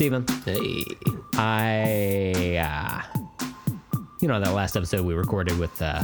[0.00, 0.82] Steven, Hey.
[1.34, 3.20] I, uh,
[4.22, 6.02] you know, that last episode we recorded with uh,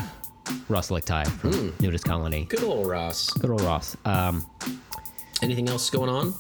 [0.69, 2.45] Ross Lichtai from Nudist Colony.
[2.45, 3.31] Good old Ross.
[3.31, 3.97] Good old Ross.
[4.05, 4.45] Um,
[5.41, 6.35] Anything else going on?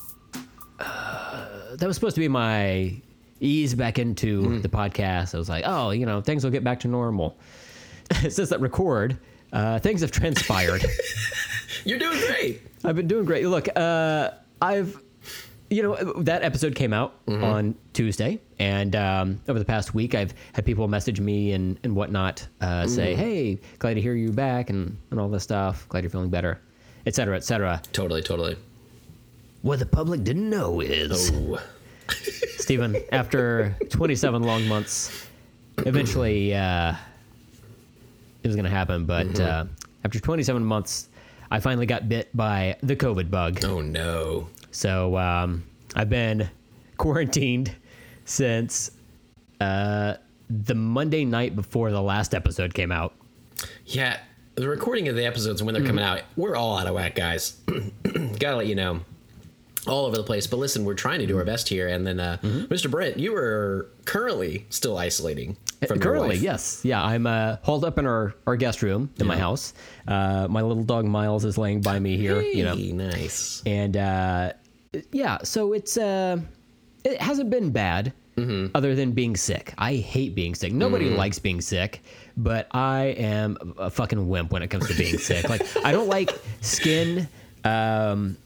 [0.79, 2.95] that was supposed to be my
[3.41, 5.35] ease back into the podcast.
[5.35, 7.39] I was like, oh, you know, things will get back to normal.
[8.29, 9.19] Since that record,
[9.55, 10.85] uh, things have transpired.
[11.87, 12.61] You're doing great.
[12.85, 13.47] I've been doing great.
[13.47, 15.03] Look, uh, I've,
[15.71, 20.33] you know, that episode came out on Tuesday, and um, over the past week, I've
[20.53, 24.71] had people message me and and whatnot, uh, say, "Hey, glad to hear you back,"
[24.71, 25.89] and and all this stuff.
[25.89, 26.61] Glad you're feeling better,
[27.07, 27.83] et cetera, et cetera.
[27.93, 28.57] Totally, totally.
[29.63, 31.59] What the public didn't know is, Ooh.
[32.59, 35.27] Stephen, after 27 long months,
[35.79, 36.95] eventually uh,
[38.43, 39.07] it was going to happen.
[39.07, 39.65] But uh,
[40.05, 41.09] after 27 months,
[41.51, 43.65] I finally got bit by the COVID bug.
[43.65, 44.49] Oh no.
[44.77, 46.51] So um, I've been
[46.99, 47.75] quarantined
[48.27, 48.91] since
[49.59, 50.17] uh,
[50.51, 53.15] the Monday night before the last episode came out.
[53.87, 54.21] Yeah,
[54.57, 57.59] the recording of the episodes when they're coming out, we're all out of whack, guys.
[58.39, 59.01] Gotta let you know.
[59.87, 60.47] All over the place.
[60.47, 61.89] But listen, we're trying to do our best here.
[61.89, 62.91] And then, uh, Mr.
[62.91, 65.57] Brent, you are currently still isolating
[65.87, 69.27] from your Currently, yes, yeah, I'm uh, holed up in our, our guest room in
[69.27, 69.75] my house.
[70.07, 72.43] Uh, my little dog Miles is laying by me here.
[72.43, 73.63] You know, nice.
[73.65, 74.53] and uh,
[75.13, 76.39] yeah, so it's uh,
[77.05, 78.13] it hasn't been bad.
[78.75, 80.71] Other than being sick, I hate being sick.
[80.71, 82.03] Nobody likes being sick,
[82.37, 85.49] but I am a fucking wimp when it comes to being sick.
[85.49, 87.29] Like I don't like skin
[87.65, 88.37] um,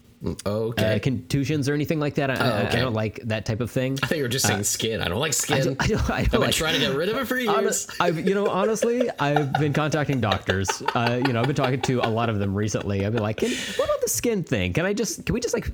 [0.47, 0.95] Okay.
[0.95, 2.31] uh, contusions or anything like that.
[2.31, 2.79] I, I- Oh, okay.
[2.79, 3.99] I don't like that type of thing.
[4.01, 5.01] I thought you were just saying skin.
[5.01, 5.65] I don't like I skin.
[5.65, 7.37] don't, I don't, I don't I've been like, trying to get rid of it for
[7.41, 7.89] years.
[7.99, 10.69] I've, you know, honestly, I've been contacting doctors.
[10.95, 13.05] Uh, you know, I've been talking to a lot of them recently.
[13.05, 14.73] I've been like, can, what about the skin thing?
[14.73, 15.69] Can I just, can we just like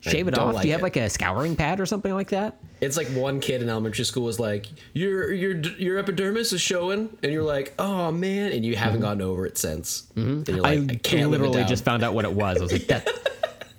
[0.00, 0.54] shave it off?
[0.54, 0.84] like Do you have it.
[0.84, 2.58] like a scouring pad or something like that?
[2.80, 7.16] It's like one kid in elementary school was like, "Your your your epidermis is showing,"
[7.22, 10.06] and you're like, "Oh man!" and you haven't gotten over it since.
[10.14, 12.58] And you're like, I, I, can't literally just found out what it was.
[12.58, 13.08] I was like, that,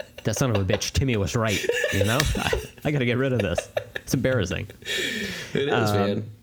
[0.23, 1.65] that son of a bitch, Timmy was right.
[1.93, 3.69] You know, I, I got to get rid of this.
[3.95, 4.67] It's embarrassing.
[5.53, 5.95] It um,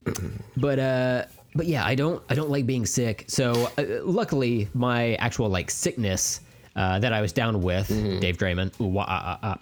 [0.05, 0.43] man.
[0.57, 1.25] but uh
[1.57, 5.71] but yeah i don't i don't like being sick so uh, luckily my actual like
[5.71, 6.41] sickness
[6.77, 7.89] uh, that I was down with
[8.21, 8.79] Dave Draymond.
[8.81, 9.59] Ooh, wah, ah, ah,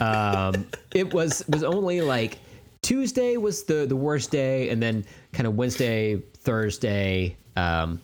[0.00, 0.48] ah.
[0.48, 2.38] Um, it was was only like
[2.82, 8.00] Tuesday was the the worst day, and then kind of Wednesday, Thursday, um,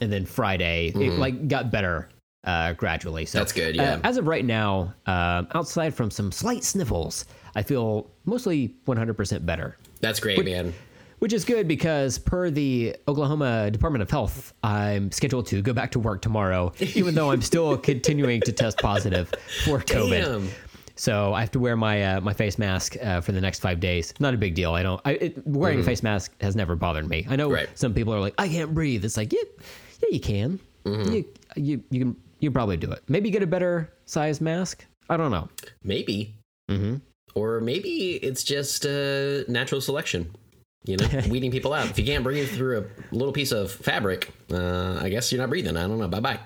[0.00, 2.08] and then Friday it like got better
[2.44, 3.26] uh, gradually.
[3.26, 4.00] So That's good, uh, yeah.
[4.04, 9.76] as of right now, um, outside from some slight sniffles, I feel mostly 100% better
[10.00, 10.72] That's great, man.
[11.20, 15.92] Which is good because per the Oklahoma Department of Health, I'm scheduled to go back
[15.92, 19.28] to work tomorrow, even though I'm still continuing to test positive
[19.64, 20.24] for COVID.
[20.24, 20.48] Damn.
[20.96, 23.80] So I have to wear my uh, my face mask uh, for the next five
[23.80, 24.12] days.
[24.20, 24.74] Not a big deal.
[24.74, 25.00] I don't.
[25.06, 27.26] I, it, wearing a face mask has never bothered me.
[27.30, 27.54] I know Mm-hmm.
[27.54, 27.78] Right.
[27.78, 29.02] some people are like, I can't breathe.
[29.04, 29.40] It's like, yeah,
[30.02, 30.60] yeah, you can.
[30.84, 31.12] Mm-hmm.
[31.12, 31.24] You,
[31.56, 33.02] you you can you probably do it.
[33.08, 34.84] Maybe get a better size mask.
[35.08, 35.48] I don't know.
[35.82, 36.34] Maybe.
[36.70, 36.96] Mm-hmm.
[37.34, 40.30] Or maybe it's just uh, natural selection.
[40.84, 41.90] You know, weeding people out.
[41.90, 45.50] If you can't breathe through a little piece of fabric, uh, I guess you're not
[45.50, 45.76] breathing.
[45.76, 46.08] I don't know.
[46.08, 46.38] Bye bye.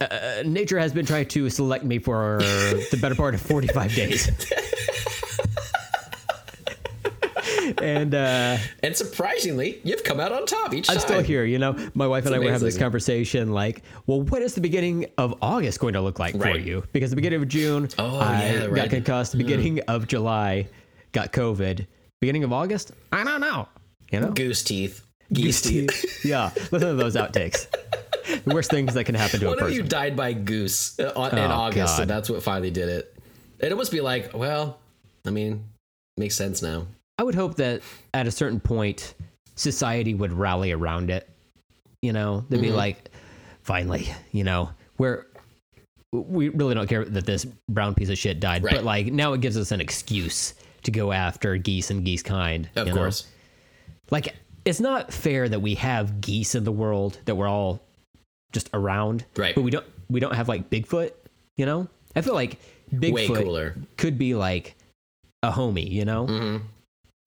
[0.00, 4.30] Uh, nature has been trying to select me for the better part of 45 days.
[7.80, 10.96] and uh, And surprisingly, you've come out on top each time.
[10.96, 11.08] I'm time.
[11.08, 11.44] still here.
[11.44, 14.60] You know, my wife and I were having this conversation like, well, what is the
[14.60, 16.84] beginning of August going to look like for you?
[16.92, 18.90] Because the beginning of June, Oh, I yeah, got right.
[18.90, 19.32] concussed.
[19.32, 20.68] The beginning of July,
[21.12, 21.86] got COVID.
[22.20, 23.68] Beginning of August, I don't know.
[24.10, 25.04] You know, Goose teeth.
[25.32, 26.20] Geese teeth.
[26.24, 26.50] yeah.
[26.70, 27.66] Listen to those outtakes.
[28.44, 29.74] the worst things that can happen to a One of person.
[29.76, 32.02] you died by goose uh, in Oh, August, God.
[32.02, 33.12] and that's what finally did it.
[33.58, 34.78] It must be like, well,
[35.26, 35.64] I mean,
[36.16, 36.86] makes sense now.
[37.18, 37.82] I would hope that
[38.14, 39.14] at a certain point,
[39.56, 41.28] society would rally around it.
[42.02, 42.66] You know, they'd Mm-hmm.
[42.66, 43.10] be like,
[43.62, 45.26] finally, you know, we're
[46.12, 48.76] we really don't care that this brown piece of shit died, Right.
[48.76, 50.54] but like now it gives us an excuse
[50.84, 52.68] to go after geese and geese kind.
[52.76, 53.10] Of you know?
[54.10, 57.80] Like it's not fair that we have geese in the world that we're all
[58.52, 59.54] just around, Right.
[59.54, 61.12] But we don't we don't have like Bigfoot.
[61.56, 62.58] You know, I feel like
[62.92, 64.76] Bigfoot could be like
[65.42, 65.90] a homie.
[65.90, 66.26] You know.
[66.26, 66.56] hmm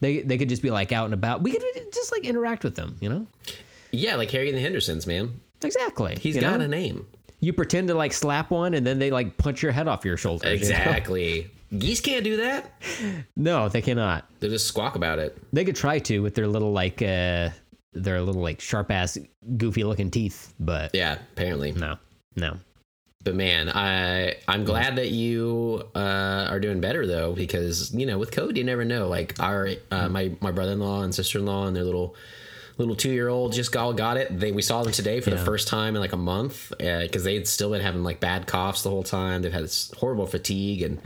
[0.02, 1.42] They they could just be like out and about.
[1.42, 3.28] We could just like interact with them, you know?
[3.92, 5.40] Yeah, like Harry and the Hendersons, man.
[5.62, 6.16] Exactly.
[6.20, 6.66] He's got know?
[6.66, 7.08] a name.
[7.42, 10.18] You pretend to like slap one, and then they like punch your head off your
[10.18, 10.70] shoulders.
[10.70, 10.84] you know?
[11.78, 12.72] Geese can't do that.
[13.36, 14.26] No, they cannot.
[14.40, 15.38] They just squawk about it.
[15.54, 17.50] They could try to with their little like uh
[17.94, 19.18] their little like sharp ass
[19.58, 21.72] goofy looking teeth, but Yeah, apparently.
[21.72, 21.98] no,
[22.36, 22.58] no.
[23.24, 28.18] but man, I I'm glad that you uh, are doing better though, because you know
[28.18, 29.08] with COVID you never know.
[29.08, 32.16] Like our uh, my my brother in law and sister in law and their little
[32.78, 34.40] little two year old just all got it.
[34.40, 37.48] They we saw them today for the first time in like a month because they'd
[37.48, 39.42] still been having like bad coughs the whole time.
[39.44, 41.00] They've had this horrible fatigue and.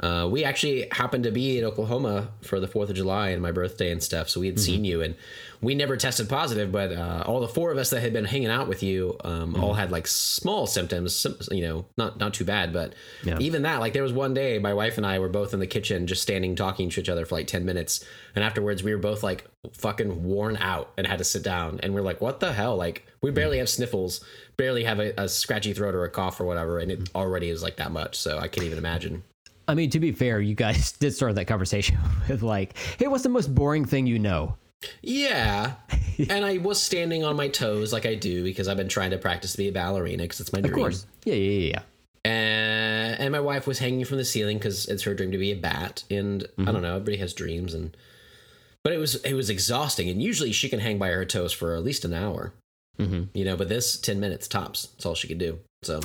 [0.00, 3.52] Uh, we actually happened to be in Oklahoma for the Fourth of July and my
[3.52, 5.14] birthday and stuff, so we had seen you, and
[5.60, 6.72] we never tested positive.
[6.72, 9.54] But uh, all the four of us that had been hanging out with you, um,
[9.62, 12.94] all had like small symptoms, you know, not not too bad, but
[13.24, 13.36] Yeah.
[13.40, 15.66] even that, like there was one day, my wife and I were both in the
[15.66, 18.02] kitchen, just standing talking to each other for like ten minutes,
[18.34, 19.44] and afterwards we were both like
[19.74, 22.74] fucking worn out and had to sit down, and we're like, what the hell?
[22.74, 24.24] Like we barely have sniffles,
[24.56, 27.62] barely have a, a scratchy throat or a cough or whatever, and it already is
[27.62, 28.16] like that much.
[28.16, 29.24] So I can't even imagine.
[29.70, 33.22] I mean, to be fair, you guys did start that conversation with like, "Hey, what's
[33.22, 34.56] the most boring thing you know?"
[35.02, 35.74] Yeah.
[36.28, 39.18] and I was standing on my toes like I do because I've been trying to
[39.18, 40.72] practice to be a ballerina because it's my dream.
[40.72, 41.06] Of course.
[41.24, 41.82] Yeah, yeah, yeah.
[42.24, 45.52] And, and my wife was hanging from the ceiling because it's her dream to be
[45.52, 46.04] a bat.
[46.10, 47.74] And I don't know, everybody has dreams.
[47.74, 47.96] And
[48.82, 50.08] but it was it was exhausting.
[50.08, 52.52] And usually she can hang by her toes for at least an hour.
[52.98, 53.24] Mm-hmm.
[53.34, 54.86] You know, but this ten minutes tops.
[54.86, 55.58] That's all she could do.
[55.82, 56.00] So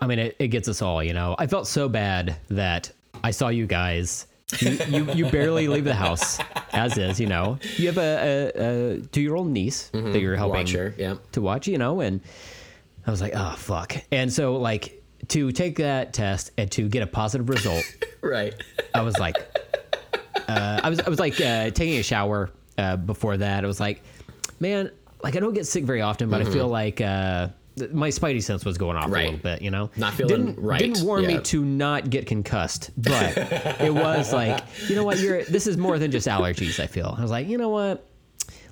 [0.00, 1.36] I mean, it, it gets us all, you know.
[1.38, 2.90] I felt so bad that
[3.22, 4.26] I saw you guys.
[4.60, 6.38] You, you, you barely leave the house,
[6.72, 7.58] as is, you know.
[7.78, 10.94] You have a, a, a two year old niece that you're helping watch her.
[10.98, 11.14] Yeah.
[11.32, 12.20] to watch, you know, and
[13.06, 13.94] I was like, oh, fuck.
[14.12, 17.82] And so, like, to take that test and to get a positive result,
[18.22, 18.54] Right.
[18.94, 19.36] I was like,
[20.48, 23.64] uh, I was, I was like uh, taking a shower uh, before that.
[23.64, 24.02] I was like,
[24.60, 24.90] man,
[25.22, 27.48] like I don't get sick very often, but I feel like uh,
[27.92, 29.10] my spidey sense was going off.
[29.10, 29.22] Right.
[29.22, 29.90] a little bit, you know.
[29.96, 33.36] Not feeling didn't, right, Didn't warn me to not get concussed, but
[33.80, 36.78] it was like, you know what, you're this is more than just allergies.
[36.80, 37.14] I feel.
[37.18, 38.06] I was like, you know what,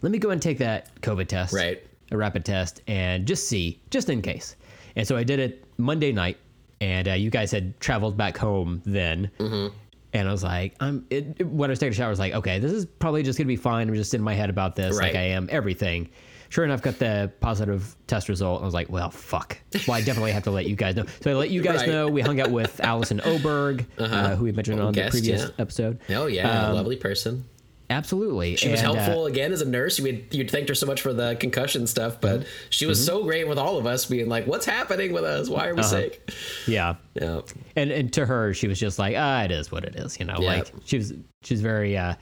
[0.03, 1.83] let me go and take that COVID test, Right.
[2.11, 4.57] a rapid test, and just see, just in case.
[4.97, 6.37] And so I did it Monday night,
[6.81, 9.31] and uh, you guys had traveled back home then.
[9.39, 9.75] Mm-hmm.
[10.13, 11.07] And I was like, I'm.
[11.09, 13.39] It, when I was taking a shower, I was like, okay, this is probably just
[13.39, 13.89] gonna be fine.
[13.89, 16.11] I'm just in my head about this, like I am everything.
[16.51, 18.61] Sure enough, got the positive test result.
[18.61, 19.57] I was like, well, fuck.
[19.89, 21.07] Well, I definitely have to let you guys know.
[21.23, 21.89] So I let you guys Right.
[21.89, 22.09] know.
[22.09, 25.49] We hung out with Allison Oberg, uh, who we mentioned on Guest, the previous yeah.
[25.59, 26.01] episode.
[26.11, 27.45] Oh yeah, Um, lovely person.
[27.89, 28.55] Absolutely.
[28.55, 29.99] She was And, uh, helpful again as a nurse.
[29.99, 33.49] You you thanked her so much for the concussion stuff, but she was so great
[33.49, 35.49] with all of us, being like, "What's happening with us?
[35.49, 36.31] Why are we sick?"
[36.69, 36.95] yeah.
[37.15, 37.41] Yeah,
[37.75, 40.25] and and to her she was just like ah it is what it is you
[40.25, 40.49] know Yeah.
[40.59, 41.13] like she was
[41.43, 42.15] she's very uh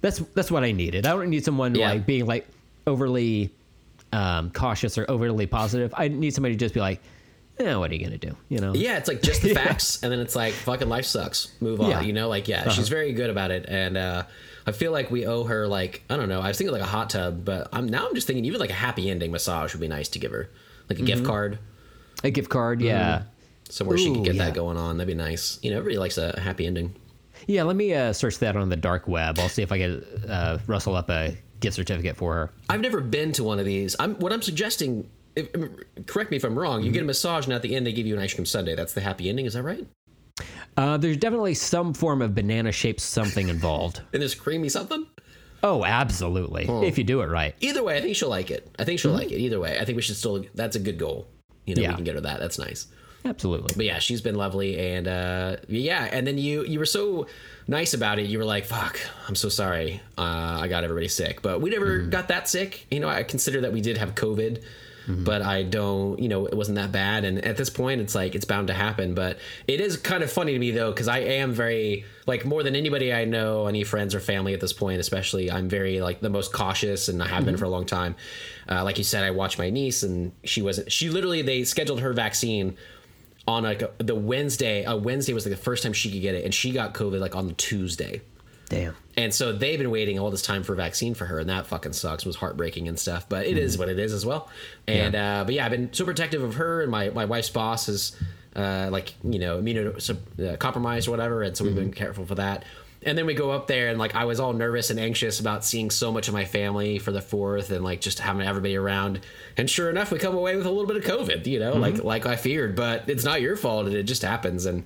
[0.00, 1.90] that's that's what i needed i don't need someone Yeah.
[1.90, 2.46] like being like
[2.86, 3.54] overly
[4.12, 7.00] um cautious or overly positive i need somebody to just be like
[7.58, 8.96] eh, what are you gonna do you know yeah.
[8.96, 11.52] It's like just the facts, and then it's like, "Fucking life sucks.
[11.60, 12.00] Move on." Yeah.
[12.00, 14.24] You know, like yeah, she's very good about it, and uh,
[14.66, 16.40] I feel like we owe her like I don't know.
[16.40, 18.70] I was thinking like a hot tub, but I'm now I'm just thinking even like
[18.70, 20.50] a happy ending massage would be nice to give her,
[20.88, 21.58] like a gift card
[22.24, 23.22] a gift card yeah
[23.68, 24.46] somewhere she could get yeah.
[24.46, 24.96] that going on.
[24.96, 25.58] That'd be nice.
[25.62, 26.94] You know, everybody likes a happy ending.
[27.46, 30.02] yeah let me uh search that on the dark web i'll see if i can
[30.28, 33.96] uh rustle up a gift certificate for her I've never been to one of these.
[33.98, 35.08] I'm what I'm suggesting.
[35.36, 35.48] If,
[36.06, 36.82] correct me if I'm wrong.
[36.84, 38.76] You get a massage, and at the end they give you an ice cream sundae.
[38.76, 39.46] That's the happy ending.
[39.46, 39.86] Is that right?
[40.76, 45.06] uh there's definitely some form of banana shaped something involved And there's creamy something.
[45.62, 48.74] oh absolutely if you do it right Either way, I think she'll like it.
[48.78, 49.38] I think she'll like it.
[49.38, 50.44] Either way, I think we should still.
[50.54, 51.26] That's a good goal.
[51.66, 51.90] You know, Yeah.
[51.90, 52.40] we can get her that.
[52.40, 52.86] That's nice.
[53.24, 57.26] Absolutely But yeah, she's been lovely, and uh, yeah, and then you you were so
[57.66, 58.26] nice about it.
[58.26, 60.00] You were like, "Fuck, I'm so sorry.
[60.18, 62.86] Uh, I got everybody sick," but we never got that sick.
[62.90, 64.62] You know, I consider that we did have COVID,
[65.06, 66.18] but I don't.
[66.18, 67.24] You know, it wasn't that bad.
[67.24, 69.14] And at this point, it's like it's bound to happen.
[69.14, 72.62] But it is kind of funny to me though, because I am very like more
[72.62, 75.50] than anybody I know, any friends or family at this point, especially.
[75.50, 78.16] I'm very like the most cautious, and I have been for a long time.
[78.66, 80.90] Uh, like you said, I watched my niece, and she wasn't.
[80.90, 82.76] She literally they scheduled her vaccine
[83.46, 84.84] on like a, the Wednesday.
[84.84, 87.20] A Wednesday was like the first time she could get it, and she got COVID
[87.20, 88.22] like on the Tuesday.
[88.68, 91.48] damn And so they've been waiting all this time for a vaccine for her, and
[91.50, 92.24] that fucking sucks.
[92.24, 94.48] It was heartbreaking and stuff, but it is what it is as well.
[94.88, 97.88] And uh, but yeah, I've been so protective of her, and my my wife's boss
[97.88, 98.16] is
[98.56, 102.36] uh, like you know immunocompromised uh, compromised or whatever, and so we've been careful for
[102.36, 102.64] that.
[103.06, 105.64] And then we go up there, and like I was all nervous and anxious about
[105.64, 109.20] seeing so much of my family for the fourth, and like just having everybody around.
[109.56, 112.02] And sure enough, we come away with a little bit of COVID, you know, like
[112.02, 112.74] like I feared.
[112.76, 114.66] But it's not your fault; it just happens.
[114.66, 114.84] And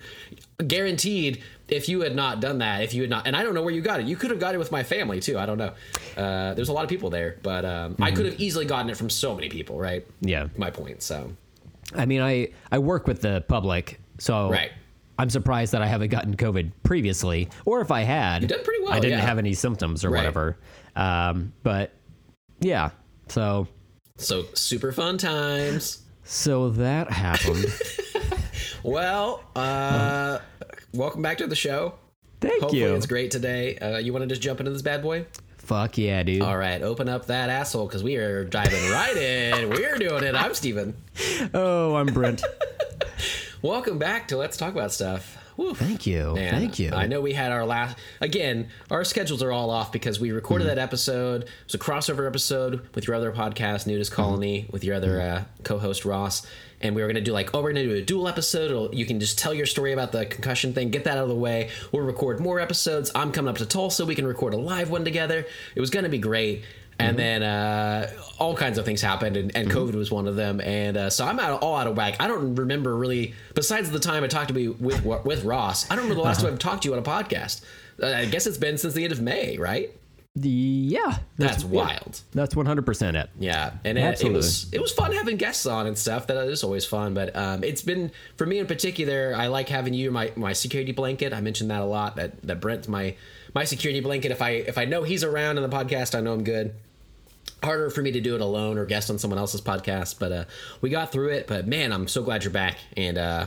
[0.67, 3.63] guaranteed, if you had not done that, if you had not, and I don't know
[3.63, 5.39] where you got it, you could have got it with my family too.
[5.39, 5.73] I don't know.
[6.17, 8.97] Uh, there's a lot of people there, but um, I could have easily gotten it
[8.97, 10.07] from so many people, right?
[10.21, 11.03] yeah My point.
[11.03, 11.33] So
[11.95, 14.73] I mean, I I work with the public, so Right.
[15.19, 18.93] I'm surprised that I haven't gotten COVID previously, or if I had, did pretty well,
[18.93, 19.25] I didn't yeah.
[19.27, 20.19] have any symptoms or Right.
[20.21, 20.59] whatever.
[20.95, 21.93] Um, but
[22.61, 22.91] yeah,
[23.29, 23.67] so
[24.17, 26.03] so super fun times.
[26.25, 27.67] so that happened.
[28.85, 30.39] Well, uh,
[30.95, 31.95] welcome back to the show.
[32.41, 32.95] Thank Hopefully you.
[32.95, 33.77] it's great today.
[33.77, 35.27] Uh, you want to just jump into this bad boy?
[35.59, 36.43] Fuck yeah, dude.
[36.43, 39.69] All right, open up that asshole because we are diving right in.
[39.69, 40.35] We're doing it.
[40.37, 40.95] I'm Steven.
[41.55, 42.43] Oh, I'm Brent.
[43.63, 45.37] Welcome back to Let's Talk About Stuff.
[45.57, 45.75] Woo.
[45.75, 46.35] Thank you.
[46.35, 46.93] Man, Thank you.
[46.93, 48.69] I know we had our last again.
[48.93, 50.77] Our schedules are all off because we recorded Mm-hmm.
[50.77, 51.43] that episode.
[51.43, 54.13] It was a crossover episode with your other podcast, Nudist.
[54.13, 56.47] Colony, with your other uh, co-host Ross.
[56.81, 58.71] And we were gonna do like, oh, we're gonna do a dual episode.
[58.71, 61.29] It'll- You can just tell your story about the concussion thing, get that out of
[61.29, 61.71] the way.
[61.91, 63.11] We'll record more episodes.
[63.17, 64.07] I'm coming up to Tulsa.
[64.07, 65.45] We can record a live one together.
[65.75, 66.63] It was gonna be great.
[67.01, 70.61] And then uh, all kinds of things happened, and, and COVID was one of them.
[70.61, 72.17] And uh, so I'm out, all out of whack.
[72.19, 75.89] I don't remember really, besides the time I talked to me with with Ross.
[75.91, 77.63] I don't remember the last time I've talked to you on a podcast.
[78.03, 79.91] Uh, I guess it's been since the end of May, right?
[80.35, 81.19] The- yeah.
[81.37, 82.21] That's yeah, wild.
[82.33, 83.31] That's 100% it.
[83.39, 86.27] Yeah, and it, it was it was fun having guests on and stuff.
[86.29, 87.15] That is always fun.
[87.15, 89.35] But um, it's been for me in particular.
[89.37, 91.33] I like having you my my security blanket.
[91.33, 92.17] I mentioned that a lot.
[92.17, 93.17] That that Brent's my
[93.55, 94.31] my security blanket.
[94.31, 96.75] If I if I know he's around in the podcast, I know I'm good.
[97.63, 100.45] Harder for me to do it alone or guest on someone else's podcast, but uh,
[100.81, 101.47] we got through it.
[101.47, 103.47] But man, I'm so glad you're back, and uh,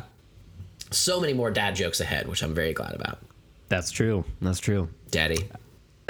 [0.92, 3.20] so many more dad jokes ahead, which I'm very glad about.
[3.70, 4.26] That's true.
[4.42, 4.90] That's true.
[5.12, 5.50] Daddy,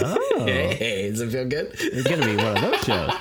[0.00, 1.70] Oh, hey, does it feel good?
[1.78, 3.14] it's going to be one of those shows.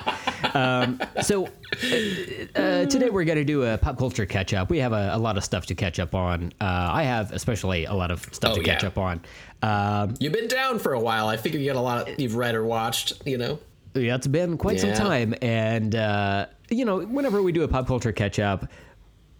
[0.53, 4.69] Um, so uh, uh, today we're going to do a pop culture catch up.
[4.69, 6.53] We have a, a lot of stuff to catch up on.
[6.61, 9.21] Uh, I have especially a lot of stuff Oh, to catch up on.
[9.61, 11.27] Um, You've been down for a while.
[11.27, 13.13] I figure you got a lot of, you've read or watched.
[13.25, 13.59] You know.
[13.99, 14.93] Yeah, it's been quite Yeah.
[14.93, 18.67] some time, and uh, you know, whenever we do a pop culture catch up,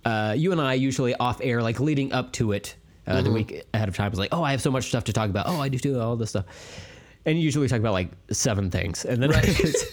[0.05, 3.23] uh, you and I usually off air, like leading up to it, uh, Mm-hmm.
[3.23, 5.29] the week ahead of time, is like, oh, I have so much stuff to talk
[5.29, 5.45] about.
[5.47, 6.45] Oh, I do too, all this stuff,
[7.25, 9.85] and usually we talk about like seven things, and then it's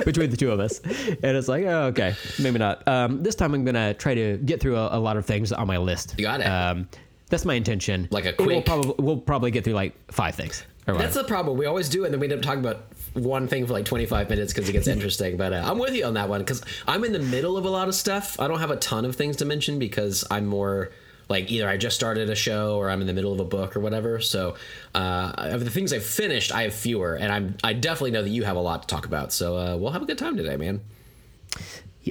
[0.04, 2.86] between the two of us, and it's like, oh, okay, maybe not.
[2.88, 5.66] Um, this time I'm gonna try to get through a, a lot of things on
[5.66, 6.14] my list.
[6.18, 6.44] You got it.
[6.44, 6.88] Um,
[7.30, 8.06] that's my intention.
[8.10, 10.62] Like a It will probably we'll probably get through like five things.
[10.86, 11.56] That's the problem.
[11.56, 14.28] We always do and then we end up talking about one thing for like 25
[14.28, 15.36] minutes because it gets interesting.
[15.36, 17.70] But uh, I'm with you on that one because I'm in the middle of a
[17.70, 18.38] lot of stuff.
[18.38, 20.90] I don't have a ton of things to mention because I'm more
[21.28, 23.76] like either I just started a show or I'm in the middle of a book
[23.76, 24.20] or whatever.
[24.20, 24.56] So
[24.94, 28.30] uh, of the things I've finished, I have fewer, and I'm I definitely know that
[28.30, 29.32] you have a lot to talk about.
[29.32, 30.80] So uh, we'll have a good time today, man.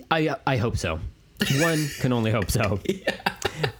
[0.10, 1.00] I I hope so.
[1.60, 2.80] One can only hope so.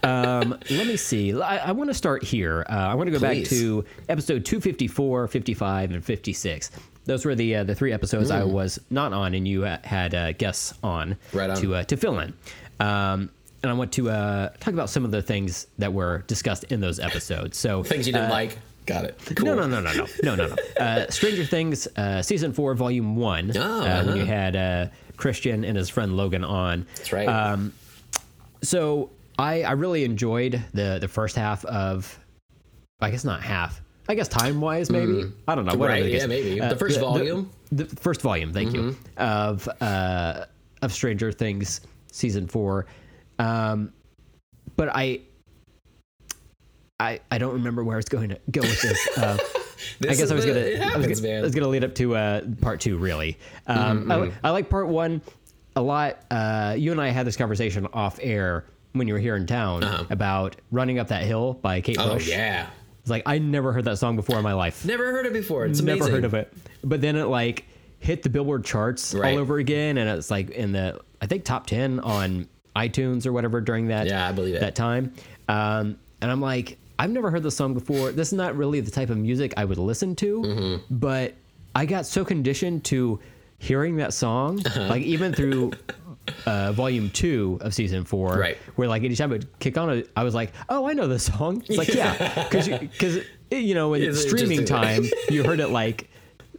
[0.02, 1.38] Um, let me see.
[1.38, 2.64] I, I want to start here.
[2.68, 3.48] Uh, I want to go Please.
[3.48, 6.70] back to episode 254, 55, and 56.
[7.04, 10.14] Those were the uh, the three episodes I was not on, and you uh, had
[10.14, 11.16] uh, guests on.
[11.32, 11.56] Right on.
[11.58, 12.32] to uh, to fill in.
[12.80, 13.30] Um,
[13.62, 16.80] and I want to uh, talk about some of the things that were discussed in
[16.80, 17.56] those episodes.
[17.56, 18.58] So Things you didn't like.
[18.84, 19.18] Got it.
[19.34, 19.46] Cool.
[19.46, 20.56] no, no, no, no, no, no, no, no.
[20.78, 23.50] Uh, Stranger Things, uh, season four, volume one.
[23.56, 24.14] Oh, uh, when uh-huh.
[24.16, 26.86] you had uh, Christian and his friend Logan on.
[26.96, 27.26] That's right.
[27.26, 27.72] Um,
[28.62, 32.18] so I, I really enjoyed the the first half of,
[33.00, 33.80] I guess not half.
[34.08, 35.32] I guess time wise, maybe.
[35.48, 35.74] I don't know.
[35.76, 36.02] whatever Mm.
[36.02, 36.60] Right, the yeah, maybe.
[36.60, 37.46] The first volume?
[37.46, 37.76] Mm-hmm.
[37.76, 38.52] The, first volume.
[38.52, 38.96] Thank you.
[39.16, 40.44] Of uh,
[40.82, 41.80] of Stranger Things
[42.12, 42.86] season four,
[43.38, 43.92] um,
[44.76, 45.20] but I.
[47.00, 49.18] I, I don't remember where I was going to go with this.
[49.18, 49.36] Uh,
[50.08, 50.60] I guess I was the- gonna.
[50.64, 51.38] it I was gonna.
[51.38, 52.96] I was gonna lead up to uh, part two.
[52.96, 55.20] Really, um, I, li- I like part one
[55.76, 56.20] a lot.
[56.30, 60.06] Uh, you and I had this conversation off air when you were here in town
[60.10, 62.10] about "Running Up That Hill" by Kate Uh-huh.
[62.10, 62.28] Oh Bush.
[62.28, 62.68] yeah.
[63.04, 64.82] It's like I never heard that song before in my life.
[64.86, 65.66] Never heard it before.
[65.66, 66.50] It's never heard of it.
[66.82, 67.66] But then it like
[68.00, 69.34] hit the Billboard charts Right.
[69.34, 73.32] all over again, and it's like in the I think top ten on iTunes or
[73.34, 74.60] whatever during that Yeah, I believe it.
[74.60, 75.12] that time.
[75.48, 78.10] Um, and I'm like, I've never heard this song before.
[78.10, 80.94] This is not really the type of music I would listen to, Mm-hmm.
[80.96, 81.34] but
[81.74, 83.20] I got so conditioned to
[83.58, 84.86] hearing that song, Uh-huh.
[84.88, 85.72] like even through
[86.46, 88.56] uh, volume two of season four, Right.
[88.76, 91.24] where like anytime it would kick on, it, I was like, oh, I know this
[91.24, 91.62] song.
[91.68, 93.18] It's like, yeah, because because
[93.50, 96.08] you know, in streaming time, you heard it like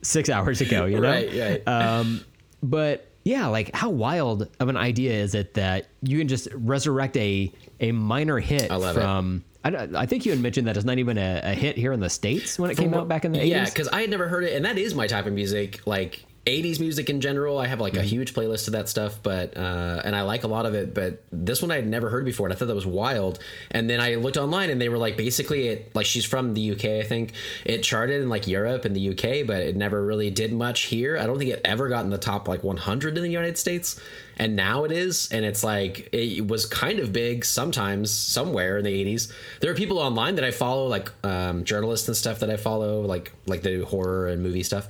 [0.02, 1.10] six hours ago, you know?
[1.10, 1.68] Right, right.
[1.68, 2.24] Um,
[2.62, 7.18] but yeah, like how wild of an idea is it that you can just resurrect
[7.18, 9.02] a a minor hit I love it.
[9.02, 9.44] from?
[9.64, 12.00] I, I think you had mentioned that it's not even a, a hit here in
[12.00, 13.48] the states when it came out back in the 80s.
[13.48, 15.82] Yeah, because I had never heard it, and that is my type of music.
[15.88, 17.58] Like 80s music in general.
[17.58, 18.08] I have like a Mm-hmm.
[18.08, 20.94] huge playlist of that stuff, but uh, and I like a lot of it.
[20.94, 23.40] But this one I had never heard before, and I thought that was wild.
[23.72, 26.72] And then I looked online, and they were like, basically, it like she's from the
[26.72, 27.34] UK, I think.
[27.66, 31.18] It charted in like Europe and the UK, but it never really did much here.
[31.18, 34.00] I don't think it ever got in the top like 100 in the United States,
[34.38, 35.30] and now it is.
[35.32, 39.32] And it's like it was kind of big sometimes somewhere in the 80s.
[39.62, 43.02] There are people online that I follow, like um, journalists and stuff that I follow,
[43.02, 44.88] like like the horror and movie stuff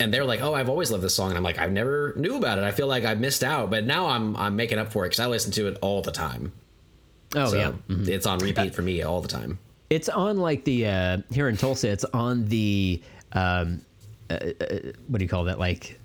[0.00, 2.36] and they're like, "Oh, I've always loved this song," and I'm like, "I've never knew
[2.36, 2.64] about it.
[2.64, 5.20] I feel like I missed out, but now I'm I'm making up for it because
[5.20, 6.52] I listen to it all the time."
[7.36, 7.72] Oh, So yeah.
[7.88, 9.58] it's on repeat for me all the time.
[9.90, 11.88] It's on like the uh, here in Tulsa.
[11.90, 13.80] It's on the um,
[14.30, 14.66] uh, uh,
[15.08, 15.58] what do you call that?
[15.58, 15.98] Like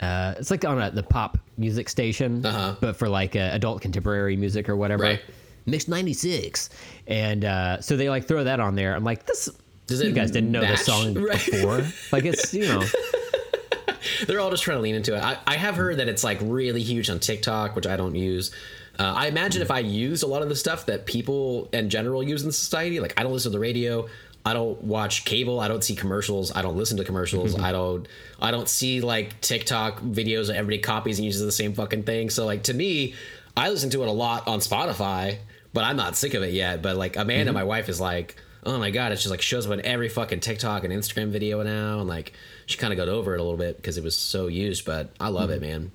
[0.00, 2.76] uh, it's like on a, the pop music station, Uh-huh.
[2.80, 5.02] but for like uh, adult contemporary music or whatever.
[5.04, 5.20] Right.
[5.66, 6.70] Mix ninety six,
[7.06, 8.94] and uh, so they like throw that on there.
[8.94, 9.48] I'm like, this.
[9.88, 10.78] Does you guys didn't know match?
[10.78, 11.44] the song Right.
[11.44, 12.84] before, like it's you know,
[14.26, 15.22] They're all just trying to lean into it.
[15.22, 18.50] I, I have heard that it's like really huge on TikTok, which I don't use.
[18.98, 22.22] Uh, I imagine if I used a lot of the stuff that people in general
[22.22, 24.08] use in society, like I don't listen to the radio,
[24.44, 28.08] I don't watch cable, I don't see commercials, I don't listen to commercials, I don't,
[28.40, 32.28] I don't see like TikTok videos that everybody copies and uses the same fucking thing.
[32.30, 33.14] So like to me,
[33.56, 35.38] I listen to it a lot on Spotify,
[35.72, 36.82] but I'm not sick of it yet.
[36.82, 39.72] But like Amanda, my wife, is like, oh my god, it's just like shows up
[39.72, 42.32] in every fucking TikTok and Instagram video now, and like
[42.66, 44.84] she kind of got over it a little bit because it was so used.
[44.84, 45.90] But I love it, man.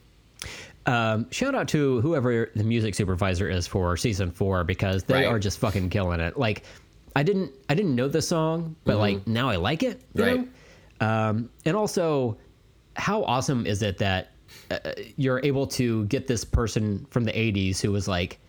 [0.85, 5.27] um, shout out to whoever the music supervisor is for season four because they Right.
[5.27, 6.37] are just fucking killing it.
[6.37, 6.63] Like,
[7.15, 10.01] I didn't I didn't know the song, but like now I like it.
[10.13, 10.37] you Mm-hmm.
[10.39, 10.47] Right.
[11.01, 11.07] know?
[11.29, 12.37] Um, and also,
[12.95, 14.31] how awesome is it that
[14.71, 14.77] uh,
[15.17, 18.39] you're able to get this person from the '80s who was like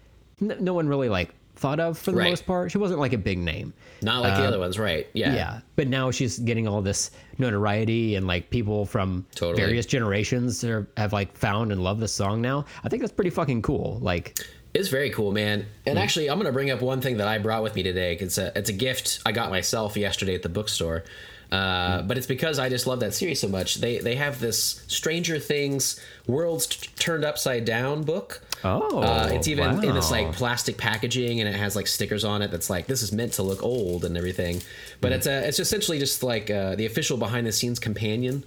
[0.40, 2.30] n- no one really like thought of for the Right.
[2.30, 2.70] most part.
[2.72, 3.72] She wasn't like a big name.
[4.02, 5.06] Not like the other ones, right?
[5.12, 5.30] Yeah.
[5.30, 9.62] Uh, Yeah, but now she's getting all this notoriety and like people from Totally.
[9.62, 12.64] various generations are, have like found and love this song now.
[12.82, 13.98] I think that's pretty fucking cool.
[14.02, 14.38] Like,
[14.74, 15.66] It's very cool, man.
[15.86, 18.16] And actually, I'm going to bring up one thing that I brought with me today.
[18.20, 21.04] It's a it's a gift I got myself yesterday at the bookstore.
[21.52, 22.06] Uh, Hmm.
[22.08, 23.76] but it's because I just love that series so much.
[23.76, 28.42] They they have this Stranger Things Worlds T- Turned Upside Down book.
[28.64, 32.42] Oh, Uh, it's even in this like plastic packaging, and it has like stickers on
[32.42, 34.62] it that's like this is meant to look old and everything.
[35.00, 35.16] But Hmm.
[35.16, 38.44] it's a it's essentially just like uh, the official behind the scenes companion,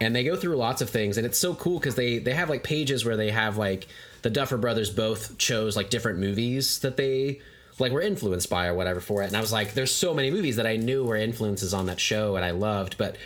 [0.00, 2.50] and they go through lots of things, and it's so cool because they they have
[2.50, 3.86] like pages where they have like
[4.22, 7.40] the Duffer Brothers both chose like different movies that they
[7.78, 10.30] like were influenced by or whatever for it, and I was like, there's so many
[10.30, 13.16] movies that I knew were influences on that show and I loved, but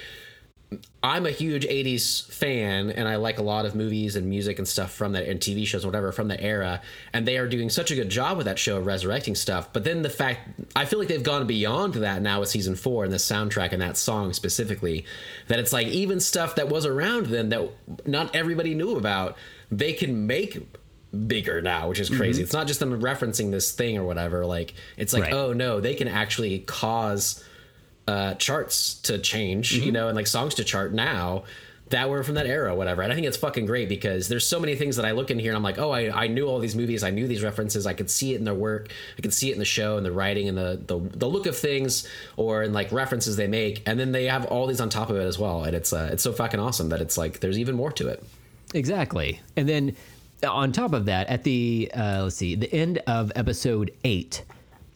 [1.02, 4.66] I'm a huge 80s fan and I like a lot of movies and music and
[4.66, 6.80] stuff from that and TV shows and whatever from the era
[7.12, 9.72] and they are doing such a good job with that show of resurrecting stuff.
[9.72, 10.40] But then the fact
[10.74, 13.82] I feel like they've gone beyond that now with season 4 and the soundtrack and
[13.82, 15.04] that song specifically
[15.48, 17.68] that it's like even stuff that was around then that
[18.06, 19.36] not everybody knew about
[19.70, 20.66] they can make
[21.28, 22.38] bigger now which is crazy.
[22.40, 22.44] Mm-hmm.
[22.44, 25.32] It's not just them referencing this thing or whatever like it's like Right.
[25.32, 27.44] oh no they can actually cause
[28.06, 29.84] uh, charts to change, Mm-hmm.
[29.86, 31.44] you know, and like songs to chart now
[31.90, 33.02] that were from that era, whatever.
[33.02, 35.38] And I think it's fucking great because there's so many things that I look in
[35.38, 37.86] here and I'm like, oh, I, I knew all these movies, I knew these references,
[37.86, 38.88] I could see it in their work,
[39.18, 41.46] I could see it in the show and the writing and the the, the look
[41.46, 44.88] of things or in like references they make, and then they have all these on
[44.88, 47.40] top of it as well, and it's uh, it's so fucking awesome that it's like
[47.40, 48.24] there's even more to it.
[48.72, 49.40] Exactly.
[49.56, 49.94] And then
[50.42, 54.42] on top of that, at the uh, let's see, the end of episode eight,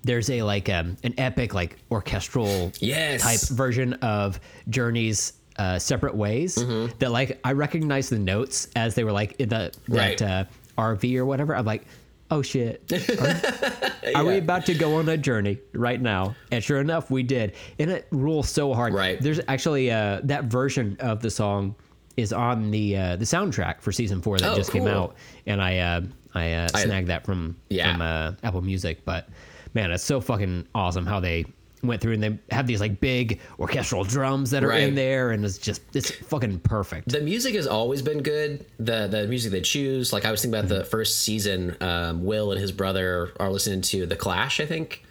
[0.02, 3.22] there's a like um, an epic like orchestral Yes.
[3.22, 6.96] type version of Journey's uh, separate ways Mm-hmm.
[7.00, 10.16] that like I recognize the notes as they were like in the Right.
[10.18, 11.56] that uh, RV or whatever.
[11.56, 11.84] I'm like,
[12.30, 12.82] oh shit,
[13.20, 16.36] are, are we about to go on a journey right now?
[16.52, 18.94] And sure enough, we did, and it rules so hard.
[18.94, 19.20] Right.
[19.20, 21.74] There's actually uh, that version of the song
[22.16, 25.60] is on the uh, the soundtrack for season four that Oh, just came out, and
[25.62, 26.00] I uh,
[26.34, 27.92] I, uh, I- snagged that from Yeah.
[27.92, 29.04] from uh, Apple Music.
[29.04, 29.28] But
[29.74, 31.46] man, it's so fucking awesome how they
[31.82, 35.44] went through and they have these like big orchestral drums that are in there, and
[35.44, 37.08] it's just it's fucking perfect.
[37.08, 38.66] The music has always been good.
[38.78, 41.76] The the music they choose, like I was thinking about the first season.
[41.80, 44.60] Um, Will and his brother are listening to the Clash.
[44.60, 45.04] I think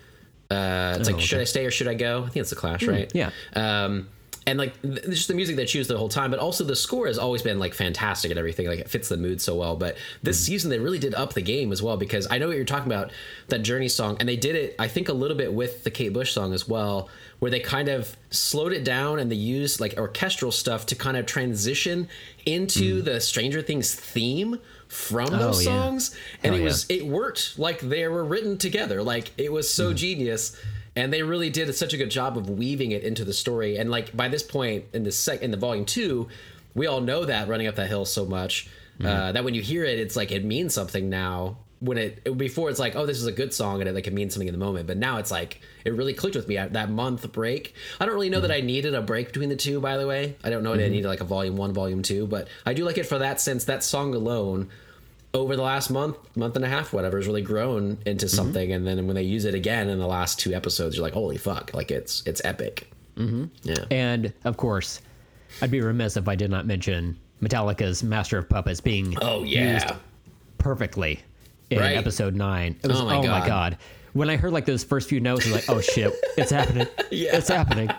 [0.52, 2.20] uh, it's like should I stay or should I go?
[2.20, 3.12] I think it's the Clash, right?
[3.13, 3.32] yeah.
[3.54, 4.10] Um,
[4.48, 7.06] and like th- just the music they choose the whole time, but also the score
[7.06, 8.66] has always been like fantastic and everything.
[8.66, 9.76] Like it fits the mood so well.
[9.76, 12.56] But this season they really did up the game as well because I know what
[12.56, 13.12] you're talking about
[13.50, 16.14] that Journey song, and they did it I think a little bit with the Kate
[16.14, 19.96] Bush song as well, where they kind of slowed it down and they used like
[19.98, 22.08] orchestral stuff to kind of transition
[22.46, 24.58] into the Stranger Things theme
[24.88, 25.68] from those Mm.
[25.68, 25.82] Oh, yeah.
[25.84, 26.64] songs, and Hell it yeah.
[26.64, 29.04] was it worked like they were written together.
[29.04, 29.96] Like it was so Mm.
[29.98, 30.56] genius.
[30.98, 33.78] And they really did such a good job of weaving it into the story.
[33.78, 36.28] And like by this point in the sec in the volume two,
[36.74, 39.06] we all know that running up that hill so much Mm-hmm.
[39.06, 41.58] uh, that when you hear it, it's like it means something now.
[41.80, 44.14] When it before it's like oh this is a good song and it like it
[44.14, 46.74] means something in the moment, but now it's like it really clicked with me at
[46.74, 47.76] that month break.
[48.00, 49.80] I don't really know that I needed a break between the two.
[49.80, 52.26] By the way, I don't know that I needed like a volume one, volume two,
[52.26, 54.70] but I do like it for that since that song alone
[55.41, 58.71] over the last month, month and a half, whatever, has really grown into something.
[58.71, 61.38] And then when they use it again in the last two episodes, you're like, holy
[61.38, 62.89] fuck, like it's it's epic.
[63.15, 63.45] Mm-hmm.
[63.63, 63.86] Yeah.
[63.91, 65.02] And of course,
[65.62, 69.73] I'd be remiss if I did not mention Metallica's Master of Puppets being oh yeah.
[69.73, 69.95] used
[70.58, 71.19] perfectly
[71.69, 71.97] in Right.
[71.97, 72.78] episode nine.
[72.84, 73.47] It was Oh oh my my, God.
[73.47, 73.78] god.
[74.13, 76.88] When I heard like those first few notes, I was like, oh shit, it's happening.
[77.12, 77.38] Yeah.
[77.38, 77.89] It's happening.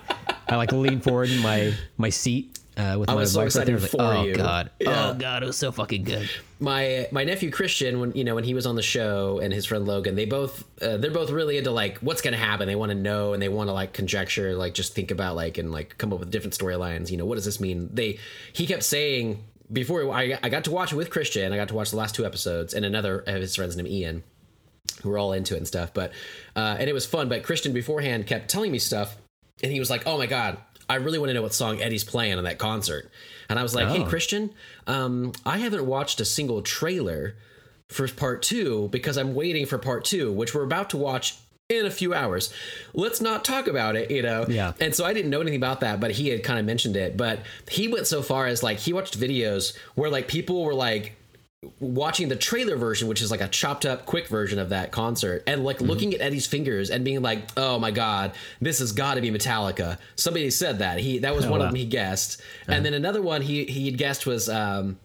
[0.48, 3.54] I like leaned forward in my my seat uh, with I my was so wife
[3.56, 3.74] right there.
[3.76, 4.34] Excited like, for oh you.
[4.36, 5.10] god, Yeah.
[5.10, 6.30] oh god, it was so fucking good.
[6.60, 9.66] my my nephew Christian when you know when he was on the show and his
[9.66, 12.90] friend Logan they both uh, they're both really into like what's gonna happen they want
[12.90, 15.98] to know and they want to like conjecture like just think about like and like
[15.98, 18.18] come up with different storylines you know what does this mean they
[18.52, 21.74] he kept saying before I, I got to watch it with Christian I got to
[21.74, 24.22] watch the last two episodes and another of his friends named Ian
[25.02, 26.12] who were all into it and stuff but
[26.56, 29.16] uh, and it was fun but Christian beforehand kept telling me stuff
[29.62, 30.56] and he was like oh my god
[30.88, 33.10] I really want to know what song Eddie's playing on that concert
[33.48, 34.06] and I was like hey Oh.
[34.06, 34.50] Christian
[34.86, 37.34] um, I haven't watched a single trailer
[37.88, 41.36] for part two because I'm waiting for part two, which we're about to watch
[41.70, 42.52] in a few hours.
[42.94, 44.46] Let's not talk about it, you know?
[44.48, 44.72] Yeah.
[44.80, 47.16] And so I didn't know anything about that, but he had kind of mentioned it.
[47.16, 51.14] But he went so far as like he watched videos where like people were like
[51.80, 55.42] watching the trailer version, which is like a chopped up quick version of that concert,
[55.46, 59.14] and like looking at Eddie's fingers and being like, "Oh my god, this has got
[59.14, 62.84] to be Metallica." Somebody said that he that was one of them he guessed, and
[62.84, 64.98] then another one he he had guessed was um,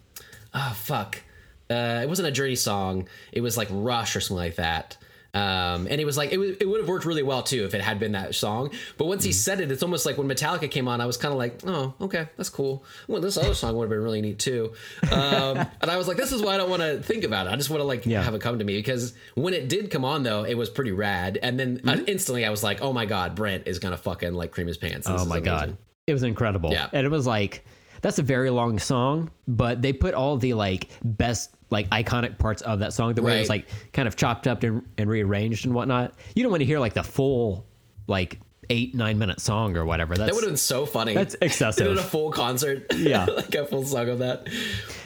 [0.52, 1.22] oh fuck,
[1.70, 3.08] uh, it wasn't a Journey song.
[3.32, 4.96] It was like Rush or something like that.
[5.34, 7.74] Um, and it was like it, was, it would have worked really well too if
[7.74, 8.70] it had been that song.
[8.96, 11.32] But once he said it, it's almost like when Metallica came on, I was kind
[11.32, 12.84] of like, oh, okay, that's cool.
[13.08, 14.72] Well, this other song would have been really neat too.
[15.10, 17.50] Um, and I was like, this is why I don't want to think about it.
[17.52, 18.22] I just want to like Yeah.
[18.22, 20.92] have it come to me because when it did come on though, it was pretty
[20.92, 21.38] rad.
[21.42, 24.52] And then uh, instantly I was like, oh my god, Brent is gonna fucking like
[24.52, 25.06] cream his pants.
[25.08, 26.70] This Oh my god, it was incredible.
[26.70, 26.88] Yeah.
[26.92, 27.64] and it was like
[28.02, 32.62] that's a very long song, but they put all the like best like iconic parts
[32.62, 33.64] of that song the way it was Right.
[33.66, 36.14] like kind of chopped up and, and rearranged and whatnot.
[36.34, 37.66] You don't want to hear like the full
[38.06, 38.38] like
[38.70, 40.14] eight nine minute song or whatever.
[40.14, 41.14] That's That would have been so funny.
[41.14, 41.86] That's excessive.
[41.88, 42.86] Did a full concert.
[42.94, 43.24] Yeah.
[43.36, 44.48] like a full song of that.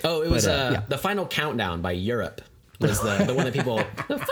[0.05, 0.83] Oh, it was But, uh, uh, yeah.
[0.89, 2.41] the final countdown by Europe.
[2.81, 3.77] Was the, the one that people
[4.09, 4.27] the final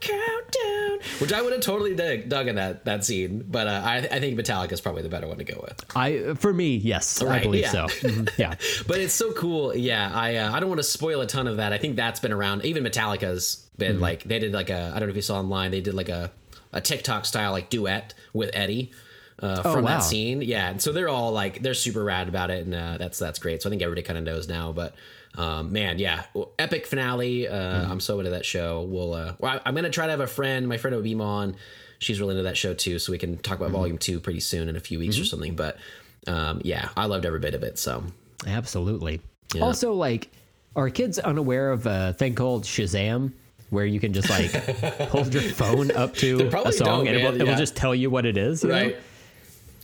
[0.00, 3.96] countdown, which I would have totally dug, dug in that that scene, but uh, I,
[3.98, 5.84] I think Metallica is probably the better one to go with.
[5.94, 7.70] I for me yes, I believe yeah.
[7.70, 7.86] so.
[8.06, 8.54] Mhm, yeah,
[8.86, 9.74] But it's so cool.
[9.76, 11.72] Yeah, I uh, I don't want to spoil a ton of that.
[11.72, 12.64] I think that's been around.
[12.64, 14.02] Even Metallica's been Mm-hmm.
[14.02, 15.70] like they did like a I don't know if you saw online.
[15.70, 16.30] They did like a
[16.72, 18.90] a TikTok style like duet with Eddie.
[19.38, 19.98] Uh, from Oh, wow.
[19.98, 22.96] that scene, yeah, and so they're all like they're super rad about it, and uh,
[22.96, 23.60] that's that's great.
[23.60, 24.94] So I think everybody kind of knows now, but
[25.36, 27.46] um, man, yeah, well, epic finale.
[27.48, 27.92] Uh, Mm-hmm.
[27.92, 28.82] I'm so into that show.
[28.82, 31.56] We'll, uh, well, I, am gonna try to have a friend, my friend Obima on.
[31.98, 33.62] She's really into that show too, so we can talk Mm-hmm.
[33.64, 35.54] about Volume Two pretty soon in a few weeks or something.
[35.56, 35.78] But
[36.26, 37.78] um, yeah, I loved every bit of it.
[37.78, 38.04] So
[38.46, 39.20] absolutely.
[39.60, 40.28] Also, like,
[40.74, 43.32] are kids unaware of a thing called Shazam?
[43.70, 44.52] Where you can just like
[45.10, 47.94] hold your phone up to a song and it will, man, it will just tell
[47.96, 48.64] you what it is.
[48.64, 48.96] right?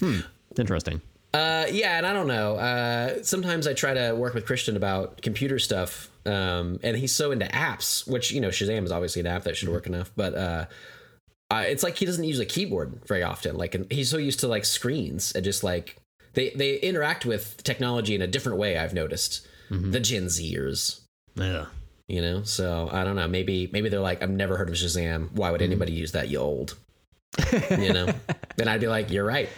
[0.01, 0.21] know?
[0.57, 1.01] Interesting.
[1.35, 2.57] Uh, yeah, and I don't know.
[2.57, 7.31] Uh, sometimes I try to work with Christian about computer stuff, um, and he's so
[7.31, 10.35] into apps, which you know Shazam is obviously an app that should work enough, but
[10.35, 10.67] uh,
[11.51, 13.57] it's like he doesn't use a keyboard very often.
[13.57, 15.97] Like, and he's so used to like screens and just like
[16.35, 18.79] they they interact with technology in a different way.
[18.79, 19.47] I've noticed
[19.91, 21.01] the Gen Zers.
[21.35, 21.67] Yeah.
[22.09, 23.29] You know, so I don't know.
[23.29, 25.33] Maybe maybe they're like, I've never heard of Shazam.
[25.33, 26.29] Why would anybody use that?
[26.29, 26.77] You old.
[27.71, 28.13] you know.
[28.57, 29.49] Then I'd be like, you're right.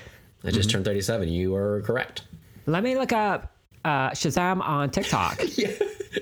[0.45, 1.29] I just turned 37.
[1.29, 2.23] You are correct.
[2.67, 3.53] Let me look up
[3.85, 5.41] uh, Shazam on TikTok.
[5.57, 5.69] Yeah.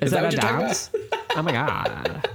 [0.01, 0.91] Is, that, what a you're talking dance?
[1.37, 2.27] oh my god.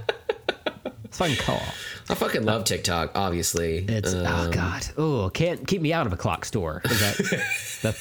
[1.04, 1.60] It's fucking cool.
[2.08, 3.78] I fucking love TikTok, obviously.
[3.88, 4.86] It's Um, oh god.
[4.96, 6.82] Oh, can't keep me out of a clock store.
[6.84, 7.16] Is that,
[7.82, 7.94] that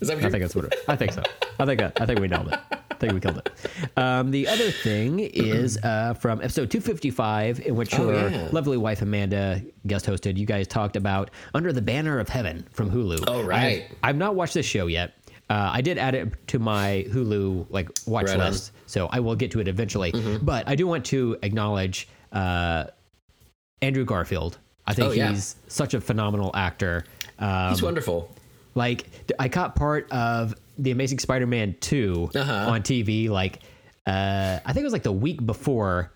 [0.00, 1.22] Is that I think that's what it I think so.
[1.60, 2.77] I think that I think we nailed it.
[3.02, 3.50] I think we killed it.
[3.96, 8.48] Um, the other thing is uh, from episode 255, in which Oh, your yeah.
[8.50, 10.36] lovely wife Amanda guest hosted.
[10.36, 13.24] You guys talked about Under the Banner of Heaven from Hulu.
[13.28, 13.84] Oh, right.
[13.90, 15.14] I've, I've not watched this show yet.
[15.48, 18.40] Uh, I did add it to my Hulu like watch Right on.
[18.40, 18.50] Mm-hmm.
[18.50, 20.12] list, so I will get to it eventually.
[20.42, 22.84] But I do want to acknowledge uh,
[23.80, 24.58] Andrew Garfield.
[24.86, 25.30] I think Oh, yeah.
[25.30, 27.04] he's such a phenomenal actor.
[27.38, 28.34] Um, He's wonderful.
[28.74, 29.06] Like
[29.38, 32.52] I caught part of the Amazing Spider-Man 2 Uh-huh.
[32.70, 33.28] on TV.
[33.28, 33.60] Like
[34.06, 36.12] uh, I think it was like the week before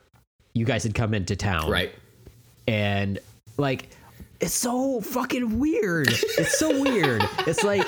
[0.54, 1.92] you guys had come into town, Right.
[2.68, 3.18] And
[3.56, 3.88] like
[4.40, 6.08] it's so fucking weird.
[6.10, 7.22] It's so weird.
[7.46, 7.86] It's like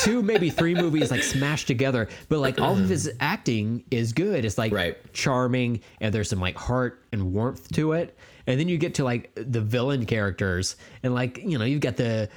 [0.00, 4.44] two, maybe three movies like smashed together, but like all of his acting is good.
[4.46, 4.96] It's like Right.
[5.12, 8.16] charming, and there's some like heart and warmth to it.
[8.46, 11.96] And then you get to like the villain characters, and like you know you've got
[11.96, 12.28] the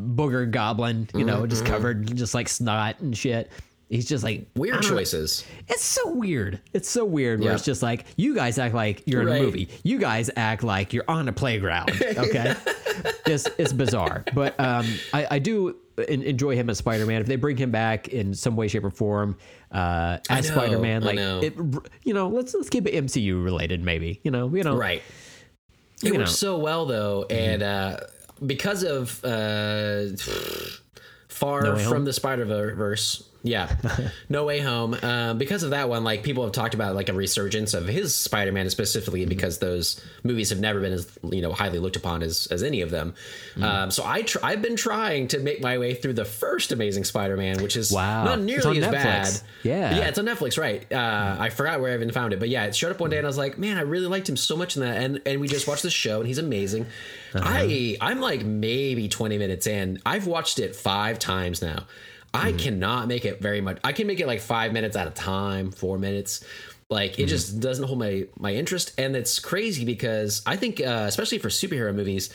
[0.00, 3.50] booger goblin, you know, just covered just like snot and shit.
[3.88, 4.96] He's just like Weird I don't know.
[4.98, 5.44] choices.
[5.66, 6.60] It's so weird.
[6.74, 7.54] It's so weird where Yeah.
[7.54, 9.70] it's just like you guys act like you're in a movie.
[9.82, 11.90] You guys act like you're on a playground.
[12.18, 12.54] Okay,
[13.26, 14.84] it's it's bizarre, but um,
[15.14, 15.76] I, I do
[16.08, 17.20] enjoy him as Spider-Man.
[17.22, 19.36] If they bring him back in some way, shape, or form
[19.72, 21.40] uh, as Spider-Man, like know.
[21.40, 21.54] it,
[22.02, 24.20] you know, let's let's keep it MCU related, maybe.
[24.24, 25.02] You know, you know, Right.
[26.02, 26.24] You It know.
[26.26, 27.32] so well though, Mm-hmm.
[27.52, 27.96] and uh,
[28.44, 30.06] because of uh,
[31.28, 32.04] far No from Home?
[32.04, 33.24] the Spider Verse.
[33.44, 33.74] Yeah,
[34.28, 34.96] No Way Home.
[35.00, 38.14] Um, because of that one, like people have talked about like a resurgence of his
[38.14, 39.28] Spider-Man, specifically Mm-hmm.
[39.28, 42.80] because those movies have never been as you know highly looked upon as as any
[42.80, 43.14] of them.
[43.52, 43.62] Mm-hmm.
[43.62, 47.04] Um, so I tr- I've been trying to make my way through the first Amazing
[47.04, 48.24] Spider-Man, which is Wow.
[48.24, 49.40] not It's nearly on as bad.
[49.62, 49.96] Yeah.
[49.96, 50.90] yeah, it's on Netflix, right?
[50.92, 53.18] Uh, I forgot where I even found it, but yeah, it showed up one day,
[53.18, 55.40] and I was like, man, I really liked him so much in that, and and
[55.40, 56.86] we just watched the show, and he's amazing.
[57.34, 60.00] I I'm like maybe 20 minutes in.
[60.04, 61.84] I've watched it five times now.
[62.34, 63.78] I cannot make it very much.
[63.82, 66.44] I can make it like five minutes at a time, four minutes.
[66.90, 71.04] Like it just doesn't hold my my interest, and it's crazy because I think, uh,
[71.06, 72.30] especially for superhero movies,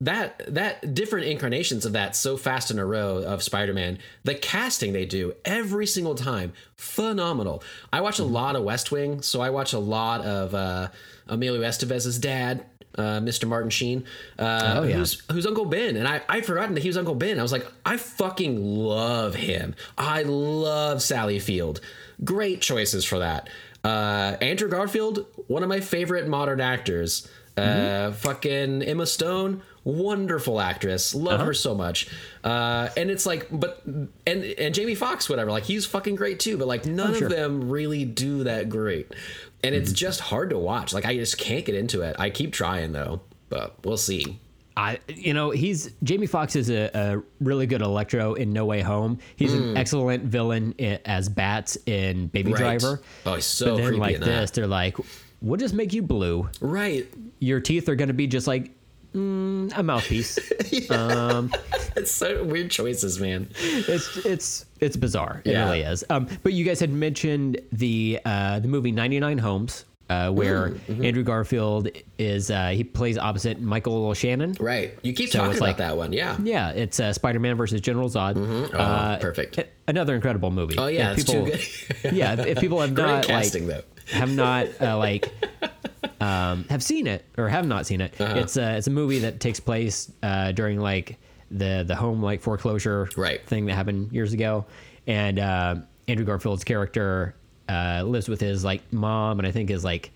[0.00, 4.92] that that different incarnations of that so fast in a row of Spider-Man, the casting
[4.92, 7.62] they do every single time, phenomenal.
[7.92, 10.88] I watch a lot of West Wing, so I watch a lot of uh,
[11.26, 12.66] Emilio Estevez's dad,
[12.98, 13.46] uh, Mr.
[13.48, 14.04] Martin Sheen,
[14.38, 14.96] uh, Oh, yeah.
[14.96, 17.38] who's who's Uncle Ben, and I I'd forgotten that he was Uncle Ben.
[17.38, 19.74] I was like, I fucking love him.
[19.96, 21.80] I love Sally Field.
[22.24, 23.48] Great choices for that.
[23.84, 27.28] Uh, Andrew Garfield, one of my favorite modern actors.
[27.56, 31.12] Uh, fucking Emma Stone, wonderful actress.
[31.12, 32.08] Love her so much.
[32.44, 35.50] Uh, and it's like, but and and Jamie Foxx, whatever.
[35.50, 36.56] Like he's fucking great too.
[36.56, 37.26] But like none sure.
[37.26, 39.12] of them really do that great.
[39.64, 40.92] And it's just hard to watch.
[40.92, 42.16] Like I just can't get into it.
[42.18, 44.38] I keep trying though, but we'll see.
[44.76, 48.80] I, you know, he's Jamie Foxx is a, a really good Electro in No Way
[48.80, 49.18] Home.
[49.34, 52.54] He's an excellent villain i as Bats in Baby Mm.
[52.54, 52.78] Right.
[52.80, 53.02] Driver.
[53.26, 54.54] Oh, he's so but then creepy like in this, that.
[54.54, 54.96] they're like,
[55.42, 56.48] "We'll just make you blue.
[56.60, 57.08] Right.
[57.40, 58.70] Your teeth are going to be just like
[59.18, 60.38] mm, a mouthpiece."
[61.96, 63.48] It's so weird choices, man.
[63.58, 65.42] it's it's it's bizarre.
[65.44, 65.64] It Yeah.
[65.64, 66.04] really is.
[66.10, 69.84] Um, but you guys had mentioned the uh, the movie 99 Homes.
[70.10, 71.04] Uh, where Mm-hmm.
[71.04, 74.56] Andrew Garfield is, uh, he plays opposite Michael Shannon.
[74.58, 74.98] Right.
[75.02, 76.14] You keep So talking about like- that one.
[76.14, 76.34] Yeah.
[76.42, 78.38] Yeah, it's uh, Spider-Man versus General Zod.
[78.72, 79.58] Oh, perfect.
[79.86, 80.76] Another incredible movie.
[80.78, 81.60] Oh yeah, If people, too good.
[82.16, 84.16] yeah, if- if people have Great not casting like though.
[84.18, 85.28] have not uh, like
[86.20, 88.34] um, have seen it or have not seen it, Uh-huh.
[88.38, 91.18] it's uh, it's a movie that takes place uh, during like
[91.50, 93.44] the the home like foreclosure Right.
[93.46, 94.66] thing that happened years ago,
[95.06, 95.76] and uh,
[96.08, 97.34] Andrew Garfield's character
[97.68, 100.10] uh, lives with his like mom and I think his like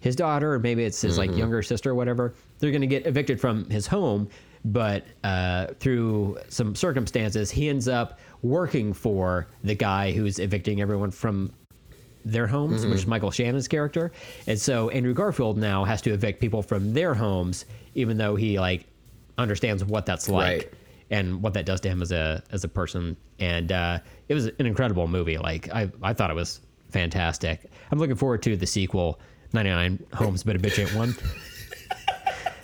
[0.00, 1.38] his daughter or maybe it's his like Mm-hmm.
[1.40, 2.34] younger sister or whatever.
[2.60, 4.28] They're gonna get evicted from his home,
[4.64, 11.10] but uh, through some circumstances, he ends up working for the guy who's evicting everyone
[11.10, 11.52] from
[12.24, 12.90] their homes, Mm-hmm.
[12.90, 14.12] which is Michael Shannon's character.
[14.46, 18.58] And so Andrew Garfield now has to evict people from their homes, even though he
[18.58, 18.86] like
[19.38, 20.72] understands what that's like Right.
[21.10, 23.16] and what that does to him as a as a person.
[23.38, 25.38] And uh, it was an incredible movie.
[25.38, 27.60] Like I I thought it was fantastic.
[27.90, 29.20] I'm looking forward to the sequel,
[29.52, 31.14] 99 Homes But a Bitch Ain't One.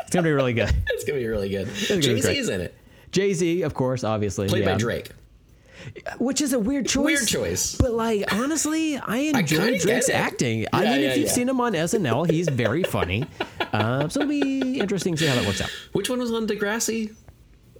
[0.00, 0.70] it's gonna be really good.
[0.90, 1.68] It's gonna be really good.
[1.74, 2.20] Jay.
[2.20, 2.74] Z's in it,
[3.12, 4.72] Jay Z, of course, obviously, played yeah.
[4.72, 5.10] by Drake.
[6.18, 7.04] Which is a weird choice.
[7.04, 7.74] Weird choice.
[7.76, 10.66] But like honestly, I enjoy kinda Drake's acting.
[10.72, 11.32] I mean, yeah, if you've yeah.
[11.32, 13.26] seen him on SNL, he's very funny.
[13.74, 15.68] Uh, so it'll be interesting to see how that works out.
[15.94, 17.12] Which one was on Degrassi?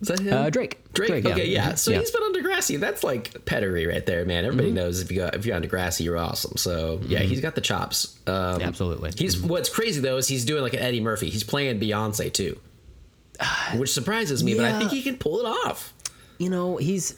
[0.00, 0.32] Is that him?
[0.34, 0.92] Uh, Drake.
[0.92, 1.24] Drake.
[1.24, 1.74] okay, yeah.
[1.76, 2.00] So Yeah.
[2.00, 2.80] he's been on Degrassi.
[2.80, 4.44] That's like pedigree right there, man.
[4.44, 4.74] Everybody Mm-hmm.
[4.76, 6.56] knows if you got if you're on Degrassi, you're awesome.
[6.56, 8.18] So yeah, he's got the chops.
[8.26, 9.12] Um, Absolutely.
[9.16, 11.30] He's what's crazy though is he's doing like an Eddie Murphy.
[11.30, 12.58] He's playing Beyonce too,
[13.76, 14.54] which surprises me.
[14.56, 15.92] But I think he can pull it off.
[16.38, 17.14] You know, he's.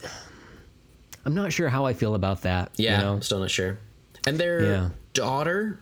[1.27, 2.71] I'm not sure how I feel about that.
[2.77, 3.13] Yeah, You know?
[3.15, 3.77] I'm still not sure.
[4.25, 4.69] And their Yeah.
[4.77, 4.93] Mm-hmm.
[5.13, 5.79] daughter,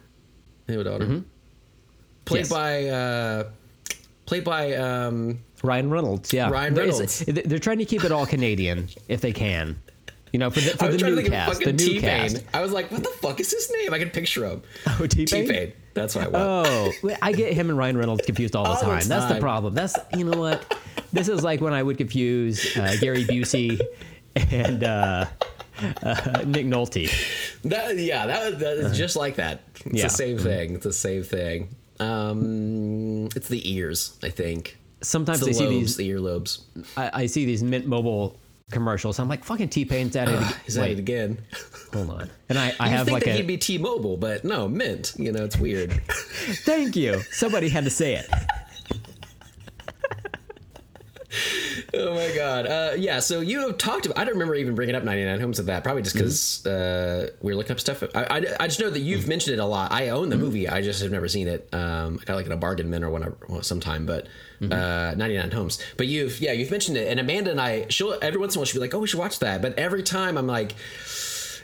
[0.65, 1.23] they have a daughter,
[2.25, 2.49] played Yes.
[2.49, 3.43] by uh,
[4.25, 6.33] played by um, Ryan Reynolds.
[6.33, 6.49] Yeah.
[6.49, 7.19] Ryan Reynolds.
[7.27, 9.79] They're trying to keep it all Canadian if they can.
[10.33, 11.59] You know, for the, for the new to think of cast.
[11.61, 12.43] The new T cast.
[12.53, 13.93] I was like, what the fuck is his name?
[13.93, 14.63] I can picture him.
[14.99, 15.45] Oh, T-Pain?
[15.45, 15.73] T Pain.
[15.93, 16.67] That's what I want.
[17.03, 19.07] Oh, I get him and Ryan Reynolds confused all the All the time.
[19.07, 19.75] That's the problem.
[19.75, 20.75] That's you know what?
[21.13, 23.79] This is like when I would confuse uh, Gary Busey
[24.35, 25.25] and uh,
[26.03, 27.09] uh, Nick Nolte.
[27.63, 29.61] That yeah, that was that just like that.
[29.85, 30.03] It's Yeah.
[30.03, 30.75] the same thing.
[30.75, 31.75] It's the same thing.
[31.99, 34.77] Um, it's the ears, I think.
[35.01, 35.95] Sometimes It's the I see these.
[35.97, 36.61] the earlobes.
[36.97, 38.37] I, I see these Mint Mobile
[38.71, 39.19] commercials.
[39.19, 40.33] I'm like, fucking T Pain's at it.
[40.35, 40.53] again.
[40.65, 41.37] He's at it again.
[41.93, 42.29] hold on.
[42.49, 43.37] And I, I have think like that a.
[43.37, 45.13] he'd be T-Mobile, but no, Mint.
[45.17, 45.91] You know, it's weird.
[46.65, 47.21] Thank you.
[47.31, 48.27] Somebody had to say it.
[51.95, 52.67] oh my god.
[52.67, 53.19] Uh, yeah.
[53.19, 54.17] So you have talked about.
[54.17, 55.83] I don't remember even bringing up 99 Homes of that.
[55.83, 58.03] Probably just because uh, we were looking up stuff.
[58.13, 59.91] I, I, I just know that you've mentioned it a lot.
[59.91, 60.67] I own the movie.
[60.67, 61.67] I just have never seen it.
[61.73, 64.27] Um, I got like in a bargain bin or whatever well, sometime, but.
[64.61, 68.39] Uh, 99 homes but you've yeah you've mentioned it and amanda and i she'll every
[68.39, 70.37] once in a while she'll be like oh we should watch that but every time
[70.37, 70.73] i'm like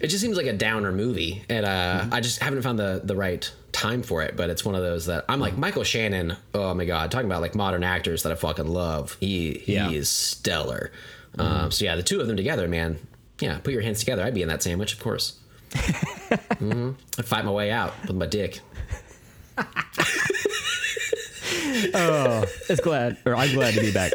[0.01, 3.15] it just seems like a downer movie and uh, i just haven't found the the
[3.15, 6.73] right time for it but it's one of those that i'm like michael shannon oh
[6.73, 9.15] my god talking about like modern actors that i fucking love.
[9.19, 9.89] He he Yeah.
[9.89, 10.91] is stellar.
[11.39, 12.99] Um, so yeah the two of them together man
[13.39, 14.23] yeah put your hands together.
[14.23, 15.39] I'd be in that sandwich of course.
[16.59, 18.59] Hmm i'd fight my way out with my dick.
[21.93, 24.11] Oh, It's glad, or I'm glad to be back.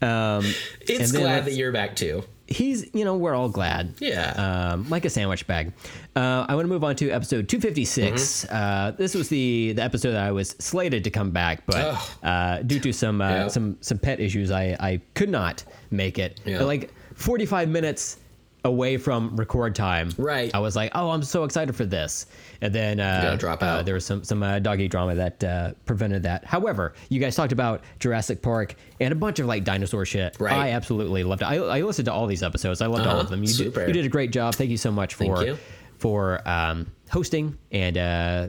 [0.00, 0.44] Um,
[0.80, 3.94] it's glad that you're back too he's, you know, we're all glad.
[4.00, 4.70] Yeah.
[4.72, 5.72] Um, like a sandwich bag.
[6.16, 8.44] Uh, I want to move on to episode 256.
[8.46, 8.54] Mm-hmm.
[8.54, 12.62] Uh, this was the the episode that I was slated to come back, but uh,
[12.62, 13.48] due to some uh, Yeah.
[13.48, 16.40] some some pet issues, I I could not make it.
[16.44, 16.58] Yeah.
[16.58, 18.18] But like 45 minutes
[18.64, 20.50] away from record time, Right.
[20.54, 22.26] I was like, oh, I'm so excited for this,
[22.62, 26.22] and then uh, drop uh, there was some some uh, doggy drama that uh, prevented
[26.22, 26.44] that.
[26.46, 30.36] However, you guys talked about Jurassic Park and a bunch of like dinosaur shit.
[30.40, 30.54] Right.
[30.56, 31.46] I absolutely loved it.
[31.46, 32.80] I, I listened to all these episodes.
[32.80, 33.20] I loved all Uh-huh.
[33.22, 33.42] of them.
[33.42, 33.80] You Super.
[33.80, 34.54] did, you did a great job.
[34.54, 35.58] Thank you so much for
[35.98, 38.48] for um, hosting and uh,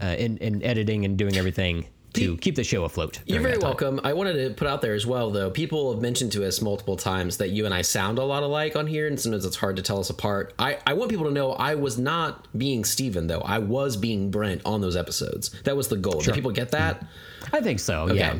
[0.00, 3.20] uh, in, in editing and doing everything to keep the show afloat.
[3.26, 4.00] You're very welcome.
[4.04, 5.50] I wanted to put out there as well, though.
[5.50, 8.76] People have mentioned to us multiple times that you and I sound a lot alike
[8.76, 10.52] on here, and sometimes it's hard to tell us apart.
[10.58, 13.40] I, I want people to know I was not being Steven, though.
[13.40, 15.50] I was being Brent on those episodes.
[15.64, 16.20] That was the goal.
[16.20, 17.06] Do people get that?
[17.52, 18.02] I think so.
[18.04, 18.16] Okay.
[18.16, 18.32] Yeah.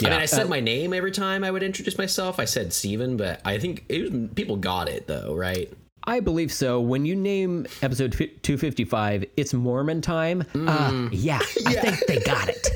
[0.00, 2.38] I mean, I said Uh, my name every time I would introduce myself.
[2.38, 5.72] I said Steven, but I think it was, people got it, though, right?
[6.04, 6.80] I believe so.
[6.80, 10.42] When you name episode 255, it's Mormon time.
[10.54, 10.68] Mm.
[10.68, 12.68] Uh, yeah, I think they got it.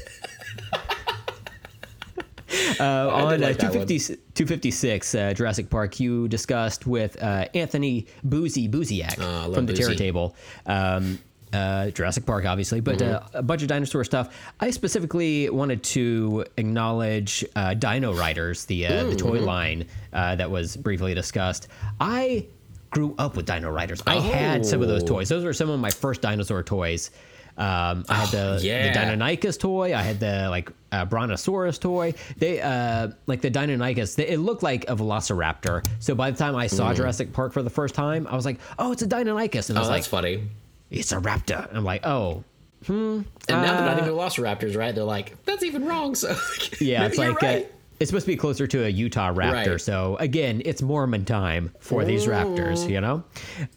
[2.80, 3.98] Uh, on uh, like that 250,
[4.34, 9.94] 256, uh, Jurassic Park, you discussed with uh, Anthony Boozy Booziak Oh, from the Terror
[9.94, 10.34] Table.
[10.66, 11.18] Um,
[11.52, 13.36] uh, Jurassic Park, obviously, but Mm-hmm.
[13.36, 14.34] uh, a bunch of dinosaur stuff.
[14.60, 19.44] I specifically wanted to acknowledge uh, Dino Riders, the uh, the toy mm-hmm.
[19.44, 21.68] line uh, that was briefly discussed.
[22.00, 22.46] I
[22.90, 24.02] grew up with Dino Riders.
[24.06, 25.06] I had some of those Oh.
[25.06, 25.28] toys.
[25.28, 27.10] Those were some of my first dinosaur toys.
[27.58, 28.92] Um, I had the, yeah.
[28.92, 29.94] the Deinonychus toy.
[29.94, 32.14] I had the like uh, Brontosaurus toy.
[32.38, 34.14] They uh, like the Deinonychus.
[34.16, 35.86] They, it looked like a Velociraptor.
[36.00, 38.58] So by the time I saw Jurassic Park for the first time, I was like,
[38.78, 39.84] "Oh, it's a Deinonychus," and I Mm.
[39.84, 40.48] Oh, was that's like, funny.
[40.90, 42.42] "It's a raptor." And I'm like, "Oh,
[42.86, 44.94] hmm." And now they're not Uh, even Velociraptors, right?
[44.94, 46.14] They're like, that's even wrong.
[46.14, 46.28] So
[46.80, 47.70] yeah." it's like right.
[48.02, 49.70] It's supposed to be closer to a Utahraptor.
[49.70, 49.80] Right.
[49.80, 52.90] So again, it's Mormon time for these raptors.
[52.90, 53.22] You know.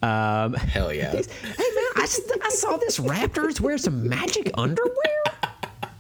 [0.02, 1.12] Um, Hell yeah.
[1.12, 2.08] hey man, I,
[2.42, 4.92] I saw this raptors wear some magic underwear.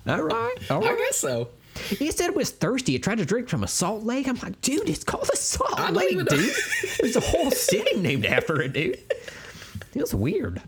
[0.07, 1.49] All right, all I guess so.
[1.88, 2.95] He said it was thirsty.
[2.95, 4.27] It tried to drink from a salt lake.
[4.27, 6.55] I'm like, dude, it's called a salt lake, dude.
[6.99, 8.97] There's a whole city named after it, dude.
[9.95, 10.62] Feels weird.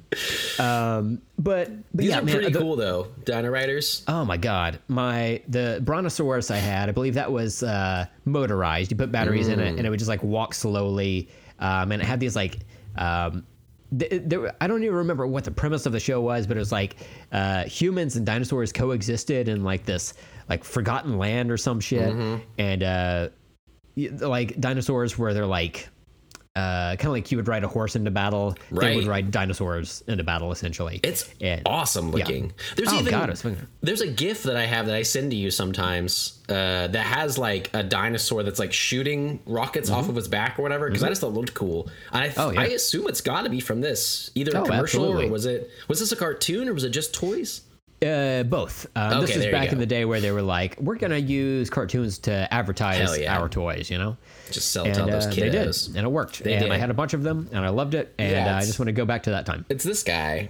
[0.57, 3.07] Um, but, but These yeah, are man, pretty the- cool, though.
[3.25, 4.03] Dino Riders.
[4.07, 8.89] Oh my god, my the Brontosaurus I had, I believe that was uh, motorized.
[8.89, 11.27] You put batteries in it, and it would just like walk slowly.
[11.59, 12.59] Um, and it had these like,
[12.97, 13.45] um,
[13.99, 16.61] th- there, I don't even remember what the premise of the show was, but it
[16.61, 16.95] was like
[17.33, 20.13] uh, humans and dinosaurs coexisted in like this
[20.47, 22.15] like forgotten land or some shit,
[22.57, 23.27] and uh,
[23.97, 25.89] like dinosaurs where they're like.
[26.57, 30.03] Uh, kind of like you would ride a horse into battle, they would ride dinosaurs
[30.07, 30.99] into battle essentially.
[31.03, 32.51] It's And- awesome looking.
[32.75, 33.29] There's Oh, even God,
[33.81, 37.37] there's a GIF that I have that I send to you sometimes uh, that has
[37.37, 40.87] like a dinosaur that's like shooting rockets off of its back or whatever.
[40.87, 41.89] Because I just thought it looked cool.
[42.11, 42.39] And I, Mm-hmm.
[42.39, 42.61] Oh, yeah.
[42.61, 45.27] I assume it's got to be from this, either a Oh, commercial absolutely.
[45.27, 47.61] or was it was this a cartoon or was it just toys?
[47.99, 48.85] Uh, both.
[48.95, 51.17] Um, this Okay, there you back in the day where they were like, "We're gonna
[51.17, 53.35] use cartoons to advertise yeah.
[53.35, 54.17] our toys," you know.
[54.51, 56.43] Just sell it to all And those uh, they did, and it worked.
[56.43, 56.71] They and did.
[56.71, 58.13] I had a bunch of them, and I loved it.
[58.19, 59.65] And Yeah, uh, I just want to go back to that time.
[59.69, 60.49] It's this guy.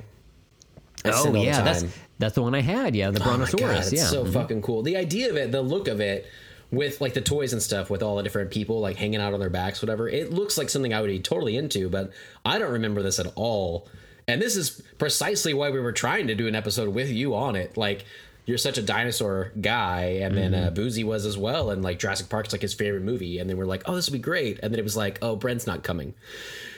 [1.05, 1.85] I Oh send all the yeah, that's
[2.19, 2.95] that's the one I had.
[2.95, 4.33] Yeah, the Oh my God, it's yeah, so Mhm.
[4.33, 4.81] fucking cool.
[4.81, 6.25] The idea of it, the look of it,
[6.69, 9.39] with like the toys and stuff, with all the different people like hanging out on
[9.39, 10.09] their backs, whatever.
[10.09, 12.11] It looks like something I would be totally into, but
[12.43, 13.87] I don't remember this at all.
[14.27, 17.55] And this is precisely why we were trying to do an episode with you on
[17.55, 17.77] it.
[17.77, 18.03] Like
[18.45, 20.67] you're such a dinosaur guy, and then Mm-hmm.
[20.67, 23.57] uh, Boozy was as well, and like Jurassic Park's like his favorite movie, and then
[23.57, 25.83] we're like, oh, this would be great, and then it was like, oh, Brent's not
[25.83, 26.13] coming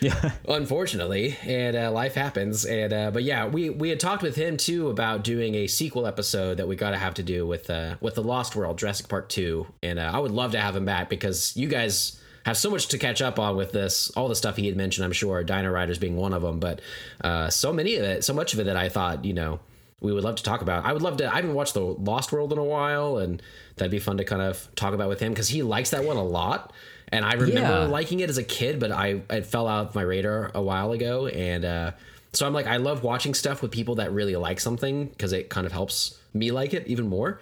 [0.01, 0.31] yeah.
[0.47, 4.56] unfortunately and uh, life happens and uh, but yeah we we had talked with him
[4.56, 7.95] too about doing a sequel episode that we got to have to do with uh
[8.00, 10.85] with the lost world jurassic park 2 and uh, i would love to have him
[10.85, 14.35] back because you guys have so much to catch up on with this all the
[14.35, 16.79] stuff he had mentioned i'm sure dino riders being one of them but
[17.21, 19.60] uh so many of it so much of it that i thought you know
[20.02, 20.85] we would love to talk about.
[20.85, 21.29] I would love to.
[21.29, 23.42] I haven't watched the Lost World in a while, and
[23.75, 26.15] that'd be fun to kind of talk about with him because he likes that one
[26.15, 26.71] a lot.
[27.10, 27.83] And I remember Yeah.
[27.87, 30.94] liking it as a kid, but I it fell out of my radar a while
[30.94, 31.92] ago, and uh,
[32.31, 35.50] so I'm like, I love watching stuff with people that really like something because it
[35.50, 37.42] kind of helps me like it even more.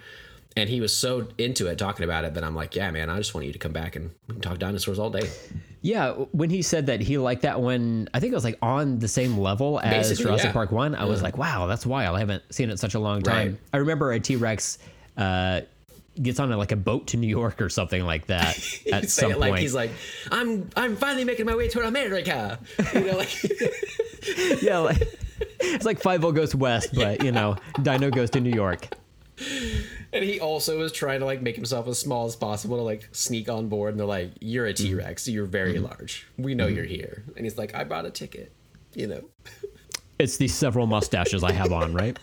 [0.56, 3.16] And he was so into it, talking about it, that I'm like, yeah, man, I
[3.18, 5.28] just want you to come back and we can talk dinosaurs all day.
[5.82, 8.98] Yeah, when he said that he liked that one, I think it was like on
[8.98, 10.52] the same level as Basically, Jurassic yeah.
[10.52, 10.96] Park One.
[10.96, 12.16] I was like, wow, that's wild.
[12.16, 13.50] I haven't seen it in such a long time.
[13.52, 13.60] Right.
[13.72, 14.78] I remember a T Rex
[15.16, 15.60] uh,
[16.20, 18.58] gets on a, like a boat to New York or something like that
[18.92, 19.62] at some it like point.
[19.62, 19.90] he's like,
[20.32, 22.58] I'm I'm finally making my way toward America.
[22.92, 23.42] You know, like
[24.62, 25.16] yeah, like,
[25.60, 28.88] it's like Fievel Goes West, but you know, Dino goes to New York.
[30.12, 33.08] And he also is trying to like make himself as small as possible to like
[33.12, 33.92] sneak on board.
[33.92, 34.84] And they're like, "You're a mm-hmm.
[34.84, 35.28] T Rex.
[35.28, 35.84] You're very mm-hmm.
[35.84, 36.26] large.
[36.36, 36.76] We know mm-hmm.
[36.76, 38.52] you're here." And he's like, "I bought a ticket."
[38.94, 39.28] You know,
[40.18, 42.18] It's these several mustaches I have on, right?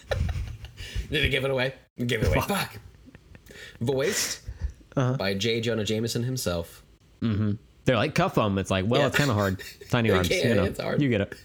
[1.10, 1.74] did he give it away?
[2.06, 2.42] Give it away.
[2.42, 2.80] Fuck.
[3.80, 4.42] Voiced
[4.98, 5.16] uh-huh.
[5.18, 5.62] by J.
[5.62, 6.84] Jonah Jameson himself.
[7.86, 8.58] They're like cuff them.
[8.58, 9.08] It's like, well, Yeah.
[9.08, 9.62] it's kind of hard.
[9.90, 10.64] Tiny arms, you know.
[10.64, 11.02] it's hard.
[11.02, 11.36] You get it.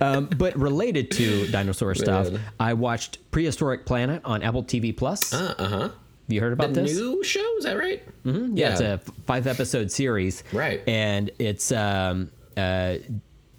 [0.00, 2.28] Um, but related to dinosaur stuff,
[2.58, 5.32] I watched Prehistoric Planet on Apple TV Plus.
[5.32, 5.78] Uh huh.
[5.80, 5.90] Have
[6.28, 6.96] you heard about The this?
[6.98, 8.02] new show is that right?
[8.24, 8.56] Mm-hmm.
[8.56, 10.42] yeah, it's a five episode series.
[10.52, 10.82] Right.
[10.88, 12.96] And it's um uh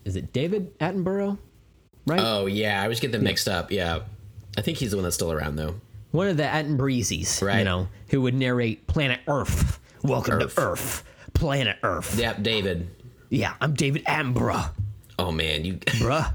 [0.03, 1.37] is it David Attenborough?
[2.07, 2.19] Right?
[2.21, 3.71] Oh yeah, I always get them mixed up.
[3.71, 3.99] Yeah,
[4.57, 5.75] I think he's the one that's still around though.
[6.11, 9.79] One of the Attenbreezes, you know, who would narrate Planet Earth.
[10.03, 10.55] Welcome Earth.
[10.55, 11.03] to Earth.
[11.35, 12.17] Planet Earth.
[12.17, 12.89] Yep, David.
[13.29, 14.71] Yeah, I'm David Attenborough,
[15.19, 15.73] Oh man, you.
[15.99, 16.33] bruh.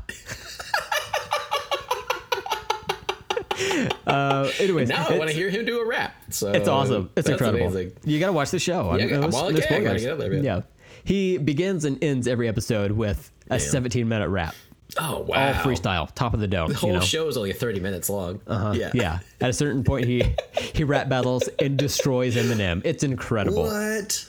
[4.07, 6.15] uh, anyways, now I want to hear him do a rap.
[6.31, 7.11] So It's awesome.
[7.17, 7.67] It's incredible.
[7.67, 7.93] Amazing.
[8.05, 8.95] You got to watch the show.
[8.97, 10.33] Yeah, I mean, well, no okay, I gotta get up there.
[10.35, 10.63] Yeah.
[11.05, 14.55] He begins and ends every episode with a 17 minute rap.
[14.99, 15.49] Oh wow.
[15.49, 16.69] All freestyle, top of the dome.
[16.69, 17.01] The whole you know?
[17.03, 18.41] show is only 30 minutes long.
[18.47, 18.73] Uh-huh.
[18.73, 18.91] Yeah.
[18.95, 19.19] Yeah.
[19.41, 20.25] At a certain point, he
[20.75, 22.83] he rap battles and destroys Eminem.
[22.85, 23.63] It's incredible.
[23.65, 24.29] What?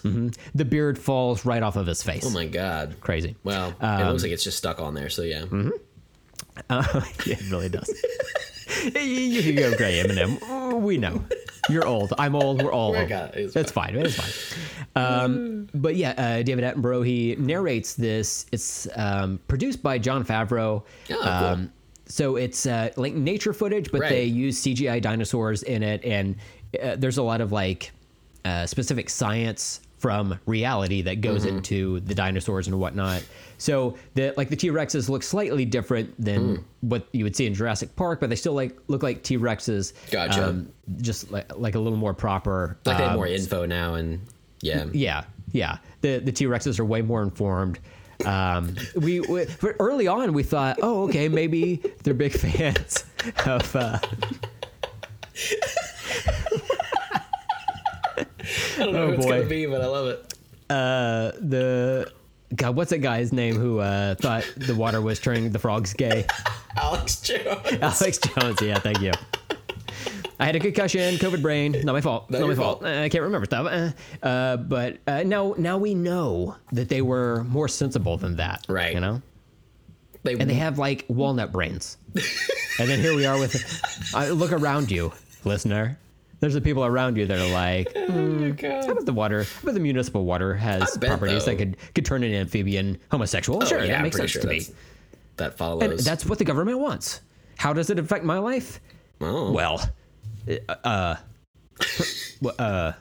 [0.56, 2.26] The beard falls right off of his face.
[2.26, 2.96] Oh my god.
[3.02, 3.36] Crazy.
[3.44, 5.10] Well, it Um, looks like it's just stuck on there.
[5.10, 5.46] So yeah.
[6.70, 6.84] Uh,
[7.26, 7.90] yeah, it really does.
[8.96, 10.82] you, can go gray, Eminem.
[10.82, 11.24] We know.
[11.70, 12.14] You're old.
[12.18, 12.62] I'm old.
[12.64, 13.12] We're all We're old.
[13.36, 13.96] It's It's fine.
[13.96, 14.64] It's fine.
[14.96, 18.46] Um, but yeah, uh, David Attenborough, he narrates this.
[18.52, 20.84] It's um, produced by Jon Favreau.
[20.84, 21.22] Oh, cool.
[21.22, 21.72] Um,
[22.08, 24.10] so it's uh, like nature footage, but Right.
[24.10, 26.04] they use CGI dinosaurs in it.
[26.04, 26.36] And
[26.82, 27.92] uh, there's a lot of like
[28.44, 31.58] uh, specific science from reality that goes Mm-hmm.
[31.58, 33.24] into the dinosaurs and whatnot.
[33.62, 36.64] So the like the T Rexes look slightly different than Mm.
[36.82, 39.94] what you would see in Jurassic Park, but they still like look like T Rexes.
[40.10, 40.66] Gotcha.
[41.00, 42.78] just like like a little more proper.
[42.86, 44.20] Like they have um, more info now, and
[44.62, 44.86] yeah.
[44.94, 45.78] yeah, yeah.
[46.02, 47.78] The the T Rexes are way more informed.
[48.26, 53.04] Um, we, we but early on we thought, oh, okay, maybe they're big fans
[53.46, 53.76] of.
[53.76, 54.00] Uh,
[58.18, 58.26] I
[58.78, 59.30] don't know Oh, who it's boy.
[59.38, 60.34] gonna be, but I love it.
[60.70, 62.12] uh, the
[62.56, 66.26] God, what's that guy's name who uh, thought the water was turning the frogs gay?
[66.78, 67.68] Alex Jones.
[67.82, 68.62] Alex Jones.
[68.62, 69.12] Yeah, thank you.
[70.40, 71.74] I had a concussion, COVID brain.
[71.84, 72.30] Not my fault.
[72.32, 72.82] Not, my fault.
[72.82, 72.84] fault.
[72.84, 73.68] Uh, I can't remember stuff.
[73.68, 78.66] Uh, uh, but uh, now, now we know that they were more sensible than that.
[78.68, 78.94] Right.
[78.94, 79.22] You know.
[80.24, 81.98] They, and they have like walnut brains.
[82.80, 85.12] and then here we are with, uh, look around you,
[85.46, 85.98] listener.
[86.42, 89.44] There's the people around you that are like, oh, how about the water?
[89.44, 91.52] How about the municipal water has bet, properties though.
[91.52, 93.62] that could could turn an amphibian homosexual?
[93.62, 94.66] Oh, sure, yeah, that makes sense sure to me.
[95.38, 95.84] That follows.
[95.84, 97.22] And that's what the government wants.
[97.58, 98.80] How does it affect my life?
[99.22, 99.52] oh.
[99.52, 99.88] Well,
[100.50, 101.16] uh, uh,
[102.42, 102.94] well, uh,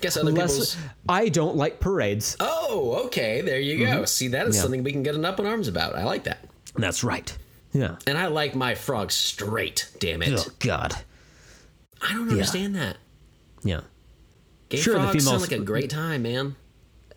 [0.00, 0.76] guess other people's.
[1.08, 2.36] I don't like parades.
[2.40, 3.40] Oh, okay.
[3.40, 4.04] There you go.
[4.04, 4.54] See, that is Mm-hmm.
[4.56, 4.62] Yeah.
[4.62, 5.94] something we can get an up in arms about.
[5.96, 6.38] I like that.
[6.76, 7.36] That's right.
[7.76, 7.96] Yeah.
[8.06, 9.90] And I like my frog straight.
[9.98, 10.32] Damn it.
[10.48, 10.94] Oh God.
[12.00, 12.96] I don't understand that.
[13.62, 13.80] Yeah.
[14.70, 16.56] Gay Sure, the frogs sound like a great time, man.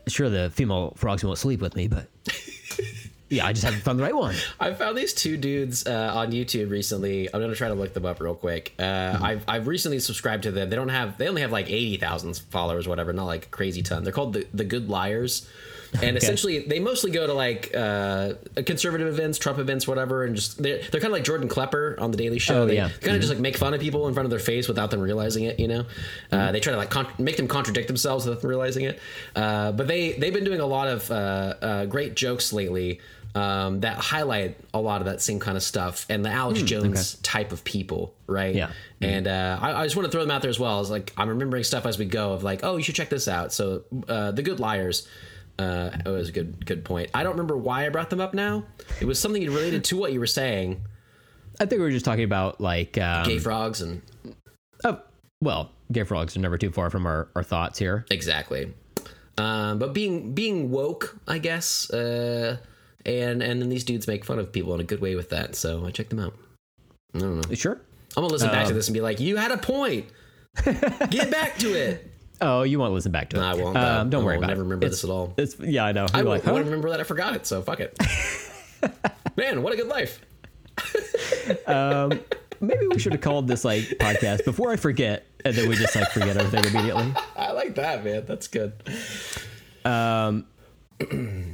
[0.08, 2.08] Sure, the female frogs won't sleep with me, but
[3.30, 4.36] yeah, I just haven't found the right one.
[4.60, 7.28] I found these two dudes uh, on YouTube recently.
[7.34, 8.74] I'm gonna try to look them up real quick.
[8.78, 9.24] Uh, Mm-hmm.
[9.24, 10.70] I've I've recently subscribed to them.
[10.70, 13.14] They don't have they only have like eighty thousand followers, whatever.
[13.14, 14.04] Not like a crazy ton.
[14.04, 15.48] They're called the the Good Liars,
[16.04, 18.34] and essentially they mostly go to like uh,
[18.66, 22.12] conservative events, Trump events, whatever, and just they're they're kind of like Jordan Klepper on
[22.12, 22.64] the Daily Show.
[22.64, 22.90] Oh, they yeah.
[22.90, 23.06] Mm-hmm.
[23.06, 25.00] kind of just like make fun of people in front of their face without them
[25.00, 25.60] realizing it.
[25.60, 25.86] You know,
[26.32, 29.00] uh, they try to like con- make them contradict themselves without them realizing it.
[29.36, 31.14] Uh, but they they've been doing a lot of uh,
[31.62, 33.00] uh, great jokes lately
[33.36, 37.16] um, that highlight a lot of that same kind of stuff and the Alex Jones
[37.16, 38.56] type of people, right?
[38.56, 38.72] Yeah.
[39.02, 40.80] And uh, I, I just want to throw them out there as well.
[40.80, 43.28] As like I'm remembering stuff as we go of like, oh, you should check this
[43.28, 43.54] out.
[43.54, 45.08] So uh, the Good Liars.
[45.60, 47.10] Uh, it was a good good point.
[47.14, 48.64] I don't remember why I brought them up now.
[49.02, 50.82] It was something related to what you were saying.
[51.60, 54.02] I think we were just talking about like um, Gay frogs and
[54.86, 55.02] oh,
[55.42, 58.06] well, gay frogs are never too far from our, our thoughts here.
[58.10, 58.74] exactly.
[59.38, 61.90] Um, but being being woke, I guess.
[61.92, 62.58] Uh,
[63.06, 65.56] and and then these dudes make fun of people in a good way with that.
[65.56, 66.34] So I checked them out.
[67.14, 67.56] I don't know.
[67.56, 67.80] Sure.
[68.16, 70.06] I'm gonna listen back to Um, this and be like, "You had a point.
[71.10, 72.09] Get back to it."
[72.42, 73.42] Oh, you won't listen back to it.
[73.44, 73.76] I won't.
[73.78, 74.64] Um, don't I worry about never it.
[74.64, 75.34] remember It's- this at all.
[75.38, 76.06] It's yeah, I know.
[76.14, 76.54] I You're won't, like, huh?
[76.54, 77.46] won't remember that I forgot it.
[77.46, 77.98] So fuck it.
[79.38, 80.22] Man, what a good life.
[82.62, 85.96] Maybe we should have called this like podcast before I forget, and then we just
[85.96, 87.14] like forget everything immediately.
[87.38, 88.26] I like that, man.
[88.26, 88.74] That's good.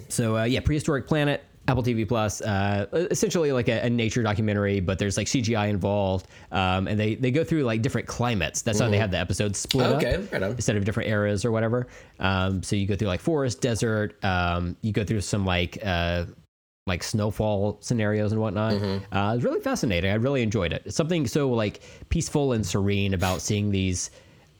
[0.09, 4.79] So uh, yeah, prehistoric planet, Apple TV Plus, uh, essentially like a, a nature documentary,
[4.79, 8.61] but there's like CGI involved, um, and they they go through like different climates.
[8.61, 10.51] That's how they have the episodes split up Okay, right on.
[10.51, 11.87] instead of different eras or whatever.
[12.19, 14.23] Um, so you go through like forest, desert.
[14.23, 16.25] Um, you go through some like uh,
[16.87, 18.73] like snowfall scenarios and whatnot.
[18.73, 19.15] Mm-hmm.
[19.15, 20.11] Uh, it's really fascinating.
[20.11, 20.83] I really enjoyed it.
[20.85, 24.11] It's something so like peaceful and serene about seeing these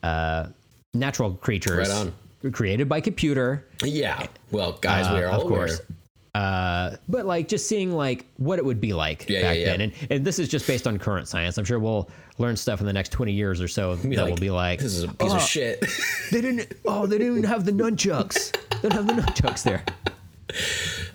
[0.02, 0.48] uh,
[0.92, 2.12] natural creatures Right
[2.52, 4.26] created by computer Yeah.
[4.52, 5.80] Well, guys, we are uh, all of course.
[5.80, 5.86] aware.
[6.36, 9.70] Uh, but like just seeing like what it would be like Yeah, back yeah, yeah.
[9.76, 11.56] then, and and this is just based on current science.
[11.58, 14.36] I'm sure we'll learn stuff in the next 20 years or so that like, will
[14.36, 15.84] be like This is a piece "Oh, of shit.
[16.30, 16.72] They didn't.
[16.84, 18.52] Oh, they didn't even have the nunchucks.
[18.82, 19.84] They don't have the nunchucks there.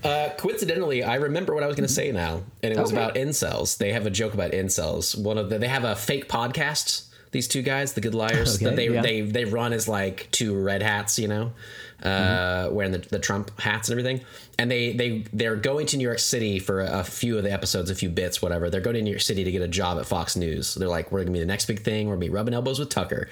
[0.03, 3.01] Uh, coincidentally, I remember what I was going to say now, and it was Okay.
[3.01, 3.77] about incels.
[3.77, 5.17] They have a joke about incels.
[5.17, 7.07] One of the they have a fake podcast.
[7.31, 10.53] These two guys, the Good Liars, Okay, that they they they run as like two
[10.59, 11.53] red hats, you know,
[12.01, 12.73] Mm-hmm.
[12.73, 14.25] wearing the, the Trump hats and everything.
[14.57, 17.89] And they they they're going to New York City for a few of the episodes,
[17.89, 18.69] a few bits, whatever.
[18.69, 20.75] They're going to New York City to get a job at Fox News.
[20.75, 22.07] They're like, we're gonna be the next big thing.
[22.07, 23.29] We're gonna be rubbing elbows with Tucker,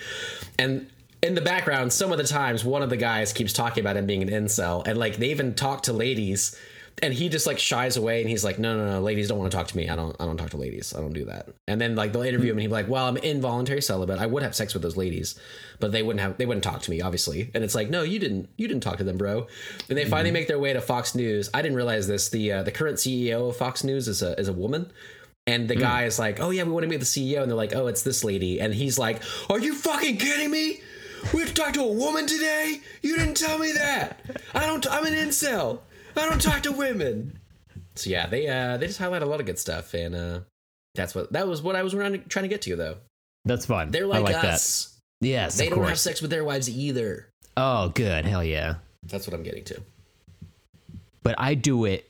[0.57, 0.89] and.
[1.21, 4.05] In the background, some of the times, one of the guys keeps talking about him
[4.05, 6.57] being an incel, and like they even talk to ladies
[7.01, 9.51] and he just like shies away and he's like no no no ladies don't want
[9.51, 9.89] to talk to me.
[9.89, 10.93] I don't i don't talk to ladies.
[10.95, 11.49] I don't do that.
[11.67, 14.19] And then like they'll interview him and he'll be like well i'm involuntary celibate.
[14.19, 15.39] I would have sex with those ladies
[15.79, 17.51] but they wouldn't have they wouldn't talk to me obviously.
[17.53, 19.47] And it's like no you didn't you didn't talk to them bro.
[19.87, 21.49] And they finally make their way to fox news.
[21.53, 22.29] I didn't realize this.
[22.29, 24.91] The uh, the current ceo of fox news is a is a woman.
[25.47, 27.57] And the guy is like, "Oh yeah, we want to meet the CEO," and they're
[27.57, 30.81] like, "Oh, it's this lady," and he's like, "Are you fucking kidding me?
[31.33, 32.81] We have to talk to a woman today?
[33.01, 34.19] You didn't tell me that.
[34.53, 34.85] I don't.
[34.91, 35.79] I'm an incel.
[36.19, 37.39] I don't talk to women."
[37.95, 40.39] So yeah, they uh they just highlight a lot of good stuff, and uh
[40.95, 42.97] that's what that was what I was trying to, trying to get to though.
[43.45, 43.91] That's fun.
[43.91, 44.99] They're I like, like us.
[45.21, 45.27] that.
[45.27, 47.29] Yes, They don't have sex with their wives either.
[47.57, 48.25] Oh, good.
[48.25, 48.75] Hell yeah.
[49.03, 49.81] That's what I'm getting to.
[51.23, 52.09] But I do it,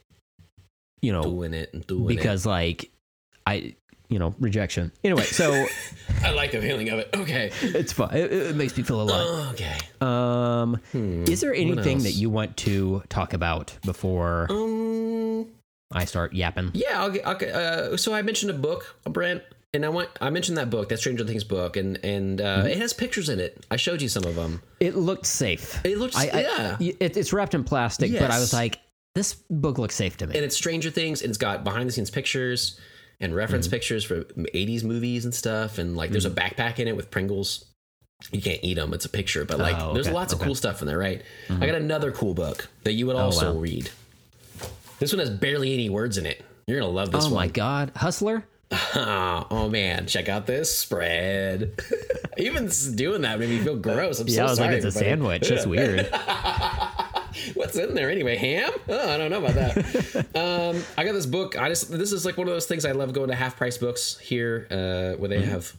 [1.01, 2.91] you know, Doing it and doing it because like
[3.47, 3.76] I,
[4.10, 4.91] you know, rejection.
[5.03, 5.66] Anyway, so.
[6.24, 7.10] I like the feeling of it.
[7.16, 7.51] Okay.
[7.62, 8.14] it's fun.
[8.16, 9.53] It, it makes me feel alive.
[9.53, 9.78] Okay.
[10.01, 15.47] Um, is there anything that you want to talk about before Um.
[15.91, 16.72] I start yapping?
[16.74, 17.16] Yeah, I'll.
[17.26, 19.41] I'll uh, so I mentioned a book, a Brent,
[19.74, 20.10] and I want.
[20.22, 23.39] I mentioned that book, that Stranger Things book, and and uh, it has pictures in
[23.39, 23.66] it.
[23.72, 24.62] I showed you some of them.
[24.80, 25.84] It looked safe.
[25.86, 26.78] It looks- I, I- yeah.
[26.99, 28.80] it, it's wrapped in plastic, but I was like,
[29.16, 30.36] this book looks safe to me.
[30.36, 32.80] And it's Stranger Things, and it's got behind the scenes pictures
[33.20, 33.76] and reference Mm-hmm.
[33.76, 35.78] pictures for '80s movies and stuff.
[35.78, 37.65] And like, there's a backpack in it with Pringles.
[38.32, 39.45] You can't eat them; it's a picture.
[39.45, 40.43] But like, Oh, there's lots of okay.
[40.43, 40.49] Mm-hmm.
[40.49, 41.22] cool stuff in there, right?
[41.49, 43.59] I got another cool book that you would also wow.
[43.59, 43.89] read.
[44.99, 46.43] This one has barely any words in it.
[46.67, 47.36] You're gonna love this oh one.
[47.36, 48.45] my god, Hustler!
[48.95, 51.74] oh man, check out this spread.
[52.38, 54.20] Even doing that made me feel gross.
[54.20, 54.70] I'm Yeah, so I was sorry.
[54.76, 55.47] like, it's a sandwich.
[55.49, 56.09] That's weird.
[57.60, 58.38] What's in there anyway?
[58.38, 58.72] Ham?
[58.88, 60.26] Oh, I don't know about that.
[60.34, 61.60] um, I got this book.
[61.60, 63.78] I just this is like one of those things I love going to half price
[63.78, 65.76] books here, uh, where they have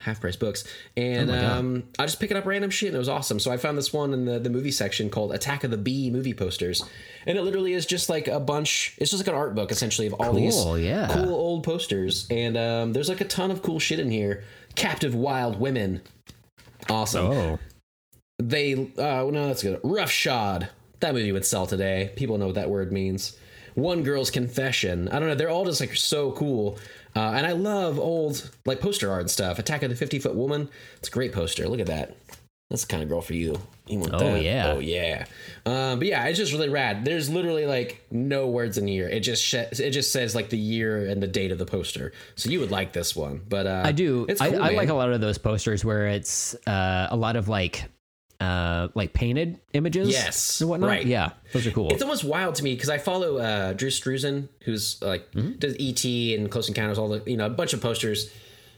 [0.00, 0.62] half price books,
[0.96, 1.44] and Mm-hmm.
[1.44, 3.40] Oh um, I just pick it up random shit, and it was awesome.
[3.40, 6.08] So I found this one in the the movie section called Attack of the B
[6.08, 6.84] movie posters,
[7.26, 8.94] and it literally is just like a bunch.
[8.98, 11.08] It's just like an art book essentially of all these Cool, yeah.
[11.10, 14.44] cool old posters, and um, there's like a ton of cool shit in here.
[14.76, 16.00] Captive Wild Women,
[16.88, 17.58] awesome Oh,
[18.38, 20.68] they uh no that's good roughshod
[21.00, 22.12] that movie would sell today.
[22.16, 23.36] People know what that word means.
[23.74, 25.08] One girl's confession.
[25.08, 26.78] I don't know they're all just like so cool.
[27.16, 29.58] Uh, and i love old like poster art and stuff.
[29.58, 30.68] Attack of the 50 foot woman.
[30.98, 31.68] It's a great poster.
[31.68, 32.16] Look at that.
[32.70, 33.58] That's the kind of girl for you.
[33.86, 34.42] You want Oh, that?
[34.42, 34.72] yeah.
[34.74, 35.24] oh yeah.
[35.64, 37.04] Um, but yeah it's just really rad.
[37.04, 40.58] There's literally like no words in here it just sh- it just says like the
[40.58, 42.12] year and the date of the poster.
[42.34, 43.42] So you would like this one.
[43.48, 44.26] But uh I do.
[44.28, 47.36] it's I, cool, I like a lot of those posters where it's uh, a lot
[47.36, 47.84] of like,
[48.40, 50.10] uh, like painted images.
[50.10, 50.90] Yes, and whatnot.
[50.90, 51.06] right.
[51.06, 51.88] Yeah, those are cool.
[51.92, 55.58] It's almost wild to me because I follow uh, Drew Struzan, who's like Mm-hmm.
[55.58, 56.04] does ET
[56.38, 58.30] and Close Encounters, all the you know a bunch of posters,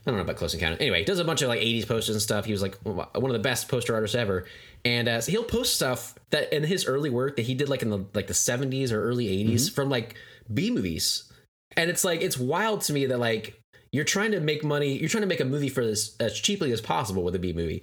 [0.07, 0.77] I don't know about Close Encounter.
[0.81, 2.47] Anyway, he does a bunch of like 80s posters and stuff.
[2.47, 4.47] He was like one of the best poster artists ever.
[4.83, 7.83] And uh, so he'll post stuff that in his early work that he did like
[7.83, 10.15] in the like the 70s or early 80s from like
[10.53, 11.31] B movies.
[11.77, 13.61] And it's like it's wild to me that like
[13.93, 16.73] you're trying to make money, you're trying to make a movie for this as cheaply
[16.73, 17.83] as possible with a B movie.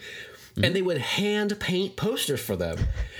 [0.63, 2.77] And they would hand paint posters for them.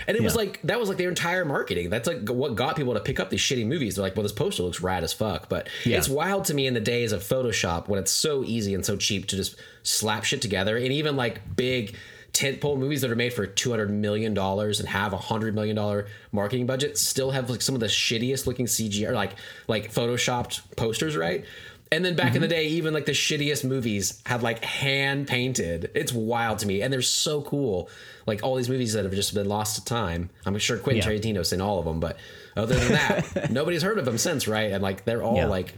[0.08, 1.90] And it was like that was like their entire marketing.
[1.90, 3.96] That's like what got people to pick up these shitty movies.
[3.96, 5.48] They're like, well, this poster looks rad as fuck.
[5.50, 5.98] But Yeah.
[5.98, 8.96] it's wild to me in the days of Photoshop when it's so easy and so
[8.96, 10.78] cheap to just slap shit together.
[10.78, 11.96] And even like big
[12.34, 15.76] tentpole movies that are made for two hundred million dollars and have a hundred million
[15.76, 19.32] dollar marketing budget still have like some of the shittiest looking CG or like
[19.68, 21.46] like photoshopped posters, right?
[21.92, 22.56] And then back in the mm-hmm.
[22.56, 25.92] day, even like the shittiest movies had like hand painted.
[25.96, 27.90] It's wild to me, and they're so cool.
[28.26, 30.30] Like all these movies that have just been lost to time.
[30.46, 31.18] I'm sure Quentin Yeah.
[31.18, 32.18] Tarantino's in all of them, but
[32.56, 34.72] other than that, nobody's heard of them since, right?
[34.72, 35.48] And like they're all Yeah.
[35.48, 35.74] like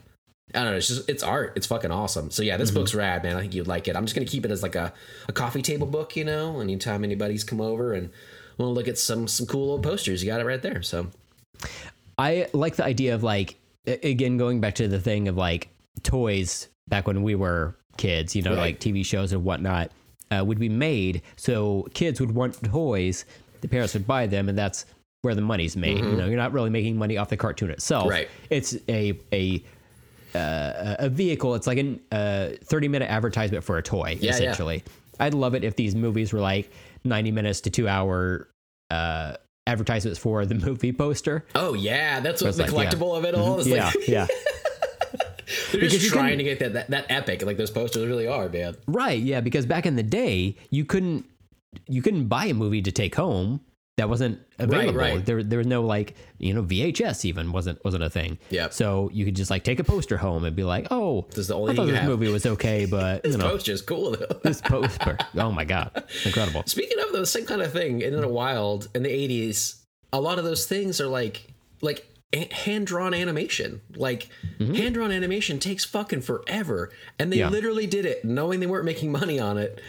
[0.53, 0.77] I don't know.
[0.77, 1.53] It's just it's art.
[1.55, 2.31] It's fucking awesome.
[2.31, 2.79] So yeah, this mm-hmm.
[2.79, 3.35] book's rad, man.
[3.35, 3.95] I think you'd like it.
[3.95, 4.93] I'm just gonna keep it as like a,
[5.27, 6.15] a coffee table book.
[6.15, 8.09] You know, anytime anybody's come over and
[8.57, 10.81] want to look at some some cool old posters, you got it right there.
[10.81, 11.07] So
[12.17, 15.69] I like the idea of like again going back to the thing of like
[15.99, 18.59] toys back when we were kids, you know, Right.
[18.59, 19.91] like TV shows and whatnot
[20.31, 21.21] uh, would be made.
[21.35, 23.25] So kids would want toys,
[23.61, 24.85] the parents would buy them, and that's
[25.21, 25.97] where the money's made.
[25.97, 28.03] You know, you're not really making money off the cartoon itself.
[28.03, 28.11] Mm-hmm.
[28.11, 28.29] Right.
[28.49, 29.63] It's a a
[30.35, 31.55] uh, a vehicle.
[31.55, 34.31] It's like a uh, 30 minute advertisement for a toy, yeah.
[34.31, 34.83] essentially.
[35.19, 36.71] I'd love it if these movies were like
[37.03, 38.47] 90 minutes to two hour
[38.91, 39.33] uh,
[39.67, 41.45] advertisements for the movie poster.
[41.55, 42.89] oh yeah, that's what the like, yeah.
[42.91, 43.61] collectible of it all.
[43.67, 44.27] Yeah, like yeah.
[45.71, 48.49] they're Because just trying to get that, that that epic like those posters really are,
[48.49, 48.75] man.
[48.87, 51.25] Right, yeah, because back in the day, you couldn't
[51.87, 53.61] you couldn't buy a movie to take home
[53.97, 54.97] that wasn't available.
[54.97, 55.25] right.
[55.25, 58.37] There there was no like, you know, VHS even wasn't wasn't a thing.
[58.49, 58.73] Yep.
[58.73, 61.47] So you could just like take a poster home and be like, "Oh, This is
[61.49, 64.39] the only I thought this have." movie was okay, but you know, Poster's cool though.
[64.43, 65.17] this poster.
[65.35, 66.05] Oh my god.
[66.25, 66.63] Incredible.
[66.65, 69.81] Speaking of the same kind of thing, in the wild in the '80s,
[70.13, 72.05] a lot of those things are like like
[72.51, 73.81] hand drawn animation.
[73.95, 77.45] Like hand drawn animation takes fucking forever, and they Mm-hmm.
[77.45, 77.49] Yeah.
[77.49, 79.81] literally did it knowing they weren't making money on it.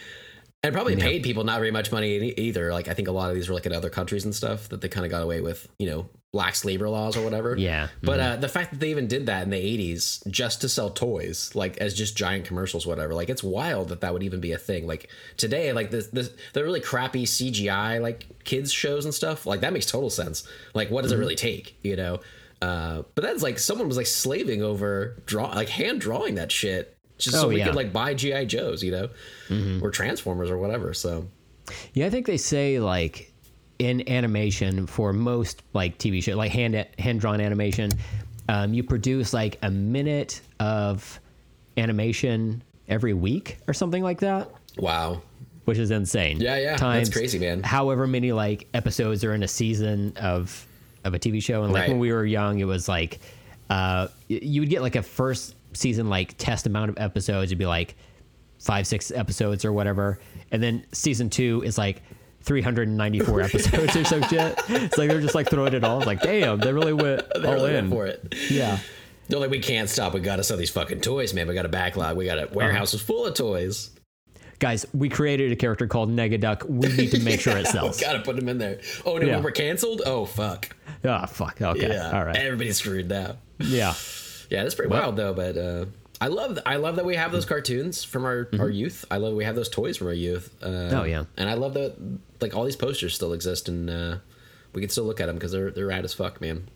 [0.62, 2.70] And probably paid people not very much money either.
[2.70, 4.82] Like I think a lot of these were like in other countries and stuff that
[4.82, 7.56] they kind of got away with, you know, lax labor laws or whatever.
[7.56, 7.88] Yeah.
[8.02, 10.90] But uh, the fact that they even did that in the 80s just to sell
[10.90, 14.52] toys, like as just giant commercials, whatever, like it's wild that that would even be
[14.52, 14.86] a thing.
[14.86, 15.08] Like
[15.38, 19.72] today, like this, this the really crappy CGI, like kids shows and stuff, like that
[19.72, 20.46] makes total sense.
[20.74, 22.20] Like, what does it really take, you know?
[22.60, 26.98] Uh, but that's like someone was like slaving over draw, like hand drawing that shit
[27.24, 27.66] just so Oh, we yeah.
[27.66, 29.08] could like buy GI Joes, you know,
[29.82, 30.92] or Transformers or whatever.
[30.94, 31.26] So
[31.94, 33.32] Yeah, I think they say like
[33.78, 37.90] in animation for most like TV show, like hand hand drawn animation,
[38.48, 41.18] um, you produce like a minute of
[41.76, 45.22] animation every week or something like that, wow,
[45.64, 46.40] which is insane.
[46.40, 47.62] Yeah, yeah, that's crazy, man.
[47.62, 50.66] However many like episodes are in a season of
[51.04, 51.90] of a TV show, and like Right.
[51.90, 53.20] when we were young, it was like
[53.70, 57.50] uh, you would get like a first season like test amount of episodes.
[57.50, 57.96] It'd be like
[58.58, 62.02] five, six episodes or whatever, and then season two is like
[62.42, 64.58] 394 episodes or some shit.
[64.68, 65.98] It's like they're just like throwing it all.
[65.98, 67.90] It's like, damn, they really went they all really went in.
[67.90, 68.34] for it.
[68.50, 68.78] Yeah.
[69.28, 70.12] They're like, we can't stop.
[70.12, 71.46] We got to sell these fucking toys, man.
[71.46, 72.16] We got a backlog.
[72.16, 72.52] We got a uh-huh.
[72.54, 73.90] warehouse full of toys.
[74.58, 76.68] Guys, we created a character called Negaduck.
[76.68, 78.00] We need to make sure it sells.
[78.00, 78.80] Got to put them in there.
[79.06, 79.40] Oh, no, Yeah.
[79.40, 80.02] we're canceled?
[80.04, 80.76] Oh, fuck.
[81.04, 81.62] Oh, fuck.
[81.62, 81.88] Okay.
[81.88, 82.10] Yeah.
[82.10, 82.36] All right.
[82.36, 83.36] Everybody's screwed now.
[83.58, 83.94] Yeah.
[84.50, 85.32] Yeah, that's pretty wild though.
[85.32, 85.84] But uh,
[86.20, 89.04] I love I love that we have those cartoons from our, our youth.
[89.10, 90.54] I love we have those toys from our youth.
[90.62, 90.96] Uh, Mm-hmm.
[90.96, 91.24] Oh, yeah.
[91.36, 91.96] and I love that
[92.40, 94.16] like all these posters still exist and uh,
[94.72, 96.68] we can still look at them because they're they're rad as fuck, man.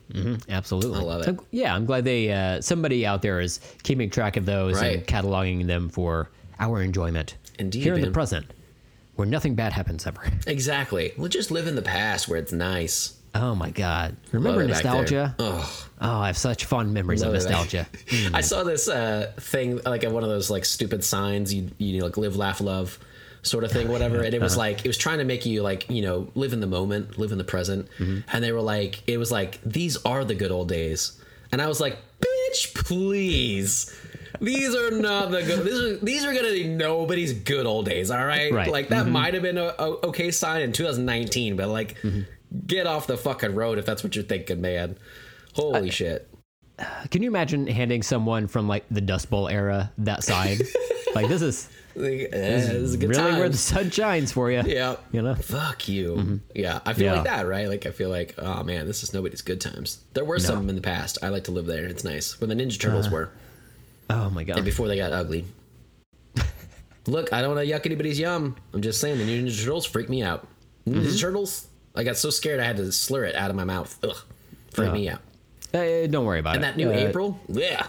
[0.49, 0.99] Absolutely.
[0.99, 1.27] I love it.
[1.29, 5.07] I'm- yeah, I'm glad they uh, somebody out there is keeping track of those and
[5.07, 7.37] cataloging them for our enjoyment.
[7.59, 8.47] Indeed, Here in the present,
[9.16, 10.22] where nothing bad happens ever.
[10.47, 11.12] Exactly.
[11.16, 13.14] We'll just live in the past where it's nice.
[13.35, 14.16] Oh my god.
[14.32, 14.93] Remember Love it back there.
[14.93, 15.35] nostalgia?
[15.39, 17.87] Oh, Oh, I have such fond memories of Love back- nostalgia.
[18.35, 21.99] I saw this uh, thing like at one of those like stupid signs you you
[21.99, 22.99] know, like live laugh love
[23.43, 24.61] sort of thing whatever and it was uh-huh.
[24.61, 27.30] like it was trying to make you like you know live in the moment live
[27.30, 28.20] in the present mm-hmm.
[28.32, 31.20] and they were like it was like these are the good old days
[31.53, 33.95] and I was like bitch please
[34.41, 38.11] these are not the good these are these are gonna be nobody's good old days
[38.11, 38.70] all right, Right.
[38.70, 39.12] like that mm-hmm.
[39.12, 42.22] might have been a, a okay sign in 2019 but like mm-hmm.
[42.66, 44.96] Get off the fucking road if that's what you're thinking man
[45.55, 46.28] holy shit
[47.11, 50.59] Can you imagine handing someone from like the Dust Bowl era that sign?
[51.14, 54.50] like this is Like, eh, this is a good really where the sun shines for
[54.50, 54.62] you.
[54.66, 54.96] Yeah.
[55.12, 55.36] You know?
[55.36, 56.40] Fuck you.
[56.52, 56.80] Yeah.
[56.84, 57.12] I feel Yeah.
[57.12, 57.68] like that, right?
[57.68, 60.00] Like I feel like, oh man, this is nobody's good times.
[60.14, 61.18] There were some in the past.
[61.22, 61.84] I like to live there.
[61.86, 62.40] It's nice.
[62.40, 63.30] When the Ninja Turtles were.
[64.11, 64.57] Oh my god.
[64.57, 65.44] And before they got ugly.
[67.07, 68.57] Look, I don't want to yuck anybody's yum.
[68.72, 70.48] I'm just saying the Ninja Turtles freak me out.
[70.88, 71.16] Ninja Mm-hmm.
[71.18, 71.68] Turtles.
[71.95, 73.97] I got so scared I had to slur it out of my mouth.
[74.03, 74.16] Ugh,
[74.72, 74.92] freak Yeah.
[74.92, 75.20] me out.
[75.72, 76.68] Uh, don't worry about And it.
[76.68, 77.86] And that new Uh, April, yeah,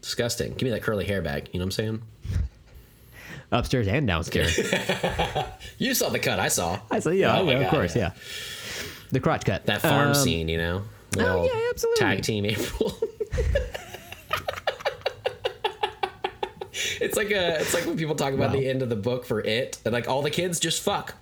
[0.00, 0.52] disgusting.
[0.54, 1.52] Give me that curly hair back.
[1.52, 2.02] You know what I'm saying?
[3.52, 4.58] upstairs and downstairs.
[5.78, 6.38] You saw the cut.
[6.40, 6.80] I saw.
[6.90, 7.10] I saw.
[7.10, 8.10] yeah, Oh yeah, of course, yeah.
[8.14, 8.20] yeah.
[9.12, 9.66] The crotch cut.
[9.66, 10.82] That farm Um, scene, you know.
[11.18, 12.00] oh, yeah, absolutely.
[12.00, 12.96] Tag team April.
[17.00, 17.60] it's like a.
[17.60, 18.56] It's like when people talk about Wow.
[18.60, 21.14] the end of the book for it, and like all the kids just fuck.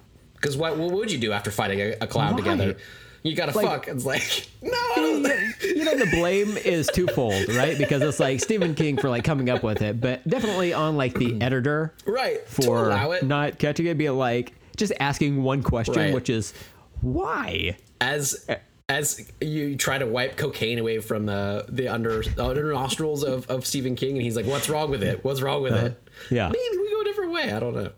[0.43, 2.38] Because what what would you do after fighting a, a cloud Why?
[2.38, 2.76] together?
[3.22, 3.88] You gotta Like- fuck.
[3.88, 8.97] It's like no, you know the blame is twofold right because it's like stephen king
[8.97, 12.86] for like coming up with it but definitely on like the editor right to for
[12.88, 16.14] allow it not catching it be like just asking one question Right.
[16.14, 16.53] which is
[17.01, 18.47] why as
[18.88, 23.64] as you try to wipe cocaine away from the the under under nostrils of, of
[23.64, 25.24] Stephen King, and he's like, "What's wrong with it?
[25.24, 26.34] What's wrong with it?" Uh-huh.
[26.34, 27.53] yeah Maybe we go a different way.
[27.53, 27.93] I don't know.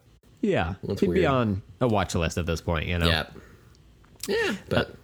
[0.45, 3.27] Yeah That's he'd be on a watch list at this point you know Yeah,
[4.29, 4.95] yeah, but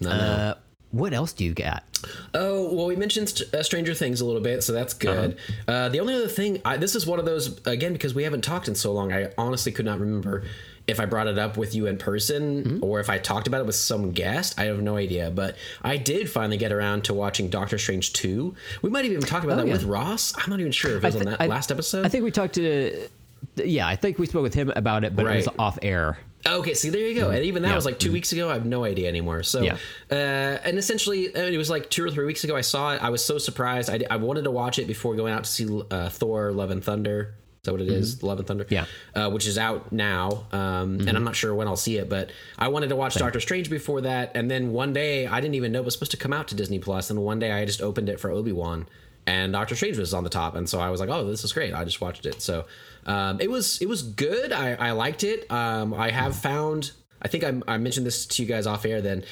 [0.00, 0.14] no, no.
[0.14, 0.54] uh,
[0.90, 1.84] what else do you got
[2.32, 5.36] Oh well, we mentioned St- uh, Stranger Things a little bit, so that's good.
[5.68, 8.42] uh the only other thing, I, this is one of those again because we haven't
[8.42, 9.12] talked in so long.
[9.12, 10.44] I honestly could not remember
[10.86, 13.66] if I brought it up with you in person or if I talked about it
[13.66, 14.58] with some guest.
[14.58, 18.54] I have no idea, but I did finally get around to watching Doctor Strange two.
[18.80, 19.74] We might have even talked about that yeah.
[19.74, 20.32] with Ross.
[20.38, 22.06] I'm not even sure if it was on thi- that last episode.
[22.06, 23.08] i think we talked to
[23.56, 26.72] yeah i think we spoke with him about it but it was off air Okay,
[26.72, 27.28] see, there you go.
[27.28, 27.74] And even that Yeah.
[27.74, 28.48] was like 2 weeks ago.
[28.48, 29.42] I have no idea anymore.
[29.42, 29.76] So, Yeah.
[30.10, 32.56] uh, and essentially, mean, it was like two or three weeks ago.
[32.56, 33.02] I saw it.
[33.02, 33.90] I was so surprised.
[33.90, 36.82] I, I wanted to watch it before going out to see uh, Thor: Love and
[36.82, 37.34] Thunder.
[37.56, 38.22] Is that what it is?
[38.22, 38.64] Love and Thunder.
[38.70, 38.86] Yeah.
[39.14, 42.08] Uh, which is out now, um, and I'm not sure when I'll see it.
[42.08, 45.56] But I wanted to watch Doctor Strange before that, and then one day I didn't
[45.56, 47.66] even know it was supposed to come out to Disney Plus, and one day I
[47.66, 48.86] just opened it for Obi Wan,
[49.26, 51.52] and Doctor Strange was on the top, and so I was like, oh, this is
[51.52, 51.74] great.
[51.74, 52.40] I just watched it.
[52.40, 52.64] So
[53.10, 54.52] um, it was it was good.
[54.52, 55.50] I, I liked it.
[55.50, 56.92] Um, I have found.
[57.22, 59.00] I think I, I mentioned this to you guys off air.
[59.02, 59.24] Then,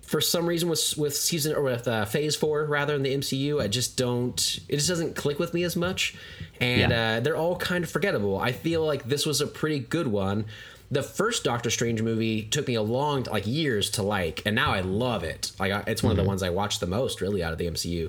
[0.00, 3.60] for some reason, with with season or with uh, Phase Four rather in the MCU,
[3.62, 4.38] I just don't.
[4.68, 6.14] It just doesn't click with me as much,
[6.60, 7.16] and Yeah.
[7.16, 8.38] uh, they're all kind of forgettable.
[8.38, 10.44] I feel like this was a pretty good one.
[10.88, 14.70] The first Doctor Strange movie took me a long, like years to like, and now
[14.72, 15.50] I love it.
[15.58, 18.08] Like it's one of the ones I watch the most, really, out of the MCU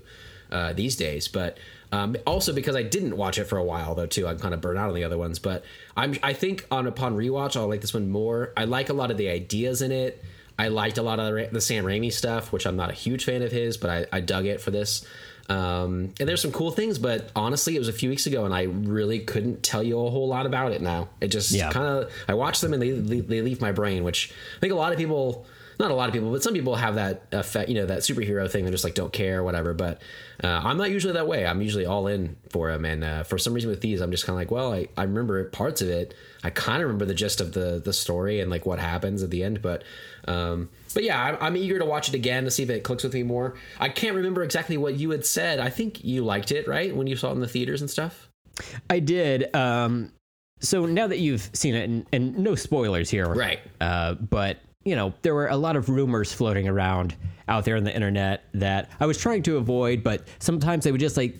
[0.52, 1.28] uh, these days.
[1.28, 1.58] But
[1.92, 4.28] um, also because I didn't watch it for a while, though, too.
[4.28, 5.40] I'm kind of burnt out on the other ones.
[5.40, 5.64] But
[5.96, 8.52] I'm, I think on upon rewatch, I'll like this one more.
[8.58, 10.24] I like a lot of the ideas in it.
[10.60, 13.42] I liked a lot of the, Sam Raimi stuff, which I'm not a huge fan
[13.44, 15.06] of his, but I, I dug it for this.
[15.50, 18.54] Um, and there's some cool things, but honestly, it was a few weeks ago, and
[18.54, 21.08] I really couldn't tell you a whole lot about it now.
[21.22, 21.72] It just Yeah.
[21.72, 24.74] kind of I watch them and they, they they leave my brain, which I think
[24.74, 25.46] a lot of people,
[25.80, 28.50] not a lot of people, but some people have that effect, you know, that superhero
[28.50, 28.64] thing.
[28.64, 29.74] They're just like don't care, whatever.
[29.74, 30.02] But
[30.44, 31.46] uh, I'm not usually that way.
[31.46, 34.26] I'm usually all in for them, and uh, for some reason with these, I'm just
[34.26, 36.14] kind of like, well, I, I remember parts of it.
[36.44, 39.30] I kind of remember the gist of the the story and like what happens at
[39.30, 39.84] the end, but.
[40.28, 43.04] Um, but yeah, I'm, I'm eager to watch it again to see if it clicks
[43.04, 43.56] with me more.
[43.80, 45.60] I can't remember exactly what you had said.
[45.60, 48.28] I think you liked it, right, when you saw it in the theaters and stuff.
[48.90, 49.56] I did.
[49.56, 50.12] Um,
[50.60, 53.60] so now that you've seen it, and, and no spoilers here, Right.
[53.80, 54.58] Uh, but
[54.88, 57.16] you know, there were a lot of rumors floating around
[57.48, 61.00] out there on the internet that I was trying to avoid, but sometimes they would
[61.02, 61.36] just like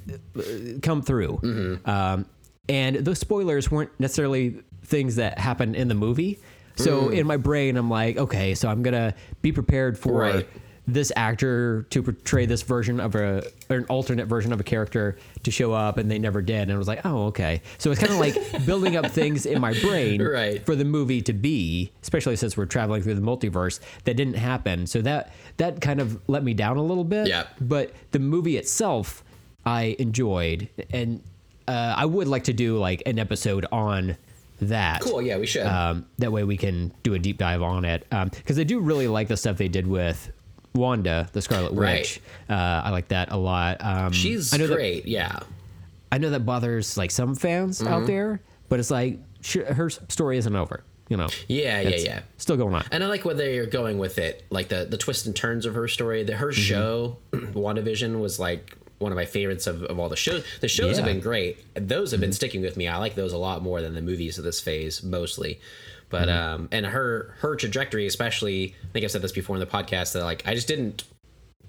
[0.82, 1.40] come through.
[1.44, 1.90] Mm-hmm.
[1.90, 2.26] Um,
[2.70, 6.40] and those spoilers weren't necessarily things that happened in the movie.
[6.76, 7.18] So Mm.
[7.20, 10.48] in my brain, I'm like, okay, so I'm gonna be prepared for Right.
[10.90, 15.52] This actor to portray this version of a an alternate version of a character to
[15.52, 18.14] show up and they never did and I was like oh okay so it's kind
[18.14, 20.66] of like building up things in my brain Right.
[20.66, 24.88] for the movie to be especially since we're traveling through the multiverse that didn't happen
[24.88, 27.48] so that that kind of let me down a little bit Yeah.
[27.60, 29.26] but the movie itself
[29.66, 31.22] I enjoyed and
[31.68, 34.16] uh, I would like to do like an episode on
[34.62, 35.22] that Cool.
[35.22, 35.66] Yeah, we should.
[35.68, 39.08] um, that way we can do a deep dive on it because I do really
[39.10, 40.32] like the stuff they did with
[40.78, 42.00] Wanda, the Scarlet Right.
[42.02, 42.22] Witch.
[42.50, 43.78] Uh, I like that a lot.
[43.82, 45.06] Um, She's I know great.
[45.08, 45.28] yeah.
[45.30, 45.44] That,
[46.12, 47.94] I know that bothers like some fans Mm-hmm.
[47.94, 50.84] out there, but it's like sh- her story isn't over.
[51.10, 52.20] You know, Yeah, yeah, yeah.
[52.38, 52.84] still going on.
[52.92, 55.74] And I like where they're going with it, like the the twists and turns of
[55.76, 56.24] her story.
[56.24, 56.42] The Mm-hmm.
[56.42, 60.44] her show, WandaVision, was like one of my favorites of, of all the shows.
[60.60, 61.64] The shows have been great.
[61.76, 62.36] Those have been Mm-hmm.
[62.36, 62.88] sticking with me.
[62.88, 65.60] I like those a lot more than the movies of this phase, mostly.
[66.10, 66.54] But Mm-hmm.
[66.56, 70.14] um, and her her trajectory, especially, I think I've said this before in the podcast
[70.14, 71.04] that like I just didn't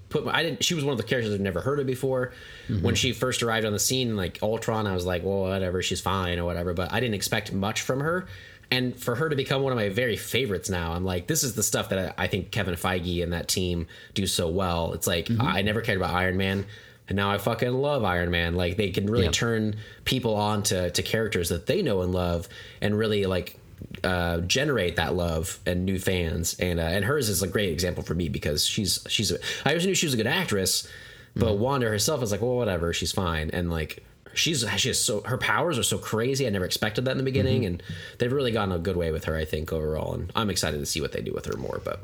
[0.09, 2.31] put my, I didn't she was one of the characters I've never heard of before.
[2.69, 2.83] Mm-hmm.
[2.83, 6.01] When she first arrived on the scene, like Ultron, I was like, well, whatever, she's
[6.01, 6.73] fine or whatever.
[6.73, 8.25] But I didn't expect much from her.
[8.71, 11.55] And for her to become one of my very favorites now, I'm like, this is
[11.55, 14.93] the stuff that I, I think Kevin Feige and that team do so well.
[14.93, 15.41] It's like Mm-hmm.
[15.41, 16.65] I never cared about Iron Man.
[17.07, 18.53] and now I fucking love Iron Man.
[18.55, 19.31] Like they can really Yeah.
[19.31, 19.75] turn
[20.05, 22.47] people on to, to characters that they know and love,
[22.79, 23.58] and really like
[24.03, 26.55] uh, generate that love and new fans.
[26.59, 29.69] And uh, and hers is a great example for me because she's she's a, I
[29.71, 30.87] always knew she was a good actress,
[31.35, 34.03] but Wanda herself is like, well, whatever, she's fine, and like.
[34.35, 36.45] She's she is so her powers are so crazy.
[36.45, 37.81] I never expected that in the beginning, and
[38.19, 39.35] they've really gone a good way with her.
[39.35, 41.81] I think overall, and I'm excited to see what they do with her more.
[41.83, 41.99] But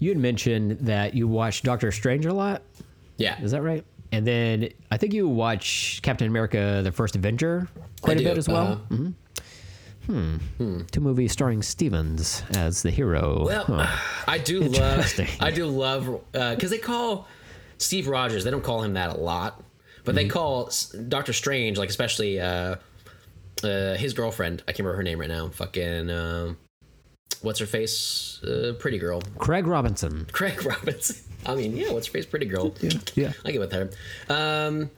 [0.00, 2.62] You had mentioned that you watch Doctor Strange a lot.
[3.18, 3.84] yeah, Is that right?
[4.10, 7.68] And then I think you watch Captain America: The First Avenger
[8.02, 8.82] quite I a do, bit as well.
[8.90, 9.10] uh-huh.
[10.06, 10.80] Hmm.
[10.90, 13.44] Two movies starring Stevens as the hero.
[13.46, 13.86] Well, Huh.
[14.26, 15.20] I do love.
[15.40, 17.28] I do love because they call
[17.78, 18.44] Steve Rogers.
[18.44, 19.62] They don't call him that a lot,
[20.04, 20.70] but they call
[21.08, 22.76] Doctor Strange, like especially uh,
[23.62, 24.62] uh, his girlfriend.
[24.66, 25.48] I can't remember her name right now.
[25.48, 26.56] Fucking um,
[27.42, 28.42] what's her face?
[28.42, 30.26] Uh, pretty girl, Craig Robinson.
[30.32, 31.16] Craig Robinson.
[31.46, 32.26] I mean, yeah, what's her face?
[32.26, 32.74] Pretty girl.
[33.14, 33.32] Yeah.
[33.46, 33.90] I get with her.
[34.28, 34.90] Um,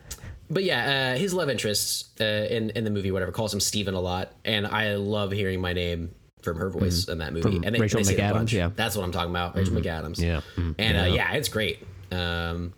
[0.53, 3.95] but yeah, uh, his love interest uh, in in the movie, whatever, calls him Steven
[3.95, 7.49] a lot, and I love hearing my name from her voice in that movie.
[7.49, 7.57] Mm-hmm.
[7.57, 8.71] From and they, Rachel they McAdams, yeah.
[8.75, 10.19] that's what I'm talking about, Rachel McAdams.
[10.19, 10.43] Yeah.
[10.57, 11.03] Mm, and yeah.
[11.03, 11.87] Uh, yeah, it's great.
[12.11, 12.75] Um,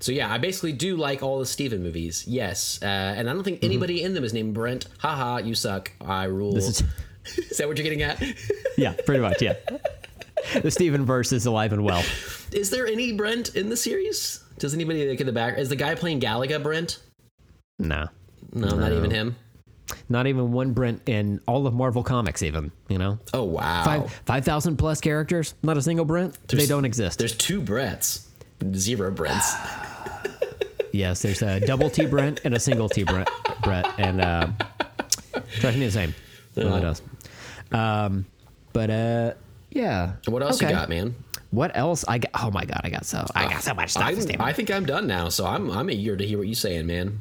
[0.00, 2.24] so yeah, I basically do like all the Steven movies.
[2.26, 4.86] Yes, uh, and I don't think anybody in them is named Brent.
[4.98, 5.90] Haha, you suck.
[6.00, 6.54] I rule.
[6.54, 6.58] Mm-hmm.
[6.68, 6.82] Is,
[7.50, 8.22] is that what you're getting at?
[8.76, 9.42] yeah, pretty much.
[9.42, 9.54] Yeah.
[10.62, 12.04] the Steven verse is alive and well.
[12.52, 14.44] is there any Brent in the series?
[14.58, 15.58] Does anybody like in the back?
[15.58, 17.00] Is the guy playing Galaga Brent?
[17.78, 18.08] Nah.
[18.52, 19.36] No, not even him.
[20.08, 22.72] Not even one Brent in all of Marvel Comics, even.
[22.88, 23.84] You know, Oh wow.
[23.84, 26.36] five five thousand plus characters, not a single Brent.
[26.48, 27.18] they don't exist.
[27.18, 28.28] There's two Brents,
[28.74, 29.54] zero Brents.
[30.90, 33.28] Yes, there's a double T Brent and a single T Brent.
[33.62, 34.48] Brett and uh,
[35.60, 36.14] trust me, the same.
[36.56, 37.02] It really does.
[37.70, 38.24] Um,
[38.72, 39.34] but uh,
[39.70, 40.12] yeah.
[40.26, 40.70] What else Okay.
[40.72, 41.14] you got, man?
[41.50, 42.04] What else?
[42.08, 42.30] I got.
[42.42, 44.12] Oh my god, I got so I got so much stuff.
[44.26, 46.86] Damn- I think I'm done now, so I'm I'm eager to hear what you're saying,
[46.86, 47.20] man.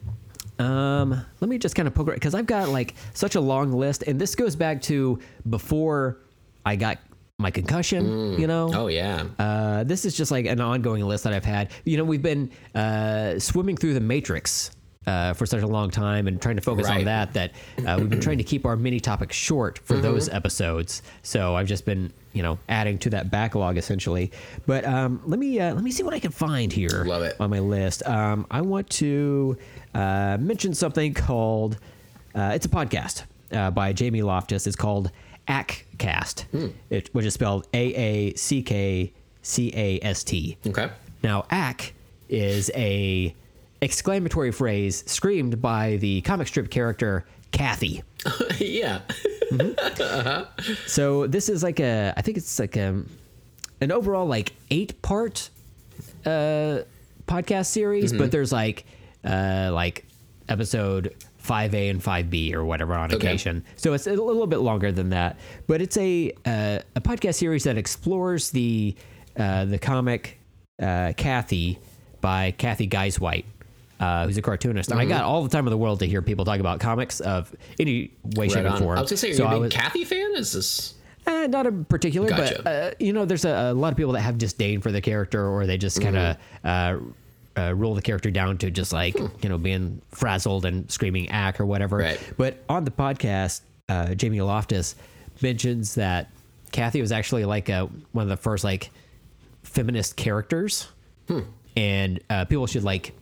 [0.59, 4.03] Um, let me just kind of poke because I've got like such a long list,
[4.03, 6.19] and this goes back to before
[6.65, 6.99] I got
[7.37, 8.39] my concussion.
[8.39, 8.71] You know.
[8.73, 9.25] Oh yeah.
[9.37, 11.71] Uh, this is just like an ongoing list that I've had.
[11.85, 14.71] You know, we've been uh, swimming through the Matrix
[15.07, 17.33] uh, for such a long time and trying to focus on that.
[17.33, 17.51] That
[17.85, 21.01] uh, we've been trying to keep our mini topics short for those episodes.
[21.23, 24.31] So I've just been, you know, adding to that backlog essentially.
[24.67, 27.03] But um, let me uh, let me see what I can find here.
[27.05, 27.35] Love it.
[27.39, 28.05] on my list.
[28.07, 29.57] Um, I want to
[29.95, 31.77] uh, mention something called.
[32.35, 34.67] Uh, it's a podcast uh, by Jamie Loftus.
[34.67, 35.09] It's called
[35.47, 36.45] Aack Cast,
[36.89, 40.57] it, which is spelled A A C K C A S T.
[40.67, 40.91] okay.
[41.23, 41.93] Now, "ack"
[42.29, 43.33] is a
[43.81, 48.03] exclamatory phrase screamed by the comic strip character Cathy.
[48.59, 49.01] yeah.
[49.51, 50.45] Uh huh.
[50.85, 53.03] So this is like a, I think it's like a,
[53.81, 55.49] an overall like eight part
[56.25, 56.79] uh,
[57.27, 58.85] podcast series, but there's like
[59.23, 60.05] uh, like
[60.49, 63.15] episode five A and five B or whatever on Okay.
[63.27, 63.63] occasion.
[63.77, 67.63] So it's a little bit longer than that, but it's a uh, a podcast series
[67.63, 68.95] that explores the
[69.37, 70.39] uh, the comic
[70.81, 71.79] uh, Cathy
[72.19, 73.45] by Cathy Guisewite.
[73.99, 74.91] Uh, who's a cartoonist?
[74.91, 77.19] And I got all the time in the world to hear people talk about comics
[77.19, 78.97] of any way, shape, Right or form.
[78.97, 80.35] I was gonna say, are So you a was- Cathy fan?
[80.35, 80.93] Is this?
[81.25, 82.61] uh, not in particular, Gotcha.
[82.63, 85.01] but uh, you know, there's a, a lot of people that have disdain for the
[85.01, 87.07] character, or they just kind of Mm-hmm.
[87.07, 87.11] uh,
[87.59, 91.59] uh, rule the character down to just like you know being frazzled and screaming "ack"
[91.59, 91.97] or whatever.
[91.97, 92.03] Hmm.
[92.05, 92.33] Right.
[92.37, 94.93] But on the podcast, uh, Jamie Loftus
[95.41, 96.29] mentions that
[96.71, 98.91] Cathy was actually like a, one of the first like
[99.63, 100.87] feminist characters,
[101.27, 101.39] Hmm.
[101.75, 103.13] and uh, people should like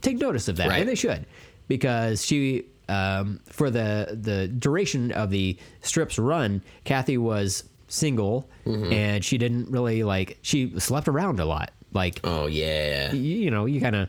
[0.00, 0.80] take notice of that, Right.
[0.80, 1.26] and they should,
[1.68, 8.92] because she, um, for the the duration of the strips run, Cathy was single, Mm-hmm.
[8.92, 11.70] and she didn't really like she slept around a lot.
[11.92, 13.12] Like Oh yeah.
[13.12, 14.08] you, you know, you kind of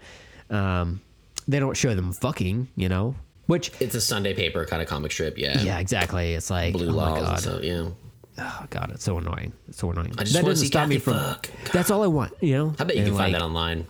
[0.49, 1.01] um,
[1.47, 3.15] they don't show them fucking, you know,
[3.47, 5.37] which It's a Sunday paper kind of comic strip.
[5.37, 5.61] Yeah.
[5.61, 6.33] yeah, exactly.
[6.33, 7.45] It's like Blue oh laws.
[7.45, 7.89] god, yeah.
[8.37, 9.53] oh god, it's so annoying.
[9.69, 10.13] It's so annoying.
[10.17, 11.13] I just that doesn't see stop me Cathy from.
[11.13, 11.49] fuck.
[11.71, 12.75] That's all I want, you know.
[12.79, 13.87] I bet you And, can find that online.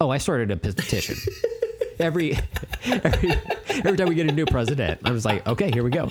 [0.00, 1.16] Oh, I started a petition.
[1.98, 2.38] every,
[2.84, 3.32] every
[3.68, 6.10] every time we get a new president, I was like, okay, here we go.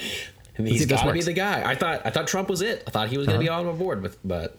[0.57, 1.69] And Let's see he's got to be the guy.
[1.69, 2.83] I thought I thought Trump was it.
[2.87, 4.57] I thought he was going to be on board with, but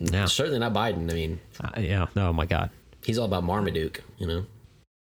[0.00, 0.26] no.
[0.26, 1.10] certainly not Biden.
[1.10, 2.06] I mean, uh, yeah.
[2.16, 2.70] Oh my god.
[3.04, 4.02] he's all about Marmaduke.
[4.18, 4.46] You know.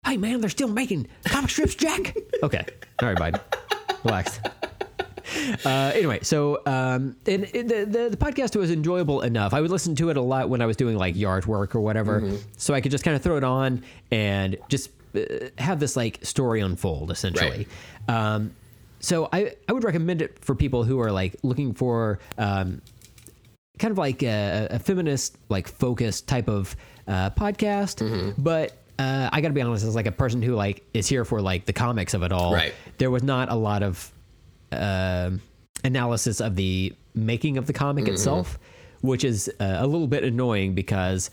[0.06, 2.16] Hey man, they're still making comic strips, Jack.
[2.44, 2.66] okay,
[3.02, 3.42] all right, Biden,
[4.04, 4.40] relax.
[5.66, 9.54] Uh, anyway, so um, and, and the, the the podcast was enjoyable enough.
[9.54, 11.82] I would listen to it a lot when I was doing like yard work or
[11.82, 15.20] whatever, so I could just kind of throw it on and just uh,
[15.58, 17.68] have this like story unfold essentially.
[18.08, 18.52] Um,
[19.00, 22.82] so I I would recommend it for people who are like looking for um,
[23.78, 26.76] kind of like a, a feminist like focused type of
[27.08, 30.86] uh, podcast but uh, I got to be honest, as like a person who like
[30.94, 32.74] is here for like the comics of it all, Right.
[32.98, 34.12] there was not a lot of
[34.72, 35.42] um
[35.84, 38.14] analysis of the making of the comic Mm-hmm.
[38.14, 38.60] itself,
[39.02, 41.30] which is uh, a little bit annoying because.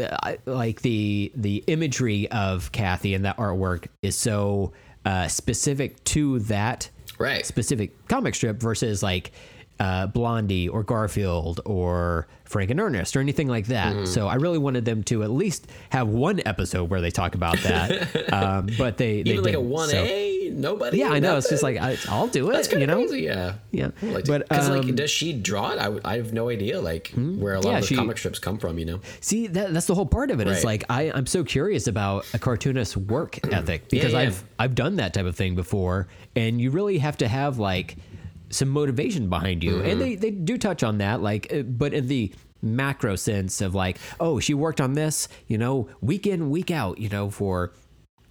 [0.00, 4.72] Uh, like the the imagery of Cathy and that artwork is so
[5.04, 7.44] uh, specific to that Right.
[7.44, 9.32] specific comic strip versus like
[9.80, 13.94] uh, Blondie or Garfield or Frank and Ernest or anything like that.
[13.94, 14.04] Mm-hmm.
[14.04, 17.58] So I really wanted them to at least have one episode where they talk about
[17.62, 18.32] that.
[18.32, 20.98] um, but they, they Even like a one So- A, nobody.
[20.98, 21.36] yeah, I know.
[21.38, 22.52] It's just like I, I'll do it.
[22.52, 22.96] That's kind you know.
[22.96, 23.22] crazy.
[23.22, 23.54] Yeah.
[23.70, 23.90] Yeah.
[24.02, 26.00] I like But, because like, um, does she draw it?
[26.04, 28.78] I have no idea like where a lot Yeah, of the comic strips come from.
[28.78, 29.00] You know.
[29.20, 30.46] See, that, that's the whole part of it.
[30.48, 30.64] Is Right.
[30.64, 34.18] like I, I'm so curious about a cartoonist's work ethic because yeah.
[34.20, 36.06] I've I've done that type of thing before,
[36.36, 37.96] and you really have to have like
[38.50, 39.88] some motivation behind you, Mm-hmm.
[39.90, 42.32] and they they do touch on that, like, uh, but in the
[42.62, 46.98] macro sense of like, oh, she worked on this, you know, week in week out,
[46.98, 47.72] you know, for.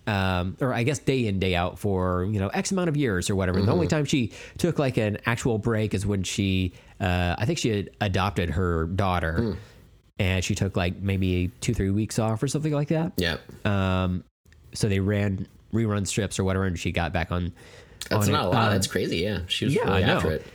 [0.08, 3.30] Um, or I guess day in day out for you know X amount of years
[3.30, 3.60] or whatever.
[3.60, 3.96] And the only Mm-hmm.
[3.96, 7.92] time she took like an actual break is when she, uh, I think she had
[8.02, 9.52] adopted her daughter, Hmm.
[10.18, 13.14] and she took like maybe two three weeks off or something like that.
[13.18, 13.38] Yeah.
[13.66, 14.24] Um,
[14.74, 17.54] so they ran rerun strips or whatever, and she got back on.
[18.10, 18.48] That's not it.
[18.48, 18.68] a lot.
[18.68, 19.18] Um, That's crazy.
[19.18, 19.42] Yeah.
[19.48, 20.12] She was yeah, really I know.
[20.14, 20.46] Um, after it.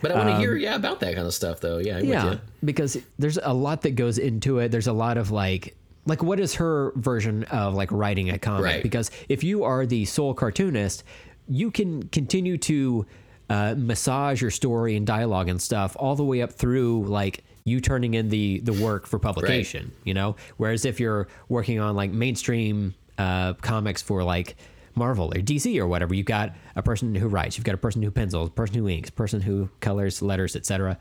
[0.00, 1.78] But I want to hear yeah about that kind of stuff though.
[1.78, 1.98] Yeah.
[1.98, 2.40] I'm yeah, With you.
[2.64, 4.70] because there's a lot that goes into it.
[4.70, 5.76] There's a lot of like
[6.06, 8.64] like what is her version of like writing a comic?
[8.64, 8.82] Right.
[8.82, 11.04] Because if you are the sole cartoonist,
[11.48, 13.06] you can continue to
[13.48, 17.80] uh, massage your story and dialogue and stuff all the way up through like you
[17.80, 19.92] turning in the the work for publication.
[20.04, 24.56] You know, whereas if you're working on like mainstream uh, comics for like
[24.94, 28.02] Marvel or DC or whatever, you've got a person who writes, you've got a person
[28.02, 30.98] who pencils, a person who inks, person who colors letters, etc.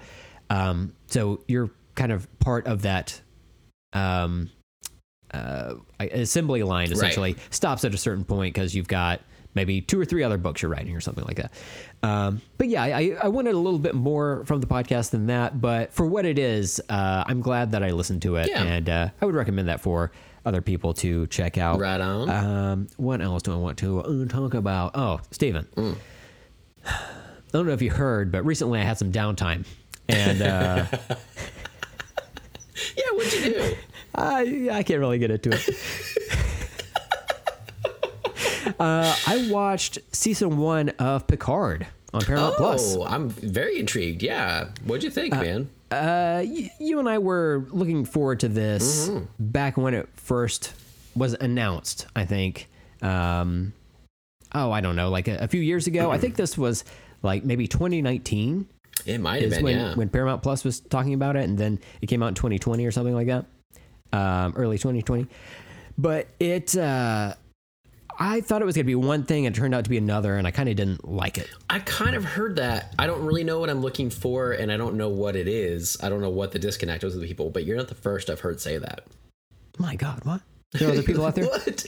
[0.49, 3.19] Um, so you're kind of part of that
[3.93, 4.49] um,
[5.33, 9.21] uh, assembly line essentially stops at a certain point because you've got
[9.53, 11.51] maybe two or three other books you're writing or something like that.
[12.03, 15.59] Um, but yeah, I, I wanted a little bit more from the podcast than that.
[15.59, 18.63] But for what it is, uh, I'm glad that I listened to it, Yeah.
[18.63, 20.11] and uh, I would recommend that for
[20.45, 21.79] other people to check out.
[21.79, 22.29] Right on.
[22.29, 24.91] Um, what else do I want to uh, talk about?
[24.95, 25.67] Oh, Steven.
[25.75, 25.95] Mm.
[26.85, 29.65] I don't know if you heard, but recently I had some downtime.
[30.07, 30.85] And uh,
[32.97, 33.03] yeah.
[33.11, 33.75] What'd you do?
[34.15, 35.69] I, I can't really get into it.
[38.79, 42.95] uh, I watched season one of Picard on Paramount Plus.
[42.95, 44.21] Oh, I'm very intrigued.
[44.23, 44.69] Yeah.
[44.83, 45.69] What'd you think, man?
[45.89, 49.25] Uh, y- you and I were looking forward to this Mm-hmm.
[49.39, 50.73] back when it first
[51.15, 52.07] was announced.
[52.15, 52.67] I think.
[53.01, 53.73] Um,
[54.53, 56.11] oh, I don't know, like a, a few years ago.
[56.11, 56.83] I think this was
[57.23, 58.67] like maybe 2019
[59.05, 59.63] It might have been.
[59.63, 59.95] when yeah.
[59.95, 62.91] when Paramount Plus was talking about it, and then it came out in 2020 or
[62.91, 63.45] something like that,
[64.13, 65.27] um, early 2020.
[65.97, 67.33] But it, uh,
[68.19, 69.97] I thought it was going to be one thing, and it turned out to be
[69.97, 71.49] another, and I kind of didn't like it.
[71.69, 72.93] I kind of heard that.
[72.99, 75.97] I don't really know what I'm looking for, and I don't know what it is.
[76.01, 78.29] I don't know what the disconnect was with the people, but you're not the first
[78.29, 79.05] I've heard say that.
[79.77, 80.41] My God, what?
[80.73, 81.85] There are other people out there what?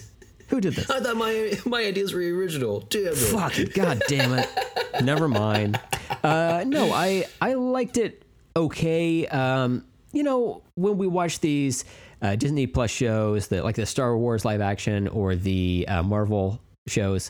[0.48, 0.90] who did this.
[0.90, 2.82] I thought my my ideas were original.
[2.82, 3.16] Damn it.
[3.16, 3.74] Fuck, it.
[3.74, 4.50] god damn it.
[5.04, 5.80] Never mind.
[6.24, 8.24] Uh, no, I I liked it
[8.56, 9.26] okay.
[9.28, 11.86] Um, you know, when we watch these
[12.24, 16.60] uh, Disney Plus shows, that like the Star Wars live action or the uh, Marvel
[16.88, 17.30] shows,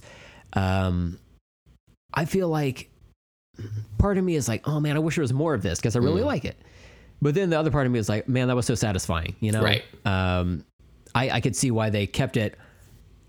[0.53, 1.19] um,
[2.13, 2.89] I feel like
[3.97, 5.95] part of me is like, oh man, I wish there was more of this because
[5.95, 6.55] I really like it.
[7.21, 9.35] But then the other part of me is like, man, that was so satisfying.
[9.39, 9.83] You know, Right.
[10.05, 10.63] Um,
[11.15, 12.55] I I could see why they kept it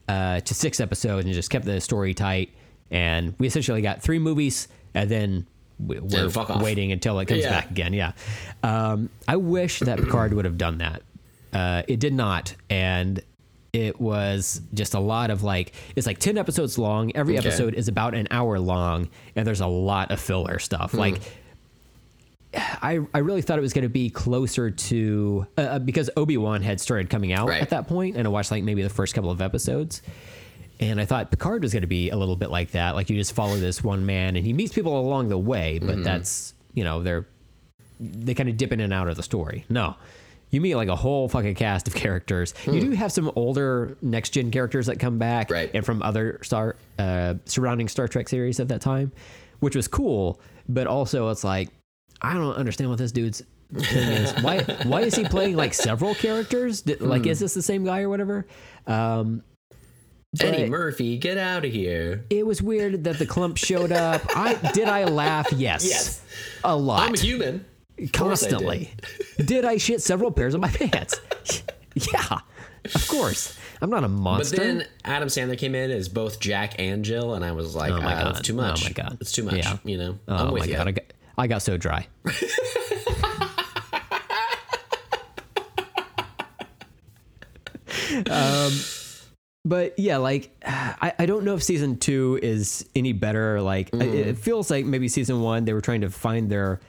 [0.09, 2.51] uh, to six episodes and just kept the story tight.
[2.91, 5.47] And we essentially got three movies, and then
[5.79, 7.51] we- we're waiting until it comes Yeah.
[7.51, 7.93] back again.
[7.95, 8.13] Yeah,
[8.63, 11.03] um, I wish that Picard would have done that.
[11.55, 13.21] Uh, it did not, and
[13.73, 17.47] it was just a lot of like it's like 10 episodes long every Okay.
[17.49, 20.99] episode is about an hour long and there's a lot of filler stuff Hmm.
[20.99, 21.21] like
[22.57, 26.37] I, I really thought it was going to be closer to uh, uh, because Obi
[26.37, 27.61] Wan had started coming out Right.
[27.61, 30.03] at that point, and I watched like maybe the first couple of episodes,
[30.79, 32.95] and I thought Picard was going to be a little bit like that.
[32.95, 35.91] Like you just follow this one man, and he meets people along the way, but
[35.97, 36.03] Mm-hmm.
[36.05, 37.27] that's you know they're
[37.99, 39.65] they kind of dip in and out of the story.
[39.69, 39.97] No,
[40.55, 42.55] you meet like a whole fucking cast of characters.
[42.67, 45.55] You do have some older next gen characters that come back, Hmm.
[45.55, 45.71] Right.
[45.75, 49.11] and from other star uh, surrounding Star Trek series at that time,
[49.61, 50.41] which was cool.
[50.69, 51.69] But also, it's like
[52.23, 53.43] I don't understand what this dude's
[53.75, 54.33] thing is.
[54.43, 56.83] Why why is he playing like several characters?
[56.83, 57.07] Did, Hmm.
[57.09, 58.47] Like, is this the same guy or whatever?
[58.87, 59.43] Um,
[60.41, 62.25] Eddie but- Murphy, get out of here.
[62.31, 64.23] it was weird that the clump showed up.
[64.37, 65.53] I did I laugh?
[65.57, 66.23] Yes, Yes.
[66.65, 67.65] a lot, I'm a human.
[68.13, 68.91] Constantly.
[69.45, 69.65] did.
[69.65, 71.21] I shit several pairs of my pants?
[71.95, 72.39] yeah,
[72.95, 73.59] of course.
[73.81, 74.57] I'm not a monster.
[74.57, 77.93] But then Adam Sandler came in as both Jack and Jill, and I was like,
[77.93, 78.35] Oh my ah, God.
[78.35, 78.83] that's too much.
[78.83, 79.19] Oh my God.
[79.21, 79.57] it's too much.
[79.57, 79.77] Yeah.
[79.85, 81.05] You know, oh I'm my god, I got,
[81.37, 82.07] I got so dry.
[88.31, 88.73] um,
[89.65, 93.61] but yeah, like I, I don't know if season two is any better.
[93.61, 94.03] Like Mm.
[94.15, 96.81] it feels like maybe season one they were trying to find their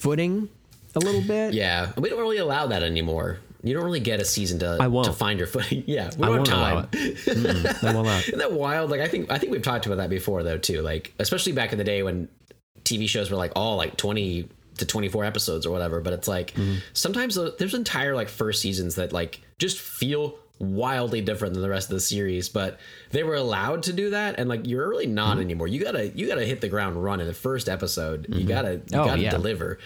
[0.00, 0.48] footing
[0.94, 1.54] a little bit.
[1.54, 3.38] Yeah, we don't really allow that anymore.
[3.62, 5.06] You don't really get a season to I won't.
[5.06, 5.84] to find your footing.
[5.86, 6.88] Yeah, we don't won't have allow time.
[6.94, 7.16] it.
[7.16, 8.22] Mm-mm, I will not.
[8.28, 8.90] Isn't that wild?
[8.90, 10.80] Like I think I think we've talked about that before though too.
[10.82, 12.28] Like especially back in the day when
[12.84, 14.48] TV shows were like all like twenty
[14.78, 16.00] to twenty four episodes or whatever.
[16.00, 16.76] But it's like Mm-hmm.
[16.94, 21.68] sometimes uh, there's entire like first seasons that like just feel wildly different than the
[21.70, 22.78] rest of the series but
[23.10, 25.40] they were allowed to do that and like you're really not Mm-hmm.
[25.42, 28.74] anymore you gotta you gotta hit the ground running in the first episode you gotta
[28.74, 29.30] you Oh, gotta yeah.
[29.30, 29.78] deliver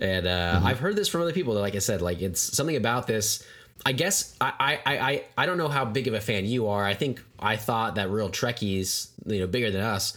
[0.00, 1.54] and uh, I've heard this from other people.
[1.54, 3.44] that, Like I said, like it's something about this.
[3.84, 6.84] I guess I, I I I don't know how big of a fan you are.
[6.84, 10.16] I think I thought that real Trekkies, you know, bigger than us,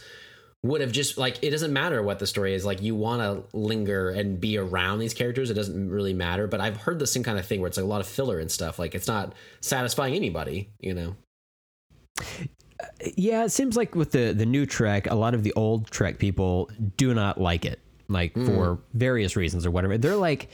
[0.64, 2.64] would have just like it doesn't matter what the story is.
[2.64, 5.50] Like you want to linger and be around these characters.
[5.50, 6.46] It doesn't really matter.
[6.46, 8.38] But I've heard the same kind of thing where it's like a lot of filler
[8.38, 8.78] and stuff.
[8.78, 10.70] Like it's not satisfying anybody.
[10.78, 11.16] You know.
[13.16, 16.18] Yeah, it seems like with the the new Trek, a lot of the old Trek
[16.18, 18.46] people do not like it, like hmm.
[18.46, 19.98] for various reasons or whatever.
[19.98, 20.48] They're like,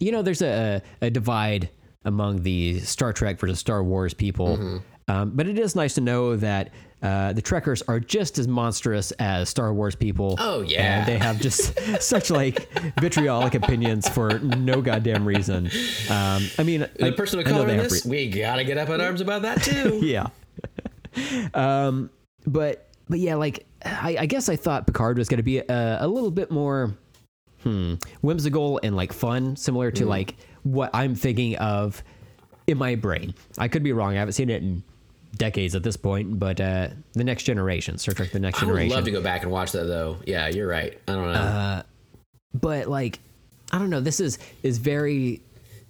[0.00, 1.70] you know, there's a a divide
[2.04, 4.76] among the Star Trek versus Star Wars people, mm-hmm.
[5.08, 6.70] Um, but it is nice to know that.
[7.00, 10.34] Uh, the Trekkers are just as monstrous as Star Wars people.
[10.40, 10.98] Oh, yeah.
[10.98, 15.70] and they have just such like vitriolic opinions for no goddamn reason.
[16.10, 19.00] Um, I mean, The I, person of color in this, we gotta get up in
[19.00, 20.00] arms about that too.
[20.02, 20.26] yeah.
[21.54, 22.10] um,
[22.48, 25.98] but but yeah, like I, I guess I thought Picard was going to be a,
[26.00, 26.96] a little bit more
[27.62, 32.02] hmm, whimsical and like fun, similar to like what I'm thinking of
[32.66, 33.34] in my brain.
[33.56, 34.14] I could be wrong.
[34.14, 34.82] I haven't seen it in
[35.38, 38.92] decades at this point, but uh, the Next Generation, Star Trek: The Next Generation.
[38.92, 40.16] I would love to go back and watch that though.
[40.26, 40.98] Yeah, you're right.
[41.08, 41.38] I don't know.
[41.38, 41.82] Uh,
[42.54, 43.18] but like
[43.72, 45.42] i don't know this is is very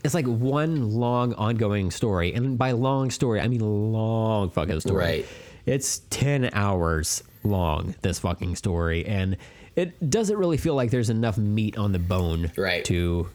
[0.04, 3.60] it's like one long ongoing story and by long story i mean
[3.92, 5.26] long fucking story Right.
[5.64, 9.36] it's 10 hours long this fucking story and
[9.76, 12.84] it doesn't really feel like there's enough meat on the bone Right.
[12.86, 13.28] to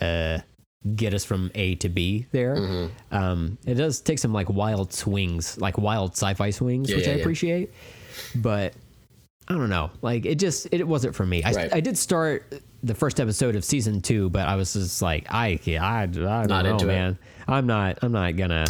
[0.00, 0.40] uh
[0.96, 3.14] get us from a to b there Mm-hmm.
[3.14, 7.12] um it does take some like wild swings like wild sci-fi swings Yeah, which yeah,
[7.12, 7.20] i yeah.
[7.20, 7.72] appreciate
[8.36, 8.74] but
[9.48, 9.90] I don't know.
[10.00, 11.42] Like it just it wasn't for me.
[11.42, 11.74] I, Right.
[11.74, 12.44] I did start
[12.84, 16.46] the first episode of season two, but I was just like, I I, I don't
[16.46, 16.88] Not know, into it.
[16.88, 17.18] man.
[17.48, 18.66] I'm not I'm not gonna.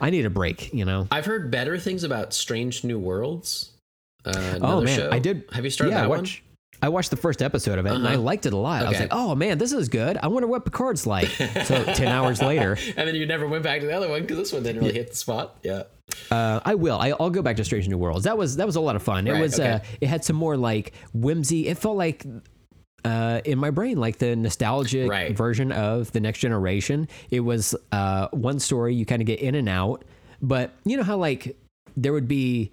[0.00, 0.72] I need a break.
[0.72, 1.08] You know.
[1.10, 3.72] I've heard better things about Strange New Worlds.
[4.24, 5.10] Uh, oh man, show.
[5.10, 5.42] I did.
[5.52, 6.26] Have you started yeah, that I one?
[6.80, 8.22] I watched the first episode of it and I Uh-huh.
[8.22, 8.84] liked it a lot.
[8.84, 10.16] I was like, oh man, this is good.
[10.20, 11.28] I wonder what Picard's like.
[11.64, 14.36] so ten hours later, And then you never went back to the other one because
[14.38, 15.58] this one didn't really hit the spot.
[15.62, 15.84] Yeah.
[16.30, 16.98] Uh, I will.
[16.98, 18.24] I, I'll go back to Strange New Worlds.
[18.24, 19.26] That was that was a lot of fun.
[19.28, 19.58] It Right, was.
[19.60, 19.70] okay.
[19.74, 21.68] Uh, it had some more like whimsy.
[21.68, 22.26] It felt like
[23.04, 25.36] uh, in my brain like the nostalgic Right.
[25.36, 27.08] version of the Next Generation.
[27.30, 30.04] It was uh, one story you kind of get in and out,
[30.42, 31.56] but you know how like
[31.96, 32.72] there would be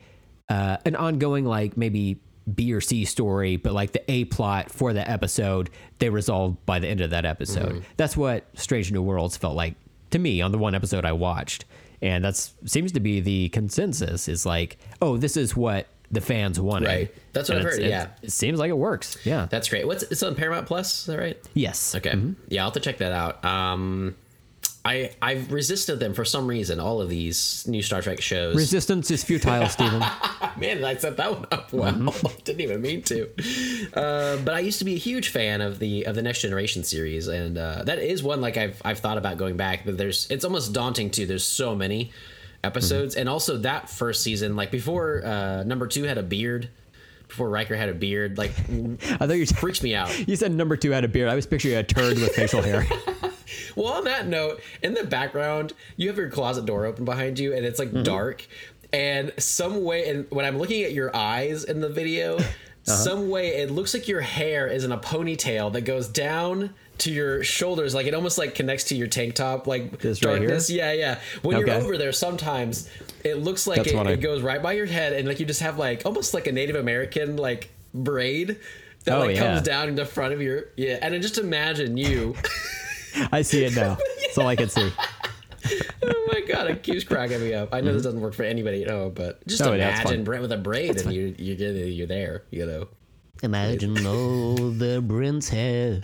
[0.49, 2.19] uh, an ongoing like maybe
[2.55, 5.69] B or C story, but like the A plot for the episode
[5.99, 7.69] they resolved by the end of that episode.
[7.73, 7.79] Mm-hmm.
[7.97, 9.75] That's what Strange New Worlds felt like
[10.11, 11.65] to me on the one episode I watched,
[12.01, 12.35] and that
[12.65, 14.27] seems to be the consensus.
[14.27, 16.87] Is like, oh, this is what the fans wanted.
[16.87, 17.15] Right.
[17.33, 18.07] That's what And I've heard, yeah.
[18.21, 19.17] it seems like it works.
[19.25, 19.47] Yeah.
[19.49, 19.85] That's great.
[19.85, 21.01] What's it's on Paramount Plus?
[21.01, 21.37] Is that right?
[21.53, 21.95] yes.
[21.95, 22.19] Okay.
[22.47, 23.43] Yeah, I'll have to check that out.
[23.45, 24.15] Um,
[24.85, 26.79] I I've resisted them for some reason.
[26.79, 28.55] All of these new Star Trek shows.
[28.55, 29.99] Resistance is futile, Stephen.
[30.57, 31.91] Man, I set that one up well.
[31.93, 32.27] Mm-hmm.
[32.45, 33.29] Didn't even mean to.
[33.93, 36.83] Uh, but I used to be a huge fan of the of the Next Generation
[36.83, 39.85] series, and uh, that is one like I've I've thought about going back.
[39.85, 41.25] But there's it's almost daunting too.
[41.25, 42.11] There's so many
[42.63, 43.19] episodes, Mm-hmm.
[43.21, 46.69] and also that first season, like before uh, number two had a beard,
[47.27, 50.27] before Riker had a beard, like I thought you freaked me out.
[50.27, 51.29] you said number two had a beard.
[51.29, 52.85] I was picturing a turd with facial hair.
[53.75, 57.53] Well, on that note, in the background, you have your closet door open behind you,
[57.55, 57.95] and it's Mm-hmm.
[57.97, 58.47] like dark.
[58.91, 62.39] And some way, and when I'm looking at your eyes in the video,
[62.87, 62.95] Uh-huh.
[62.95, 67.11] some way it looks like your hair is in a ponytail that goes down to
[67.11, 70.47] your shoulders, like it almost like connects to your tank top, like This right here?
[70.47, 70.69] darkness.
[70.71, 71.19] yeah, yeah.
[71.43, 72.89] When you're over there, sometimes
[73.23, 75.61] it looks like it, I- it goes right by your head, and like you just
[75.61, 78.57] have like almost like a Native American like braid
[79.03, 79.41] that Oh, like yeah.
[79.55, 80.97] comes down in the front of your yeah.
[81.01, 82.33] And then just imagine you.
[83.31, 83.97] I see it now.
[84.21, 84.91] That's all I can see.
[86.03, 87.73] oh my god, it keeps cracking me up.
[87.73, 90.23] I know this doesn't work for anybody at home, but just Oh, imagine fun.
[90.23, 92.87] Brent with a braid and you you get you're there, you know.
[93.43, 96.01] Imagine all the Brent's hair.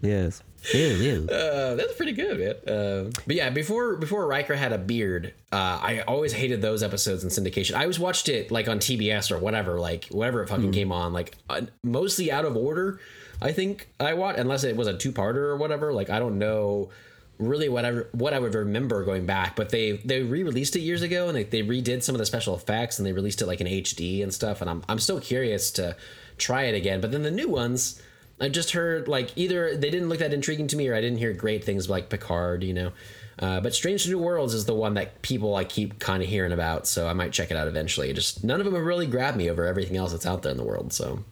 [0.00, 0.42] Yes.
[0.74, 1.28] Ew, ew.
[1.30, 2.76] Uh, that's pretty good, man.
[2.76, 7.22] Uh, but yeah, before before Riker had a beard, uh, I always hated those episodes
[7.24, 7.74] in syndication.
[7.74, 11.12] I always watched it like on TBS or whatever, like whatever it fucking came on,
[11.12, 13.00] like uh, mostly out of order.
[13.40, 15.92] I think I watched unless it was a two parter or whatever.
[15.92, 16.90] Like I don't know
[17.38, 21.02] really whatever what I would remember going back, but they they re released it years
[21.02, 23.60] ago and they, they redid some of the special effects and they released it like
[23.60, 24.60] in HD and stuff.
[24.60, 25.96] And I'm I'm still curious to
[26.36, 27.00] try it again.
[27.00, 28.02] But then the new ones.
[28.40, 31.18] I just heard like either they didn't look that intriguing to me, or I didn't
[31.18, 32.92] hear great things like Picard, you know.
[33.36, 36.52] Uh, but Strange New Worlds is the one that people I keep kind of hearing
[36.52, 38.12] about, so I might check it out eventually.
[38.12, 40.56] Just none of them have really grabbed me over everything else that's out there in
[40.56, 40.92] the world.
[40.92, 41.24] So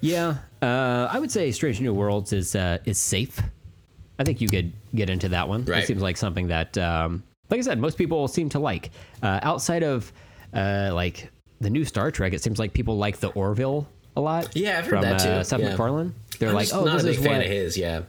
[0.00, 3.40] Yeah, uh, I would say Strange New Worlds is uh, is safe.
[4.18, 5.64] I think you could get into that one.
[5.64, 5.82] Right.
[5.82, 8.90] It seems like something that, um, like I said, most people seem to like.
[9.22, 10.10] Uh, outside of
[10.54, 11.30] uh, like
[11.60, 14.56] the new Star Trek, it seems like people like the Orville a lot.
[14.56, 15.28] Yeah, I've heard from, that too.
[15.28, 15.68] Uh, Seth Yeah.
[15.70, 16.14] MacFarlane.
[16.38, 17.44] They're I'm like, oh, not this a big is fan what.
[17.46, 17.76] of his.
[17.76, 18.02] Yeah,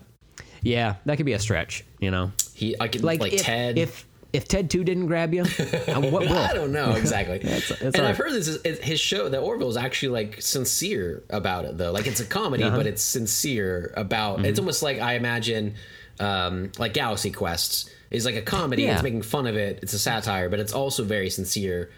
[0.61, 1.83] Yeah, that could be a stretch.
[1.99, 3.77] You know, he I could like, like, if, Ted.
[3.77, 4.05] If
[4.37, 6.37] if Ted Two didn't grab you, what will?
[6.37, 7.35] I don't know exactly.
[7.43, 9.27] It's- it's and I've heard this is his show.
[9.29, 11.91] The Orville is actually like sincere about it though.
[11.91, 12.77] Like it's a comedy, Uh-huh.
[12.77, 14.37] but it's sincere about.
[14.37, 14.45] Mm-hmm.
[14.45, 15.75] It's almost like I imagine,
[16.19, 18.83] um, like Galaxy Quests is like a comedy.
[18.83, 18.93] Yeah.
[18.93, 19.79] It's making fun of it.
[19.83, 21.89] It's a satire, but it's also very sincere.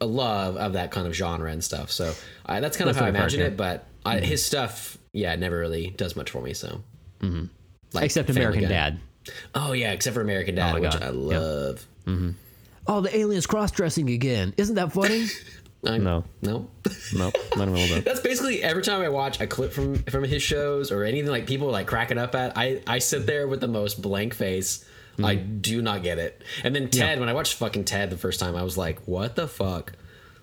[0.00, 1.90] A love of that kind of genre and stuff.
[1.90, 2.12] So
[2.46, 3.56] uh, that's kind That's of how I imagine it.
[3.56, 6.52] But I, his stuff, yeah, never really does much for me.
[6.52, 6.82] So.
[7.92, 8.68] Like Except American Guy.
[8.68, 9.00] Dad.
[9.54, 11.02] Oh yeah, except for American Dad, oh my which God.
[11.02, 11.12] I Yeah.
[11.12, 11.86] love.
[12.06, 12.30] Mm-hmm.
[12.86, 14.54] Oh, the aliens cross dressing again.
[14.56, 15.26] Isn't that funny?
[15.86, 16.68] I- no, no.
[17.14, 18.04] no, not even a little bit.
[18.04, 21.46] That's basically every time I watch a clip from from his shows or anything like
[21.46, 22.56] people like cracking up at.
[22.56, 24.84] I I sit there with the most blank face.
[25.18, 25.58] I mm-hmm.
[25.58, 26.42] do not get it.
[26.64, 29.36] And then Ted, when I watched fucking Ted the first time, I was like, "What
[29.36, 29.92] the fuck?"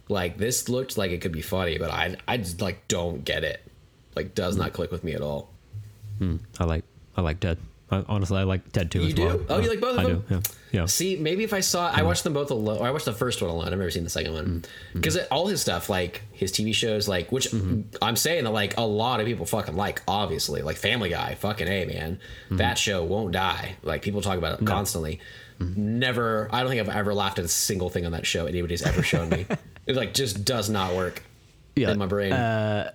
[0.07, 3.43] Like this looked like it could be funny, but I I just like don't get
[3.43, 3.61] it.
[4.15, 4.63] Like does mm-hmm.
[4.63, 5.49] not click with me at all.
[6.19, 6.37] Hmm.
[6.59, 6.85] I like
[7.17, 7.57] I like Ted.
[7.91, 9.26] Honestly, I like Ted too You as do?
[9.26, 9.39] well.
[9.49, 10.26] Oh, you like both of I them?
[10.27, 10.35] do.
[10.35, 10.41] Yeah.
[10.72, 10.85] Yeah.
[10.85, 12.81] See, maybe if I saw, I watched them both alone.
[12.81, 13.65] I watched the first one alone.
[13.65, 14.99] I've never seen the second one mm-hmm.
[14.99, 17.81] because all his stuff, like his TV shows, like which mm-hmm.
[18.01, 20.01] I'm saying that like a lot of people fucking like.
[20.07, 22.57] Obviously, like Family Guy, fucking a man, mm-hmm.
[22.57, 23.76] that show won't die.
[23.84, 25.19] Like people talk about it constantly.
[25.59, 28.81] Never, I don't think I've ever laughed at a single thing on that show anybody's
[28.81, 29.45] ever shown me.
[29.85, 31.22] it like just does not work
[31.76, 31.91] Yeah.
[31.91, 32.34] in my brain.
[32.34, 32.91] Uh,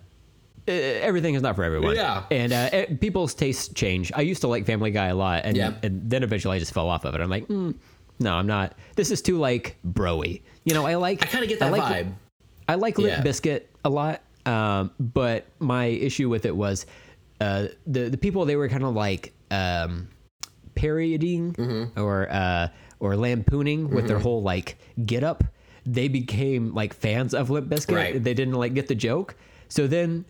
[0.68, 1.94] everything is not for everyone.
[1.97, 2.24] Yeah.
[2.30, 4.12] And uh, eh, people's tastes change.
[4.14, 5.72] I used to like Family Guy a lot, and, Yeah.
[5.82, 7.20] and then eventually I just fell off of it.
[7.20, 7.74] I'm like, mm,
[8.18, 8.74] no, I'm not.
[8.97, 10.40] This is too like broy.
[10.64, 11.22] You know, I like.
[11.22, 12.12] I kind of get that like, vibe.
[12.68, 13.22] I like Limp Yeah.
[13.30, 16.86] Bizkit a lot, um, but my issue with it was
[17.40, 20.09] uh, the the people they were kind of like um,
[20.74, 22.01] parodying Mm-hmm.
[22.01, 22.68] or uh,
[22.98, 25.44] or lampooning with their whole like get up.
[25.84, 27.94] They became like fans of Limp Bizkit.
[27.94, 28.22] Right.
[28.24, 29.36] They didn't like get the joke.
[29.68, 30.24] So then,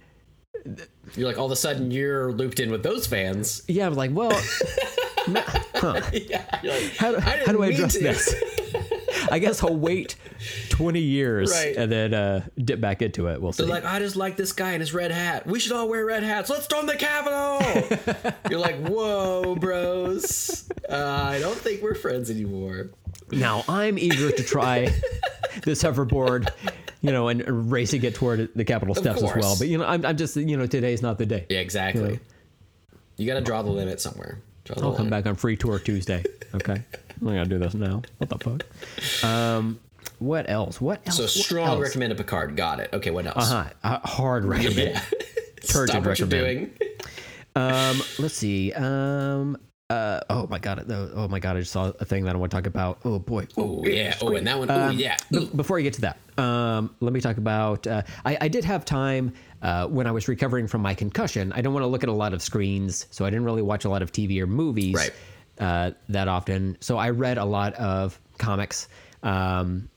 [1.15, 3.63] You're like all of a sudden you're looped in with those fans.
[3.69, 4.31] yeah, I'm like, well,
[5.29, 5.43] ma-
[5.75, 6.01] huh?
[6.13, 8.01] yeah, like, How, do- I how do I address to.
[8.01, 8.35] this?
[9.31, 10.15] I guess I'll wait
[10.71, 11.75] 20 years Right.
[11.77, 13.41] and then uh, dip back into it.
[13.43, 13.65] We'll see.
[13.65, 15.47] They're like, I just like this guy in his red hat.
[15.47, 16.49] We should all wear red hats.
[16.49, 18.33] Let's storm the Capitol.
[18.51, 20.69] You're like, whoa, bros.
[20.89, 22.91] Uh, I don't think we're friends anymore.
[23.31, 24.93] Now I'm eager to try
[25.65, 26.49] this hoverboard,
[27.01, 29.57] you know, and racing it toward the Capitol steps as well.
[29.59, 31.47] But you know, I'm, I'm just you know today's not the day.
[31.49, 32.13] Yeah, exactly.
[32.13, 32.99] Yeah.
[33.19, 34.41] You got to draw the limit somewhere.
[34.65, 36.25] Draw I'll come back on free tour Tuesday.
[36.55, 36.83] Okay,
[37.21, 38.03] I'm gonna do this now.
[38.19, 39.25] What the fuck?
[39.25, 39.81] Um,
[40.19, 40.81] what else?
[40.81, 41.17] What else?
[41.17, 41.81] So strong else?
[41.81, 42.57] recommended Picard.
[42.57, 42.91] Got it.
[42.93, 43.51] Okay, what else?
[43.51, 43.71] Uh-huh.
[43.83, 44.77] Uh, hard recommend.
[44.77, 45.01] Yeah.
[45.63, 46.73] Turgid Stop what you're doing.
[47.55, 48.73] Um, let's see.
[48.73, 49.59] Um,
[49.91, 50.91] uh, oh my god.
[50.91, 51.57] Oh, oh my god.
[51.57, 52.99] I just saw a thing that I want to talk about.
[53.05, 53.47] Oh boy.
[53.57, 54.17] Oh, yeah.
[54.21, 54.71] Oh, and that one.
[54.71, 55.17] Oh, Um, yeah.
[55.31, 57.87] Be- before I get to that, um, let me talk about.
[57.87, 59.33] Uh, I, I did have time
[59.63, 61.53] uh, when I was recovering from my concussion.
[61.53, 63.85] I don't want to look at a lot of screens, so I didn't really watch
[63.85, 65.13] a lot of TV or movies Right.
[65.61, 66.77] uh, that often.
[66.81, 68.89] So I read a lot of comics,
[69.23, 69.89] um,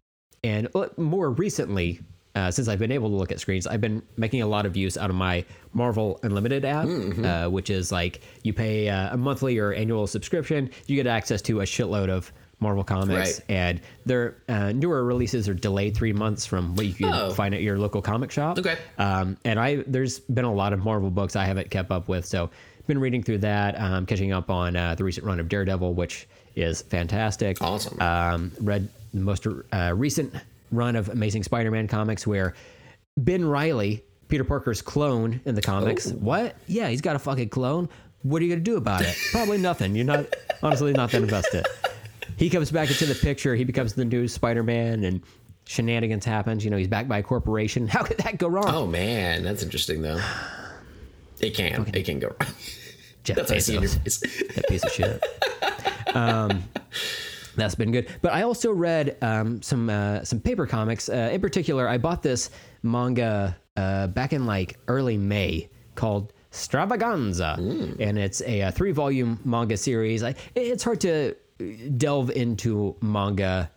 [0.44, 2.00] and uh, more recently.
[2.36, 4.78] Uh, since I've been able to look at screens, I've been making a lot of
[4.78, 5.44] use out of my
[5.74, 7.26] Marvel Unlimited app, Mm-hmm.
[7.26, 11.42] uh, which is like you pay uh, a monthly or annual subscription, you get access
[11.44, 13.42] to a shitload of Marvel comics, Right.
[13.50, 17.32] and their uh, newer releases are delayed three months from what you can Oh.
[17.32, 18.60] find at your local comic shop.
[18.60, 18.78] Okay.
[18.98, 22.26] Um, and I there's been a lot of Marvel books I haven't kept up with,
[22.26, 22.50] so
[22.86, 26.28] been reading through that, um, catching up on uh, the recent run of Daredevil, which
[26.56, 27.62] is fantastic.
[27.62, 28.00] Awesome.
[28.02, 30.34] Um, read the most uh, recent
[30.72, 32.54] run of Amazing Spider-Man comics where
[33.18, 36.12] Ben Reilly, Peter Parker's clone in the comics.
[36.12, 36.16] Oh.
[36.16, 36.56] What?
[36.68, 37.90] Yeah, he's got a fucking clone.
[38.22, 39.16] What are you gonna do about it?
[39.32, 39.96] Probably nothing.
[39.96, 40.26] You're not
[40.62, 41.66] honestly not that invested.
[42.38, 43.56] He comes back into the picture.
[43.56, 45.22] He becomes the new Spider-Man, and
[45.66, 46.64] shenanigans happens.
[46.64, 47.88] You know, he's backed by a corporation.
[47.88, 48.66] How could that go wrong?
[48.68, 49.44] Oh, man.
[49.44, 50.22] That's interesting, though.
[51.40, 51.90] It can.
[51.94, 52.54] It can go wrong.
[53.24, 54.56] Jeff That's what I see in Bezos.
[54.56, 55.24] that piece of shit.
[56.16, 56.64] Um,
[57.60, 58.08] that's been good.
[58.22, 61.10] But I also read um, some uh, some paper comics.
[61.10, 62.50] Uh, in particular, I bought this
[62.84, 67.58] manga uh, back in like early May called Stravaganza,
[68.00, 70.24] and it's a, uh three volume manga series.
[70.24, 71.36] I, it's hard to
[71.98, 73.70] delve into manga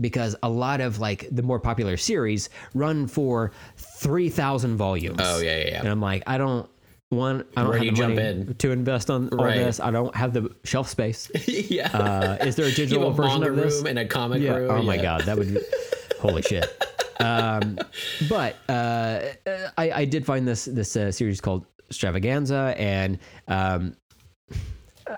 [0.00, 5.18] because a lot of like the more popular series run for 3000 volumes.
[5.20, 5.78] Oh, yeah, yeah, yeah.
[5.80, 6.68] And I'm like, I don't
[7.10, 8.54] want I don't Where have do the you jump money in?
[8.54, 9.58] to invest on all Right.
[9.58, 9.78] this.
[9.80, 11.30] I don't have the shelf space.
[11.46, 11.88] yeah.
[11.96, 13.74] Uh, is there a you digital have a version manga of this?
[13.76, 14.54] room and a comic yeah.
[14.56, 14.70] room.
[14.70, 15.02] Oh my yeah.
[15.02, 15.54] god, that would.
[15.54, 15.60] Be
[16.20, 16.66] holy shit.
[17.20, 17.78] Um,
[18.28, 19.20] but uh,
[19.78, 23.18] I, I did find this this uh, series called Stravaganza, and
[23.48, 23.96] um,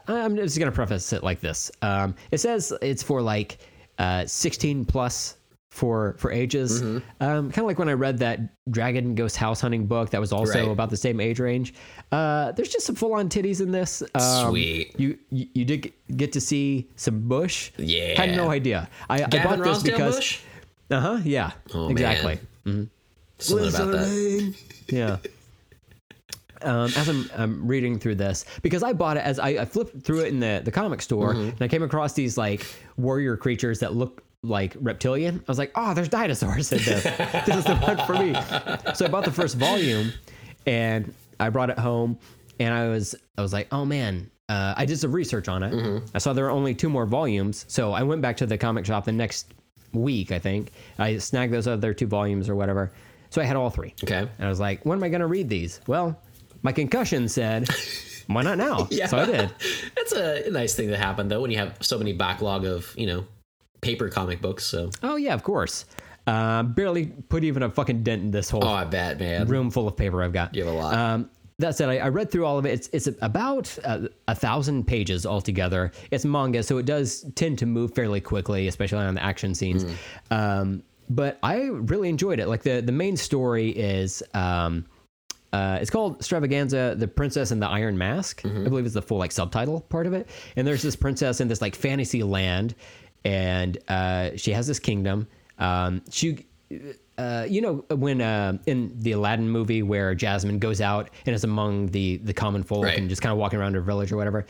[0.07, 1.71] I'm just gonna preface it like this.
[1.83, 3.59] Um, it says it's for like
[3.99, 5.38] uh, 16 plus
[5.71, 6.83] for for ages.
[6.83, 6.99] Mm-hmm.
[7.23, 8.41] Um, kind of like when I read that
[8.71, 10.69] Dragon Goes House Hunting book that was also Right.
[10.71, 11.75] about the same age range.
[12.11, 14.03] Uh, there's just some full on titties in this.
[14.15, 14.99] Um, Sweet.
[14.99, 17.71] You, you you did get to see some bush.
[17.77, 18.17] Yeah.
[18.21, 18.89] Had no idea.
[19.11, 20.41] I, I bought this Rossdale because Bush?
[20.91, 22.91] uh huh yeah Oh, exactly man.
[23.39, 24.55] Something about that.
[24.89, 25.17] yeah.
[26.63, 30.03] Um, as I'm, I'm reading through this, because I bought it as I, I flipped
[30.05, 31.51] through it in the, the comic store, Mm-hmm.
[31.51, 32.67] and I came across these like
[32.97, 35.37] warrior creatures that look like reptilian.
[35.37, 37.03] I was like, oh, there's dinosaurs in this.
[37.03, 38.35] this is the one for me.
[38.95, 40.13] So I bought the first volume,
[40.67, 42.19] and I brought it home,
[42.61, 44.31] and I was I was like, oh man.
[44.51, 45.75] Uh, I did some research on it.
[45.75, 46.07] Mm-hmm.
[46.15, 48.87] I saw there were only two more volumes, so I went back to the comic
[48.87, 49.53] shop the next
[49.93, 50.33] week.
[50.33, 52.91] I think I snagged those other two volumes or whatever.
[53.31, 53.95] So I had all three.
[54.03, 54.17] Okay.
[54.17, 55.81] And I was like, when am I going to read these?
[55.87, 56.19] Well,
[56.63, 57.69] my concussion said,
[58.27, 58.89] why not now?
[58.91, 59.07] Yeah.
[59.07, 59.51] So I did.
[59.95, 63.07] That's a nice thing that happened though when you have so many backlog of you
[63.07, 63.27] know
[63.81, 64.65] paper comic books.
[64.65, 65.85] So Oh, yeah, of course.
[66.27, 69.47] Uh, barely put even a fucking dent in this whole oh, I bet, man.
[69.49, 70.55] room full of paper I've got.
[70.55, 70.95] You have a lot.
[70.95, 72.73] Um, that said, I, I read through all of it.
[72.73, 75.91] It's, it's about a, a thousand pages altogether.
[76.11, 79.85] It's manga, so it does tend to move fairly quickly, especially on the action scenes.
[79.85, 79.97] Mm.
[80.31, 82.49] Um, but I really enjoyed it.
[82.49, 84.23] Like the the main story is.
[84.35, 84.85] Um,
[85.51, 88.43] uh, it's called Stravaganza, the Princess and the Iron Mask.
[88.43, 88.67] Mm-hmm.
[88.67, 90.29] I believe is the full like subtitle part of it.
[90.57, 92.75] And there's this princess in this like fantasy land,
[93.29, 95.27] and uh, she has this kingdom.
[95.59, 96.47] Um, she,
[97.19, 101.45] uh, you know, when uh, in the Aladdin movie where Jasmine goes out and is
[101.45, 102.99] among the the common folk Right.
[102.99, 104.47] and just kind of walking around her village or whatever,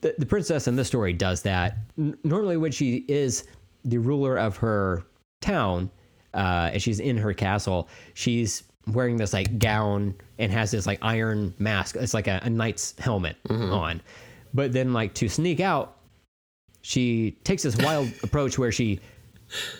[0.00, 1.78] the, the princess in this story does that.
[1.98, 3.44] N- normally, when she is
[3.84, 5.04] the ruler of her
[5.40, 5.90] town,
[6.34, 10.98] uh, and she's in her castle, she's wearing this like gown and has this like
[11.02, 11.96] iron mask.
[11.96, 14.00] It's like a, a knight's helmet on.
[14.52, 15.96] But then, like to sneak out,
[16.90, 18.98] she takes this wild approach where she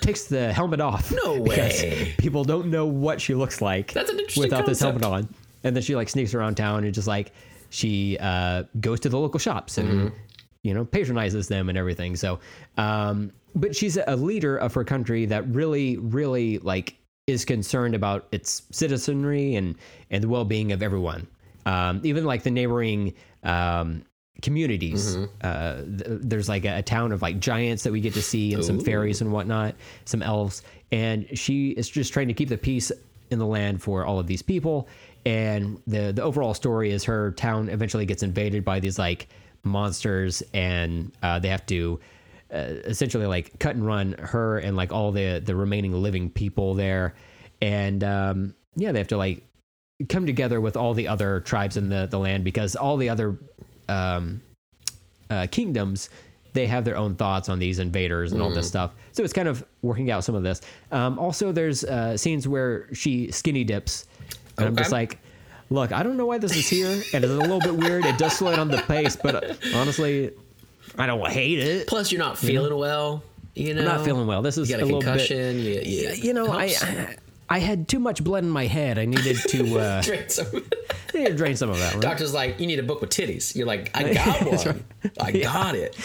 [0.00, 1.12] takes the helmet off.
[1.24, 2.14] No way.
[2.18, 5.02] People don't know what she looks like That's an interesting without this concept.
[5.04, 5.34] helmet on.
[5.64, 7.32] And then she like sneaks around town and just like
[7.70, 10.16] she uh, goes to the local shops and Mm-hmm.
[10.62, 12.14] you know patronizes them and everything.
[12.16, 12.38] So,
[12.76, 16.96] um, but she's a leader of her country that really, really like
[17.26, 19.74] is concerned about its citizenry and
[20.10, 21.26] and the well being of everyone.
[21.66, 24.04] Um, even like the neighboring um,
[24.40, 25.16] communities.
[25.16, 25.24] Mm-hmm.
[25.40, 28.54] Uh, th- there's like a, a town of like giants that we get to see
[28.54, 30.62] and some fairies and whatnot, some elves,
[30.92, 32.90] and she is just trying to keep the peace
[33.30, 34.88] in the land for all of these people.
[35.24, 39.28] And the the overall story is her town eventually gets invaded by these like
[39.62, 42.00] monsters, and uh, they have to
[42.52, 46.74] uh, essentially like cut and run her and like all the the remaining living people
[46.74, 47.14] there,
[47.60, 49.42] and um, yeah, they have to like
[50.08, 53.38] come together with all the other tribes in the the land because all the other
[53.90, 54.40] um,
[55.30, 56.10] uh, kingdoms
[56.52, 58.92] they have their own thoughts on these invaders and all this stuff.
[59.12, 60.60] So it's kind of working out some of this.
[60.90, 64.06] Um, also, there's uh, scenes where she skinny dips,
[64.58, 65.18] and I'm just like,
[65.70, 68.04] look, I don't know why this is here, and it's a little bit weird.
[68.04, 70.32] It does slow down the pace, but honestly,
[70.98, 71.86] I don't hate it.
[71.86, 73.22] Plus, you're not feeling well.
[73.54, 74.42] You know, I'm not feeling well.
[74.42, 75.06] This is You got a a little bit.
[75.06, 75.58] concussion.
[75.58, 77.16] You, you, You know, I helps.
[77.52, 78.96] I had too much blood in my head.
[78.98, 80.46] I needed to uh, Drain some-
[81.12, 81.94] I needed to drain some of that.
[81.94, 82.02] Right?
[82.02, 83.56] Doctor's like, you need a book with titties.
[83.56, 84.84] You're like, I got one.
[85.20, 85.96] I got it.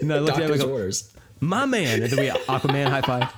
[0.00, 1.12] And I looked at him Doctor's go, orders.
[1.40, 2.02] my man.
[2.02, 3.28] And then we Aquaman high five.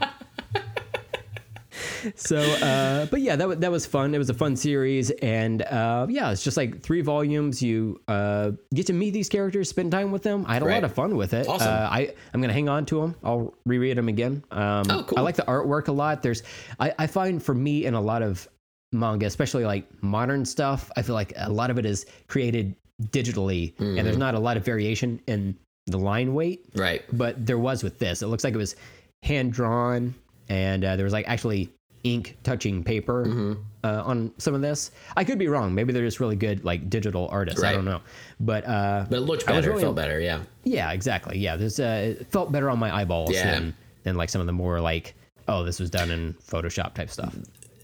[2.14, 4.14] So, uh, but yeah, that was that was fun.
[4.14, 7.62] It was a fun series, and uh, yeah, it's just like three volumes.
[7.62, 10.44] You uh, get to meet these characters, spend time with them.
[10.48, 10.74] I had a Right.
[10.74, 11.48] lot of fun with it.
[11.48, 11.68] Awesome.
[11.68, 13.14] Uh, I I'm gonna hang on to them.
[13.24, 14.44] I'll reread them again.
[14.50, 15.18] Um, Oh, cool.
[15.18, 16.22] I like the artwork a lot.
[16.22, 16.42] There's
[16.80, 18.48] I, I find for me in a lot of
[18.92, 22.76] manga, especially like modern stuff, I feel like a lot of it is created
[23.10, 24.04] digitally, and Mm-hmm.
[24.04, 25.56] there's not a lot of variation in
[25.86, 27.02] the line weight Right.
[27.12, 28.22] but there was with this.
[28.22, 28.76] It looks like it was
[29.22, 30.14] hand drawn,
[30.48, 31.70] and uh, there was like actually
[32.04, 33.52] ink touching paper Mm-hmm.
[33.82, 34.90] uh, on some of this.
[35.16, 35.74] I could be wrong.
[35.74, 37.62] Maybe they're just really good like digital artists.
[37.64, 38.00] I don't know.
[38.38, 40.42] But uh, But it looked better, really- felt better, yeah.
[40.64, 41.38] yeah, exactly.
[41.38, 43.50] Yeah, this uh, it felt better on my eyeballs Yeah.
[43.52, 43.74] than
[44.04, 45.14] than like some of the more like
[45.48, 47.34] oh this was done in Photoshop type stuff,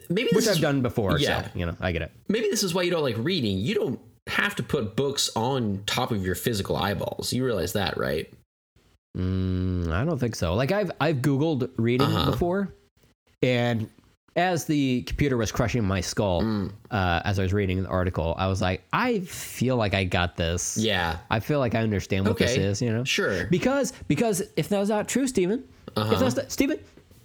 [0.08, 1.18] Maybe which this I've is, done before.
[1.18, 1.42] Yeah.
[1.42, 2.12] So you know I get it.
[2.28, 3.58] maybe this is why you don't like reading.
[3.58, 7.32] You don't have to put books on top of your physical eyeballs.
[7.32, 8.30] You realize that, right?
[9.16, 10.54] Mm, I don't think so.
[10.54, 12.30] Like I've I've googled reading Uh-huh.
[12.30, 12.68] before,
[13.42, 13.88] and
[14.36, 16.72] as the computer was crushing my skull Mm.
[16.90, 20.36] uh, as I was reading the article, I was like, I feel like I got
[20.36, 20.76] this.
[20.76, 21.18] Yeah.
[21.30, 22.80] I feel like I understand what this is.
[22.80, 23.46] You know, Sure.
[23.46, 25.64] because because if that's not true, Stephen,
[25.96, 26.12] Uh-huh.
[26.14, 26.78] if that's not, Stephen,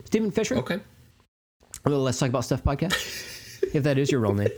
[0.06, 0.80] Stephen Fisher, Okay.
[1.86, 2.94] well, let's talk about stuff podcast.
[3.76, 4.50] if that is your real name,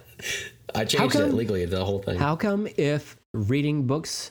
[0.74, 2.18] I changed it legally, the whole thing.
[2.18, 4.30] how come if reading books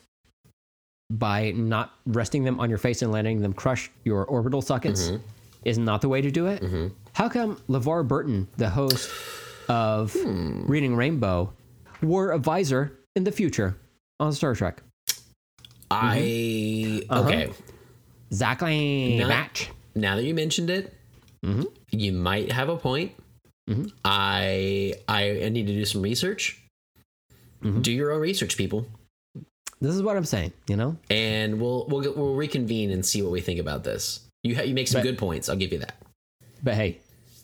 [1.12, 5.24] by not resting them on your face and letting them crush your orbital sockets Mm-hmm.
[5.66, 6.64] Is not the way to do it?
[7.14, 9.10] How come LeVar Burton, the host
[9.70, 10.66] of Hmm.
[10.66, 11.54] Reading Rainbow,
[12.02, 13.78] wore a visor in the future
[14.20, 14.82] on Star Trek?
[15.90, 17.24] I Uh-huh.
[17.28, 17.52] okay.
[18.30, 19.18] Exactly.
[19.20, 19.70] Not- Match.
[19.96, 20.94] Now that you mentioned it,
[21.46, 21.64] Mm-hmm.
[21.92, 23.12] you might have a point.
[24.06, 26.62] I I need to do some research.
[27.64, 27.82] Mm-hmm.
[27.82, 28.86] Do your own research, people,
[29.80, 30.98] This is what I'm saying, you know?
[31.10, 34.22] and we'll we'll we'll reconvene and see what we think about this.
[34.44, 35.50] You ha- you make some But- good points.
[35.50, 35.96] I'll give you that.
[36.64, 37.00] But hey,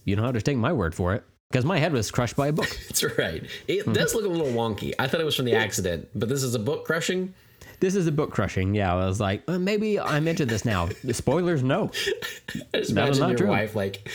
[0.06, 2.48] you don't have to take my word for it because my head was crushed by
[2.48, 2.70] a book.
[2.88, 3.44] That's right.
[3.68, 3.94] It Mm-hmm.
[3.94, 4.94] does look a little wonky.
[5.00, 7.34] I thought it was from the accident, but this is a book crushing.
[7.80, 8.74] this is a book crushing.
[8.76, 10.90] Yeah, I was like, well, maybe I'm into this now.
[11.12, 11.86] Spoilers, no.
[12.74, 13.48] I just That imagine your true.
[13.48, 14.10] wife like,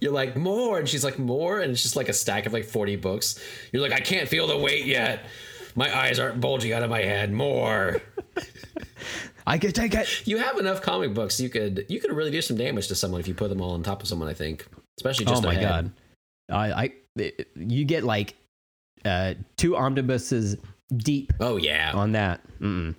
[0.00, 2.64] you're like more, and she's like more, and it's just like a stack of like
[2.64, 3.42] 40 books.
[3.72, 5.24] You're like, I can't feel the weight yet.
[5.74, 7.32] My eyes aren't bulging out of my head.
[7.32, 8.00] More.
[9.48, 10.26] I can take it.
[10.26, 11.40] You have enough comic books.
[11.40, 13.72] You could you could really do some damage to someone if you put them all
[13.72, 14.28] on top of someone.
[14.28, 14.66] I think,
[14.98, 15.90] especially just oh my god
[16.50, 18.34] i i you get like
[19.04, 20.56] uh two omnibuses
[20.96, 22.94] deep Oh yeah, on that Mm-mm.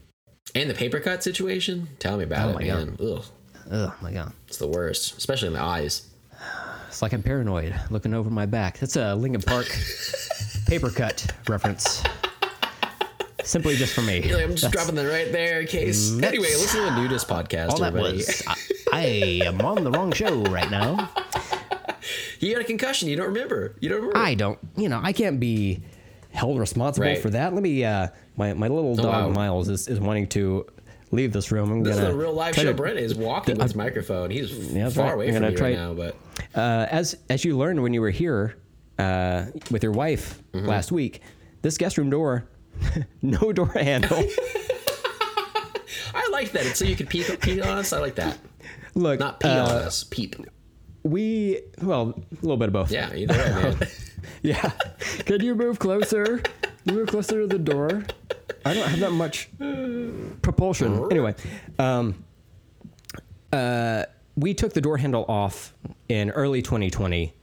[0.55, 1.88] and the paper cut situation.
[1.99, 2.97] Tell me about Oh it, my man.
[3.01, 3.26] Ugh,
[3.71, 6.07] oh my god it's the worst, especially in the eyes.
[6.88, 9.67] it's like i'm paranoid looking over my back that's a Linkin Park
[10.67, 12.03] paper cut reference
[13.43, 16.11] simply just for me like, I'm just That's- dropping that right there in case.
[16.21, 18.55] Anyway, listen to the nudist podcast, all that was I,
[18.91, 19.05] I
[19.45, 21.09] am on the wrong show right now
[22.39, 23.09] You got a concussion.
[23.09, 23.75] You don't remember.
[23.81, 24.17] You don't remember.
[24.17, 25.81] i don't you know i can't be
[26.31, 27.17] held responsible Right.
[27.17, 28.07] for that let me uh
[28.37, 29.29] my, my little dog wow.
[29.29, 30.65] miles is, is wanting to
[31.11, 32.63] leave this room i'm This is gonna a real live show.
[32.63, 34.29] to- Brent is walking with his microphone.
[34.29, 35.13] He's Yeah, far right.
[35.15, 36.15] away from try- right now, but
[36.55, 38.55] uh, as as you learned when you were here
[38.99, 40.67] uh, with your wife Mm-hmm.
[40.67, 41.21] last week,
[41.61, 42.45] this guest room door,
[43.22, 44.18] no door handle.
[46.14, 46.65] I like that.
[46.65, 47.93] It's so you can peek, peek on us.
[47.93, 48.38] I like that.
[48.95, 50.03] Look, Not pee uh, on us.
[50.03, 50.35] Peep.
[51.03, 52.91] we well, a little bit of both.
[52.91, 53.88] Yeah, either way, man.
[54.41, 54.72] yeah.
[55.26, 56.41] Could you move closer?
[56.85, 58.03] You move closer to the door.
[58.65, 59.49] I don't have that much
[60.41, 61.07] propulsion.
[61.11, 61.35] Anyway,
[61.77, 62.23] um,
[63.53, 65.73] uh, we took the door handle off
[66.07, 67.34] in early 2020.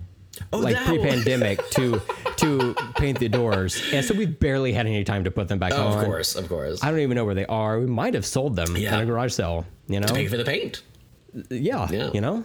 [0.53, 2.01] Oh, like pre-pandemic to
[2.37, 5.73] to paint the doors, and so we barely had any time to put them back
[5.75, 5.99] Oh, on.
[5.99, 6.83] of course, of course.
[6.85, 7.81] I don't even know where they are.
[7.81, 8.95] We might have sold them Yeah.
[8.97, 9.65] in a garage sale.
[9.89, 10.83] You know, Pay for the paint.
[11.51, 12.11] yeah, Yeah.
[12.13, 12.45] You know,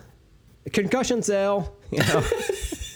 [0.73, 1.75] concussion sale.
[1.91, 2.23] You know,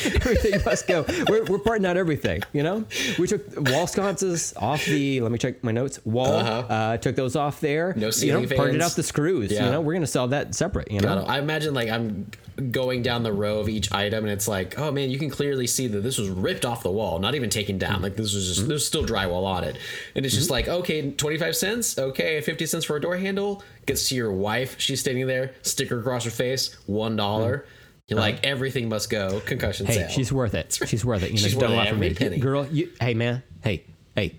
[0.04, 1.04] everything must go.
[1.28, 2.42] We're, we're parting out everything.
[2.52, 2.84] You know,
[3.18, 5.20] we took wall sconces off the.
[5.20, 5.98] Let me check my notes.
[6.04, 6.26] Wall.
[6.34, 6.96] uh Uh-huh.
[6.98, 7.94] took those off there.
[7.96, 9.50] No You ceiling know, parted out the screws.
[9.52, 9.66] Yeah.
[9.66, 10.90] You know, we're gonna sell that separate.
[10.90, 11.14] You know.
[11.16, 12.30] don't- I imagine like I'm
[12.70, 15.66] going down the row of each item, and it's like, oh man, you can clearly
[15.66, 18.02] see that this was ripped off the wall, not even taken down.
[18.02, 19.76] Like this was just there's still drywall on it,
[20.14, 23.62] and it's just like, okay, twenty five cents, okay, fifty cents for a door handle.
[23.86, 27.64] Gets to your wife, she's standing there, sticker across her face, one dollar.
[28.08, 29.40] You're like, everything must go.
[29.40, 30.08] Concussion Hey, sale.
[30.08, 30.78] she's worth it.
[30.86, 31.32] She's worth it.
[31.32, 32.14] You know, She's done a worth lot for me.
[32.14, 32.38] penny.
[32.38, 33.82] Girl, you, hey man, hey,
[34.14, 34.36] hey,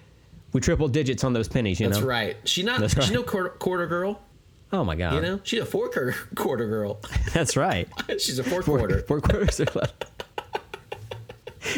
[0.54, 1.78] we triple digits on those pennies.
[1.82, 2.08] You That's know.
[2.08, 2.38] right.
[2.46, 2.80] She not.
[2.80, 3.14] That's She's right.
[3.14, 4.22] no quarter, quarter girl.
[4.72, 5.16] Oh my god.
[5.16, 7.00] You know, she's a four quarter, quarter girl.
[7.34, 7.90] That's right.
[8.20, 9.00] she's a four Four, quarter.
[9.02, 10.06] four quarters are left.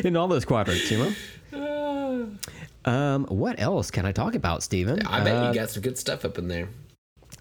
[0.03, 1.13] In all those quadrants, you
[1.51, 2.29] know.
[2.85, 5.05] Um, what else can I talk about, Steven?
[5.05, 6.69] I bet Uh, you got some good stuff up in there.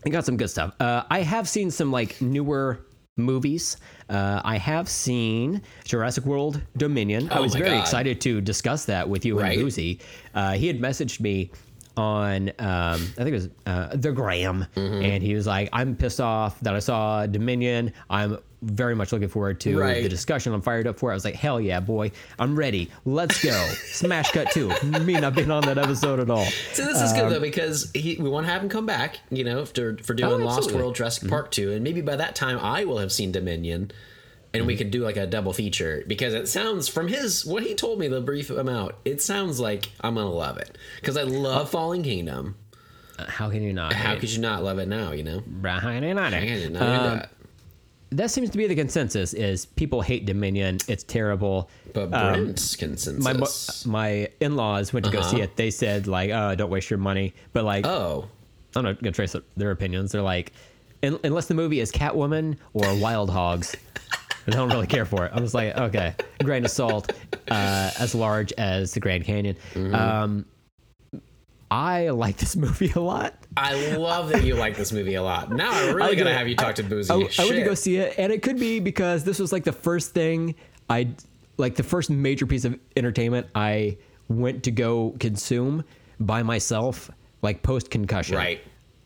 [0.04, 0.74] I got some good stuff.
[0.80, 2.80] Uh, I have seen some like newer
[3.18, 3.76] movies.
[4.08, 7.28] Uh, I have seen Jurassic World Dominion.
[7.30, 7.80] I Oh was very God.
[7.80, 9.52] excited to discuss that with you Right.
[9.58, 10.00] and Boozy.
[10.34, 11.50] Uh, he had messaged me
[11.96, 15.02] on, um, I think it was uh, the Gram, Mm-hmm.
[15.04, 17.92] and he was like, "I'm pissed off that I saw Dominion.
[18.08, 20.02] I'm very much looking forward to Right.
[20.02, 20.52] the discussion.
[20.52, 22.10] I'm fired up for it." I was like, "Hell yeah, boy!
[22.38, 22.90] I'm ready.
[23.04, 23.50] Let's go."
[23.86, 24.70] Smash cut two.
[25.00, 26.44] Me not being on that episode at all.
[26.72, 29.18] So this is good Um, though because he, we want to have him come back,
[29.30, 30.72] you know, for, for doing Lost Oh.
[30.72, 30.78] Mm-hmm.
[30.80, 33.90] World Jurassic Park two, and maybe by that time I will have seen Dominion,
[34.52, 34.66] and Mm-hmm.
[34.66, 37.98] we could do like a double feature because it sounds from his what he told
[37.98, 38.94] me the brief amount.
[39.04, 42.56] It sounds like I'm gonna love it because I love Fallen Kingdom.
[43.18, 43.92] How can you not?
[43.92, 45.10] How could you not love it now?
[45.12, 46.32] You know, How can you not?
[48.10, 48.30] That.
[48.30, 50.78] seems to be the consensus is people hate Dominion.
[50.88, 51.68] It's terrible.
[51.92, 53.26] But Brent's consensus.
[53.86, 55.56] um, My my in-laws went to go see it.
[55.56, 58.28] They said like, "Oh, don't waste your money." But like, oh,
[58.76, 60.12] I'm not gonna trace their opinions.
[60.12, 60.52] They're like,
[61.02, 63.74] "Un- unless the movie is Catwoman or Wild Hogs,
[64.46, 65.32] I don't really care for it.
[65.34, 67.12] I was like, okay, grain of salt,
[67.50, 69.56] uh, as large as the Grand Canyon.
[69.92, 70.44] Um,
[71.70, 73.34] I like this movie a lot.
[73.56, 75.50] I love that you like this movie a lot.
[75.50, 77.12] Now I'm really gonna have you talk to Boozy.
[77.12, 79.64] I, I went to go see it, and it could be because this was like
[79.64, 80.54] the first thing
[80.88, 81.08] I
[81.56, 85.84] like the first major piece of entertainment I went to go consume
[86.20, 87.10] by myself,
[87.42, 88.36] like post concussion.
[88.36, 88.60] Right.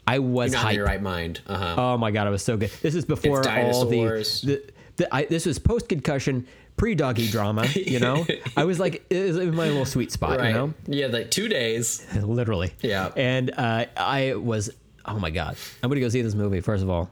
[0.07, 1.41] I was Not in your right mind.
[1.47, 1.75] Uh huh.
[1.79, 2.71] Oh my god, it was so good.
[2.83, 4.05] This is before all the,
[4.45, 7.67] the, the I, this was post concussion, pre doggy drama.
[7.75, 8.27] You know,
[8.57, 10.39] I was like, it was in my little sweet spot.
[10.39, 10.49] right.
[10.49, 12.05] You know, Yeah, like two days.
[12.23, 12.73] literally.
[12.83, 13.11] Yeah.
[13.17, 14.71] And uh, I was,
[15.07, 16.61] oh my god, I'm gonna go see this movie.
[16.61, 17.09] First of all,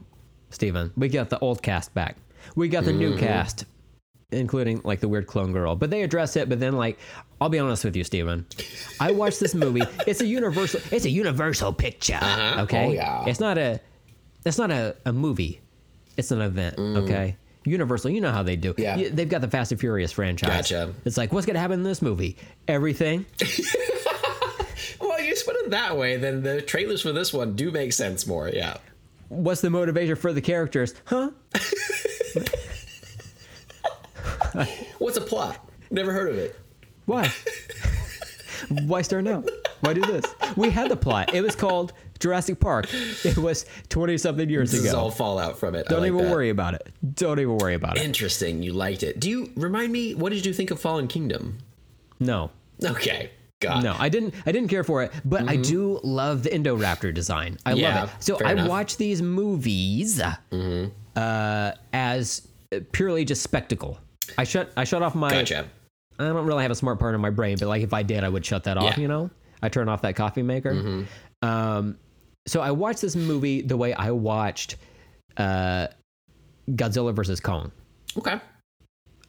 [0.49, 2.17] Steven, we got the old cast back.
[2.55, 2.99] We got the Mm-hmm.
[2.99, 3.65] new cast,
[4.31, 5.75] including like the weird clone girl.
[5.75, 6.49] But they address it.
[6.49, 6.97] But then, like,
[7.39, 8.45] I'll be honest with you, Steven.
[8.99, 9.83] I watched this movie.
[10.07, 10.81] It's a universal.
[10.91, 12.19] It's a universal picture.
[12.21, 12.63] Uh-huh.
[12.63, 12.87] Okay.
[12.87, 13.25] Oh, yeah.
[13.27, 13.79] It's not a.
[14.45, 15.61] It's not a, a movie.
[16.17, 16.77] It's an event.
[16.79, 17.37] Okay.
[17.63, 18.73] Universal, you know how they do.
[18.77, 19.09] Yeah.
[19.11, 20.49] They've got the Fast and Furious franchise.
[20.49, 20.93] Gotcha.
[21.05, 22.37] It's like, what's gonna happen in this movie?
[22.67, 23.25] Everything.
[24.99, 28.25] Well, you put it that way, then the trailers for this one do make sense
[28.27, 28.49] more.
[28.49, 28.77] Yeah.
[29.29, 30.93] what's the motivation for the characters?
[31.05, 31.31] Huh?
[34.99, 35.57] What's a plot?
[35.89, 36.57] Never heard of it.
[37.05, 37.31] Why?
[38.85, 39.43] Why start now?
[39.81, 40.25] Why do this?
[40.55, 41.33] We had the plot.
[41.33, 42.87] It was called Jurassic Park.
[43.25, 44.81] It was 20 something years ago.
[44.83, 45.87] This is all fallout from it.
[45.87, 46.31] Don't like even that.
[46.31, 46.87] worry about it.
[47.15, 48.03] Don't even worry about it.
[48.03, 48.63] Interesting.
[48.63, 49.19] You liked it.
[49.19, 50.15] Do you remind me?
[50.15, 51.57] What did you think of Fallen Kingdom?
[52.19, 52.51] No.
[52.83, 53.31] Okay.
[53.59, 53.83] God.
[53.83, 57.59] No, I didn't I didn't care for it, but I do love the Indoraptor design.
[57.63, 57.79] I Mm-hmm.
[57.79, 58.23] Yeah, love it.
[58.23, 58.57] So I enough.
[58.63, 58.67] Mm-hmm.
[58.69, 60.19] watch these movies
[61.15, 62.47] uh, as
[62.91, 63.99] purely just spectacle.
[64.37, 65.67] I shut I shut off my Gotcha.
[66.17, 68.23] I don't really have a smart part in my brain, but like if I did,
[68.23, 68.83] I would shut that off.
[68.83, 68.91] Yeah.
[68.93, 69.01] Mm-hmm.
[69.01, 69.29] You know,
[69.61, 71.05] I turn off that coffee maker.
[71.43, 71.97] Um,
[72.47, 74.75] so I watched this movie the way I watched
[75.37, 75.87] uh,
[76.69, 77.71] Godzilla versus Kong.
[78.17, 78.39] Okay.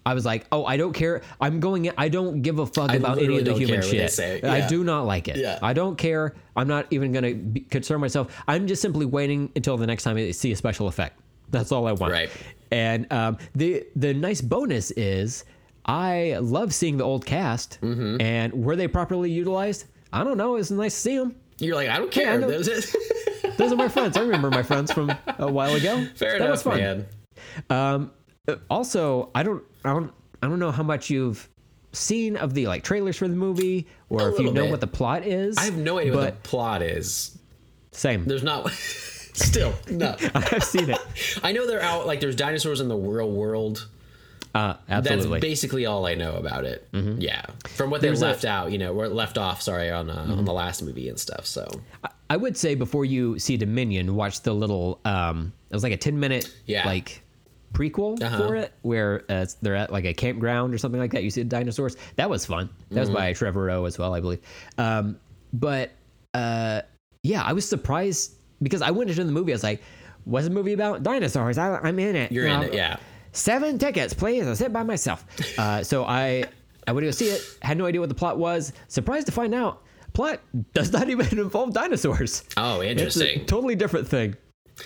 [0.04, 1.22] I was like, oh, I don't care.
[1.40, 1.88] I'm going.
[1.96, 4.10] I don't give a fuck I about any of the human care what they shit.
[4.10, 4.42] say.
[4.42, 5.36] I do not like it.
[5.36, 5.60] Yeah.
[5.62, 6.34] I don't care.
[6.56, 7.34] I'm not even gonna
[7.70, 8.34] concern myself.
[8.48, 11.20] I'm just simply waiting until the next time I see a special effect.
[11.50, 12.12] That's all I want.
[12.12, 12.30] Right.
[12.72, 15.44] And um, the the nice bonus is
[15.86, 18.20] I love seeing the old cast, Mm-hmm.
[18.20, 19.84] and were they properly utilized?
[20.12, 20.56] I don't know.
[20.56, 21.36] It's nice to see them.
[21.58, 22.38] You're like, I don't Yeah, I care.
[22.40, 22.48] know.
[22.50, 22.96] Those
[23.56, 24.16] Those are my friends.
[24.16, 26.06] I remember my friends from a while ago.
[26.16, 27.06] Fair that was enough, fun.
[27.70, 28.08] man.
[28.48, 30.12] Uh, Also, I don't, I don't,
[30.42, 31.48] I don't know how much you've
[31.92, 34.70] seen of the like trailers for the movie, or A if you know bit.
[34.70, 35.58] what the plot is.
[35.58, 37.38] I have no idea what the plot is.
[37.92, 38.24] same.
[38.24, 38.70] There's not.
[39.34, 40.14] Still, no.
[40.34, 40.98] I've seen it.
[41.42, 42.06] I know they're out.
[42.06, 43.88] Like, there's dinosaurs in the real world.
[44.54, 46.86] Uh, That's basically all I know about it.
[46.92, 49.62] Yeah, from what they There's a- left out, you know, or left off.
[49.62, 51.46] Sorry, on uh, on the last movie and stuff.
[51.46, 51.66] So
[52.28, 55.00] I would say before you see Dominion, watch the little.
[55.04, 56.84] Um, it was like a ten minute Yeah.
[56.86, 57.22] like
[57.72, 58.36] prequel Uh-huh.
[58.36, 61.22] for it, where uh, they're at like a campground or something like that.
[61.22, 61.96] You see the dinosaurs.
[62.16, 62.68] That was fun.
[62.90, 63.16] That was Mm-hmm.
[63.16, 64.40] by Trevorrow as well, I believe.
[64.76, 65.18] Um,
[65.54, 65.92] but
[66.34, 66.82] uh,
[67.22, 69.52] yeah, I was surprised because I went into the movie.
[69.52, 69.80] I was like,
[70.24, 71.02] "What's the movie about?
[71.02, 71.56] Dinosaurs?
[71.56, 72.32] I, I'm in it.
[72.32, 72.98] you're in it, yeah.
[73.32, 74.46] Seven tickets, please.
[74.46, 75.24] I sit by myself.
[75.58, 76.44] Uh, so I
[76.86, 77.42] I went to go see it.
[77.62, 78.72] Had no idea what the plot was.
[78.88, 79.82] Surprised to find out,
[80.12, 80.40] plot
[80.74, 82.44] does not even involve dinosaurs.
[82.56, 83.46] Oh, interesting.
[83.46, 84.36] totally different thing.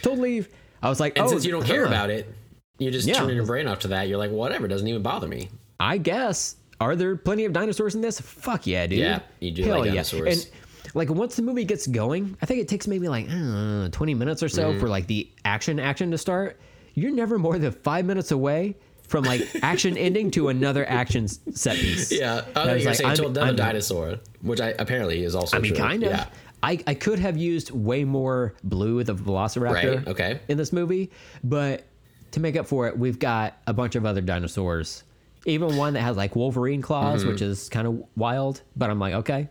[0.02, 0.46] Totally.
[0.82, 2.32] I was like, and oh, since you don't care huh, about it,
[2.78, 3.14] you just Yeah.
[3.14, 4.08] turn your brain off to that.
[4.08, 5.48] You're like, whatever, doesn't even bother me.
[5.80, 6.56] I guess.
[6.80, 8.20] Are there plenty of dinosaurs in this?
[8.20, 8.98] Fuck yeah, dude.
[8.98, 9.92] Yeah, you do Hell like yeah.
[9.92, 10.44] dinosaurs.
[10.44, 13.88] And like once the movie gets going, I think it takes maybe like I know,
[13.90, 16.60] 20 minutes or so for like the action action to start.
[16.96, 21.76] You're never more than five minutes away from like action ending to another action set
[21.76, 22.10] piece.
[22.10, 25.60] Yeah, I was like, saying I'm- another I'm- dinosaur, which I apparently is also I
[25.60, 25.84] mean, true.
[25.84, 26.10] kind of.
[26.10, 26.26] Yeah.
[26.62, 30.40] I, I could have used way more Blue with the Velociraptor Right, okay.
[30.48, 31.12] in this movie,
[31.44, 31.84] but
[32.32, 35.04] to make up for it, we've got a bunch of other dinosaurs.
[35.44, 37.30] Even one that has like Wolverine claws, Mm-hmm.
[37.30, 38.62] which is kind of wild.
[38.74, 39.48] But I'm like, okay,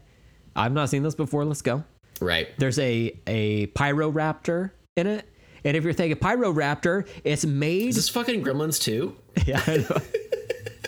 [0.56, 1.46] I've not seen this before.
[1.46, 1.84] Let's go.
[2.20, 2.50] Right.
[2.58, 5.30] There's a a Pyroraptor in it,
[5.66, 7.90] and if you're thinking Pyroraptor, it's made.
[7.90, 9.16] Is this fucking Gremlins 2?
[9.46, 10.02] yeah, I know.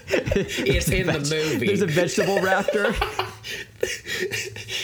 [0.10, 1.68] It's in the movie.
[1.68, 2.94] There's a vegetable raptor.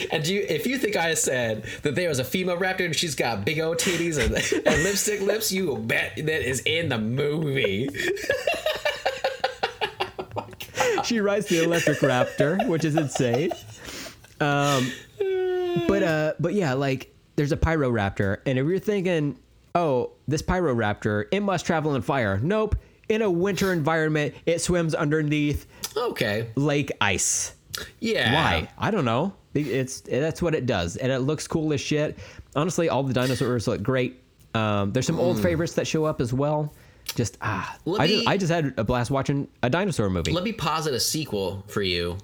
[0.12, 3.16] and you, if you think I said that there was a female raptor and she's
[3.16, 4.34] got big old titties and,
[4.68, 7.88] and lipstick lips, you will bet that is in the movie.
[11.06, 13.52] she rides the electric raptor, which is insane.
[14.42, 14.92] Um,
[15.88, 19.38] but uh, but yeah, like there's a pyro raptor, and if you're thinking,
[19.76, 22.40] oh, this Pyroraptor, it must travel in fire.
[22.42, 22.76] Nope.
[23.10, 25.66] In a winter environment, it swims underneath
[25.98, 26.48] Okay.
[26.56, 27.54] lake ice.
[28.00, 28.34] Yeah.
[28.34, 28.70] Why?
[28.78, 29.34] I don't know.
[29.54, 32.18] It's that's what it does, and it looks cool as shit.
[32.56, 34.20] Honestly, all the dinosaurs look great.
[34.56, 36.74] Um, there's some old favorites that show up as well.
[37.16, 40.32] Just ah, Let I me- just I just had a blast watching a dinosaur movie.
[40.32, 42.18] Let me posit a sequel for you.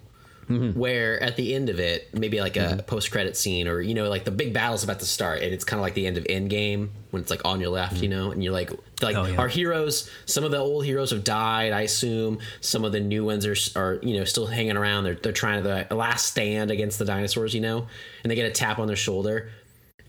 [0.50, 0.80] Mm-hmm.
[0.80, 4.26] Where at the end of it, maybe like a post-credit scene, or you know, like
[4.26, 6.90] the big battle's about to start, and it's kind of like the end of Endgame
[7.12, 9.38] when it's like on your left, you know, and you're like, like Oh, yeah.
[9.38, 10.10] our heroes.
[10.26, 12.40] Some of the old heroes have died, I assume.
[12.62, 15.04] Some of the new ones are, are you know, still hanging around.
[15.04, 17.86] They're they're trying to the last stand against the dinosaurs, you know,
[18.24, 19.52] and they get a tap on their shoulder,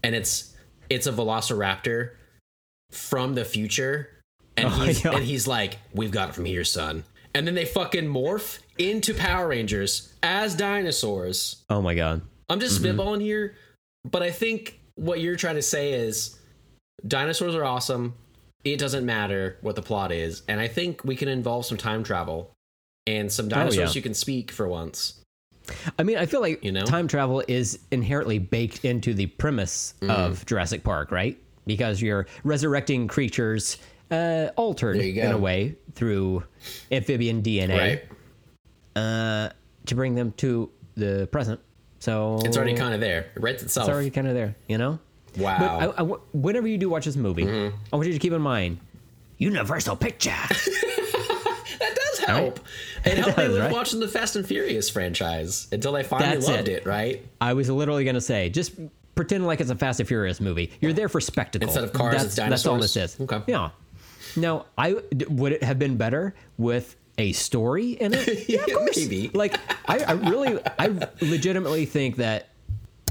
[0.03, 0.57] and it's
[0.89, 2.13] it's a Velociraptor
[2.91, 4.09] from the future,
[4.57, 5.13] and Oh, he's yeah.
[5.13, 7.05] and he's like, "We've got it from here, son."
[7.35, 11.63] And then they fucking morph into Power Rangers as dinosaurs.
[11.71, 12.23] oh my god.
[12.49, 12.99] I'm just Mm-hmm.
[13.01, 13.55] spitballing here,
[14.11, 16.39] but I think what you're trying to say is
[17.07, 18.15] dinosaurs are awesome.
[18.65, 22.03] It doesn't matter what the plot is, and I think we can involve some time
[22.03, 22.53] travel
[23.07, 23.89] and some dinosaurs Oh, yeah.
[23.95, 25.21] who can speak for once.
[25.99, 26.85] I mean, I feel like You know?
[26.85, 30.11] time travel is inherently baked into the premise Mm.
[30.11, 31.39] of Jurassic Park, right?
[31.67, 33.77] Because you're resurrecting creatures
[34.11, 36.43] uh, altered in a way through
[36.91, 38.03] amphibian DNA Right?
[38.97, 39.51] uh,
[39.87, 41.61] to bring them to the present.
[42.01, 43.31] So It's already kind of there.
[43.37, 43.87] It writes itself.
[43.89, 44.99] it's already kind of there, you know.
[45.37, 45.79] wow.
[45.81, 47.77] But I, I, whenever you do watch this movie, Mm-hmm.
[47.93, 48.79] I want you to keep in mind
[49.39, 50.31] Universal Picture.
[50.49, 52.61] that does help.
[53.05, 53.73] It helped me does, with right?
[53.73, 56.83] watching the Fast and Furious franchise until I finally That's loved it.
[56.83, 56.87] it.
[56.87, 57.25] Right?
[57.41, 58.73] I was literally going to say, just
[59.15, 60.71] pretend like it's a Fast and Furious movie.
[60.81, 61.67] You're there for spectacle.
[61.69, 63.19] Instead of cars, that's, it's That's all this is.
[63.21, 63.43] Okay.
[63.47, 63.71] Yeah.
[64.37, 64.97] Now, I
[65.29, 68.45] would it have been better with a story in it?
[68.49, 68.97] Yeah, of course.
[68.97, 69.29] maybe.
[69.35, 69.59] Like,
[69.89, 72.49] I, I really, I legitimately think that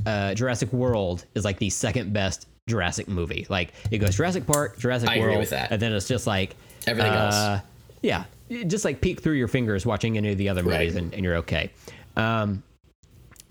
[0.05, 3.45] uh, Jurassic World is like the second best Jurassic movie.
[3.49, 5.71] Like, it goes Jurassic Park, Jurassic I agree World, with that.
[5.71, 6.55] and then it's just like
[6.87, 7.35] Everything else.
[7.35, 7.61] uh,
[8.01, 8.23] Yeah,
[8.67, 11.03] just like peek through your fingers watching any of the other movies, Right.
[11.03, 11.69] and, and you're okay.
[12.15, 12.63] Um,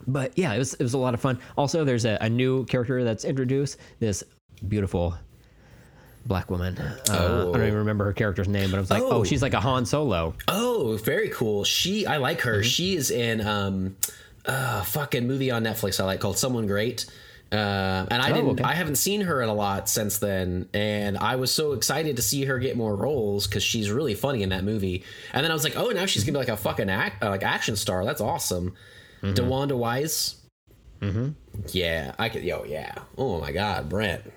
[0.07, 1.39] but yeah, it was it was a lot of fun.
[1.57, 3.77] Also, there's a, a new character that's introduced.
[4.01, 4.24] This
[4.66, 5.15] beautiful
[6.28, 6.78] black woman.
[6.78, 7.52] Uh, I Oh.
[7.52, 9.24] don't even remember her character's name, but I was like, oh, Oh.
[9.24, 10.34] she's like a Han Solo.
[10.46, 11.64] Oh, very cool.
[11.64, 12.48] She, I like Mm-hmm.
[12.48, 12.62] her.
[12.62, 13.96] She is in um,
[14.44, 17.06] a fucking movie on Netflix I like called Someone Great.
[17.50, 18.64] Uh, and I Oh, didn't, okay.
[18.64, 22.22] I haven't seen her in a lot since then, and I was so excited to
[22.22, 25.02] see her get more roles because she's really funny in that movie.
[25.32, 27.30] And then I was like, oh, now she's gonna be like a fucking act, uh,
[27.30, 28.05] like action star.
[28.05, 28.74] That's awesome.
[29.22, 29.32] Mm-hmm.
[29.32, 30.36] DeWanda Wise.
[31.00, 31.28] Mm-hmm.
[31.68, 32.42] Yeah, I could.
[32.44, 32.92] Yo, yeah.
[33.16, 34.30] Oh my God, Brent.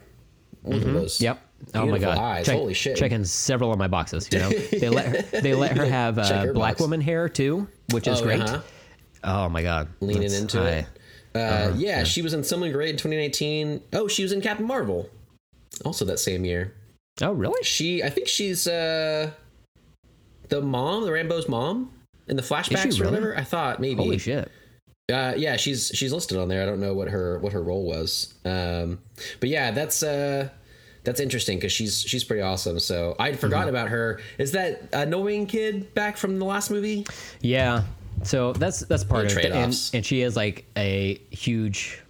[0.64, 1.16] Look at those.
[1.16, 1.24] Mm-hmm.
[1.26, 1.42] Yep.
[1.76, 2.18] Oh my god.
[2.18, 2.46] Eyes.
[2.46, 2.98] Check- Holy shit.
[2.98, 4.28] Checking several of my boxes.
[4.32, 6.82] You know, they let her, they let her have uh, your black box.
[6.82, 8.42] woman hair too, which is Oh, great.
[8.42, 8.62] uh-huh.
[9.24, 9.88] Oh my god.
[10.00, 10.86] leaning That's- into I- it.
[11.34, 13.82] Uh, yeah, she was in Someone Great in 2019.
[13.94, 15.10] Oh, she was in Captain Marvel,
[15.86, 16.74] also that same year.
[17.22, 17.64] Oh really?
[17.64, 19.32] She, I think she's uh,
[20.50, 21.92] the mom, the Rambeau's mom,
[22.28, 23.38] in the flashbacks or whatever.
[23.38, 24.04] I thought maybe.
[24.04, 24.52] Holy shit.
[25.12, 26.64] Uh, yeah, she's she's listed on there.
[26.64, 28.34] I don't know what her what her role was.
[28.44, 29.00] Um,
[29.40, 30.50] but yeah, that's uh,
[31.04, 32.80] that's interesting because she's she's pretty awesome.
[32.80, 33.76] So I'd forgotten Mm-hmm.
[33.76, 34.20] about her.
[34.38, 37.06] Is that annoying kid back from the last movie?
[37.42, 37.84] Yeah.
[38.24, 42.02] So that's that's part The of it, and, and she is like a huge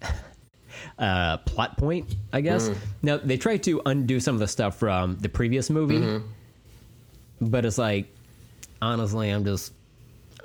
[0.98, 2.68] uh, plot point, I guess.
[2.68, 2.76] Mm.
[3.02, 7.46] Now they try to undo some of the stuff from the previous movie, Mm-hmm.
[7.50, 8.06] but it's like
[8.80, 9.72] honestly, I'm just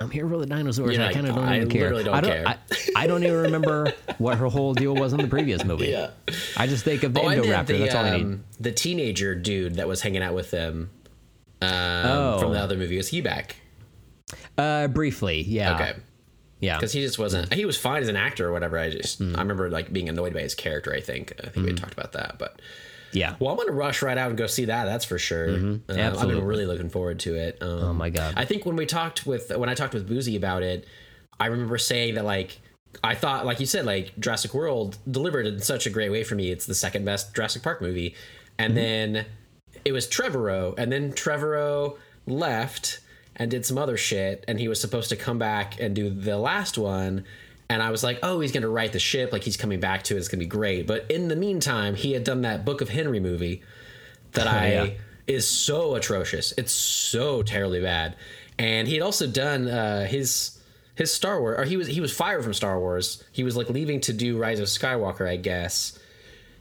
[0.00, 0.94] I'm here for the dinosaurs.
[0.94, 1.90] And I kind of don't I even care.
[1.90, 2.30] don't I don't.
[2.30, 2.46] care.
[2.46, 2.56] I,
[2.96, 5.88] I don't even remember what her whole deal was in the previous movie.
[5.88, 6.10] Yeah.
[6.56, 7.66] I just think of the Oh, Indoraptor.
[7.66, 8.22] the, That's all I need.
[8.22, 10.90] um, the teenager dude that was hanging out with them
[11.60, 12.38] um, Oh.
[12.40, 12.96] from the other movie.
[12.96, 13.56] Was he back?
[14.56, 15.74] Uh, briefly, yeah.
[15.74, 15.92] Okay.
[16.60, 16.76] Yeah.
[16.76, 17.52] Because he just wasn't.
[17.54, 18.78] He was fine as an actor or whatever.
[18.78, 19.36] I just Hmm.
[19.36, 20.92] I remember like being annoyed by his character.
[20.92, 22.36] I think I think we had talked about that.
[22.38, 22.60] But
[23.12, 23.36] Yeah.
[23.38, 24.84] well, I'm gonna rush right out and go see that.
[24.84, 25.48] That's for sure.
[25.48, 25.58] Uh, I've
[25.96, 26.28] Mm-hmm.
[26.28, 27.58] Been really looking forward to it.
[27.62, 28.34] Um, Oh my God.
[28.36, 30.86] I think when we talked with when I talked with Boozy about it,
[31.40, 32.60] I remember saying that like
[33.04, 36.34] I thought, like you said, like Jurassic World delivered in such a great way for
[36.34, 36.50] me.
[36.50, 38.14] It's the second best Jurassic Park movie,
[38.58, 39.12] and Mm-hmm.
[39.14, 39.26] then
[39.84, 43.00] it was Trevorrow, and then Trevorrow left
[43.36, 46.36] and did some other shit, and he was supposed to come back and do the
[46.38, 47.24] last one.
[47.70, 50.14] And I was like, oh, he's gonna write the ship, like he's coming back to
[50.14, 50.18] it.
[50.18, 50.86] It's gonna be great.
[50.86, 53.62] But in the meantime, he had done that Book of Henry movie
[54.32, 54.86] that I yeah.
[55.26, 56.52] is so atrocious.
[56.56, 58.16] It's so terribly bad.
[58.58, 60.58] And he had also done uh, his
[60.94, 63.22] his Star Wars, or he was he was fired from Star Wars.
[63.30, 65.96] He was like leaving to do Rise of Skywalker, I guess.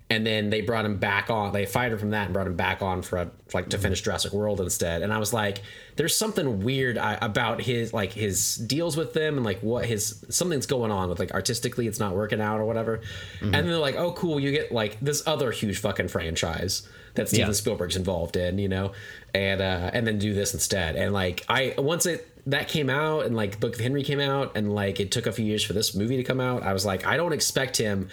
[0.09, 1.51] And then they brought him back on.
[1.51, 4.01] They fired him from that and brought him back on for a, like to finish
[4.01, 5.01] Jurassic World instead.
[5.01, 5.61] And I was like,
[5.97, 10.23] there's something weird I, about his like his deals with them and like what his
[10.29, 12.99] something's going on with like artistically it's not working out or whatever.
[12.99, 13.45] Mm-hmm.
[13.45, 17.27] And then they're like, oh cool, you get like this other huge fucking franchise that
[17.27, 17.53] Steven Yeah.
[17.53, 18.93] Spielberg's involved in, you know,
[19.33, 20.95] and uh, and then do this instead.
[20.95, 24.55] And like I once it that came out and like Book of Henry came out
[24.55, 26.85] and like it took a few years for this movie to come out, I was
[26.85, 28.07] like, I don't expect him.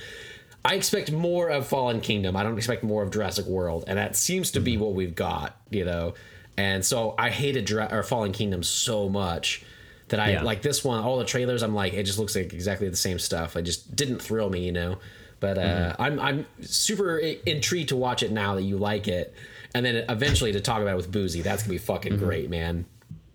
[0.64, 2.36] I expect more of Fallen Kingdom.
[2.36, 4.64] I don't expect more of Jurassic World, and that seems to Mm-hmm.
[4.64, 6.14] be what we've got, you know.
[6.56, 9.62] And so I hated Dra- or Fallen Kingdom so much
[10.08, 10.42] that I Yeah.
[10.42, 11.02] like this one.
[11.02, 13.56] All the trailers, I'm like, it just looks like exactly the same stuff.
[13.56, 14.98] It just didn't thrill me, you know.
[15.40, 16.02] But uh, Mm-hmm.
[16.02, 19.34] I'm I'm super intrigued to watch it now that you like it,
[19.74, 21.42] and then eventually to talk about it with Boozy.
[21.42, 22.24] That's gonna be fucking Mm-hmm.
[22.24, 22.86] great, man.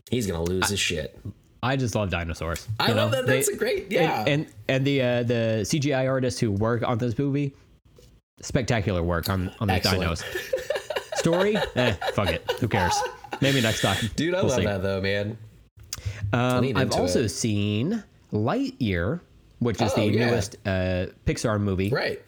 [0.09, 1.19] He's gonna lose his shit.
[1.61, 2.67] I just love dinosaurs.
[2.79, 3.17] I you love know?
[3.17, 3.27] that.
[3.27, 4.19] That's They- a great, yeah.
[4.21, 7.53] And and, and the uh, the CGI artists who work on this movie,
[8.41, 10.03] spectacular work on on these Excellent.
[10.19, 10.23] dinos.
[11.17, 12.49] Story, eh, fuck it.
[12.59, 12.97] Who cares?
[13.41, 13.97] Maybe next time.
[14.15, 14.65] Dude, I We'll love see.
[14.65, 15.37] that though, man.
[16.31, 17.29] Um, I've also it.
[17.29, 19.19] seen Lightyear,
[19.59, 20.25] which is Oh, the yeah.
[20.29, 21.89] newest uh, Pixar movie.
[21.89, 22.21] Right.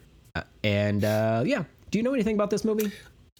[0.64, 2.92] And uh, yeah, do you know anything about this movie?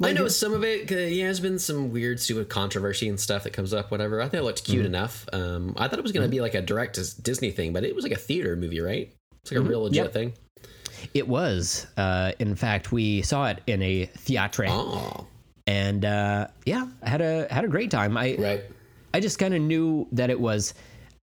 [0.02, 0.90] I know some of it.
[0.90, 3.90] Yeah, there's been some weird, stupid controversy and stuff that comes up.
[3.90, 4.20] Whatever.
[4.20, 4.72] I thought it looked Mm-hmm.
[4.72, 5.26] cute enough.
[5.32, 7.94] Um, I thought it was going to be like a direct Disney thing, but it
[7.94, 9.12] was like a theater movie, right?
[9.42, 10.04] It's like a real legit Mm-hmm.
[10.04, 10.12] Yep.
[10.12, 10.32] thing.
[11.14, 11.86] It was.
[11.96, 15.26] Uh, in fact, we saw it in a theatre, Oh,
[15.66, 18.16] and uh, yeah, I had a had a great time.
[18.16, 18.62] I right.
[19.14, 20.74] I just kind of knew that it was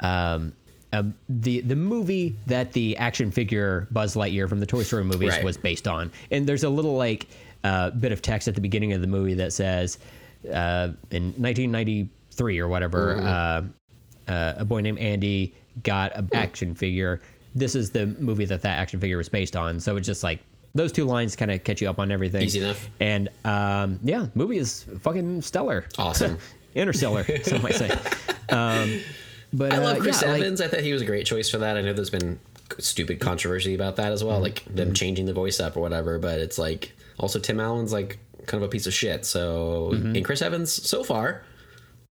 [0.02, 0.54] um,
[0.92, 5.30] uh, the the movie that the action figure Buzz Lightyear from the Toy Story movies
[5.32, 5.44] Right.
[5.44, 6.12] was based on.
[6.30, 7.28] And there's a little like
[7.64, 9.98] uh, bit of text at the beginning of the movie that says,
[10.54, 15.54] uh, in 1993 or whatever, uh, uh, a boy named Andy
[15.84, 17.22] got an action figure.
[17.56, 19.80] This is the movie that that action figure was based on.
[19.80, 20.40] So it's just like
[20.76, 22.44] those two lines kind of catch you up on everything.
[22.44, 22.90] Easy enough.
[23.00, 25.86] And um, yeah, movie is fucking stellar.
[25.98, 26.38] Awesome.
[26.76, 27.90] Interstellar, some might say.
[28.50, 29.02] Um,
[29.52, 30.62] but I uh, love Chris yeah, like- Evans.
[30.62, 31.76] I thought he was a great choice for that.
[31.76, 32.40] I know there's been
[32.78, 34.44] stupid controversy about that as well, Mm-hmm.
[34.44, 36.20] like them changing the voice up or whatever.
[36.20, 39.26] But it's like also Tim Allen's like kind of a piece of shit.
[39.26, 40.16] So Mm-hmm.
[40.16, 41.44] and Chris Evans so far,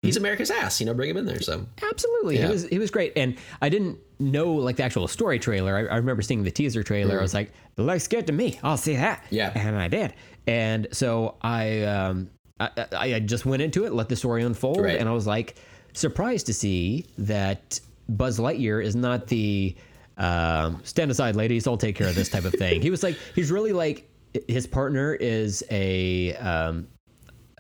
[0.03, 0.81] he's America's ass.
[0.81, 1.41] You know, bring him in there.
[1.41, 2.47] So Absolutely, Yeah.
[2.47, 5.77] he was he was great, and I didn't know like the actual story trailer.
[5.77, 7.19] I, I remember seeing the teaser trailer.
[7.19, 8.59] I was like, "It looks good to me.
[8.63, 9.27] I'll see that." Mm.
[9.31, 9.53] Yeah.
[9.55, 10.15] and I did.
[10.47, 12.31] And so I um
[12.61, 14.99] I, I I just went into it, let the story unfold, Right.
[14.99, 15.57] and I was like
[15.95, 19.75] surprised to see that Buzz Lightyear is not the
[20.17, 21.67] um, stand aside, ladies.
[21.67, 22.83] I'll take care of this type of thing.
[22.83, 24.08] he was like he's really like
[24.47, 26.89] his partner is a um,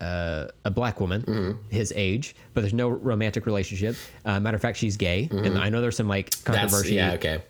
[0.00, 1.68] uh, a black woman Mm-hmm.
[1.70, 3.96] his age, but there's no romantic relationship.
[4.24, 6.52] Uh, matter of fact, she's gay, and I know there's some like Mm-hmm.
[6.52, 7.42] that's controversy yeah okay.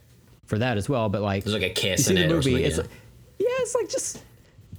[0.46, 1.08] for that as well.
[1.08, 2.82] But like, There's like a kiss in the it movie, something, it's yeah.
[2.82, 2.90] like,
[3.38, 4.22] yeah, it's like just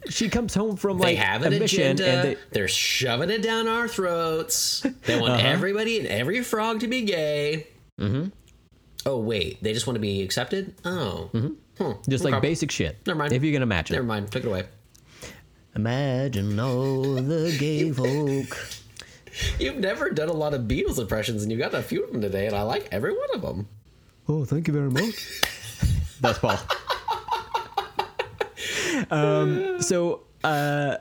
[0.10, 2.08] she comes home from They like have a an mission, agenda.
[2.10, 4.86] and they, They're shoving it down our throats.
[5.06, 5.48] They want Uh-huh.
[5.48, 7.68] everybody and every frog to be gay.
[8.00, 8.30] Mm-hmm.
[9.06, 10.74] Oh wait, they just want to be accepted.
[10.86, 11.30] Oh,
[11.80, 12.42] Hmm, just like okay.
[12.42, 12.98] basic shit.
[13.08, 13.34] Never mind.
[13.34, 13.96] If you can imagine.
[13.96, 13.98] It.
[14.00, 14.32] Never mind.
[14.32, 14.66] Take it away.
[15.76, 18.58] Imagine all the gay folk.
[19.60, 22.22] You've never done a lot of Beatles impressions, and you got a few of them
[22.22, 23.68] today, and I like every one of them.
[24.28, 25.42] Oh, thank you very much.
[26.22, 26.58] That's Paul.
[29.12, 30.98] um, so, uh,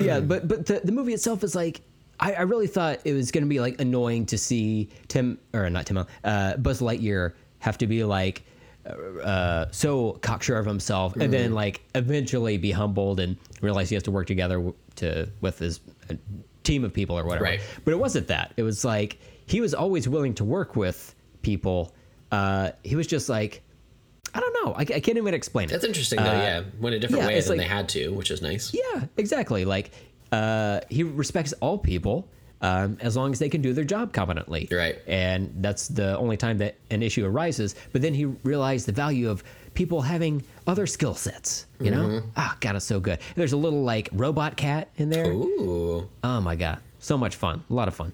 [0.00, 1.82] yeah, but but the, the movie itself is like,
[2.18, 5.68] I, I really thought it was going to be like annoying to see Tim or
[5.68, 8.44] not Tim, uh, Buzz Lightyear have to be like.
[8.86, 14.02] Uh, so cocksure of himself, and then like eventually be humbled and realize he has
[14.04, 15.80] to work together to with his
[16.10, 16.14] uh,
[16.62, 17.44] team of people or whatever.
[17.44, 17.60] Right.
[17.84, 18.52] But it wasn't that.
[18.56, 21.92] It was like he was always willing to work with people.
[22.32, 23.62] Uh, he was just like,
[24.34, 24.72] I don't know.
[24.74, 25.72] I, I can't even explain it.
[25.72, 26.24] That's interesting, though.
[26.32, 28.72] yeah, went a different Uh, yeah, way than like- they had to, which is nice.
[28.74, 29.64] Yeah, exactly.
[29.64, 29.90] Like
[30.32, 32.28] uh, he respects all people
[32.66, 34.68] um, as long as they can do their job competently.
[34.70, 34.96] Right.
[35.06, 37.74] And that's the only time that an issue arises.
[37.92, 39.42] But then he realized the value of
[39.74, 41.66] people having other skill sets.
[41.80, 42.04] You know?
[42.08, 42.28] Mm-hmm.
[42.36, 43.18] Ah, God, it's so good.
[43.34, 45.30] There's a little like robot cat in there.
[45.32, 48.12] Ooh, Oh my god, so much fun, a lot of fun.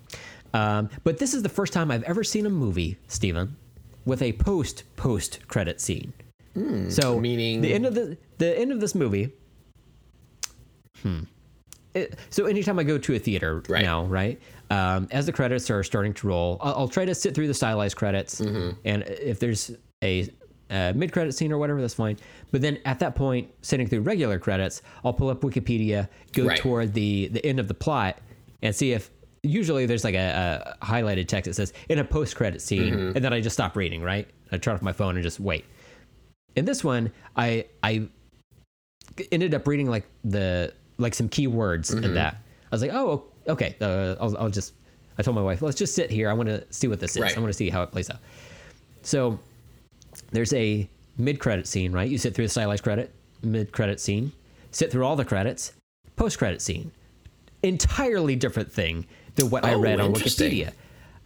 [0.54, 3.56] Um, but this is the first time I've ever seen a movie, Steven,
[4.04, 6.12] with a post post credit scene.
[6.90, 9.30] so Hmm, meaning- the end of the the end of this movie.
[11.02, 11.20] Hmm.
[11.94, 13.82] It, so anytime I go to a theater Right.
[13.82, 14.40] now, right,
[14.70, 17.54] um, as the credits are starting to roll, I'll, I'll try to sit through the
[17.54, 18.70] stylized credits, Mm-hmm.
[18.84, 19.70] and if there's
[20.02, 20.28] a
[20.70, 22.16] uh, mid credit scene or whatever, that's fine.
[22.50, 26.56] But then at that point, sitting through regular credits, I'll pull up Wikipedia, go Right.
[26.58, 28.18] toward the the end of the plot,
[28.62, 29.10] and see if
[29.42, 33.16] usually there's like a, a highlighted text that says in a post credit scene, Mm-hmm.
[33.16, 34.00] and then I just stop reading.
[34.02, 35.66] Right, I turn off my phone and just wait.
[36.56, 38.08] In this one, I I
[39.30, 42.04] ended up reading like the like some key words Mm-hmm.
[42.04, 42.34] in that.
[42.34, 43.76] I was like, oh, okay.
[43.80, 44.72] Uh, I'll, I'll just.
[45.18, 46.30] I told my wife, let's just sit here.
[46.30, 47.22] I want to see what this is.
[47.22, 47.36] Right.
[47.36, 48.16] I want to see how it plays out.
[49.02, 49.38] So
[50.30, 50.88] there's a
[51.18, 52.08] mid credit scene, right?
[52.08, 53.12] You sit through the stylized credit,
[53.42, 54.32] mid credit scene,
[54.70, 55.74] sit through all the credits,
[56.16, 56.90] post credit scene.
[57.62, 59.06] Entirely different thing
[59.36, 60.12] than what I Oh, read on.
[60.14, 60.72] Wikipedia.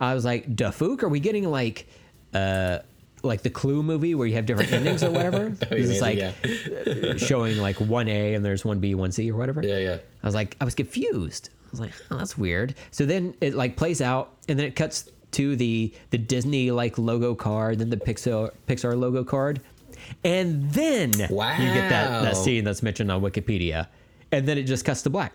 [0.01, 1.87] I was like, Dafook, are we getting like
[2.35, 2.81] uh
[3.27, 5.55] like the Clue movie where you have different endings or whatever?
[5.71, 7.17] It's like yeah.
[7.17, 9.63] showing like one A and there's one B, one C or whatever.
[9.63, 9.99] yeah, yeah.
[10.23, 11.51] I was like, I was confused.
[11.65, 12.75] I was like, oh, that's weird.
[12.91, 16.97] So then it like plays out, and then it cuts to the the Disney like
[16.99, 19.61] logo card, then the Pixar Pixar logo card,
[20.25, 23.89] and then you get that that scene that's mentioned on Wikipedia,
[24.33, 25.33] and then it just cuts to black.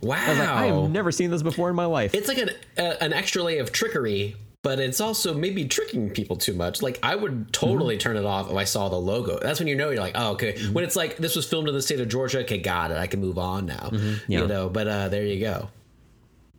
[0.00, 0.16] Wow.
[0.16, 2.14] I was like, I have never seen this before in my life.
[2.14, 6.36] it's like an uh, an extra layer of trickery, but it's also maybe tricking people
[6.36, 6.82] too much.
[6.82, 9.38] Like I would totally turn it off if I saw the logo.
[9.40, 10.56] That's when you know you're like, oh, okay.
[10.68, 12.96] When it's like this was filmed in the state of Georgia, okay, got it.
[12.96, 13.90] I can move on now.
[14.28, 14.40] Yeah.
[14.42, 15.68] You know, but uh, there you go.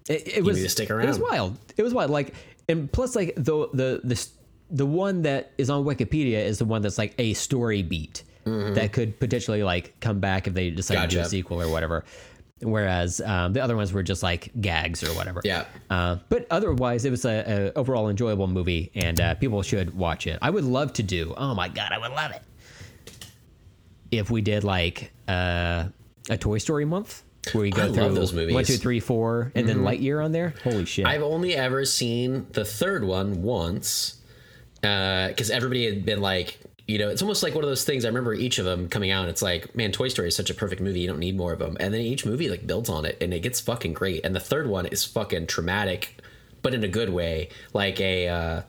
[0.09, 1.57] it, it was need to stick It was wild.
[1.77, 2.11] It was wild.
[2.11, 2.33] Like,
[2.67, 4.27] and plus, like the the the
[4.69, 8.91] the one that is on Wikipedia is the one that's like a story beat that
[8.91, 11.29] could potentially like come back if they decide to do a Mm-hmm.
[11.29, 12.03] Sequel or whatever.
[12.63, 15.41] Whereas um, the other ones were just like gags or whatever.
[15.43, 15.65] Yeah.
[15.89, 20.27] Uh, but otherwise, it was a, a overall enjoyable movie, and uh, people should watch
[20.27, 20.39] it.
[20.41, 21.33] I would love to do.
[21.37, 22.41] Oh my god, I would love it
[24.11, 25.85] if we did like uh,
[26.29, 28.49] a Toy Story month where we go I through those movies.
[28.49, 28.55] Mm-hmm.
[28.55, 30.53] one, two, three, four, and then Lightyear on there.
[30.63, 31.05] Holy shit!
[31.05, 34.19] I've only ever seen the third one once
[34.81, 38.03] because everybody had been like, you know, it's almost like one of those things.
[38.03, 39.21] I remember each of them coming out.
[39.21, 40.99] And it's like, man, Toy Story is such a perfect movie.
[40.99, 41.77] You don't need more of them.
[41.79, 44.25] And then each movie like builds on it, and it gets fucking great.
[44.25, 46.21] And the third one is fucking traumatic,
[46.61, 48.61] but in a good way, like a uh,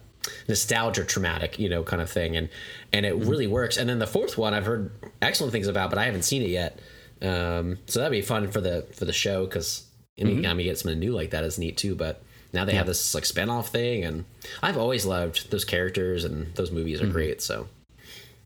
[0.48, 2.36] nostalgia traumatic, you know, kind of thing.
[2.36, 2.48] And
[2.92, 3.76] and it really works.
[3.76, 6.50] And then the fourth one, I've heard excellent things about, but I haven't seen it
[6.50, 6.78] yet.
[7.20, 9.86] Um, so that'd be fun for the for the show because
[10.16, 11.96] anytime you get something new like that is neat too.
[11.96, 12.22] But
[12.52, 14.24] now they have this like spin-off thing and
[14.62, 17.42] I've always loved those characters and those movies are great.
[17.42, 17.66] So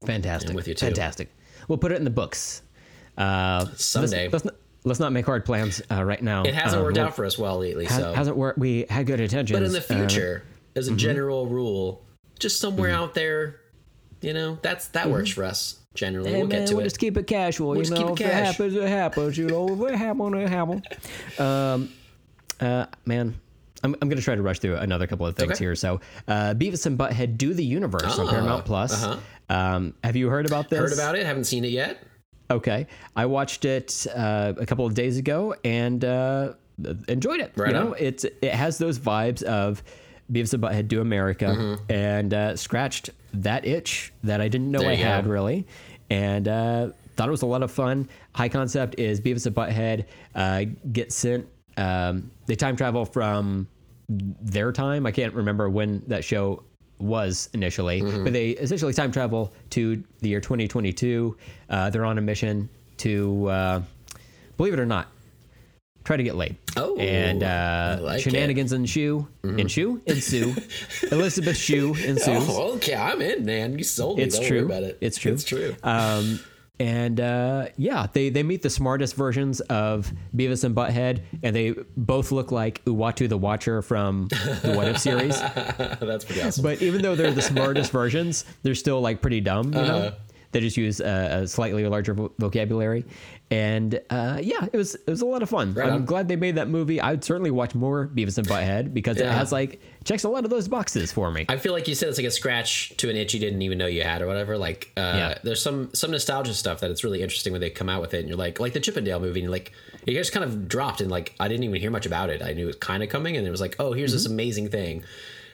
[0.07, 0.51] Fantastic.
[0.51, 0.87] I'm with you, too.
[0.87, 1.29] Fantastic.
[1.67, 2.63] We'll put it in the books.
[3.17, 4.55] Uh, let's- Let's, not,
[4.85, 6.45] let's not make hard plans uh, right now.
[6.45, 7.85] it hasn't Uh, worked out for us well lately.
[7.87, 8.59] ha- So hasn't worked.
[8.59, 9.59] We had good intentions.
[9.59, 10.43] but in the uh, future,
[10.77, 12.05] as a general rule,
[12.39, 13.57] just somewhere out there,
[14.21, 16.31] you know, that's that works for us generally.
[16.31, 16.85] Hey we'll man, get to we'll it.
[16.85, 17.77] just keep it casual.
[17.77, 19.37] you just know, keep it if it happens, it happens.
[19.39, 20.83] You know, if it happens, it happens.
[21.41, 21.93] Um,
[22.61, 23.39] uh, man,
[23.85, 25.65] I'm, I'm gonna try to rush through another couple of things Okay.
[25.65, 25.75] here.
[25.77, 28.93] So, uh, Beavis and Butthead do the universe on Ah, Paramount Plus.
[29.05, 29.19] uh-huh.
[29.49, 30.79] Um, have you heard about this?
[30.79, 31.25] Heard about it?
[31.27, 32.03] Haven't seen it yet.
[32.51, 36.55] Okay, I watched it uh, a couple of days ago and uh,
[37.09, 37.53] enjoyed it.
[37.57, 37.95] Right you know, on.
[37.99, 39.83] it's it has those vibes of
[40.33, 41.93] Beavis and Butthead Do America, Mm-hmm.
[41.93, 45.31] and uh, scratched that itch that I didn't know There I had go.
[45.31, 45.67] really,
[46.11, 48.09] and uh, thought it was a lot of fun.
[48.35, 50.05] High concept is Beavis and Butthead
[50.35, 51.47] uh, get sent.
[51.77, 53.69] Um, they time travel from
[54.09, 55.05] their time.
[55.05, 56.63] I can't remember when that show
[56.99, 58.25] was initially, Mm-hmm.
[58.25, 61.37] but they essentially time travel to the year 2022.
[61.71, 62.69] Uh, they're on a mission
[62.99, 63.83] to, uh,
[64.57, 65.07] believe it or not,
[66.05, 66.57] try to get laid.
[66.77, 70.55] Oh, and uh, like shenanigans ensue, ensue, ensue.
[71.13, 72.27] Elizabeth Shue ensues.
[72.49, 73.77] Oh, okay, I'm in, man.
[73.79, 74.25] You sold me.
[74.25, 74.73] It's Don't true.
[74.73, 74.99] It.
[75.01, 75.33] It's true.
[75.33, 75.77] It's true.
[75.83, 76.41] Um,
[76.81, 81.75] and uh, yeah, they they meet the smartest versions of Beavis and Butthead, and they
[81.97, 85.41] both look like Uatu the Watcher from the What If series.
[85.41, 86.63] That's pretty awesome.
[86.63, 89.67] But even though they're the smartest versions, they're still like pretty dumb.
[89.75, 90.13] You know,
[90.53, 93.05] they just use a, a slightly larger vo- vocabulary.
[93.51, 95.73] And uh, yeah, it was it was a lot of fun.
[95.73, 97.01] Right I'm glad they made that movie.
[97.01, 100.51] I'd certainly watch more Beavis and Butthead because it has like checks a lot of
[100.51, 101.47] those boxes for me.
[101.49, 103.79] I feel like you said it's like a scratch to an itch you didn't even
[103.79, 104.59] know you had or whatever.
[104.59, 105.39] Like, uh, Yeah.
[105.45, 108.21] there's some some nostalgia stuff that it's really interesting when they come out with it,
[108.21, 109.73] and you're like, like the Chip 'n Dale movie, and you're like,
[110.07, 112.43] it just kind of dropped, and like I didn't even hear much about it.
[112.43, 114.69] I knew it was kind of coming, and it was like, oh, here's this amazing
[114.69, 115.05] thing,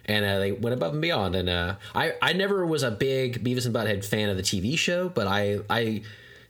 [0.07, 1.37] and uh, they went above and beyond.
[1.37, 4.77] And uh, I I never was a big Beavis and Butthead fan of the TV
[4.77, 6.03] show, but I I.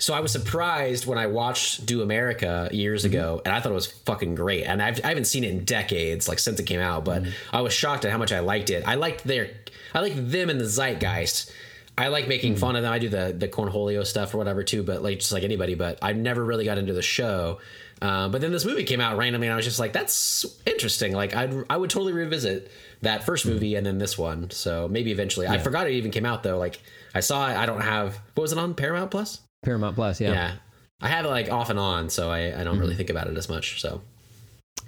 [0.04, 3.14] So I was surprised when I watched Do America years mm-hmm.
[3.14, 4.64] ago, and I thought it was fucking great.
[4.64, 7.56] And I've, I haven't seen it in decades, like since it came out, but mm-hmm.
[7.56, 8.86] I was shocked at how much I liked it.
[8.86, 9.48] I liked their,
[9.94, 11.50] I liked them in the zeitgeist.
[11.96, 12.60] I like making mm-hmm.
[12.60, 12.92] fun of them.
[12.92, 15.74] I do the the Cornholio stuff or whatever too, but like just like anybody.
[15.74, 17.60] But I never really got into the show.
[18.02, 21.14] Um, but then this movie came out randomly, and I was just like, "That's interesting."
[21.14, 22.70] Like I'd I would totally revisit
[23.00, 24.50] that first movie and then this one.
[24.50, 25.46] So maybe eventually.
[25.46, 26.58] I forgot it even came out though.
[26.58, 26.82] Like
[27.14, 27.56] I saw it.
[27.56, 29.40] I don't have what was it on Paramount Plus?
[29.64, 30.32] Paramount Plus, yeah.
[30.32, 30.52] Yeah.
[31.00, 33.36] I have it like off and on, so I, I don't really think about it
[33.36, 33.80] as much.
[33.80, 34.00] So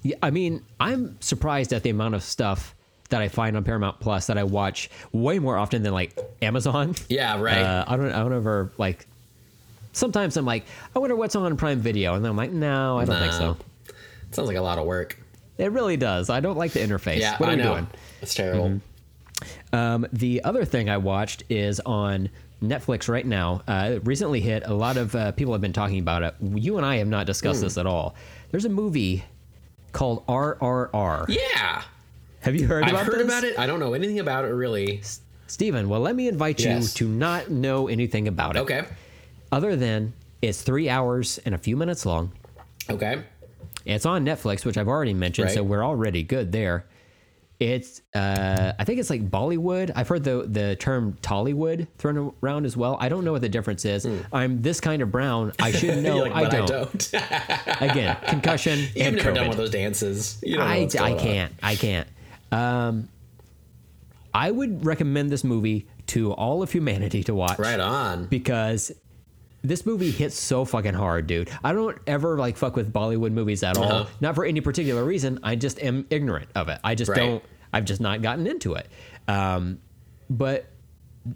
[0.02, 2.74] Yeah, I mean, I'm surprised at the amount of stuff
[3.10, 6.94] that I find on Paramount Plus that I watch way more often than like Amazon.
[7.08, 7.58] yeah, right.
[7.58, 8.12] Uh, I don't.
[8.12, 9.06] I don't ever like
[9.92, 13.04] sometimes I'm like, I wonder what's on Prime Video, and then I'm like, no, I
[13.04, 13.56] don't think so.
[13.88, 15.18] It Sounds like a lot of work.
[15.58, 16.28] It really does.
[16.30, 17.18] I don't like the interface.
[17.20, 17.72] Yeah, what are I we know.
[17.74, 17.86] doing?
[18.20, 18.80] It's terrible.
[19.72, 22.28] Um, the other thing I watched is on
[22.62, 23.62] Netflix right now.
[23.68, 24.62] Uh, recently hit.
[24.66, 26.34] A lot of uh, people have been talking about it.
[26.40, 28.14] You and I have not discussed this at all.
[28.50, 29.24] There's a movie
[29.92, 31.26] called RRR.
[31.28, 31.82] Yeah,
[32.40, 33.24] Have you heard I've about heard this?
[33.26, 33.58] about it.
[33.58, 35.02] I don't know anything about it really.
[35.46, 38.60] Steven, well, let me invite you to not know anything about it.
[38.60, 38.84] Okay,
[39.52, 40.12] Other than
[40.42, 42.32] it's three hours and a few minutes long.
[42.90, 43.22] okay.
[43.84, 46.86] It's on Netflix, which I've already mentioned, so we're already good there.
[47.58, 49.90] It's uh, I think it's like Bollywood.
[49.96, 52.98] I've heard the the term Tollywood thrown around as well.
[53.00, 54.06] I don't know what the difference is.
[54.32, 55.52] I'm this kind of brown.
[55.58, 56.18] I should know.
[56.18, 56.52] Like, I, don't.
[56.62, 57.12] I don't.
[57.80, 59.40] Again, concussion You've never done COVID.
[59.40, 60.38] one of those dances.
[60.42, 61.52] You don't I, I can't.
[61.62, 62.08] I can't.
[62.52, 63.08] Um,
[64.34, 68.26] I would recommend this movie to all of humanity to watch Right on.
[68.26, 68.92] because
[69.62, 71.50] this movie hits so fucking hard, dude.
[71.64, 73.84] I don't ever like fuck with Bollywood movies at all.
[73.84, 74.10] Uh-huh.
[74.20, 75.40] Not for any particular reason.
[75.42, 76.78] I just am ignorant of it.
[76.84, 77.16] I just Right.
[77.18, 77.42] don't.
[77.72, 78.88] I've just not gotten into it.
[79.28, 79.78] Um,
[80.30, 80.66] but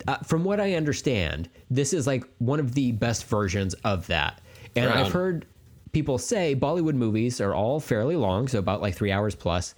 [0.07, 4.41] uh, from what I understand, this is like one of the best versions of that.
[4.77, 5.47] And Right I've heard
[5.93, 9.75] people say Bollywood movies are all fairly long, so about like three hours plus,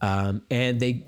[0.00, 1.04] um, and they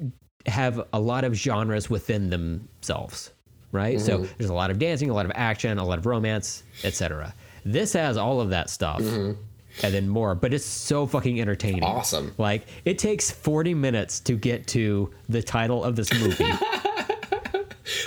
[0.47, 3.32] have a lot of genres within themselves,
[3.72, 4.00] right?
[4.00, 4.32] So Mm-hmm.
[4.38, 7.34] there's a lot of dancing, a lot of action, a lot of romance, etc.
[7.64, 9.00] This has all of that stuff.
[9.00, 11.82] And then more, but it's so fucking entertaining.
[11.82, 11.98] Mm-hmm.
[11.98, 12.34] Awesome.
[12.38, 16.44] Like it takes 40 minutes to get to the title of this movie.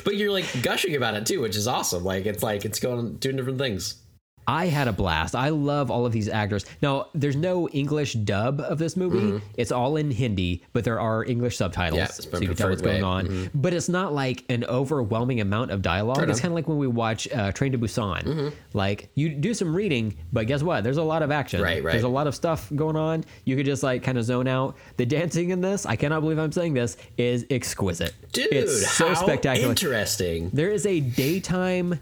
[0.03, 2.03] But you're like gushing about it too, which is awesome.
[2.03, 3.95] Like it's like it's going doing different things.
[4.47, 5.35] I had a blast.
[5.35, 6.65] I love all of these actors.
[6.81, 9.41] Now, there's no English dub of this movie.
[9.57, 11.99] It's all in Hindi, but there are English subtitles, Mm-hmm.
[11.99, 13.29] Yeah, so you can tell what's preferred going way.
[13.29, 13.43] Mm-hmm.
[13.43, 13.51] on.
[13.53, 16.17] But it's not like an overwhelming amount of dialogue.
[16.17, 16.39] It's.
[16.39, 16.41] Mm-hmm.
[16.41, 18.53] kind of like when we watch uh, Train to Busan.
[18.73, 20.83] Like you do some reading, but guess what?
[20.83, 21.61] There's a lot of action.
[21.61, 21.91] Right, right.
[21.91, 23.23] There's a lot of stuff going on.
[23.45, 24.75] You could just like kind of zone out.
[24.97, 28.13] The dancing in this, I cannot believe I'm saying this, is exquisite.
[28.31, 29.69] Dude, it's so how spectacular.
[29.69, 30.49] interesting.
[30.51, 31.99] There is a daytime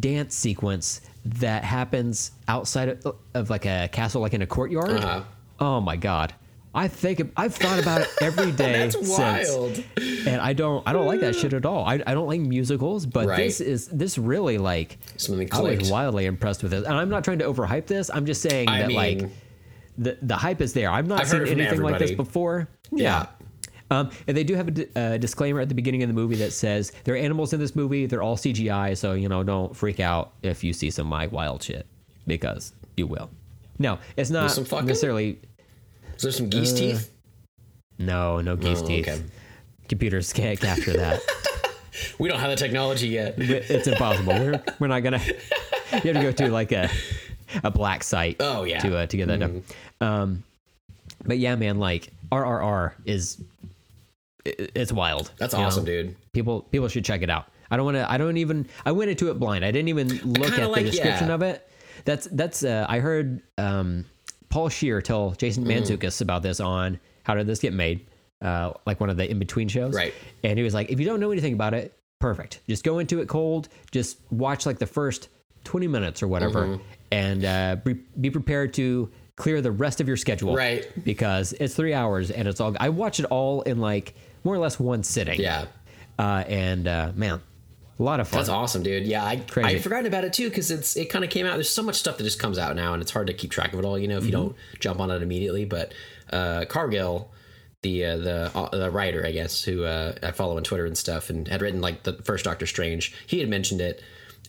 [0.00, 4.90] dance sequence that happens outside of, of like a castle, like in a courtyard.
[4.90, 5.22] Uh-huh.
[5.60, 6.34] Oh my god!
[6.74, 9.84] I think I've thought about it every day That's since, wild.
[10.26, 11.84] and I don't I don't like that shit at all.
[11.84, 13.36] I, I don't like musicals, but Right.
[13.36, 17.22] this is this really like Something I was wildly impressed with this, and I'm not
[17.24, 18.10] trying to overhype this.
[18.12, 19.30] I'm just saying I that mean- like
[19.98, 20.90] the the hype is there.
[20.90, 22.68] I've not I've seen anything like this before.
[22.90, 23.26] Yeah.
[23.92, 26.52] Um, and they do have a uh, disclaimer at the beginning of the movie that
[26.52, 28.06] says there are animals in this movie.
[28.06, 31.62] They're all CGI, so you know don't freak out if you see some my wild
[31.62, 31.86] shit
[32.26, 33.28] because you will.
[33.78, 34.86] No, it's not some fucking?
[34.86, 35.38] necessarily.
[36.16, 37.10] Is there some Uh, geese teeth?
[37.98, 39.08] No, no geese Oh, teeth.
[39.08, 39.22] okay.
[39.88, 41.20] Computers can't capture that.
[42.18, 43.34] We don't have the technology yet.
[43.36, 44.32] it's impossible.
[44.32, 45.20] We're, we're not gonna.
[45.92, 46.88] You have to go to like a
[47.62, 48.36] a black site.
[48.40, 48.78] Oh, yeah.
[48.78, 49.62] To uh, to get that done.
[50.00, 50.42] Um,
[51.26, 53.36] but yeah, man, like RRR is
[54.44, 55.30] it's wild.
[55.38, 55.66] That's you know?
[55.66, 56.16] awesome, dude.
[56.32, 57.46] People people should check it out.
[57.70, 58.10] I don't want to.
[58.10, 58.66] I don't even.
[58.84, 59.64] I went into it blind.
[59.64, 61.34] I didn't even look at like- the description yeah.
[61.34, 61.68] of it.
[62.04, 62.64] That's that's.
[62.64, 64.04] Uh, I heard um,
[64.48, 66.20] Paul Scheer tell Jason Mm.
[66.20, 68.06] About this on How Did This Get Made,
[68.42, 69.94] uh, like one of the in between shows.
[69.94, 70.12] Right.
[70.44, 72.60] And he was like, if you don't know anything about it, perfect.
[72.68, 73.68] Just go into it cold.
[73.90, 75.28] Just watch like the first
[75.64, 76.82] twenty minutes or whatever, Mm-hmm.
[77.12, 80.54] and uh, be, be prepared to clear the rest of your schedule.
[80.54, 80.86] Right.
[81.04, 82.76] Because it's three hours and it's all.
[82.80, 84.14] I watched it all in like
[84.44, 85.40] more or less one sitting.
[85.40, 85.66] Yeah.
[86.18, 87.40] Uh, and uh, man,
[87.98, 88.38] a lot of fun.
[88.38, 89.06] That's awesome, dude.
[89.06, 89.76] Yeah, I Crazy.
[89.76, 91.54] I forgotten about it too because it's it kind of came out.
[91.54, 93.72] There's so much stuff that just comes out now, and it's hard to keep track
[93.72, 93.98] of it all.
[93.98, 94.42] You know, if you Mm-hmm.
[94.48, 95.64] don't jump on it immediately.
[95.64, 95.92] But
[96.32, 97.30] uh, Cargill,
[97.82, 100.96] the uh, the uh, the writer, I guess, who uh, I follow on Twitter and
[100.96, 103.14] stuff, and had written like the first Doctor Strange.
[103.26, 104.02] He had mentioned it,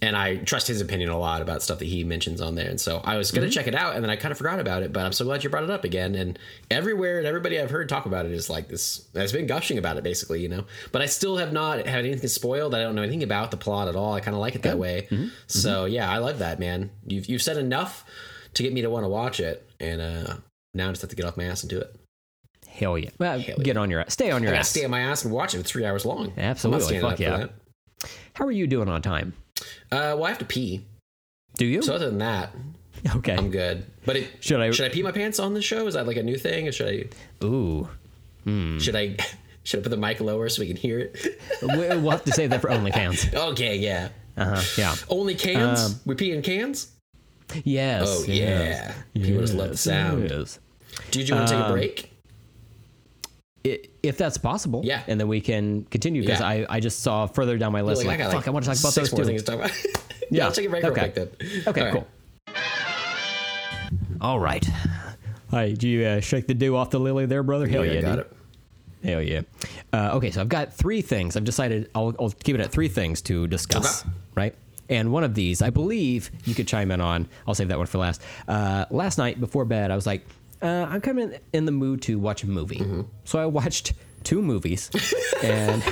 [0.03, 2.69] and I trust his opinion a lot about stuff that he mentions on there.
[2.69, 3.37] And so I was Mm-hmm.
[3.41, 4.91] gonna check it out, and then I kind of forgot about it.
[4.91, 6.13] But I'm so glad you brought it up again.
[6.15, 6.37] And
[6.69, 9.07] everywhere and everybody I've heard talk about it is like this.
[9.15, 10.65] Has been gushing about it, basically, you know.
[10.91, 12.75] But I still have not had anything spoiled.
[12.75, 14.13] I don't know anything about the plot at all.
[14.13, 15.07] I kind of like it that way.
[15.09, 15.27] Mm-hmm.
[15.47, 16.91] So yeah, I love that, man.
[17.07, 18.03] You've you've said enough
[18.55, 20.35] to get me to want to watch it, and uh,
[20.73, 21.95] now I just have to get off my ass and do it.
[22.67, 23.09] Hell yeah.
[23.19, 24.13] Well, Hell get on your ass.
[24.13, 24.69] Stay on your gotta ass.
[24.69, 25.59] stay on my ass and watch it.
[25.59, 26.33] It's three hours long.
[26.37, 26.99] Absolutely.
[26.99, 27.47] Fuck yeah.
[28.33, 29.33] How are you doing on time?
[29.93, 30.85] Uh, well, I have to pee.
[31.57, 31.81] Do you?
[31.81, 32.49] So other than that,
[33.17, 33.35] okay.
[33.35, 33.85] I'm good.
[34.05, 35.85] But it, Should I- should I pee my pants on the show?
[35.87, 37.87] Is that like a new thing, or should I Ooh.
[38.79, 39.15] should I
[39.63, 41.39] should I put the mic lower so we can hear it?
[41.61, 43.33] We- we'll have to save that for OnlyFans.
[43.51, 44.09] okay, yeah.
[44.35, 44.61] Uh huh.
[44.77, 44.95] Yeah.
[45.09, 45.79] Only cans.
[45.85, 46.91] Um, we pee in cans.
[47.63, 48.03] Yes.
[48.07, 48.93] Oh yes.
[49.15, 49.21] yeah.
[49.23, 50.29] People just love the sound.
[50.29, 50.59] Yes.
[51.11, 52.12] Did you want to take a Um, break?
[53.65, 55.03] I- if that's possible, Yeah.
[55.07, 56.47] and then we can continue because Yeah.
[56.47, 58.79] I, I just saw further down my list like, got, fuck I want to talk
[58.79, 59.27] about six those more two.
[59.29, 59.71] things to talk about.
[59.85, 61.09] yeah, Yeah, let's take a break real okay.
[61.11, 61.63] quick then.
[61.67, 61.93] Okay, All right.
[61.93, 62.07] cool.
[64.21, 64.65] All right.
[65.51, 67.67] Hi, do you uh, shake the dew off the lily there, brother?
[67.67, 68.25] Hell Yeah, yeah, got dude.
[68.25, 68.33] it.
[69.09, 69.41] Hell yeah.
[69.91, 71.35] Uh, okay, so I've got three things.
[71.35, 74.11] I've decided I'll, I'll keep it at three things to discuss, Okay.
[74.35, 74.55] right?
[74.89, 77.27] And one of these, I believe you could chime in on.
[77.47, 78.21] I'll save that one for last.
[78.47, 80.25] Uh, last night before bed, I was like,
[80.63, 82.77] uh, I'm kind of in the mood to watch a movie.
[82.77, 83.01] Mm-hmm.
[83.25, 84.89] So I watched two movies.
[85.43, 85.83] and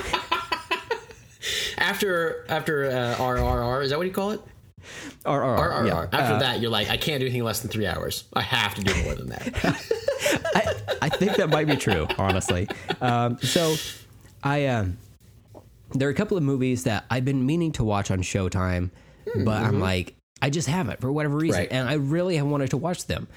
[1.78, 4.42] After after uh, RRR, is that what you call it?
[5.26, 5.58] RRR.
[5.60, 5.88] RRR.
[5.88, 6.02] yeah.
[6.20, 8.26] After Uh, that, you're like, I can't do anything less than three hours.
[8.34, 9.54] I have to do more than that.
[10.56, 12.68] I, I think that might be true, honestly.
[13.00, 13.76] Um, so,
[14.44, 14.98] I um,
[15.94, 18.90] there are a couple of movies that I've been meaning to watch on Showtime,
[19.44, 21.72] but I'm like, I just haven't for whatever reason, Right.
[21.72, 23.28] and I really have wanted to watch them.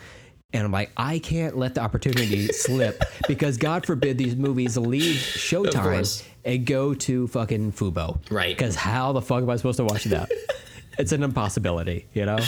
[0.54, 5.16] And I'm like, I can't let the opportunity slip because God forbid these movies leave
[5.16, 8.20] Showtime and go to fucking Fubo.
[8.30, 8.56] Right.
[8.56, 10.30] Because how the fuck am I supposed to watch that?
[10.98, 12.38] it's an impossibility, you know?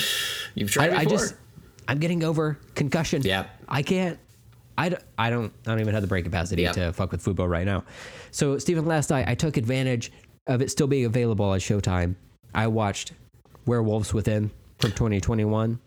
[0.54, 1.34] You've tried I, I just
[1.88, 3.22] I'm getting over concussion.
[3.22, 3.50] Yep.
[3.68, 4.18] I can't.
[4.78, 5.52] I don't, I don't.
[5.66, 6.74] I don't even have the brain capacity Yep.
[6.74, 7.82] to fuck with Fubo right now.
[8.30, 10.12] So Stephen, last night I took advantage
[10.46, 12.14] of it still being available on Showtime.
[12.54, 13.12] I watched
[13.66, 15.80] Werewolves Within from 2021.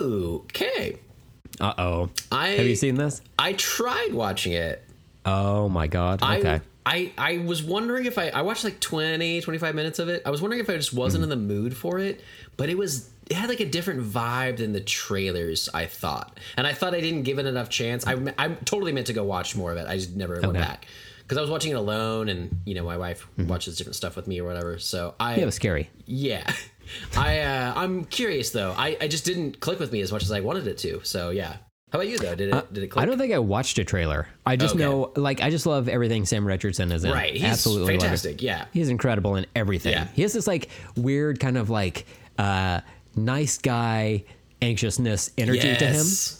[0.00, 0.98] okay.
[1.60, 2.10] Uh oh.
[2.30, 3.20] I Have you seen this?
[3.38, 4.84] I tried watching it.
[5.24, 6.22] Oh my god.
[6.22, 6.60] Okay.
[6.84, 10.22] I, I I was wondering if I I watched like 20 25 minutes of it.
[10.26, 12.20] I was wondering if I just wasn't in the mood for it,
[12.56, 16.38] but it was it had like a different vibe than the trailers I thought.
[16.56, 18.06] And I thought I didn't give it enough chance.
[18.06, 19.86] I I totally meant to go watch more of it.
[19.86, 20.86] I just never went back.
[21.28, 24.26] Cuz I was watching it alone and you know my wife watches different stuff with
[24.26, 24.78] me or whatever.
[24.78, 25.88] So I yeah, it was scary.
[26.06, 26.52] yeah.
[27.16, 28.74] I uh, I'm curious though.
[28.76, 31.00] I, I just didn't click with me as much as I wanted it to.
[31.04, 31.56] So yeah.
[31.90, 32.34] How about you though?
[32.34, 33.02] Did it did it click?
[33.02, 34.26] I don't think I watched a trailer.
[34.46, 34.82] I just Okay.
[34.84, 37.12] know, like, I just love everything Sam Richardson is in.
[37.12, 37.34] right.
[37.34, 38.40] He's Absolutely fantastic.
[38.40, 38.64] Yeah.
[38.72, 39.92] He's incredible in everything.
[39.92, 40.06] Yeah.
[40.14, 42.06] He has this like weird kind of like
[42.38, 42.80] uh
[43.14, 44.24] nice guy
[44.62, 45.94] anxiousness energy to him.
[45.96, 46.38] Yes.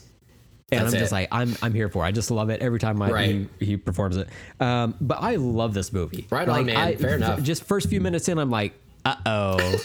[0.71, 1.17] And That's I'm just it.
[1.17, 2.03] like I'm I'm here for.
[2.03, 2.07] it.
[2.09, 3.47] I just love it every time I, Right.
[3.59, 4.29] he, he performs it.
[4.59, 6.27] Um, but I love this movie.
[6.31, 6.77] Right on, like, man.
[6.79, 7.43] I, Fair enough.
[7.43, 8.73] Just first few minutes in, I'm like,
[9.05, 9.77] uh oh,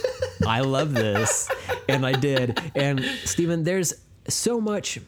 [0.48, 1.50] I love this,
[1.90, 2.60] and I did.
[2.76, 3.94] And Stephen, there's
[4.28, 5.00] so much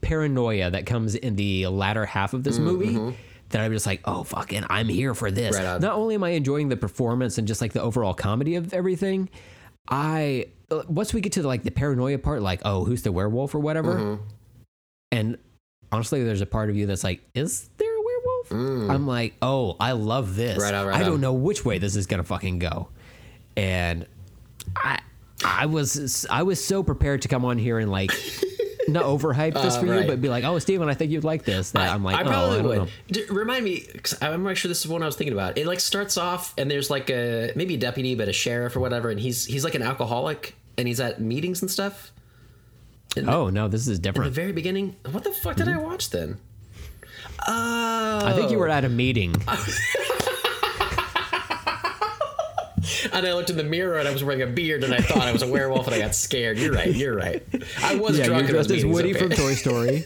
[0.00, 3.16] paranoia that comes in the latter half of this movie.
[3.50, 5.54] That I'm just like, oh fucking, I'm here for this.
[5.56, 5.78] Right.
[5.80, 9.28] Not only am I enjoying the performance and just like the overall comedy of everything,
[9.90, 13.12] I uh, once we get to the, like the paranoia part, like, oh, who's the
[13.12, 14.22] werewolf or whatever, Mm-hmm.
[15.12, 15.38] and
[15.92, 18.90] honestly, there's a part of you that's like, is there a werewolf?
[18.90, 20.56] I'm like, oh, I love this.
[20.58, 20.62] Mm.
[20.62, 21.20] Right on, right I don't on.
[21.20, 22.88] know which way this is gonna fucking go,
[23.56, 24.06] and
[24.76, 24.98] I,
[25.44, 28.10] I was, I was so prepared to come on here and like.
[28.88, 30.06] Not overhype this Uh, for you, right.
[30.08, 32.22] but be like, "Oh, Steven, I think you'd like this." That I, am like, I
[32.22, 32.90] "Oh, probably I would.
[33.12, 35.56] D- remind me, because I'm not sure this is one I was thinking about.
[35.56, 38.80] It like starts off and there's like a maybe a deputy, but a sheriff or
[38.80, 42.10] whatever, and he's he's like an alcoholic and he's at meetings and stuff.
[43.24, 44.26] Oh no, this is different.
[44.26, 46.38] In the very beginning, what the fuck did I watch then?
[47.46, 49.36] Oh, I think you were at a meeting.
[53.12, 55.22] and I looked in the mirror and I was wearing a beard and I thought
[55.28, 56.58] I was a werewolf and I got scared.
[56.58, 56.94] You're right.
[56.94, 57.42] You're right.
[57.82, 59.18] I was yeah, drunk you're dressed as Woody okay.
[59.20, 60.04] from Toy Story,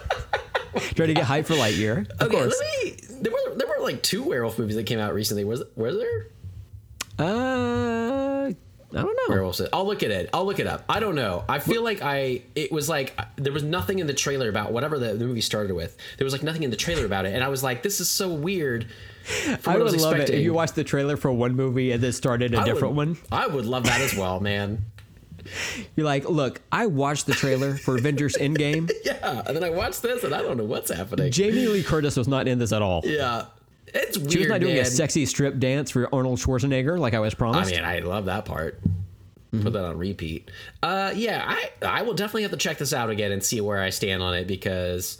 [0.94, 2.08] trying to get hype for Lightyear.
[2.20, 2.60] Of Okay, course.
[2.60, 2.96] let me.
[3.20, 5.44] There were there were like two werewolf movies that came out recently.
[5.44, 6.26] Was was there?
[7.18, 8.54] Uh, I
[8.92, 9.22] don't know.
[9.28, 9.60] Werewolf.
[9.72, 10.30] I'll look at it.
[10.32, 10.84] I'll look it up.
[10.88, 11.44] I don't know.
[11.48, 12.42] I feel like I.
[12.54, 15.74] It was like there was nothing in the trailer about whatever the, the movie started
[15.74, 15.96] with.
[16.18, 18.08] There was like nothing in the trailer about it, and I was like, this is
[18.08, 18.86] so weird.
[19.66, 22.54] I would love it if you watched the trailer for one movie and then started
[22.54, 23.16] a I different would- one.
[23.32, 24.84] I would love that as well, man.
[25.96, 28.90] You're like, look, I watched the trailer for Avengers Endgame.
[29.04, 31.30] Yeah, and then I watched this, and I don't know what's happening.
[31.30, 33.02] Jamie Lee Curtis was not in this at all.
[33.04, 33.46] yeah,
[33.86, 34.32] it's weird.
[34.32, 34.82] She was not doing man.
[34.82, 37.70] a sexy strip dance for Arnold Schwarzenegger like I was promised.
[37.72, 38.80] I mean, I love that part.
[38.82, 39.62] Mm-hmm.
[39.62, 40.50] Put that on repeat.
[40.82, 43.80] Uh, yeah, I I will definitely have to check this out again and see where
[43.80, 45.18] I stand on it because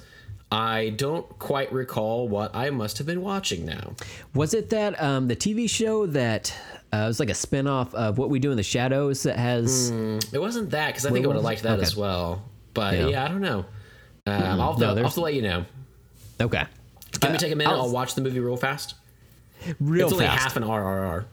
[0.54, 3.94] I don't quite recall what I must have been watching now.
[4.34, 6.54] was it that um, the TV show that
[6.92, 10.40] uh, was like a spin-off of What We Do in the Shadows that has It
[10.40, 11.82] wasn't that because I think I would have liked that Okay.
[11.82, 12.42] as well.
[12.72, 13.06] But Yeah.
[13.08, 13.64] yeah, I don't know.
[14.26, 15.64] Um, I'll, have No, I'll to let you know.
[16.40, 16.64] okay,
[17.20, 17.70] Can we take a minute?
[17.72, 18.94] I'll- I'll, watch the movie real fast.
[19.80, 21.24] real it's only half an RRR.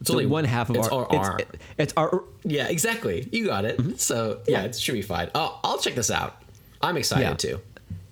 [0.00, 1.04] It's So only one half of it's our.
[1.10, 1.38] RR.
[1.38, 2.24] It's, it's our.
[2.44, 3.28] yeah, exactly.
[3.32, 3.78] You got it.
[3.78, 3.92] Mm-hmm.
[3.96, 5.30] So yeah, it should be fine.
[5.34, 6.42] I'll, I'll check this out.
[6.82, 7.34] I'm excited Yeah.
[7.34, 7.60] too.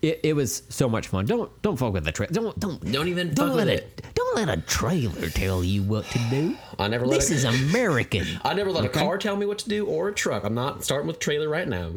[0.03, 1.27] It, it was so much fun.
[1.27, 2.33] Don't don't fuck with the trailer.
[2.33, 4.07] Don't don't Don't even don't fuck let with it.
[4.15, 6.57] Don't let a trailer tell you what to do.
[6.79, 8.27] I never let This a, is American.
[8.45, 10.45] I never let a car tell me what to do or a truck.
[10.45, 11.93] I'm not starting with trailer right now.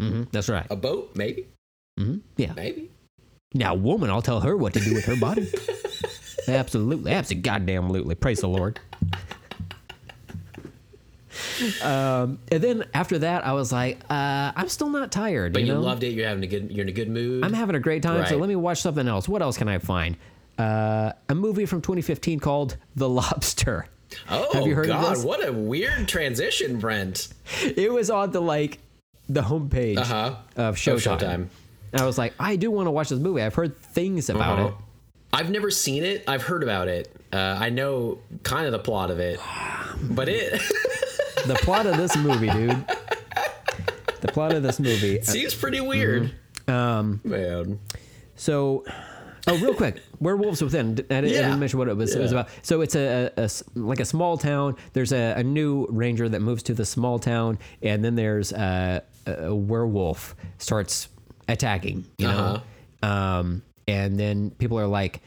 [0.00, 0.24] Mm-hmm.
[0.32, 0.66] That's right.
[0.68, 1.46] A boat, maybe,
[1.98, 2.18] mm-hmm.
[2.36, 2.52] Yeah.
[2.54, 2.90] maybe.
[3.54, 5.50] Now, woman, I'll tell her what to do with her body.
[6.48, 8.14] absolutely, absolutely, goddamn, absolutely.
[8.16, 8.78] Praise the Lord.
[11.82, 15.52] Um, and then after that, I was like, uh, I'm still not tired.
[15.52, 15.80] But you, know?
[15.80, 16.08] loved it.
[16.12, 16.70] You're having a good.
[16.70, 17.44] You're in a good mood.
[17.44, 19.28] I'm having a great time, so let me watch something else.
[19.28, 20.16] What else can I find?
[20.58, 23.86] Uh, a movie from 2015 called The Lobster.
[24.30, 25.16] oh have you heard of God!
[25.16, 25.24] this?
[25.24, 27.28] What a weird transition, Brent.
[27.62, 28.78] It was on the like
[29.28, 30.34] the homepage Uh huh.
[30.56, 31.18] of Showtime.
[31.18, 31.48] Showtime.
[31.92, 33.42] And I was like, I do want to watch this movie.
[33.42, 34.68] I've heard things about Uh-huh.
[34.68, 34.74] it.
[35.32, 36.24] I've never seen it.
[36.26, 37.14] I've heard about it.
[37.32, 39.38] Uh, I know kind of the plot of it,
[40.02, 40.60] but it
[41.46, 42.84] The plot of this movie, dude.
[44.20, 45.20] The plot of this movie.
[45.22, 46.32] seems pretty weird.
[46.68, 47.78] Um, Man.
[48.34, 48.84] so,
[49.46, 50.90] oh, real quick, Werewolves Within.
[50.92, 52.48] I didn't, I didn't mention what it was, it was about.
[52.62, 54.76] So it's a, a s- like a small town.
[54.94, 59.02] There's a, a new ranger that moves to the small town, and then there's a,
[59.26, 61.08] a werewolf starts
[61.48, 62.04] attacking.
[62.18, 62.62] You know,
[63.02, 65.20] um, and then people are like.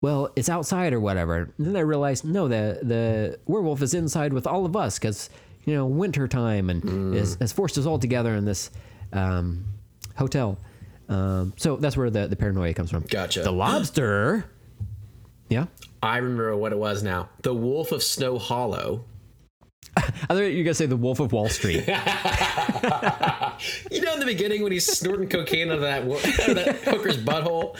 [0.00, 1.50] Well, it's outside or whatever.
[1.58, 5.28] And then I realized, no, the the werewolf is inside with all of us because
[5.64, 7.14] you know winter time and Mm.
[7.16, 8.70] is, has forced us all together in this
[9.12, 9.64] um,
[10.16, 10.56] hotel.
[11.08, 13.02] Um, so that's where the, the paranoia comes from.
[13.04, 13.42] Gotcha.
[13.42, 14.44] The lobster.
[15.48, 15.66] Yeah.
[16.02, 17.30] I remember what it was now.
[17.42, 19.04] The Wolf of Snow Hollow.
[19.98, 21.84] I thought you were gonna say the Wolf of Wall Street.
[23.90, 26.76] You know, in the beginning when he's snorting cocaine out of that, out of that
[26.84, 27.76] hooker's butthole,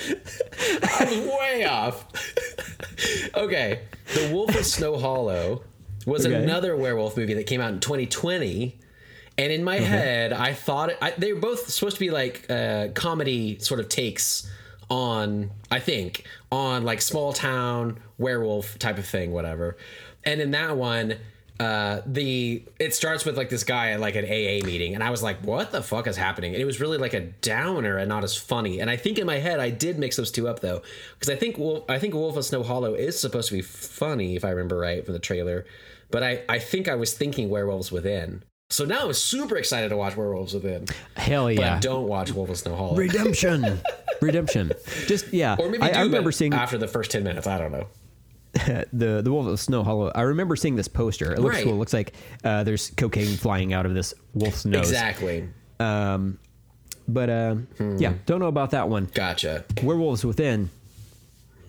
[0.82, 2.04] I was way off.
[3.36, 3.80] okay,
[4.14, 5.62] The Wolf of Snow Hollow
[6.06, 6.34] was Okay.
[6.34, 8.76] another werewolf movie that came out in 2020,
[9.36, 12.46] and in my head, I thought it, I, they were both supposed to be like
[12.50, 14.50] uh, comedy sort of takes
[14.90, 19.76] on, I think, on like small town werewolf type of thing, whatever.
[20.24, 21.14] And in that one,
[21.60, 25.10] uh, the it starts with like this guy at like an AA meeting, and I
[25.10, 28.08] was like, "What the fuck is happening?" And it was really like a downer and
[28.08, 28.80] not as funny.
[28.80, 30.82] And I think in my head, I did mix those two up though,
[31.18, 34.36] because I think Wolf, I think Wolf of Snow Hollow is supposed to be funny
[34.36, 35.66] if I remember right from the trailer,
[36.10, 38.44] but I I think I was thinking Werewolves Within.
[38.70, 40.86] So now I'm super excited to watch Werewolves Within,
[41.16, 41.80] Hell but yeah.
[41.80, 42.94] don't watch Wolf of Snow Hollow.
[42.96, 43.80] Redemption.
[44.20, 44.72] Redemption.
[45.06, 45.56] Just yeah.
[45.58, 47.46] Or maybe I, do, I remember seeing after the first ten minutes.
[47.48, 47.88] I don't know.
[48.92, 50.10] the the Wolf of Snow Hollow.
[50.14, 51.32] I remember seeing this poster.
[51.32, 51.64] It looks Right.
[51.64, 51.74] cool.
[51.74, 52.14] It looks like
[52.44, 54.88] uh, there's cocaine flying out of this wolf's nose.
[54.90, 55.48] Exactly.
[57.10, 57.56] But uh,
[57.96, 59.08] yeah, don't know about that one.
[59.14, 59.64] Gotcha.
[59.82, 60.68] Werewolves Within.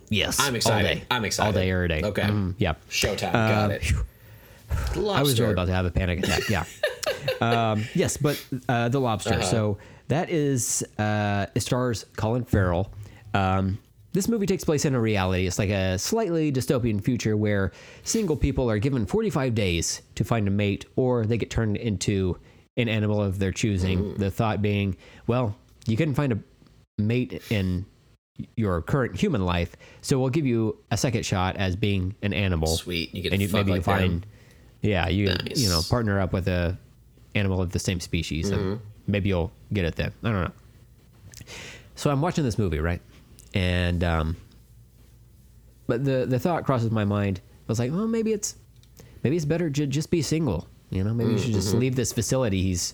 [0.10, 0.40] Yes.
[0.40, 0.88] I'm excited.
[0.88, 1.04] all day.
[1.12, 1.48] I'm excited.
[1.48, 2.02] All day, every day.
[2.04, 2.24] Okay.
[2.24, 2.74] Mm, yeah.
[2.90, 3.32] Showtime.
[3.34, 3.84] Got Uh, it.
[3.84, 5.10] phew.
[5.10, 6.50] I was really about to have a panic attack.
[6.50, 6.66] Yeah.
[7.72, 9.36] um, yes, but uh, the lobster.
[9.36, 9.44] Uh-huh.
[9.44, 9.78] So
[10.10, 12.92] that is uh, it stars Colin Farrell.
[13.34, 13.78] Um,
[14.20, 15.48] this movie takes place in a reality.
[15.48, 17.72] It's like a slightly dystopian future where
[18.04, 22.38] single people are given 45 days to find a mate, or they get turned into
[22.76, 24.16] an animal of their choosing.
[24.16, 25.56] The thought being, well,
[25.88, 26.40] you couldn't find a
[27.02, 27.86] mate in
[28.58, 32.68] your current human life, so we'll give you a second shot as being an animal
[32.68, 33.16] Sweet.
[33.16, 34.30] You get and you, maybe you find them.
[34.82, 35.58] yeah you Nice.
[35.60, 36.78] you know partner up with a
[37.36, 38.60] animal of the same species Mm-hmm.
[38.72, 40.52] and maybe you'll get it then i don't know
[41.96, 43.02] so i'm watching this movie right
[43.54, 44.36] and um
[45.88, 48.56] but the the thought crosses my mind I was like well maybe it's
[49.24, 51.60] maybe it's better to just be single you know maybe you should Mm-hmm.
[51.60, 52.94] just leave this facility he's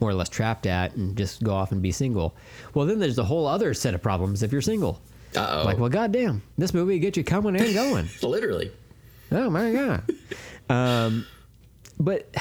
[0.00, 2.34] more or less trapped at and just go off and be single
[2.74, 5.00] well then there's a whole other set of problems if you're single
[5.36, 5.62] Uh-oh.
[5.64, 8.70] like well goddamn this movie will get you coming and going Literally.
[9.32, 10.02] Oh my god.
[10.68, 11.24] um,
[12.00, 12.34] but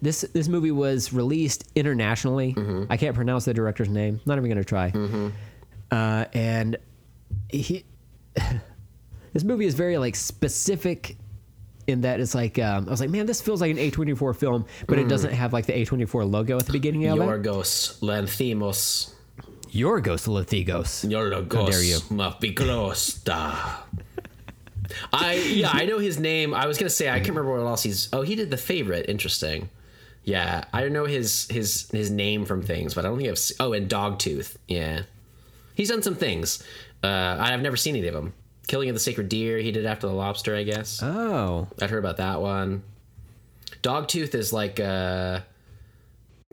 [0.00, 2.56] this this movie was released internationally.
[2.90, 4.20] I can't pronounce the director's name.
[4.26, 4.90] Not even gonna try.
[5.92, 6.78] Uh, and
[7.50, 7.84] he,
[9.32, 11.16] this movie is very like specific
[11.86, 14.64] in that it's like um, I was like, man, this feels like an A24 film,
[14.86, 17.22] but it doesn't have like the A24 logo at the beginning of it.
[17.22, 19.12] Yorgos Lanthimos.
[19.70, 21.08] Yorgos Lanthimos.
[21.10, 21.96] Yorgos How dare you.
[21.96, 23.76] Mapiklosta.
[25.12, 26.54] I yeah, I know his name.
[26.54, 28.08] I was gonna say I can't remember what else he's.
[28.12, 29.08] Oh, he did the favorite.
[29.08, 29.68] Interesting.
[30.24, 33.40] Yeah, I know his his his name from things, but I don't think I've.
[33.58, 34.56] Oh, and Dogtooth.
[34.68, 35.02] Yeah,
[35.74, 36.62] he's done some things.
[37.02, 38.32] Uh, I've never seen any of them.
[38.68, 39.58] Killing of the Sacred Deer.
[39.58, 41.02] He did after the Lobster, I guess.
[41.02, 42.82] Oh, I'd heard about that one.
[43.82, 45.40] Dogtooth is like uh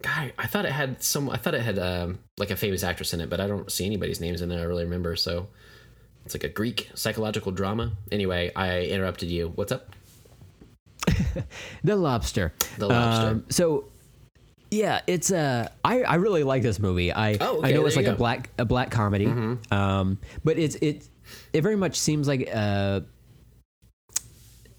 [0.01, 3.13] God, I thought it had some I thought it had um like a famous actress
[3.13, 5.47] in it, but I don't see anybody's names in there I really remember, so
[6.25, 7.91] it's like a Greek psychological drama.
[8.11, 9.51] Anyway, I interrupted you.
[9.55, 9.95] What's up?
[11.83, 12.53] The Lobster.
[12.77, 13.27] The Lobster.
[13.27, 13.85] Um, so,
[14.71, 17.11] yeah, it's uh, I I really like this movie.
[17.11, 18.09] I Oh, okay, I know it's like a.
[18.09, 18.17] Mm-hmm.
[18.17, 19.27] black a black comedy,
[19.71, 21.07] um, but it's it
[21.53, 23.01] it very much seems like uh,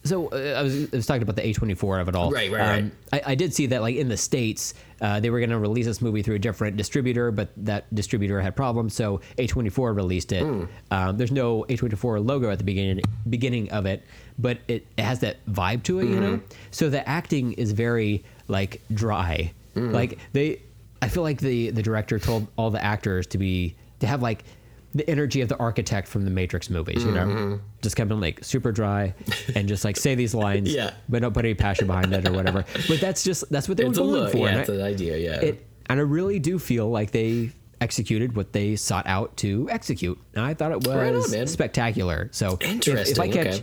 [0.02, 2.28] so uh, I, was, I was talking about the A24 of it all.
[2.28, 2.92] Um, Right, right, right.
[3.12, 5.86] I, I did see that, like in the states, uh, they were going to release
[5.86, 10.42] this movie through a different distributor, but that distributor had problems, so A24 released it.
[10.42, 10.64] Hmm.
[10.90, 14.04] Um, there's no A24 logo at the beginning beginning of it,
[14.38, 16.36] but it, it has that vibe to it, you know.
[16.36, 16.54] Mm-hmm.
[16.70, 19.52] So the acting is very like dry.
[19.74, 19.92] Mm.
[19.92, 20.62] Like they,
[21.02, 24.44] I feel like the the director told all the actors to be to have like
[24.92, 27.56] the energy of the architect from the Matrix movies, you know, Mm-hmm.
[27.80, 29.14] just come in like super dry
[29.54, 30.90] and just like say these lines, Yeah.
[31.08, 32.64] but don't put any passion behind it or whatever.
[32.88, 34.32] But that's just that's what they It's were going look.
[34.32, 34.38] for.
[34.38, 35.16] Yeah, it's I- an idea.
[35.18, 35.40] Yeah.
[35.40, 40.18] it, and I really do feel like they executed what they sought out to execute.
[40.34, 42.28] And I thought it Right on, was spectacular.
[42.32, 43.62] So if- If, I Interesting, catch okay.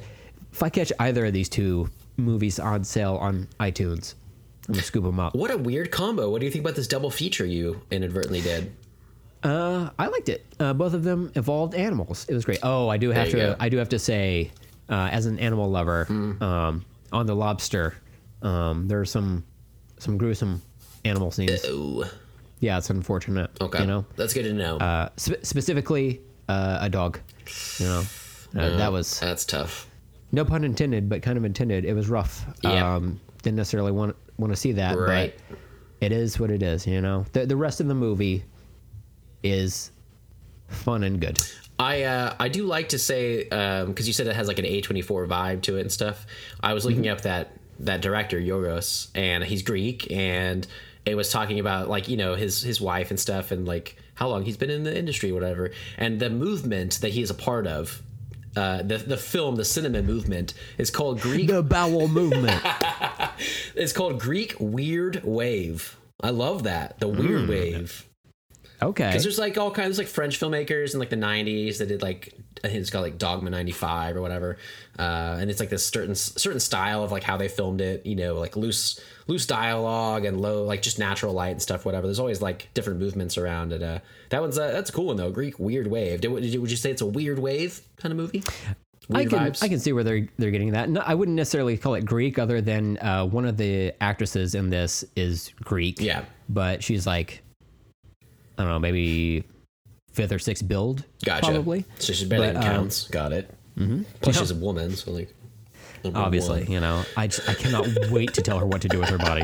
[0.53, 4.13] if I catch either of these two movies on sale on iTunes,
[4.67, 5.33] I'm gonna scoop them up.
[5.35, 6.29] what a weird combo.
[6.29, 8.73] What do you think about this double feature you inadvertently did?
[9.43, 10.45] Uh, I liked it.
[10.59, 12.25] Uh, both of them evolved animals.
[12.27, 12.59] It was great.
[12.63, 13.37] Oh, I do have to.
[13.37, 13.55] go.
[13.59, 14.51] I do have to say,
[14.89, 16.41] uh, as an animal lover, Hmm.
[16.43, 17.95] um, on the lobster,
[18.41, 19.43] um, there are some
[19.99, 20.61] some gruesome
[21.05, 21.63] animal scenes.
[21.65, 22.03] Ooh.
[22.59, 23.51] Yeah, it's unfortunate.
[23.61, 23.81] Okay.
[23.81, 24.77] you know, That's good to know.
[24.77, 27.19] uh, spe- specifically uh, a dog.
[27.79, 28.03] You know,
[28.57, 29.87] uh, that was That's tough.
[30.31, 31.85] no pun intended, but kind of intended.
[31.85, 32.45] It was rough.
[32.63, 32.95] Yeah.
[32.95, 35.33] Um, didn't necessarily want want to see that, Right.
[35.49, 35.57] but
[36.01, 36.85] it is what it is.
[36.87, 38.43] You know, the the rest of the movie
[39.43, 39.91] is
[40.67, 41.39] fun and good.
[41.79, 45.27] I uh, I do like to say because you said it has like an A24
[45.27, 46.25] vibe to it and stuff.
[46.61, 50.65] I was looking up that that director Yorgos, and he's Greek, and
[51.05, 54.27] it was talking about like you know his his wife and stuff, and like how
[54.27, 57.67] long he's been in the industry, whatever, and the movement that he is a part
[57.67, 58.01] of.
[58.57, 61.47] Uh, the the film, the cinema movement, is called Greek.
[61.47, 62.61] The bowel movement.
[63.75, 65.95] It's called Greek Weird Wave.
[66.19, 68.07] I love that the weird wave.
[68.81, 69.07] Okay.
[69.07, 72.33] Because there's like all kinds like French filmmakers in like the 90s that did like
[72.63, 74.57] I think it's called like Dogma 95 or whatever,
[74.99, 78.05] uh, and it's like this certain certain style of like how they filmed it.
[78.05, 81.85] You know, like loose loose dialogue and low like just natural light and stuff.
[81.85, 82.07] Whatever.
[82.07, 83.83] There's always like different movements around it.
[83.83, 83.99] Uh,
[84.29, 85.31] that one's uh, that's a cool one though.
[85.31, 86.21] Greek weird wave.
[86.21, 88.43] Did, would you would you say it's a weird wave kind of movie?
[89.13, 89.63] I can vibes?
[89.63, 90.89] I can see where they're they're getting that.
[90.89, 94.69] No, I wouldn't necessarily call it Greek, other than uh, one of the actresses in
[94.69, 96.01] this is Greek.
[96.01, 96.25] Yeah.
[96.49, 97.41] but she's like,
[98.57, 99.45] I don't know, maybe
[100.11, 101.05] fifth or sixth build.
[101.23, 101.45] Gotcha.
[101.45, 101.85] probably.
[101.99, 103.07] So she's better But, than um, counts.
[103.07, 103.53] Got it.
[103.77, 104.03] Mm-hmm.
[104.21, 105.33] Plus she's a woman, so like.
[106.13, 106.71] Obviously, one.
[106.71, 109.17] you know, I just, I cannot wait to tell her what to do with her
[109.17, 109.43] body.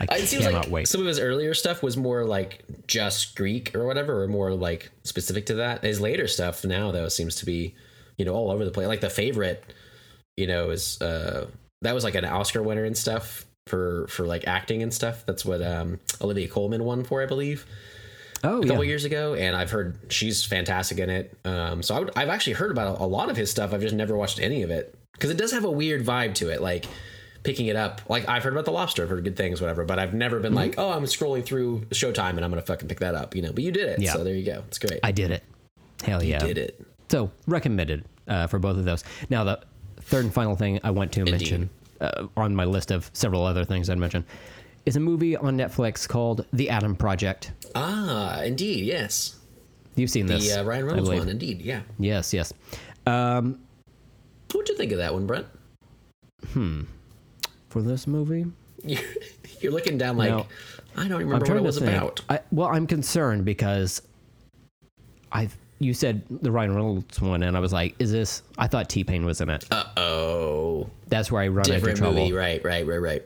[0.00, 0.88] I It seems cannot like wait.
[0.88, 4.90] some of his earlier stuff was more like just Greek or whatever, or more like
[5.02, 5.82] specific to that.
[5.82, 7.74] His later stuff now, though, seems to be,
[8.16, 8.86] you know, all over the place.
[8.86, 9.62] Like the favorite,
[10.36, 11.48] you know, is uh
[11.82, 15.26] that was like an Oscar winner and stuff for for like acting and stuff.
[15.26, 17.66] That's what um Olivia Colman won for, I believe,
[18.44, 19.34] oh a yeah, couple years ago.
[19.34, 21.36] And I've heard she's fantastic in it.
[21.44, 23.72] Um, so I would, I've actually heard about a lot of his stuff.
[23.72, 26.48] I've just never watched any of it because it does have a weird vibe to
[26.50, 26.86] it, like.
[27.44, 29.84] Picking it up, like I've heard about the lobster, I've heard good things, whatever.
[29.84, 30.42] But I've never Mm-hmm.
[30.42, 33.42] been like, oh, I'm scrolling through Showtime and I'm gonna fucking pick that up, you
[33.42, 33.52] know.
[33.52, 34.12] But you did it, Yeah.
[34.12, 34.64] so there you go.
[34.66, 34.98] It's great.
[35.04, 35.44] I did it.
[36.02, 36.84] Hell yeah, you did it.
[37.08, 39.04] So recommended uh, for both of those.
[39.30, 39.60] Now the
[40.00, 41.70] third and final thing I want to mention
[42.00, 44.26] uh, on my list of several other things I'd mention
[44.88, 47.52] is a movie on Netflix called The Adam Project.
[47.74, 49.36] Ah, indeed, yes.
[49.96, 51.82] You've seen this, The uh, Ryan Reynolds one, indeed, yeah.
[51.98, 52.54] Yes, yes.
[53.04, 53.58] What'd
[54.66, 55.46] you think of that one, Brent?
[56.54, 56.84] Hmm.
[57.68, 58.46] For this movie,
[59.60, 60.46] You're, looking down like.
[60.96, 61.90] I don't remember what it was think.
[61.90, 62.22] about.
[62.30, 64.00] I, well, I'm concerned because
[65.30, 65.50] I
[65.80, 69.04] you said the Ryan Reynolds one, and I was like, "Is this?" I thought T
[69.04, 69.66] Pain was in it.
[69.70, 72.14] Uh oh, That's where I run into different trouble.
[72.20, 73.22] movie, right, right, right, right.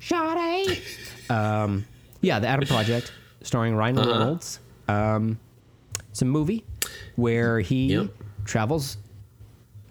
[0.00, 0.82] Sade.
[1.30, 1.84] um,
[2.20, 3.12] yeah, the Adam Project,
[3.42, 4.10] starring Ryan Uh-huh.
[4.10, 4.60] Reynolds.
[4.88, 5.38] Um,
[6.10, 6.64] it's a movie
[7.16, 8.08] where he Yep.
[8.44, 8.96] travels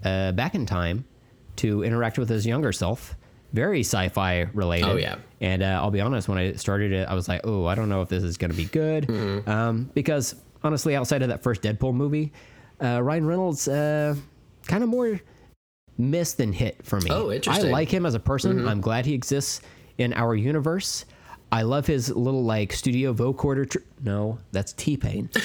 [0.03, 1.05] uh, back in time
[1.57, 3.15] to interact with his younger self.
[3.53, 4.89] Very sci-fi related.
[4.89, 5.15] Oh, yeah.
[5.39, 7.87] And uh, I'll be honest, when I started it, I was like, "Oh, I don't
[7.89, 9.47] know if this is going to be good," Mm-hmm.
[9.49, 12.31] um, because honestly, outside of that first Deadpool movie,
[12.81, 14.15] uh, Ryan Reynolds uh,
[14.65, 15.19] kind of more
[15.99, 17.11] miss than hit for me.
[17.11, 17.67] Oh, interesting.
[17.67, 18.57] I like him as a person.
[18.57, 18.67] Mm-hmm.
[18.67, 19.61] I'm glad he exists
[19.97, 21.05] in our universe.
[21.51, 23.69] I love his little like studio vocoder.
[23.69, 25.29] Tr- no, that's T Pain.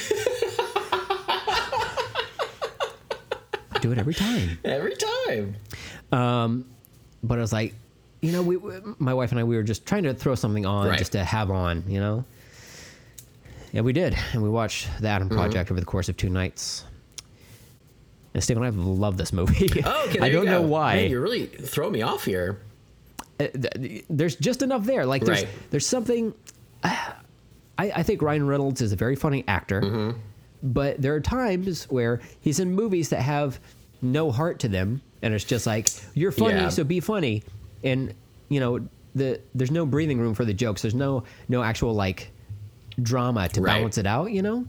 [3.81, 4.59] do it every time.
[4.65, 5.57] Every time.
[6.11, 7.75] But I was like,
[8.20, 10.66] you know, we, we- my wife and I, we were just trying to throw something
[10.66, 10.99] on Right.
[10.99, 12.25] just to have on, you know.
[13.73, 15.39] Yeah, we did, and we watched the Adam Mm-hmm.
[15.39, 16.85] Project over the course of two nights.
[18.35, 19.69] And Steve and I love this movie.
[19.85, 20.19] Oh, okay.
[20.23, 20.97] I you don't know why.
[20.97, 22.61] Man, you're really throwing me off here.
[23.40, 25.06] Uh, th- there's just enough there.
[25.06, 25.52] Like there's Right.
[25.70, 26.35] there's something.
[26.85, 27.05] I
[27.78, 30.19] I think Ryan Reynolds is a very funny actor, Mm-hmm.
[30.62, 33.60] but there are times where he's in movies that have
[34.02, 36.69] no heart to them, and it's just like you're funny, Yeah.
[36.70, 37.43] so be funny,
[37.85, 38.15] and
[38.48, 38.81] you know
[39.15, 40.82] the there's no breathing room for the jokes.
[40.82, 42.31] There's no no actual like
[43.01, 43.77] drama to Right.
[43.78, 44.66] balance it out, you know.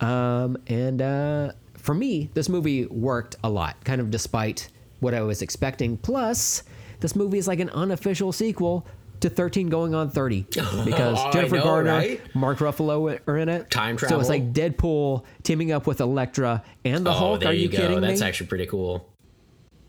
[0.00, 4.68] Um, and uh, for me, this movie worked a lot, kind of despite
[5.00, 5.96] what I was expecting.
[5.96, 6.62] Plus,
[7.02, 8.86] this movie is like an unofficial sequel
[9.20, 10.42] to 13 going on 30
[10.84, 12.34] because I Jennifer know, Garner, right?
[12.34, 13.70] Mark Ruffalo are in it.
[13.70, 14.16] Time travel.
[14.16, 17.40] So it's like Deadpool teaming up with Elektra and the oh, Hulk.
[17.40, 17.76] there Are you, you, go.
[17.76, 18.26] kidding That's me?
[18.26, 19.08] actually pretty cool.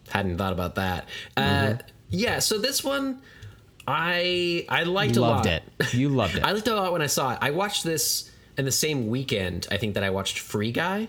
[0.10, 1.08] Hadn't thought about that.
[1.38, 1.80] Uh, Mm-hmm.
[2.10, 3.22] yeah, so this one,
[3.88, 5.62] I I liked a loved lot.
[5.80, 5.94] it.
[5.94, 6.44] You loved it.
[6.44, 7.40] I liked it a lot when I saw it.
[7.42, 9.68] I watched this in the same weekend.
[9.72, 11.08] I think that I watched Free Guy,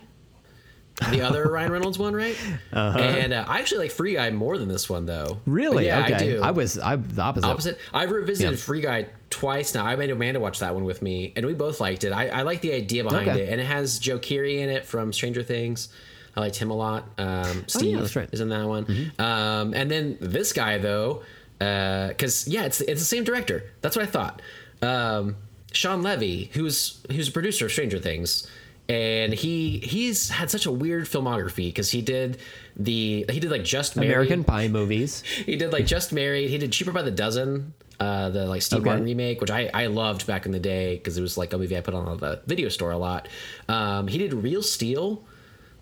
[1.11, 2.37] the other Ryan Reynolds one, right?
[2.73, 5.41] And uh, I actually like Free Guy more than this one, though.
[5.47, 5.87] really?
[5.87, 6.15] Yeah, okay.
[6.15, 6.41] I do.
[6.43, 7.47] I was I'm the opposite.
[7.49, 7.79] Opposite.
[7.93, 8.65] I've revisited Yeah.
[8.65, 9.85] Free Guy twice now.
[9.85, 12.13] I made Amanda watch that one with me, and we both liked it.
[12.13, 13.43] I, I like the idea behind Okay.
[13.43, 15.89] it, and it has Joe Keery in it from Stranger Things.
[16.37, 17.09] I liked him a lot.
[17.19, 18.27] Um, Steve Oh, that's right.
[18.27, 18.35] Mm-hmm.
[18.35, 19.13] is in that one.
[19.21, 21.23] Um, and then this guy though,
[21.59, 23.65] because yeah, it's it's the same director.
[23.81, 24.43] That's what I thought.
[24.83, 25.37] Um,
[25.73, 28.47] Shawn Levy, who's who's a producer of Stranger Things,
[28.89, 32.39] and he he's had such a weird filmography because he did
[32.77, 34.11] the he did like Just Married.
[34.11, 35.23] American Pie movies.
[35.47, 36.51] He did like Just Married.
[36.51, 38.87] He did Cheaper by the Dozen, uh, the like Steve Okay.
[38.87, 41.59] Martin remake, which I, I loved back in the day because it was like a
[41.59, 43.29] movie I put on the video store a lot.
[43.69, 45.25] Um, he did Real Steel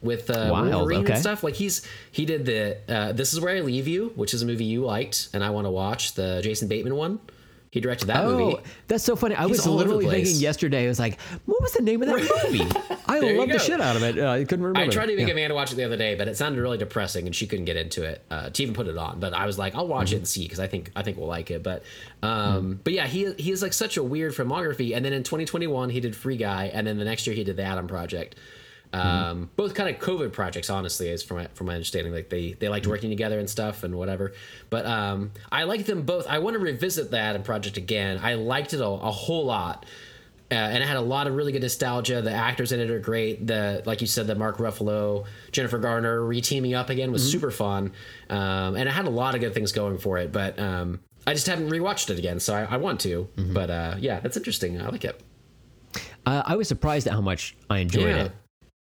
[0.01, 1.13] with uh, Wild, Wolverine okay.
[1.15, 1.43] and stuff.
[1.43, 4.47] Like he's he did the uh, This Is Where I Leave You, which is a
[4.47, 7.21] movie you liked and I want to watch the Jason Bateman one.
[7.73, 8.63] He directed that Oh, movie.
[8.87, 9.35] that's so funny.
[9.35, 10.85] I was over the literally thinking yesterday.
[10.85, 12.71] I was like, "What was the name of that movie?"
[13.09, 14.19] I love the shit out of it.
[14.19, 14.81] Uh, I couldn't remember.
[14.91, 15.33] I tried to make Yeah.
[15.33, 17.77] Amanda watch it the other day, but it sounded really depressing, and she couldn't get
[17.79, 19.21] into it uh, to even put it on.
[19.21, 20.15] But I was like, I'll watch Mm-hmm.
[20.17, 21.63] it and see because I think I think we'll like it.
[21.63, 21.83] But
[22.23, 24.95] um, but yeah, he he is like such a weird filmography.
[24.95, 27.57] And then in 2021, he did Free Guy, and then the next year he did
[27.57, 28.35] The Adam Project.
[28.93, 29.45] Um, Mm-hmm.
[29.57, 32.13] Both kind of COVID projects, honestly, is from my, from my understanding.
[32.13, 34.33] Like they they liked working together and stuff and whatever.
[34.71, 36.27] But um, I like them both.
[36.29, 38.21] I want to revisit the Adam Project again.
[38.23, 39.87] I liked it a, a whole lot
[40.51, 42.21] uh, and it had a lot of really good nostalgia.
[42.21, 43.47] The actors in it are great.
[43.47, 47.93] The like you said, the Mark Ruffalo, Jennifer Garner re-teaming up again was super fun,
[48.29, 50.31] um, and it had a lot of good things going for it.
[50.31, 53.29] But um, I just haven't rewatched it again, so I, I want to.
[53.37, 54.79] But uh, yeah, that's interesting.
[54.79, 55.19] I like it.
[56.27, 58.25] Uh, I was surprised at how much I enjoyed Yeah.
[58.25, 58.33] it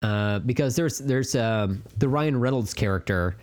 [0.03, 3.37] uh, because there's there's um, the Ryan Reynolds character,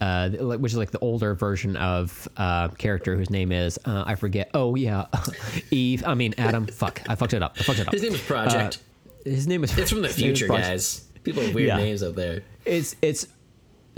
[0.00, 4.14] uh, which is like the older version of uh, character whose name is uh, I
[4.14, 4.50] forget.
[4.54, 5.06] Oh yeah,
[5.70, 6.04] Eve.
[6.06, 6.66] I mean Adam.
[6.82, 7.56] Fuck, I fucked it up.
[7.58, 7.92] I fucked it up.
[7.92, 8.78] His name is Project.
[9.24, 9.76] His name is.
[9.76, 11.04] it's from the his name is future, guys.
[11.24, 11.76] People have weird Yeah.
[11.78, 12.42] names up there.
[12.64, 13.26] It's it's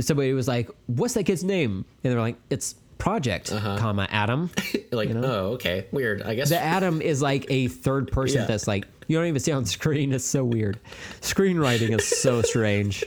[0.00, 4.50] somebody was like, "What's that kid's name?" And they're like, "It's Project, comma Adam."
[4.90, 6.22] Like, oh, okay, weird.
[6.22, 8.46] I guess The Adam is like a third person Yeah.
[8.46, 10.12] that's like you don't even see on screen.
[10.14, 10.80] It's so weird.
[11.20, 13.04] Screenwriting is so strange.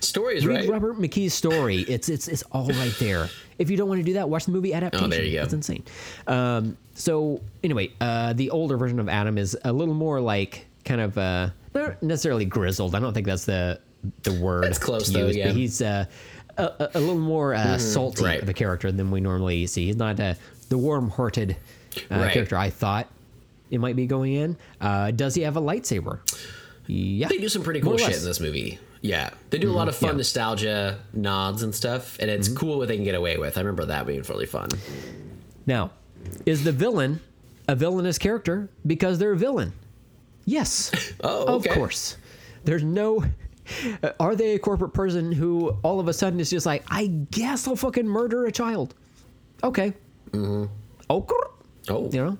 [0.00, 0.68] stories, Read right?
[0.68, 1.80] Robert McKee's story.
[1.80, 3.28] It's it's it's all right there.
[3.58, 5.06] If you don't want to do that, watch the movie adaptation.
[5.06, 5.42] Oh, there you go.
[5.44, 5.84] It's insane.
[6.26, 11.00] Um, so anyway, uh, the older version of Adam is a little more like kind
[11.00, 12.94] of uh, not necessarily grizzled.
[12.94, 13.80] I don't think that's the
[14.22, 14.64] the word.
[14.64, 15.48] That's close, to though, yeah.
[15.48, 16.06] But he's uh,
[16.58, 18.42] a, a, little more uh, salty right.
[18.42, 19.86] of a character than we normally see.
[19.86, 20.34] He's not uh,
[20.68, 21.56] the warm-hearted
[22.10, 22.32] uh, Right.
[22.32, 23.08] character I thought
[23.70, 24.56] it might be going in.
[24.80, 26.20] Uh, does he have a lightsaber?
[26.86, 27.28] Yeah.
[27.28, 28.78] They do some pretty cool shit in this movie.
[29.02, 30.18] Yeah, they do a lot of fun yeah.
[30.18, 33.58] nostalgia nods and stuff, and it's cool what they can get away with.
[33.58, 34.68] I remember that being really fun.
[35.66, 35.90] Now,
[36.46, 37.20] is the villain
[37.66, 39.72] a villainous character because they're a villain?
[40.44, 40.92] Yes.
[41.24, 41.68] Oh, okay.
[41.70, 42.16] Of course.
[42.64, 43.24] There's no.
[44.02, 47.06] Uh, Are they a corporate person who all of a sudden is just like, I
[47.06, 48.94] guess I'll fucking murder a child?
[49.64, 49.92] Okay.
[50.32, 50.64] Mm-hmm.
[51.10, 51.34] Okay.
[51.88, 52.38] Oh, You know?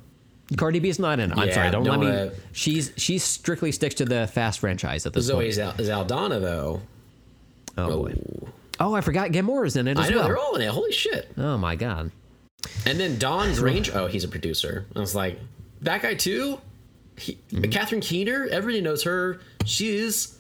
[0.57, 1.39] Cardi B is not in it.
[1.39, 1.71] I'm Yeah, sorry.
[1.71, 2.07] Don't, don't let me.
[2.19, 5.49] wanna- She's she strictly sticks to the Fast franchise at this Zoe point.
[5.49, 6.83] is, Al- is Aldana though.
[7.79, 8.15] Oh boy.
[8.79, 10.25] Oh, I forgot Gamora's in it as I know well.
[10.27, 10.69] they're all in it.
[10.69, 11.31] Holy shit!
[11.39, 12.11] oh my god.
[12.85, 13.91] And then Don's Range.
[13.95, 14.87] Oh, he's a producer.
[14.95, 15.39] I was like,
[15.81, 16.61] that guy too.
[17.17, 17.71] He, Mm-hmm.
[17.71, 18.47] Catherine Keener.
[18.51, 19.41] Everybody knows her.
[19.65, 20.37] She's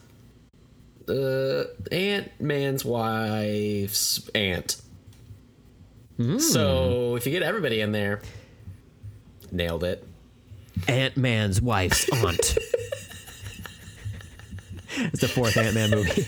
[1.13, 4.81] uh, Ant Man's wife's aunt.
[6.17, 6.39] Hmm.
[6.39, 8.21] So if you get everybody in there,
[9.51, 10.07] nailed it.
[10.89, 12.59] Ant Man's wife's aunt.
[14.97, 16.27] it's the fourth Ant Man movie.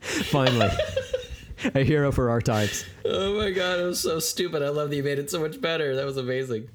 [0.00, 0.70] Finally,
[1.74, 2.84] a hero for our times.
[3.04, 4.62] Oh my god, it was so stupid.
[4.62, 5.94] I love that you made it so much better.
[5.96, 6.68] That was amazing.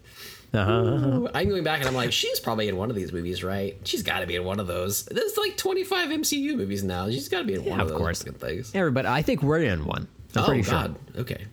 [0.54, 1.30] Uh-huh.
[1.34, 3.78] I'm going back and I'm like, she's probably in one of these movies, right?
[3.86, 5.06] She's got to be in one of those.
[5.06, 7.10] There's like 25 MCU movies now.
[7.10, 8.24] She's got to be in one Yeah, of of those course.
[8.24, 8.72] things.
[8.76, 10.08] Everybody, I think we're in one.
[10.36, 10.72] I'm oh pretty sure.
[10.74, 10.96] god.
[11.18, 11.46] Okay.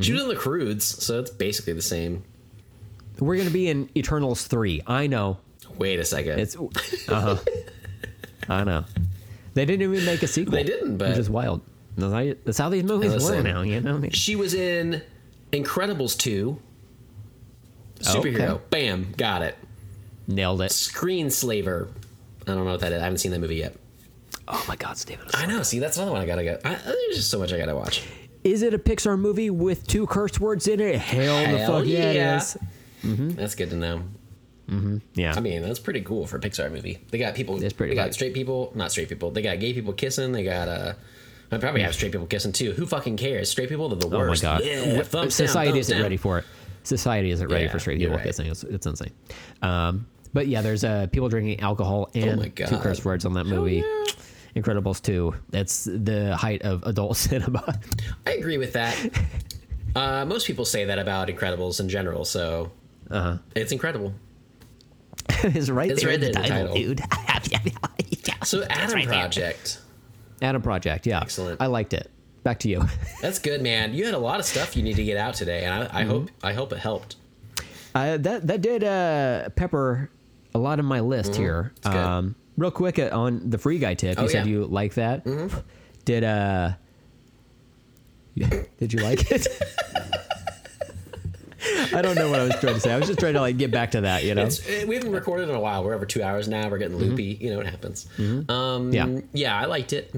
[0.00, 2.22] She was in the Croods, so it's basically the same.
[3.18, 4.82] We're gonna be in Eternals three.
[4.86, 5.38] I know.
[5.76, 6.38] Wait a second.
[6.38, 7.36] It's uh huh.
[8.48, 8.84] I know.
[9.54, 10.52] They didn't even make a sequel.
[10.52, 11.60] They didn't, but- which is wild.
[11.96, 13.44] That's how- these movies work Listen.
[13.44, 13.62] now.
[13.62, 14.02] You know.
[14.12, 15.02] She was in
[15.52, 16.58] Incredibles 2.
[18.00, 18.50] Superhero.
[18.50, 18.62] Okay.
[18.70, 19.12] Bam.
[19.16, 19.56] Got it.
[20.26, 20.72] Nailed it.
[20.72, 21.88] Screen Slaver.
[22.46, 23.00] I don't know what that is.
[23.00, 23.76] I haven't seen that movie yet.
[24.48, 25.26] Oh my God, Steven.
[25.34, 25.62] I know.
[25.62, 26.58] See, that's another one I gotta go.
[26.64, 28.02] I, there's just so much I gotta watch.
[28.42, 30.98] Is it a Pixar movie with two curse words in it?
[30.98, 32.36] Hell, the fuck yeah, it yeah.
[32.38, 32.56] is.
[33.02, 34.02] That's good to know.
[35.14, 35.34] Yeah.
[35.36, 36.98] I mean, that's pretty cool for a Pixar movie.
[37.10, 37.62] They got people.
[37.62, 39.30] It's pretty They got straight people, not straight people.
[39.30, 40.32] They got gay people kissing.
[40.32, 40.92] They got uh.
[41.52, 42.72] I probably have straight people kissing too.
[42.72, 43.50] Who fucking cares?
[43.50, 44.44] Straight people, they're the worst.
[44.44, 44.58] oh my.
[44.58, 44.64] God.
[44.64, 46.02] Yeah, thumbs down, Society thumbs isn't down.
[46.04, 46.44] ready for it.
[46.82, 48.24] Society isn't ready Yeah, for straight people right.
[48.24, 48.46] kissing.
[48.50, 49.12] It's, it's insane.
[49.62, 53.44] Um, but yeah, there's uh, people drinking alcohol and Oh two curse words on that
[53.46, 53.82] movie.
[54.56, 55.34] Incredibles 2.
[55.50, 57.78] That's the height of adult cinema.
[58.26, 58.96] I agree with that.
[59.94, 62.70] uh, most people say that about Incredibles in general, so
[63.10, 63.38] Uh-huh.
[63.54, 64.12] it's incredible.
[65.28, 66.74] it's right It's there right in the there in the title, title.
[66.74, 67.00] dude.
[68.42, 69.18] So It's Adam right there.
[69.20, 69.78] Project.
[70.40, 71.20] Adam Project, yeah.
[71.20, 71.60] Excellent.
[71.60, 72.10] I liked it.
[72.42, 72.82] Back to you.
[73.22, 73.92] That's good, man.
[73.94, 76.10] You had a lot of stuff you need to get out today, and I, Mm-hmm.
[76.10, 77.16] Hope I hope it helped.
[77.94, 80.10] Uh, that that did uh, pepper
[80.54, 81.72] a lot of my list here.
[81.82, 81.92] Mm-hmm.
[81.92, 81.98] good.
[82.02, 84.52] Um, real quick uh, on the free guy tip, you Oh, said yeah.
[84.52, 85.24] you like that.
[86.04, 86.72] Did uh,
[88.78, 89.46] did you like it?
[91.92, 92.92] I don't know what I was trying to say.
[92.92, 94.44] I was just trying to like get back to that, you know.
[94.44, 95.84] It's, we haven't recorded in a while.
[95.84, 96.68] We're over two hours now.
[96.70, 97.36] We're getting loopy.
[97.40, 98.06] You know what happens.
[98.48, 99.20] Um, Yeah.
[99.32, 100.10] yeah, I liked it.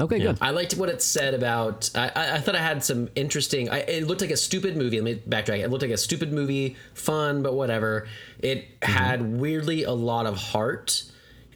[0.00, 0.38] Okay, good.
[0.40, 1.90] I liked what it said about.
[1.94, 3.68] I, I, I thought I had some interesting.
[3.68, 5.00] I, it looked like a stupid movie.
[5.00, 5.58] Let me backtrack.
[5.58, 8.06] It looked like a stupid movie, fun but whatever.
[8.38, 11.02] It had weirdly a lot of heart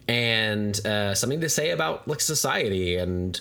[0.07, 3.39] and uh, something to say about like society and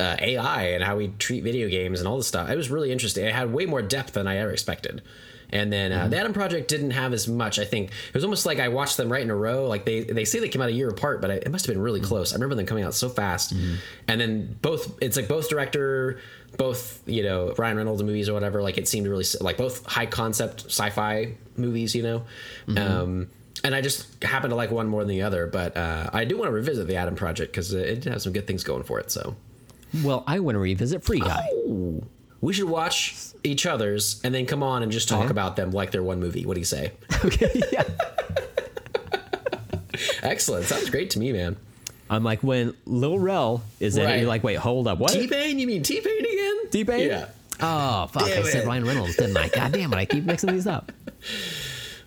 [0.00, 2.48] uh, AI and how we treat video games and all this stuff.
[2.48, 3.24] It was really interesting.
[3.24, 5.02] It had way more depth than I ever expected.
[5.50, 7.58] And then uh, the Adam Project didn't have as much.
[7.58, 9.66] I think it was almost like I watched them right in a row.
[9.66, 11.74] Like they they say they came out a year apart, but I, it must have
[11.74, 12.32] been really close.
[12.32, 13.52] I remember them coming out so fast.
[14.06, 16.20] And then both it's like both director,
[16.56, 18.62] both you know Ryan Reynolds movies or whatever.
[18.62, 21.94] Like it seemed really like both high concept sci-fi movies.
[21.94, 22.22] You know.
[22.76, 23.28] Um,
[23.64, 26.36] and I just happen to like one more than the other, but uh, I do
[26.36, 29.00] want to revisit the Adam Project because it did have some good things going for
[29.00, 29.10] it.
[29.10, 29.34] So
[30.04, 31.48] Well, I want to revisit Free Guy.
[32.40, 35.30] We should watch each other's and then come on and just talk Okay.
[35.30, 36.44] about them like they're one movie.
[36.46, 36.92] What do you say?
[37.24, 37.82] Okay, yeah.
[40.22, 40.66] Excellent.
[40.66, 41.56] Sounds great to me, man.
[42.10, 45.12] I'm like when Lil Rel is in it, you're like, wait, hold up, what?
[45.12, 45.58] T Pain?
[45.58, 46.70] You mean T Pain again?
[46.70, 47.08] T-Pain?
[47.08, 47.26] Yeah.
[47.60, 48.26] Oh fuck!
[48.26, 48.66] Damn I said it.
[48.66, 49.48] Ryan Reynolds, didn't I?
[49.48, 49.96] God damn it!
[49.96, 50.92] I keep mixing these up.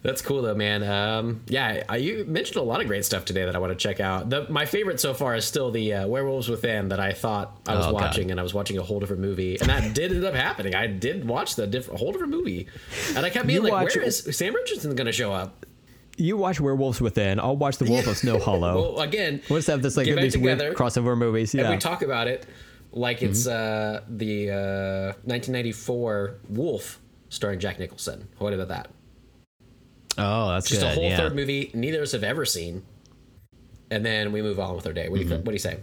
[0.04, 0.82] That's cool though, man.
[0.84, 3.76] Um, yeah, I, you mentioned a lot of great stuff today that I want to
[3.78, 4.30] check out.
[4.32, 7.76] The, my favorite so far is still the uh, Werewolves Within that I thought I
[7.76, 8.02] was Oh, God.
[8.02, 10.74] watching, and I was watching a whole different movie, and that did end up happening.
[10.74, 12.68] I did watch the different, whole different movie,
[13.16, 15.66] and I kept being You like, watch- "Where is Sam Richardson going to show up?"
[16.18, 17.40] You watch Werewolves Within.
[17.40, 18.94] I'll watch The Wolf of Snow Hollow.
[18.94, 21.54] Well, again, We'll just have this like these weird crossover movies.
[21.54, 21.70] and Yeah.
[21.70, 22.46] we talk about it
[22.92, 23.98] like it's Mm-hmm.
[23.98, 27.00] uh, the uh, 1994 Wolf
[27.30, 28.28] starring Jack Nicholson.
[28.40, 28.90] What about that?
[30.18, 30.92] Oh, that's Just good.
[30.92, 31.18] a whole yeah.
[31.18, 32.84] third movie neither of us have ever seen,
[33.90, 35.10] and then we move on with our day.
[35.10, 35.38] What do you Mm-hmm.
[35.44, 35.80] What do you say?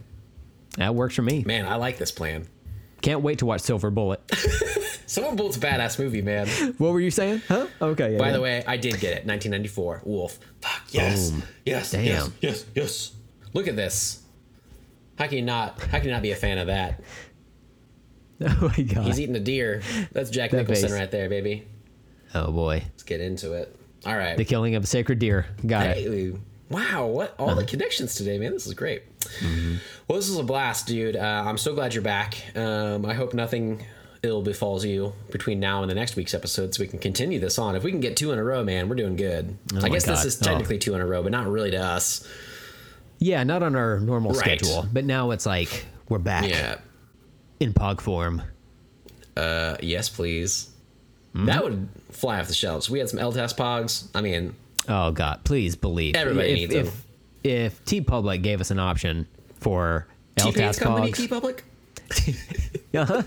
[0.77, 1.43] That works for me.
[1.45, 2.47] Man, I like this plan.
[3.01, 4.21] Can't wait to watch Silver Bullet.
[5.07, 6.47] Silver Bullet's a badass movie, man.
[6.79, 7.43] what were you saying?
[7.49, 7.67] Huh?
[7.81, 8.13] Okay.
[8.13, 8.33] Yeah, By yeah.
[8.33, 9.27] the way, I did get it.
[9.27, 10.39] 1994 Wolf.
[10.61, 11.43] Fuck yes, Boom.
[11.65, 12.05] yes, Damn.
[12.05, 13.13] yes, yes, yes.
[13.55, 14.23] Look at this.
[15.17, 15.81] How can you not?
[15.81, 17.01] How can you not be a fan of that?
[18.41, 19.05] Oh my god.
[19.07, 19.83] He's eating a deer.
[20.13, 20.97] That's Jack That Nicholson face.
[20.99, 21.67] right there, baby.
[22.37, 22.85] oh boy.
[22.87, 23.75] Let's get into it.
[24.07, 24.37] All right.
[24.37, 25.47] The killing of a sacred deer.
[25.67, 26.37] Got it.
[26.71, 27.61] Wow, what all Uh-huh.
[27.61, 28.53] the connections today, man.
[28.53, 29.03] This is great.
[29.41, 29.77] Mm-hmm.
[30.07, 31.17] Well, this is a blast, dude.
[31.17, 32.37] Uh, I'm so glad you're back.
[32.57, 33.85] Um, I hope nothing
[34.23, 37.59] ill befalls you between now and the next week's episode so we can continue this
[37.59, 37.75] on.
[37.77, 39.57] If we can get two in a row, man, we're doing good.
[39.73, 40.27] I Oh my guess this God.
[40.27, 40.45] is Oh.
[40.45, 42.27] technically two in a row, but not really to us.
[43.21, 44.41] Yeah, not on our normal Right.
[44.61, 46.77] schedule, but now it's like we're back Yeah.
[47.61, 48.43] in pog form.
[49.37, 50.69] Uh, yes, please.
[51.35, 51.47] Mm-hmm.
[51.47, 52.89] That would fly off the shelves.
[52.91, 54.09] We had some L-Test pogs.
[54.15, 54.55] I mean,
[54.89, 56.15] Oh God, please believe.
[56.17, 56.95] Everybody if, needs if, them.
[57.45, 59.27] If T Public gave us an option
[59.61, 60.07] for
[60.37, 61.65] T-Pain's LTAS company, pogs, T-Public?
[62.95, 63.23] uh-huh,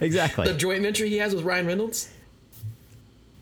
[0.00, 0.46] exactly.
[0.48, 2.10] The joint venture he has with Ryan Reynolds?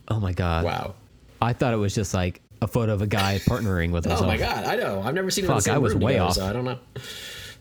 [0.08, 0.94] oh my God, Wow.
[1.40, 4.24] I thought it was just like a photo of a guy partnering with himself.
[4.24, 5.00] Oh my god, I know.
[5.02, 6.30] I've never seen him in the Fuck, I was way together, off.
[6.32, 6.40] Mm-hmm.
[6.40, 6.78] so I don't know.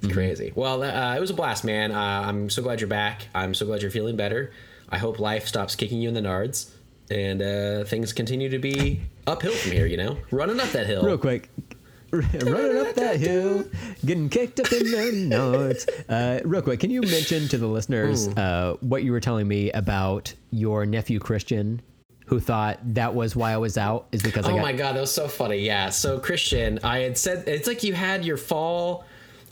[0.02, 0.52] It's crazy.
[0.56, 1.92] Well, uh, it was a blast, man.
[1.92, 3.28] Uh, I'm so glad you're back.
[3.36, 4.52] I'm so glad you're feeling better.
[4.92, 6.72] I hope life stops kicking you in the nards
[7.12, 9.86] and uh, things continue to be uphill from here.
[9.86, 11.04] You know, running up that hill.
[11.04, 11.50] Real quick,
[12.12, 13.66] running up that hill,
[14.06, 15.86] getting kicked up in the nuts.
[16.10, 18.34] Uh, real quick, can you mention to the listeners Hmm.
[18.38, 21.82] uh, what you were telling me about your nephew Christian,
[22.26, 24.08] who thought that was why I was out?
[24.12, 25.58] Is because I Oh got my god, that was so funny.
[25.58, 25.90] Yeah.
[25.90, 29.04] So Christian, I had said it's like you had your fall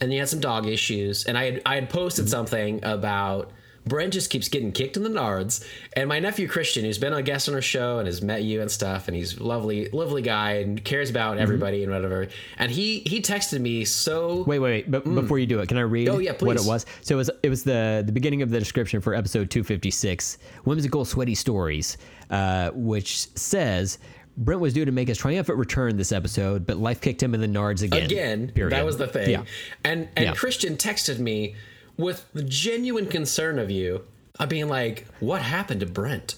[0.02, 3.52] and you had some dog issues, and I had I had posted something about
[3.88, 7.22] Brent just keeps getting kicked in the nards, and my nephew Christian, who's been a
[7.22, 10.54] guest on our show and has met you and stuff, and he's lovely, lovely guy
[10.54, 12.28] and cares about everybody and whatever.
[12.58, 14.92] And he he texted me so Wait, wait, wait.
[14.92, 16.14] But before you do it, can I read Mm.
[16.14, 16.86] Oh, yeah, what it was?
[17.02, 21.06] So it was it was the the beginning of the description for episode 256, whimsical
[21.06, 21.98] sweaty stories,
[22.30, 24.00] uh, which says
[24.38, 27.42] Brent was due to make his triumphant return this episode, but life kicked him in
[27.42, 28.04] the nards again.
[28.04, 28.52] again.
[28.54, 28.72] Period.
[28.72, 29.30] That was the thing.
[29.32, 29.44] Yeah.
[29.84, 30.34] And and Yeah.
[30.34, 31.56] Christian texted me
[31.98, 34.04] with the genuine concern of you,
[34.40, 36.36] of being like, "What happened to Brent?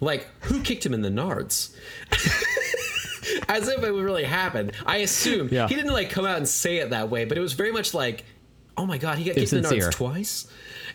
[0.00, 1.74] Like, who kicked him in the nards?"
[3.48, 4.72] As if it would really happen.
[4.84, 5.68] I assume Yeah.
[5.68, 7.94] he didn't like come out and say it that way, but it was very much
[7.94, 8.24] like,
[8.76, 9.68] "Oh my god, he got kicked in the.
[9.68, 9.76] Uh-huh.
[9.88, 10.46] nards twice."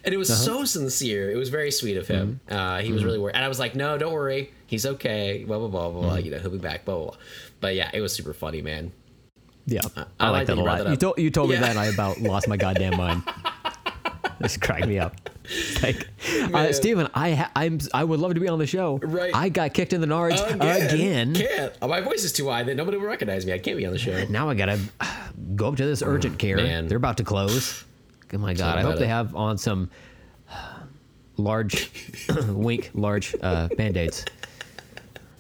[0.03, 1.31] And it was so sincere.
[1.31, 2.39] It was very sweet of him.
[2.47, 2.57] Mm-hmm.
[2.57, 4.51] Uh, he was really worried, and I was like, "No, don't worry.
[4.67, 5.43] He's okay.
[5.45, 5.99] Blah blah blah blah.
[6.01, 6.07] Mm-hmm.
[6.09, 6.17] blah.
[6.17, 6.85] You know, he'll be back.
[6.85, 7.17] Blah blah blah."
[7.61, 8.91] But yeah, it was super funny, man.
[9.65, 10.79] Yeah, I I, like that a lot.
[10.83, 11.55] that You told you told Yeah.
[11.57, 13.23] me that, and I about lost my goddamn mind.
[14.39, 15.15] This cracked me up.
[15.81, 16.09] Like,
[16.53, 16.73] uh.
[16.73, 18.99] Steven, I ha- I'm I would love to be on the show.
[19.01, 19.33] Right.
[19.33, 21.33] I got kicked in the nards again.
[21.33, 21.71] Can't.
[21.81, 23.53] Oh, my voice is too high that nobody will recognize me.
[23.53, 24.25] I can't be on the show.
[24.25, 24.77] Now I gotta
[25.55, 26.59] go up to this urgent care.
[26.59, 26.87] Oh, man.
[26.87, 27.83] They're about to close.
[28.33, 28.77] Oh my god!
[28.77, 29.89] I hope they have on some
[31.37, 31.89] large,
[32.49, 34.25] wink, large uh, band aids.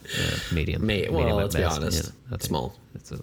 [0.05, 0.83] Uh, medium.
[0.83, 2.05] Well, medium at let's be honest.
[2.05, 2.75] Yeah, that's small.
[2.93, 3.19] That's a,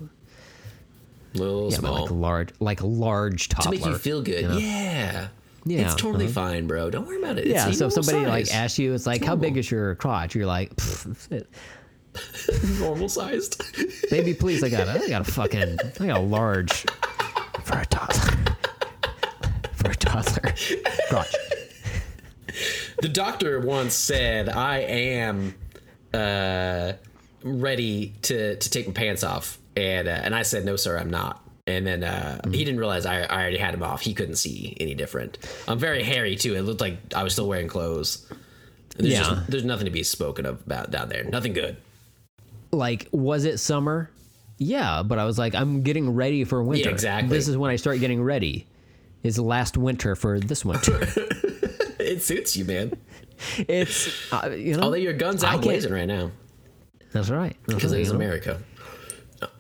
[1.33, 2.01] Little yeah, but small.
[2.03, 4.45] like a large, like large to make you feel good.
[4.51, 4.57] know?
[4.59, 5.29] Yeah.
[5.67, 6.35] Yeah, It's totally uh-huh.
[6.35, 6.91] fine, bro.
[6.91, 7.47] Don't worry about it.
[7.47, 9.95] Yeah, it's so if somebody like asks you, it's like, It's how big is your
[9.95, 10.35] crotch?
[10.35, 10.73] You're like,
[12.79, 13.63] normal sized.
[14.11, 16.85] baby, please, I got, a, I got a fucking, I got a large
[17.65, 18.55] for a toddler,
[19.75, 20.55] for a toddler
[21.09, 21.35] crotch.
[23.01, 25.55] the doctor once said, "I am
[26.13, 26.93] uh,
[27.43, 31.11] ready to to take my pants off," and uh, and I said, "No, sir, I'm
[31.11, 32.53] not." And then uh, Mm-hmm.
[32.53, 34.03] he didn't realize I, I already had him off.
[34.03, 35.39] He couldn't see any different.
[35.67, 36.55] I'm very hairy too.
[36.55, 38.31] It looked like I was still wearing clothes.
[38.97, 39.21] There's Yeah.
[39.23, 41.25] just, there's nothing to be spoken of about down there.
[41.25, 41.77] Nothing good.
[42.71, 44.11] like was it summer
[44.59, 47.29] yeah but i was like i'm getting ready for winter exactly.
[47.37, 48.67] this is when i start getting ready
[49.25, 51.01] is last winter for this winter
[51.99, 52.93] It suits you, man.
[53.59, 56.31] it's uh, you know Although your gun's out blazing right now
[57.13, 58.19] that's right That's because right, it is you know?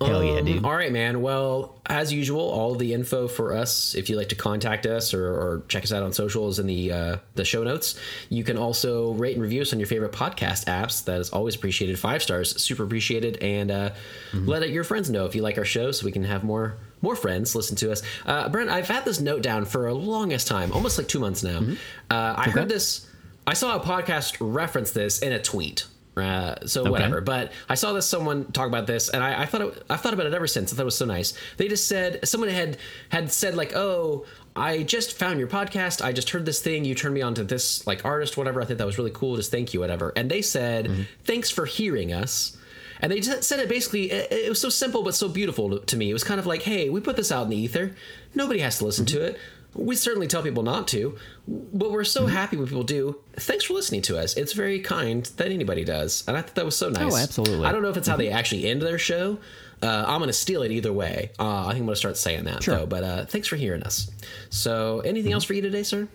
[0.01, 1.20] Hell yeah Um, dude All right, man.
[1.23, 5.24] Well, as usual, all the info for us, if you'd like to contact us or,
[5.27, 7.98] or check us out on social, is in the uh, the show notes.
[8.28, 11.05] You can also rate and review us on your favorite podcast apps.
[11.05, 11.98] That is always appreciated.
[11.98, 13.36] Five stars, super appreciated.
[13.39, 13.90] And uh,
[14.32, 14.48] Mm-hmm.
[14.48, 17.15] let your friends know if you like our show, so we can have more more
[17.15, 18.02] friends listen to us.
[18.27, 21.43] Uh, Brent, I've had this note down for a longest time, almost like two months
[21.43, 21.61] now.
[21.61, 21.74] Mm-hmm.
[22.11, 23.06] Uh, I heard this.
[23.47, 25.86] I saw a podcast reference this in a tweet.
[26.16, 29.62] Uh, so whatever, but I saw this someone talk about this, and I, I thought
[29.62, 30.73] it, I've thought about it ever since.
[30.73, 31.35] I thought it was so nice.
[31.57, 32.77] They just said someone had
[33.09, 34.24] had said like, "Oh,
[34.55, 36.05] I just found your podcast.
[36.05, 36.85] I just heard this thing.
[36.85, 38.62] You turned me on to this like artist, whatever.
[38.62, 39.35] I think that was really cool.
[39.36, 42.57] Just thank you, whatever." And they said, "Thanks for hearing us."
[43.01, 44.12] And they just said it basically.
[44.12, 46.10] It, it was so simple but so beautiful to, to me.
[46.10, 47.97] It was kind of like, "Hey, we put this out in the ether.
[48.36, 49.39] Nobody has to listen to it."
[49.75, 51.17] We certainly tell people not to,
[51.49, 53.19] but we're so happy when people do.
[53.36, 54.36] Thanks for listening to us.
[54.36, 57.12] It's very kind that anybody does, and I thought that was so nice.
[57.12, 57.67] Oh, absolutely.
[57.67, 59.39] I don't know if it's how they actually end their show.
[59.83, 61.31] Uh, I'm going to steal it either way.
[61.39, 62.77] Uh, I think I'm going to start saying that Sure.
[62.78, 62.86] though.
[62.86, 64.11] But uh, thanks for hearing us.
[64.49, 66.09] So, anything else for you today, sir?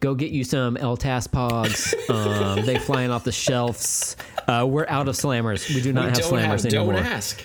[0.00, 4.14] go get you some El Tas pogs um, they flying off the shelves
[4.46, 7.42] uh, we're out of slammers we do not have slammers have, anymore don't ask.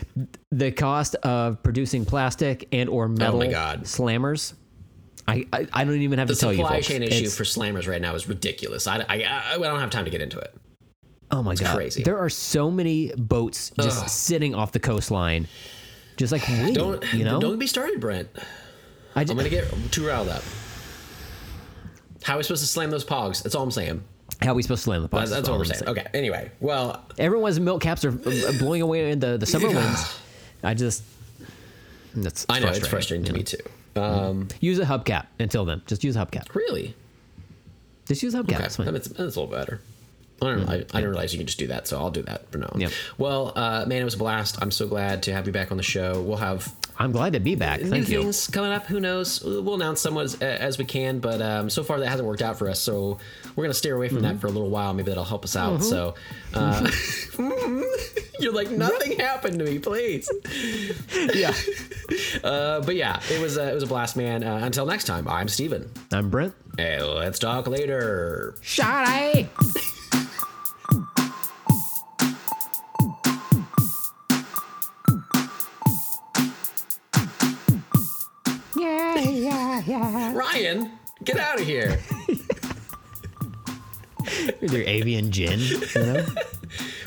[0.52, 3.84] the cost of producing plastic and or metal Oh my God.
[3.84, 4.54] slammers
[5.28, 7.36] I, I I don't even have The to tell you The supply chain issue It's-
[7.36, 8.86] for slammers right now is ridiculous.
[8.88, 10.54] I, I, I, I don't have time to get into it.
[11.32, 12.04] oh my god crazy.
[12.04, 14.10] there are so many boats just Ugh.
[14.10, 15.48] sitting off the coastline
[16.18, 18.30] just like waiting Don't you know don't be started, Brent.
[19.16, 20.44] I I'm going to get too riled up.
[22.24, 23.44] How are we supposed to slam those pogs?
[23.44, 24.04] That's all I'm saying.
[24.42, 25.90] how are we supposed to slam the pogs That's, that's all what we're I'm saying.
[25.90, 26.08] Okay.
[26.14, 30.18] Anyway, well, everyone's milk caps are uh, blowing away in the, the summer winds
[30.64, 31.04] I just
[32.16, 33.58] that's I know it's frustrating to me too.
[33.96, 35.82] Um, Use a hubcap until then.
[35.88, 36.54] Just use a hubcap.
[36.54, 36.96] really?
[38.08, 38.56] Just use a hubcap.
[38.56, 38.94] Okay, It's fine.
[38.94, 39.80] that's, that's a little better.
[40.42, 42.52] I don't, I, I didn't realize you could just do that, so I'll do that
[42.52, 42.70] for now.
[43.18, 44.58] Well, uh, man, it was a blast.
[44.62, 46.22] I'm so glad to have you back on the show.
[46.22, 47.82] We'll have I'm glad to be back.
[47.82, 48.22] new Thank you.
[48.22, 48.86] things coming up.
[48.86, 49.44] Who knows?
[49.44, 52.58] We'll announce some as, as we can, but um, so far that hasn't worked out
[52.58, 52.80] for us.
[52.80, 53.18] So
[53.56, 54.26] we're gonna steer away from Mm-hmm.
[54.28, 54.94] that for a little while.
[54.94, 55.84] Maybe that'll help us out.
[55.84, 56.16] So
[56.54, 56.90] uh,
[58.40, 60.30] you're like nothing happened to me, please.
[61.34, 61.54] Yeah.
[62.44, 64.44] Uh, but yeah, it was a, it was a blast, man.
[64.44, 65.90] Uh, until next time, I'm Steven.
[66.12, 66.54] I'm Brent.
[66.78, 68.54] Hey, let's talk later.
[68.62, 69.48] Shotty.
[80.00, 80.92] Ryan,
[81.24, 82.00] get out of here.
[84.62, 86.26] With your avian gin, you know?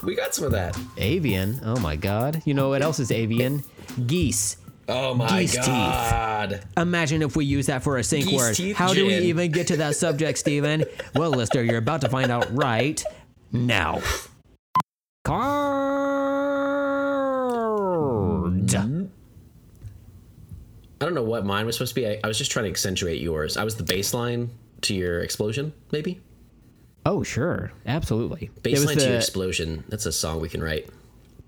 [0.05, 0.79] We got some of that.
[0.97, 1.61] avian.
[1.65, 2.41] Oh my god.
[2.45, 3.65] You know what else is avian?
[4.07, 4.57] Geese.
[4.89, 6.65] Oh my Geese teeth.
[6.77, 8.55] Imagine if we use that for a sync Geese word.
[8.55, 10.85] teeth How do we even get to that subject, Steven?
[11.17, 13.03] Well, Lister, you're about to find out right
[13.53, 14.01] now.
[15.25, 15.68] Card.
[21.01, 22.07] I don't know what mine was supposed to be.
[22.09, 23.57] I, I was just trying to accentuate yours.
[23.57, 24.49] I was the baseline
[24.83, 26.21] to your explosion, maybe?
[27.07, 27.73] Oh, sure.
[27.87, 28.51] Absolutely.
[28.63, 29.85] Baseline to your explosion.
[29.89, 30.89] That's a song we can write.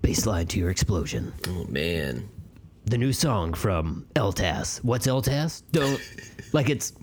[0.01, 1.33] baseline to your explosion.
[1.47, 2.27] Oh man.
[2.85, 4.83] The new song from Eltas.
[4.83, 5.63] What's Eltas?
[5.71, 6.01] Don't
[6.53, 6.93] like it's.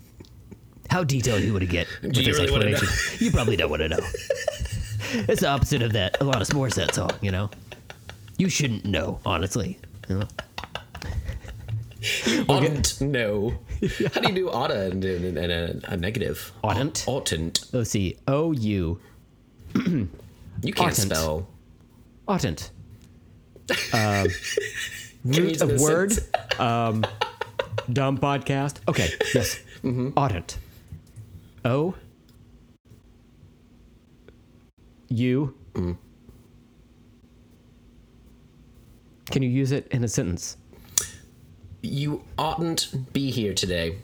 [0.89, 2.87] How detailed you want to get with you this really explanation?
[3.25, 3.99] You probably don't want to know.
[5.29, 6.19] it's the opposite of that.
[6.19, 7.49] Alanis Morissette song, you know.
[8.37, 9.77] You shouldn't know, honestly.
[10.09, 10.27] You know?
[12.47, 13.49] Oughtn't no.
[14.13, 15.51] How do you do oughta and, and, and
[15.83, 16.51] a, a negative?
[16.63, 17.05] Oughtn't.
[17.07, 17.65] Oughtn't.
[17.73, 18.17] Let's see.
[18.27, 18.99] O U
[19.75, 20.95] You can't Oughtn't.
[20.95, 21.47] spell.
[22.27, 22.71] oughtn't.
[23.91, 24.27] Can
[25.25, 26.13] Root use it in of word.
[26.59, 27.05] Um,
[27.93, 28.79] dumb podcast.
[28.89, 29.07] Okay.
[29.33, 29.59] Yes.
[29.81, 30.09] Mm-hmm.
[30.17, 30.57] Oughtn't.
[31.63, 31.95] O.
[35.07, 35.53] U.
[35.73, 35.97] Mm.
[39.31, 40.57] Can you use it in a sentence?
[41.81, 43.97] You oughtn't be here today.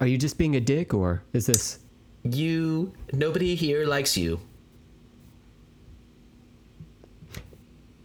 [0.00, 1.78] Are you just being a dick, or is this?
[2.24, 2.92] You.
[3.12, 4.40] Nobody here likes you.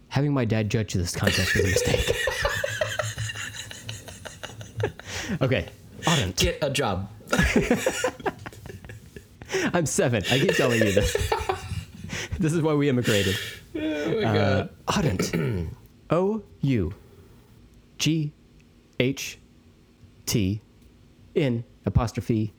[0.08, 2.16] Having my dad judge this contest was a mistake.
[5.42, 5.68] okay.
[6.06, 6.36] Oughtn't.
[6.36, 7.10] Get a job.
[9.74, 10.22] I'm seven.
[10.30, 11.14] I keep telling you this.
[12.38, 13.36] this is why we immigrated.
[13.76, 15.68] Oh my Uh, god.
[16.10, 16.94] O U
[17.98, 18.32] G
[19.00, 19.38] H
[20.26, 20.60] T
[21.36, 22.52] N apostrophe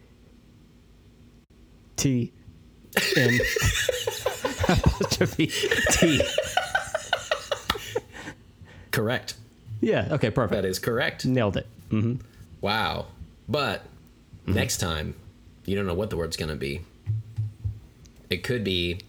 [1.96, 2.32] T
[3.18, 3.40] N
[4.70, 5.48] apostrophe
[5.92, 6.22] T.
[8.92, 9.36] Correct.
[9.82, 10.08] Yeah.
[10.12, 10.30] Okay.
[10.30, 10.62] Perfect.
[10.62, 11.26] That is correct.
[11.26, 11.68] Nailed it.
[12.62, 13.08] Wow.
[13.48, 13.84] But
[14.44, 14.54] Mm-hmm.
[14.54, 15.16] next time,
[15.66, 16.82] you don't know what the word's going to be.
[18.32, 19.00] It could be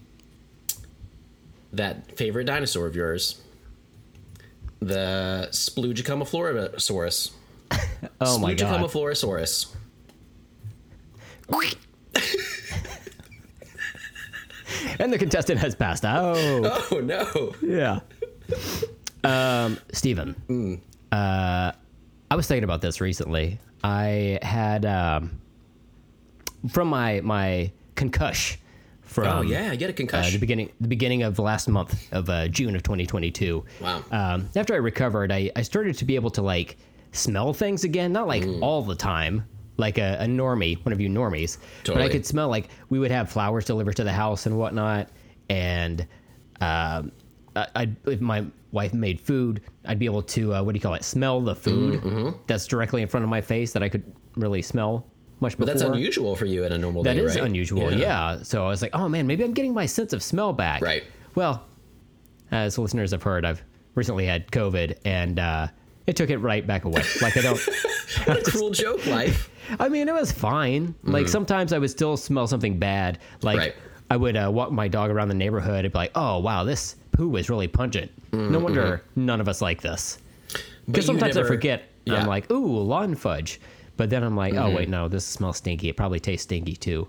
[1.73, 3.41] that favorite dinosaur of yours,
[4.81, 7.31] the Splugicomaflorosaurus.
[8.19, 8.81] Oh my god.
[8.81, 9.73] Splugicomaflorosaurus.
[14.99, 16.35] And the contestant has passed out.
[16.37, 17.55] Oh no.
[17.61, 17.99] Yeah.
[19.23, 20.35] Um, Steven.
[20.47, 20.79] Mm.
[21.11, 21.71] Uh,
[22.29, 23.59] I was thinking about this recently.
[23.83, 25.41] I had um,
[26.69, 28.60] from my my concussion
[29.11, 30.39] from Oh yeah, I get a uh, the concussion.
[30.39, 33.63] beginning the beginning of last month of uh, June of 2022.
[33.81, 34.03] Wow.
[34.11, 36.77] Um, after I recovered, I, I started to be able to like
[37.11, 38.61] smell things again, not like Mm.
[38.61, 39.43] all the time,
[39.77, 43.11] like a, a normie, one of you normies, but I could smell like we would
[43.11, 45.09] have flowers delivered to the house and whatnot,
[45.49, 46.07] and
[46.61, 47.11] um,
[47.55, 50.81] I, I'd, if my wife made food, I'd be able to uh, what do you
[50.81, 51.03] call it?
[51.03, 52.29] Smell the food Mm-hmm.
[52.47, 54.03] that's directly in front of my face that I could
[54.37, 55.05] really smell
[55.41, 55.65] much before.
[55.65, 57.43] but that's unusual for you in a normal That day, is right?
[57.45, 58.41] unusual, yeah.
[58.43, 60.81] So I was like, oh man, maybe I'm getting my sense of smell back.
[60.81, 61.03] Right.
[61.35, 61.63] Well,
[62.51, 63.61] as listeners have heard, I've
[63.95, 65.67] recently had COVID, and uh,
[66.07, 67.03] it took it right back away.
[67.21, 67.59] Like I don't.
[68.25, 69.49] What a cruel joke, life.
[69.79, 70.93] I mean, it was fine.
[71.03, 73.19] Like sometimes I would still smell something bad.
[73.41, 73.59] Like Mm.
[73.61, 73.75] Right.
[74.11, 76.97] I would uh, walk my dog around the neighborhood and be like, oh wow, this
[77.13, 78.11] poo is really pungent.
[78.33, 80.19] No wonder none of us like this.
[80.49, 81.83] Mm, Because sometimes I forget.
[82.05, 82.13] Yeah.
[82.15, 82.21] Mm-hmm.
[82.23, 83.61] I'm like, ooh, lawn fudge.
[83.97, 85.89] But then I'm like, oh wait, no, this smells stinky.
[85.89, 87.07] It probably tastes stinky too.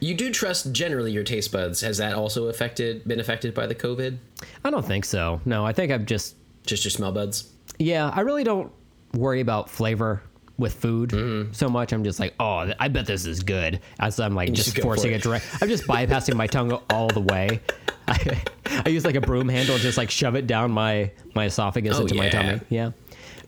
[0.00, 1.80] You do trust generally your taste buds.
[1.80, 4.18] Has that also affected been affected by the COVID?
[4.64, 5.40] I don't think so.
[5.44, 6.34] No, I think I'm just
[6.66, 7.50] Just your smell buds?
[7.78, 8.72] Yeah, I really don't
[9.14, 10.22] worry about flavor
[10.58, 11.52] with food Mm-hmm.
[11.52, 11.92] so much.
[11.92, 13.80] I'm just like, oh, I bet this is good.
[14.00, 15.16] As I'm like just just, go for forcing it.
[15.16, 15.44] it direct.
[15.60, 17.60] I'm just bypassing my tongue all the way.
[18.08, 18.42] I,
[18.84, 21.96] I use like a broom handle, and just like shove it down my my esophagus
[21.96, 22.60] Oh, into my tummy.
[22.68, 22.90] Yeah.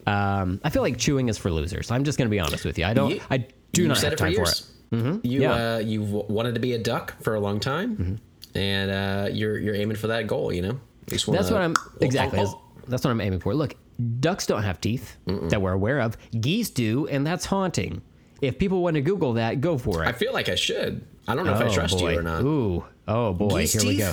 [0.06, 1.90] Um, I feel like chewing is for losers.
[1.90, 2.84] I'm just gonna be honest with you.
[2.84, 3.10] I don't.
[3.10, 4.62] You- I do not have it for for, it.
[4.92, 5.26] Mm-hmm.
[5.26, 5.74] You Yeah.
[5.74, 8.58] uh, you've wanted to be a duck for a long time, Mm-hmm.
[8.58, 10.52] and uh, you're you're aiming for that goal.
[10.52, 12.38] You know, You wanna- That's what I'm exactly.
[12.40, 12.44] Oh,
[12.76, 13.54] That's, that's what I'm aiming for.
[13.54, 13.74] Look,
[14.20, 16.16] ducks don't have teeth that we're aware of.
[16.40, 18.02] Geese do, and that's haunting.
[18.42, 20.08] If people want to Google that, go for it.
[20.08, 21.04] I feel like I should.
[21.26, 22.12] I don't know if I Oh, trust boy.
[22.12, 22.42] you or not.
[22.42, 24.12] Ooh, oh boy, Geese here we go.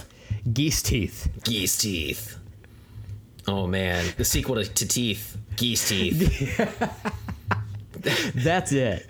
[0.54, 1.30] Geese teeth.
[1.44, 2.38] Geese teeth.
[3.52, 5.38] Oh man, the sequel to, to Teeth.
[5.58, 6.58] Geese teeth.
[8.34, 9.06] That's it.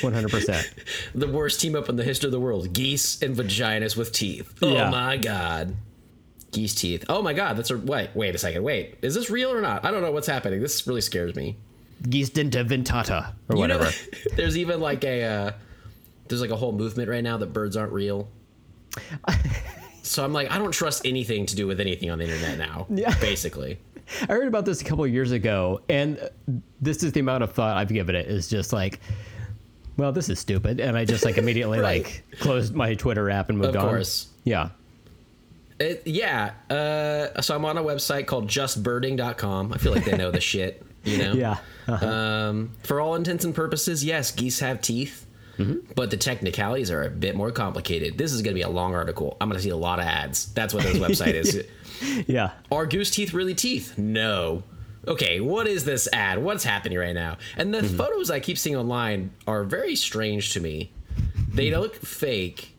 [0.00, 0.72] One hundred percent.
[1.14, 2.72] the worst team up in the history of the world.
[2.72, 4.54] Geese and vaginas with teeth.
[4.62, 4.88] Oh Yeah.
[4.90, 5.74] my god.
[6.52, 7.04] Geese teeth.
[7.08, 8.10] Oh my god, that's a wait.
[8.14, 8.62] Wait a second.
[8.62, 9.84] Wait, is this real or not?
[9.84, 10.60] I don't know what's happening.
[10.60, 11.56] This really scares me.
[12.08, 13.90] geese denta ventata or You know, whatever.
[14.36, 15.52] there's even like a uh,
[16.28, 18.28] there's like a whole movement right now that birds aren't real.
[20.02, 22.86] so I'm like, I don't trust anything to do with anything on the internet now.
[22.94, 23.14] Yeah.
[23.20, 23.78] Basically.
[24.22, 26.18] I heard about this a couple of years ago, and
[26.80, 28.26] this is the amount of thought I've given it.
[28.26, 29.00] Is just like,
[29.96, 32.04] well, this is stupid, and I just like immediately Right.
[32.04, 33.88] like closed my Twitter app and moved Of on.
[33.88, 34.26] course.
[34.44, 34.70] Yeah.
[35.78, 36.52] It, yeah.
[36.70, 39.72] Uh, so I'm on a website called justbirding.com.
[39.72, 41.32] I feel like they know the shit, you know?
[41.32, 41.56] Yeah.
[41.88, 42.06] Uh-huh.
[42.06, 45.26] Um, for all intents and purposes, yes, geese have teeth,
[45.58, 45.92] Mm-hmm.
[45.94, 48.16] but the technicalities are a bit more complicated.
[48.16, 49.36] This is going to be a long article.
[49.40, 50.52] I'm going to see a lot of ads.
[50.54, 51.64] That's what this website is.
[52.26, 52.50] Yeah.
[52.72, 53.96] Are goose teeth really teeth?
[53.96, 54.64] No.
[55.06, 56.42] Okay, what is this ad?
[56.42, 57.36] What's happening right now?
[57.56, 57.96] And the Mm-hmm.
[57.96, 60.90] photos I keep seeing online are very strange to me.
[61.52, 61.80] They Mm-hmm.
[61.80, 62.74] look fake.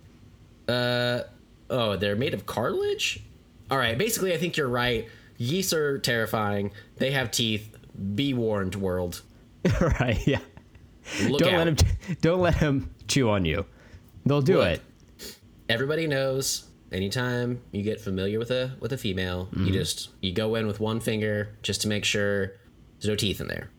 [0.67, 1.21] Uh
[1.69, 3.21] oh, they're made of cartilage?
[3.71, 5.07] All right, basically I think you're right.
[5.37, 6.71] Geese are terrifying.
[6.97, 7.75] They have teeth.
[8.15, 9.21] Be warned, world.
[9.99, 10.19] right.
[10.27, 10.39] Yeah.
[11.27, 11.57] Look don't out.
[11.57, 12.17] let him.
[12.21, 13.65] Don't let him chew on you.
[14.25, 14.67] They'll do Look.
[14.67, 14.81] it.
[15.69, 19.65] Everybody knows anytime you get familiar with a with a female, Mm-hmm.
[19.65, 22.47] you just you go in with one finger just to make sure
[22.99, 23.69] there's no teeth in there.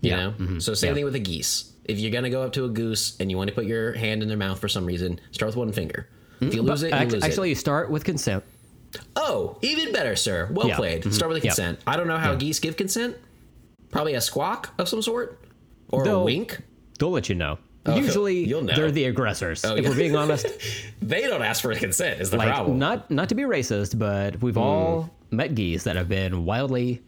[0.00, 0.16] You Yeah.
[0.16, 0.30] know?
[0.32, 0.58] Mm-hmm.
[0.60, 0.94] So same Yeah.
[0.96, 1.72] thing with a geese.
[1.84, 4.22] If you're gonna go up to a goose and you want to put your hand
[4.22, 6.08] in their mouth for some reason, start with one finger.
[6.40, 6.70] If you mm-hmm.
[6.70, 7.50] lose it, you Act- lose actually, it.
[7.50, 8.44] you start with consent.
[9.16, 10.48] Oh, even better, sir.
[10.52, 10.76] Well Yeah.
[10.76, 11.02] played.
[11.02, 11.10] Mm-hmm.
[11.12, 11.80] Start with a consent.
[11.86, 13.16] I don't know how geese give consent.
[13.90, 15.38] Probably a squawk of some sort,
[15.90, 16.60] or a They'll- wink.
[17.00, 17.58] They'll let you know.
[17.88, 18.76] Usually, you'll know.
[18.76, 19.64] they're the aggressors.
[19.64, 19.88] if yeah.
[19.88, 20.46] we're being honest,
[21.02, 22.20] They don't ask for consent.
[22.20, 22.78] Is the like problem?
[22.78, 27.00] not not to be racist, but we've all met geese that have been wildly,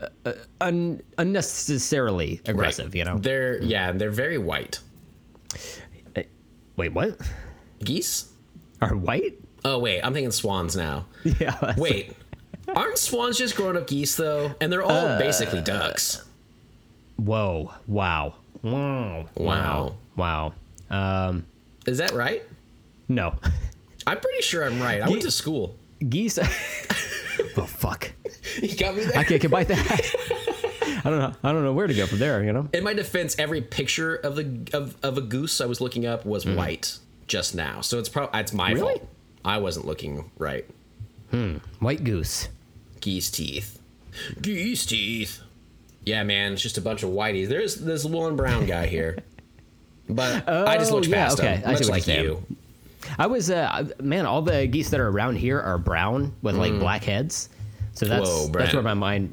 [0.00, 2.94] uh, uh, un- unnecessarily aggressive.
[2.94, 3.16] You know.
[3.18, 4.80] They're yeah, they're very white.
[6.76, 7.18] Wait, what?
[7.82, 8.32] Geese?
[8.82, 9.38] Are white?
[9.64, 11.06] Oh wait, I'm thinking swans now.
[11.24, 11.74] Yeah.
[11.78, 12.14] Wait,
[12.76, 14.54] aren't swans just grown up geese though?
[14.60, 16.22] And they're all Uh, basically ducks.
[17.16, 17.72] Whoa!
[17.86, 18.34] Wow!
[18.62, 19.26] Wow!
[19.34, 19.94] Wow.
[20.16, 20.52] Wow!
[20.90, 21.46] Um,
[21.86, 22.42] Is that right?
[23.08, 23.34] no,
[24.06, 25.00] I'm pretty sure I'm right.
[25.02, 25.76] I went to school.
[26.08, 26.38] geese.
[27.56, 28.12] oh fuck!
[28.60, 29.18] You got me there.
[29.18, 30.00] I can't get by that.
[31.04, 31.32] I don't know.
[31.42, 32.44] I don't know where to go from there.
[32.44, 32.68] You know.
[32.74, 36.26] In my defense, every picture of the of, of a goose I was looking up
[36.26, 37.80] was white just now.
[37.80, 38.72] So it's probably it's my.
[38.72, 38.98] Really?
[38.98, 39.08] fault.
[39.44, 40.66] I wasn't looking right.
[41.30, 41.56] Hmm.
[41.80, 42.48] White goose.
[43.00, 43.80] Geese teeth.
[44.40, 45.40] Geese teeth.
[46.04, 47.48] Yeah, man, it's just a bunch of whiteys.
[47.48, 49.18] There's this one brown guy here.
[50.08, 51.56] But I just Oh, looked yeah, past okay.
[51.56, 52.44] him, much like you.
[53.18, 56.78] I was, uh, man, all the geese that are around here are brown with like
[56.80, 57.48] black heads.
[57.94, 58.48] So that's Mm.
[58.52, 59.32] Whoa, that's where my mind.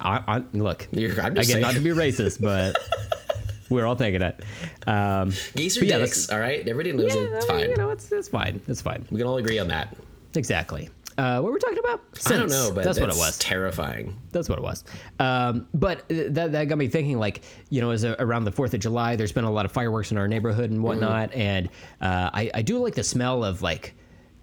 [0.00, 0.88] I, I look.
[0.90, 2.76] You're- I'm just again, not to be racist, but
[3.70, 4.42] we're all thinking it.
[4.86, 6.60] Um, Geese are yeah, dicks, all right?
[6.66, 7.32] Everybody knows yeah, it.
[7.34, 7.70] It's I mean, fine.
[7.70, 8.60] You know, it's it's fine.
[8.66, 9.06] It's fine.
[9.10, 9.96] we can all agree on that.
[10.34, 10.90] Exactly.
[11.18, 12.00] Uh, what were we talking about?
[12.26, 13.36] I don't know, but that's what it was.
[13.38, 14.16] Terrifying.
[14.30, 14.84] That's what it was.
[15.18, 18.72] Um, but that, that got me thinking, like, you know, as a, around the 4th
[18.74, 21.34] of July, there's been a lot of fireworks in our neighborhood and whatnot.
[21.34, 21.68] And
[22.00, 23.94] uh, I, I do like the smell of, like,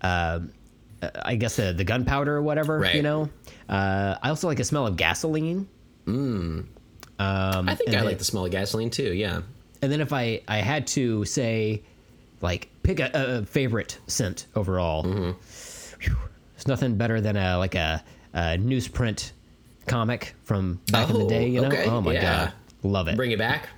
[0.01, 0.51] um
[1.23, 2.95] I guess the, the gunpowder or whatever, Right.
[2.95, 3.29] you know?
[3.69, 5.67] Uh, I also like the smell of gasoline.
[6.07, 6.67] Um,
[7.19, 9.13] I think I then- like the smell of gasoline too.
[9.13, 9.41] Yeah.
[9.81, 11.83] And then if I, I had to say,
[12.41, 15.31] like, pick a, a favorite scent overall, Mm-hmm.
[16.01, 16.17] whew,
[16.65, 18.03] there's nothing better than a like a,
[18.33, 19.31] a newsprint
[19.87, 21.47] comic from back in the Oh, day.
[21.47, 21.67] You know?
[21.67, 22.21] okay, Oh my yeah.
[22.21, 22.53] god,
[22.83, 23.15] love it.
[23.15, 23.69] Bring it back.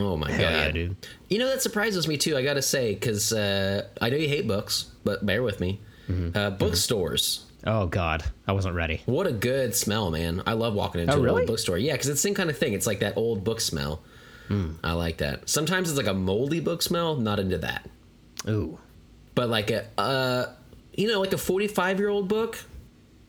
[0.00, 0.96] Oh my Hell god, yeah, dude.
[1.28, 2.36] You know that surprises me too.
[2.36, 5.80] I gotta say, because uh, I know you hate books, but bear with me.
[6.08, 6.36] Mm-hmm.
[6.38, 7.44] Uh, bookstores.
[7.66, 9.02] Oh god, I wasn't ready.
[9.06, 10.42] What a good smell, man!
[10.46, 11.78] I love walking into Oh, an old bookstore.
[11.78, 12.74] Yeah, because it's the same kind of thing.
[12.74, 14.02] It's like that old book smell.
[14.46, 14.72] Hmm.
[14.84, 15.48] I like that.
[15.48, 17.16] Sometimes it's like a moldy book smell.
[17.16, 17.84] Not into that.
[18.48, 18.78] Ooh,
[19.34, 20.46] But like a, uh,
[20.98, 22.58] you know, like a forty-five-year-old book.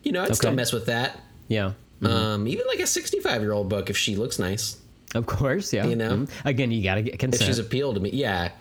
[0.03, 1.19] You know, I'd still mess with that.
[1.47, 1.73] yeah.
[2.01, 4.77] Um, even like a sixty-five-year-old book if she looks nice.
[5.15, 5.85] Of course, yeah.
[5.85, 6.11] You know?
[6.17, 6.29] Mhm.
[6.45, 7.47] Again, you gotta get if consent.
[7.47, 8.51] she's appealed to me yeah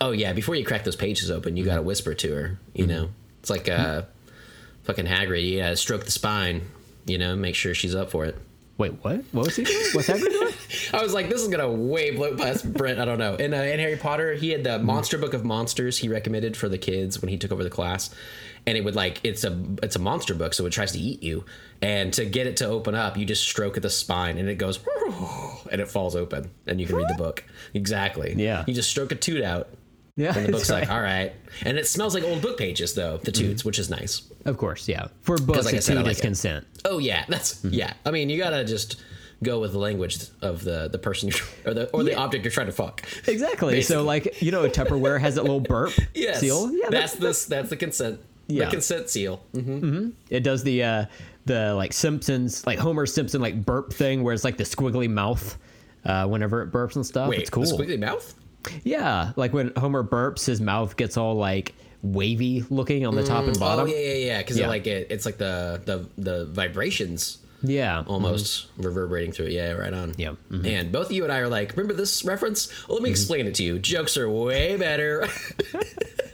[0.00, 3.08] oh yeah before you crack those pages open you gotta whisper to her you know
[3.38, 4.02] it's like uh
[4.82, 6.62] fucking hagrid you gotta stroke the spine
[7.06, 8.36] you know make sure she's up for it
[8.76, 9.22] Wait, what?
[9.30, 9.86] What was he doing?
[9.92, 10.52] What's Hagrid doing?
[10.92, 13.58] i was like this is gonna way blow past brent i don't know in, uh,
[13.58, 17.22] in harry potter he had the monster book of monsters he recommended for the kids
[17.22, 18.12] when he took over the class
[18.66, 21.22] and it would like it's a it's a monster book so it tries to eat
[21.22, 21.44] you
[21.82, 24.56] and to get it to open up you just stroke at the spine and it
[24.56, 24.78] goes
[25.70, 27.44] and it falls open and you can read the book
[27.74, 28.64] exactly Yeah.
[28.66, 29.68] you just stroke a toot out
[30.16, 31.32] Yeah, And the book's that's like, all right.
[31.64, 33.66] And it smells like old book pages, though, the toots, Mm-hmm.
[33.68, 34.22] which is nice.
[34.44, 35.08] Of course, yeah.
[35.22, 36.22] For books, like a toot like is it.
[36.22, 36.66] consent.
[36.84, 37.24] Oh, yeah.
[37.28, 37.74] That's, Mm-hmm.
[37.74, 37.94] yeah.
[38.06, 39.02] I mean, you got to just
[39.42, 42.52] go with the language of the, the person you're, or the, or the object you're
[42.52, 43.02] trying to fuck.
[43.26, 43.82] Exactly.
[43.82, 46.38] So, like, you know, Tupperware has that little burp Yes.
[46.38, 46.70] seal.
[46.72, 48.20] Yeah, that's, the, that's the consent.
[48.46, 48.66] Yeah.
[48.66, 49.36] The consent seal.
[49.52, 51.04] hmm It does the uh
[51.46, 55.58] the like Simpsons like Homer Simpson like burp thing where it's like the squiggly mouth
[56.04, 57.28] uh, whenever it burps and stuff.
[57.30, 57.64] Wait, it's cool.
[57.64, 58.34] the squiggly mouth?
[58.82, 63.44] Yeah, like when Homer burps, his mouth gets all like wavy looking on the top
[63.46, 63.86] and bottom.
[63.86, 64.38] Oh yeah, yeah, yeah.
[64.38, 64.68] Because Yeah.
[64.68, 68.04] like it, it's like the the the vibrations yeah.
[68.06, 69.52] almost reverberating through it.
[69.52, 70.14] Yeah, right on.
[70.18, 70.34] Yeah.
[70.50, 70.66] Mhm.
[70.66, 72.68] And both of you and I are like, remember this reference?
[72.88, 73.78] Well, let me explain it to you.
[73.78, 75.26] Jokes are way better.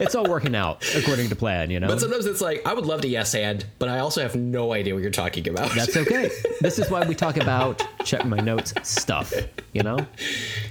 [0.00, 1.88] it's all working out according to plan, you know.
[1.88, 4.72] but sometimes it's like, I would love to yes and, but I also have no
[4.72, 5.70] idea what you're talking about.
[5.72, 6.30] That's okay.
[6.60, 9.32] this is why we talk about check my notes stuff.
[9.72, 10.06] You know,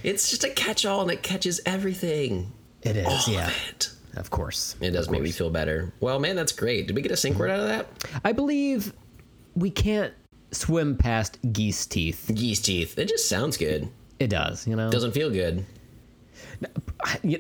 [0.04, 2.52] it's just a catch-all and it catches everything.
[2.82, 3.06] it is.
[3.08, 3.90] All yeah, of it.
[4.16, 4.76] of course.
[4.82, 5.94] It does make me feel better.
[6.00, 6.88] Well, man, that's great.
[6.88, 7.88] Did we get a sync word out of that?
[8.24, 8.94] I believe
[9.56, 10.14] we can't
[10.52, 12.32] swim past geese teeth.
[12.34, 12.98] Geese teeth.
[12.98, 13.90] It just sounds good.
[14.20, 14.68] It does.
[14.68, 15.66] You know, Doesn't feel good.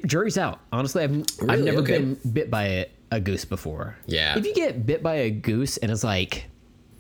[0.06, 0.60] Jury's out.
[0.72, 2.00] Honestly, I've I've never Okay.
[2.00, 3.98] been bit by a, a goose before.
[4.06, 4.38] Yeah.
[4.38, 6.46] If you get bit by a goose and it's like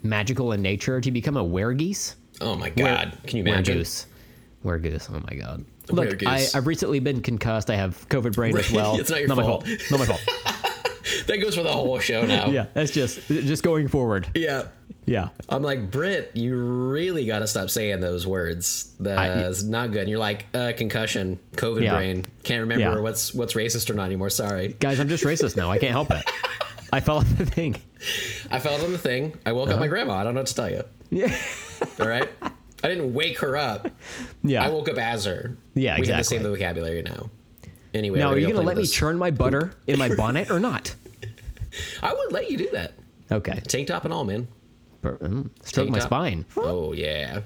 [0.03, 2.15] magical in nature, do you become a weregeese?
[2.41, 3.17] Oh, oh my god.
[3.27, 3.77] Can you imagine?
[3.77, 4.05] Weregoose.
[4.65, 5.09] Weregoose.
[5.13, 5.65] Oh my god.
[5.89, 7.69] Look, I, i've recently been concussed.
[7.69, 8.95] I have COVID brain as well.
[8.99, 9.67] It's not your my fault.
[9.67, 9.81] fault.
[9.91, 10.21] Not my fault.
[11.27, 12.47] That goes for the whole show now.
[12.49, 14.27] yeah, that's just just going forward.
[14.35, 14.63] Yeah.
[15.05, 15.29] Yeah.
[15.49, 18.93] I'm like, Britt, you really got to stop saying those words.
[18.99, 20.01] That's not good.
[20.01, 21.95] And you're like, uh, concussion, COVID Yeah.
[21.95, 22.25] brain.
[22.43, 22.99] Can't remember Yeah.
[22.99, 24.29] what's what's racist or not anymore.
[24.29, 24.75] Sorry.
[24.79, 25.69] Guys, I'm just racist now.
[25.71, 26.23] I can't help it.
[26.93, 27.75] I fell off the thing.
[28.51, 29.33] I fell on the thing.
[29.45, 30.13] I woke up my grandma.
[30.15, 30.77] I don't know what to tell you.
[30.77, 30.87] Uh-huh.
[31.09, 31.35] Yeah.
[31.99, 32.29] All right.
[32.83, 33.89] I didn't wake her up.
[34.43, 34.63] Yeah.
[34.63, 35.57] I woke up as her.
[35.73, 36.37] Yeah, We have the exactly.
[36.37, 37.29] same vocabulary now.
[37.93, 40.59] Anyway, now, we're you going to let me churn my butter in my bonnet or
[40.59, 40.95] not?
[42.03, 42.93] I would let you do that.
[43.31, 43.59] Okay.
[43.67, 44.47] Tank top and all, man.
[45.03, 46.07] Mm, Stroke my top.
[46.07, 46.45] spine.
[46.57, 47.41] Oh yeah.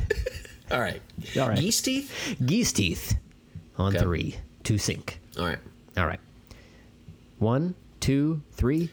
[0.70, 1.00] all right.
[1.38, 1.58] All right.
[1.58, 2.36] Geese teeth.
[2.44, 3.16] Geese teeth
[3.76, 4.02] on Okay.
[4.04, 5.20] three to sync.
[5.38, 5.58] All right.
[5.96, 6.20] All right.
[7.38, 8.90] One, two, three.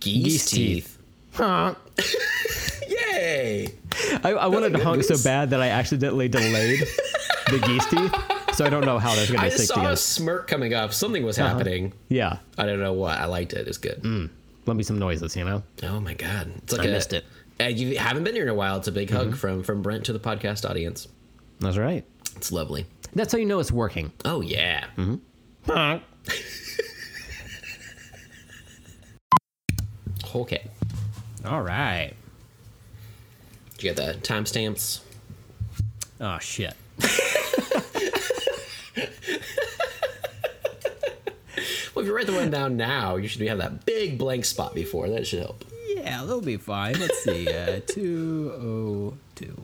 [0.00, 0.98] Geese, Geese teeth.
[1.36, 1.38] teeth.
[2.88, 3.68] Yay!
[4.22, 6.80] I, I wanted to honk so bad that I accidentally delayed
[7.48, 9.74] the geese teeth, so I don't know how that's going I to just sync saw
[9.76, 9.92] together.
[9.94, 10.92] a smirk coming up.
[10.92, 11.48] Something was Uh-huh.
[11.56, 11.92] happening.
[12.08, 13.18] Yeah, I don't know what.
[13.18, 13.66] I liked it.
[13.68, 14.02] It's good.
[14.02, 14.30] Mm.
[14.66, 15.62] Let me some noises, you know.
[15.82, 16.50] Oh my god!
[16.62, 17.24] It's like I a- missed it.
[17.60, 18.78] Uh, you haven't been here in a while.
[18.78, 19.16] It's a big Mm-hmm.
[19.30, 21.08] hug from from Brent to the podcast audience.
[21.60, 22.04] That's right.
[22.36, 22.86] It's lovely.
[23.14, 24.12] That's how you know it's working.
[24.24, 24.86] Oh yeah.
[24.96, 25.96] Mm-hmm.
[30.34, 30.66] Okay.
[31.44, 32.12] All right.
[33.76, 35.00] Did you get the timestamps?
[36.20, 36.74] Oh shit.
[42.04, 45.08] if you write the one down now, you should have that big blank spot before.
[45.08, 45.64] That should help.
[45.88, 46.98] Yeah, that'll be fine.
[47.00, 47.48] Let's see.
[47.48, 49.62] Uh, two oh two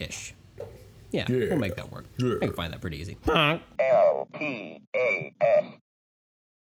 [0.00, 0.34] ish.
[1.10, 1.48] Yeah, Yeah.
[1.50, 2.06] we'll make that work.
[2.16, 2.36] Yeah.
[2.40, 3.18] I can find that pretty easy.
[3.28, 5.64] L P A S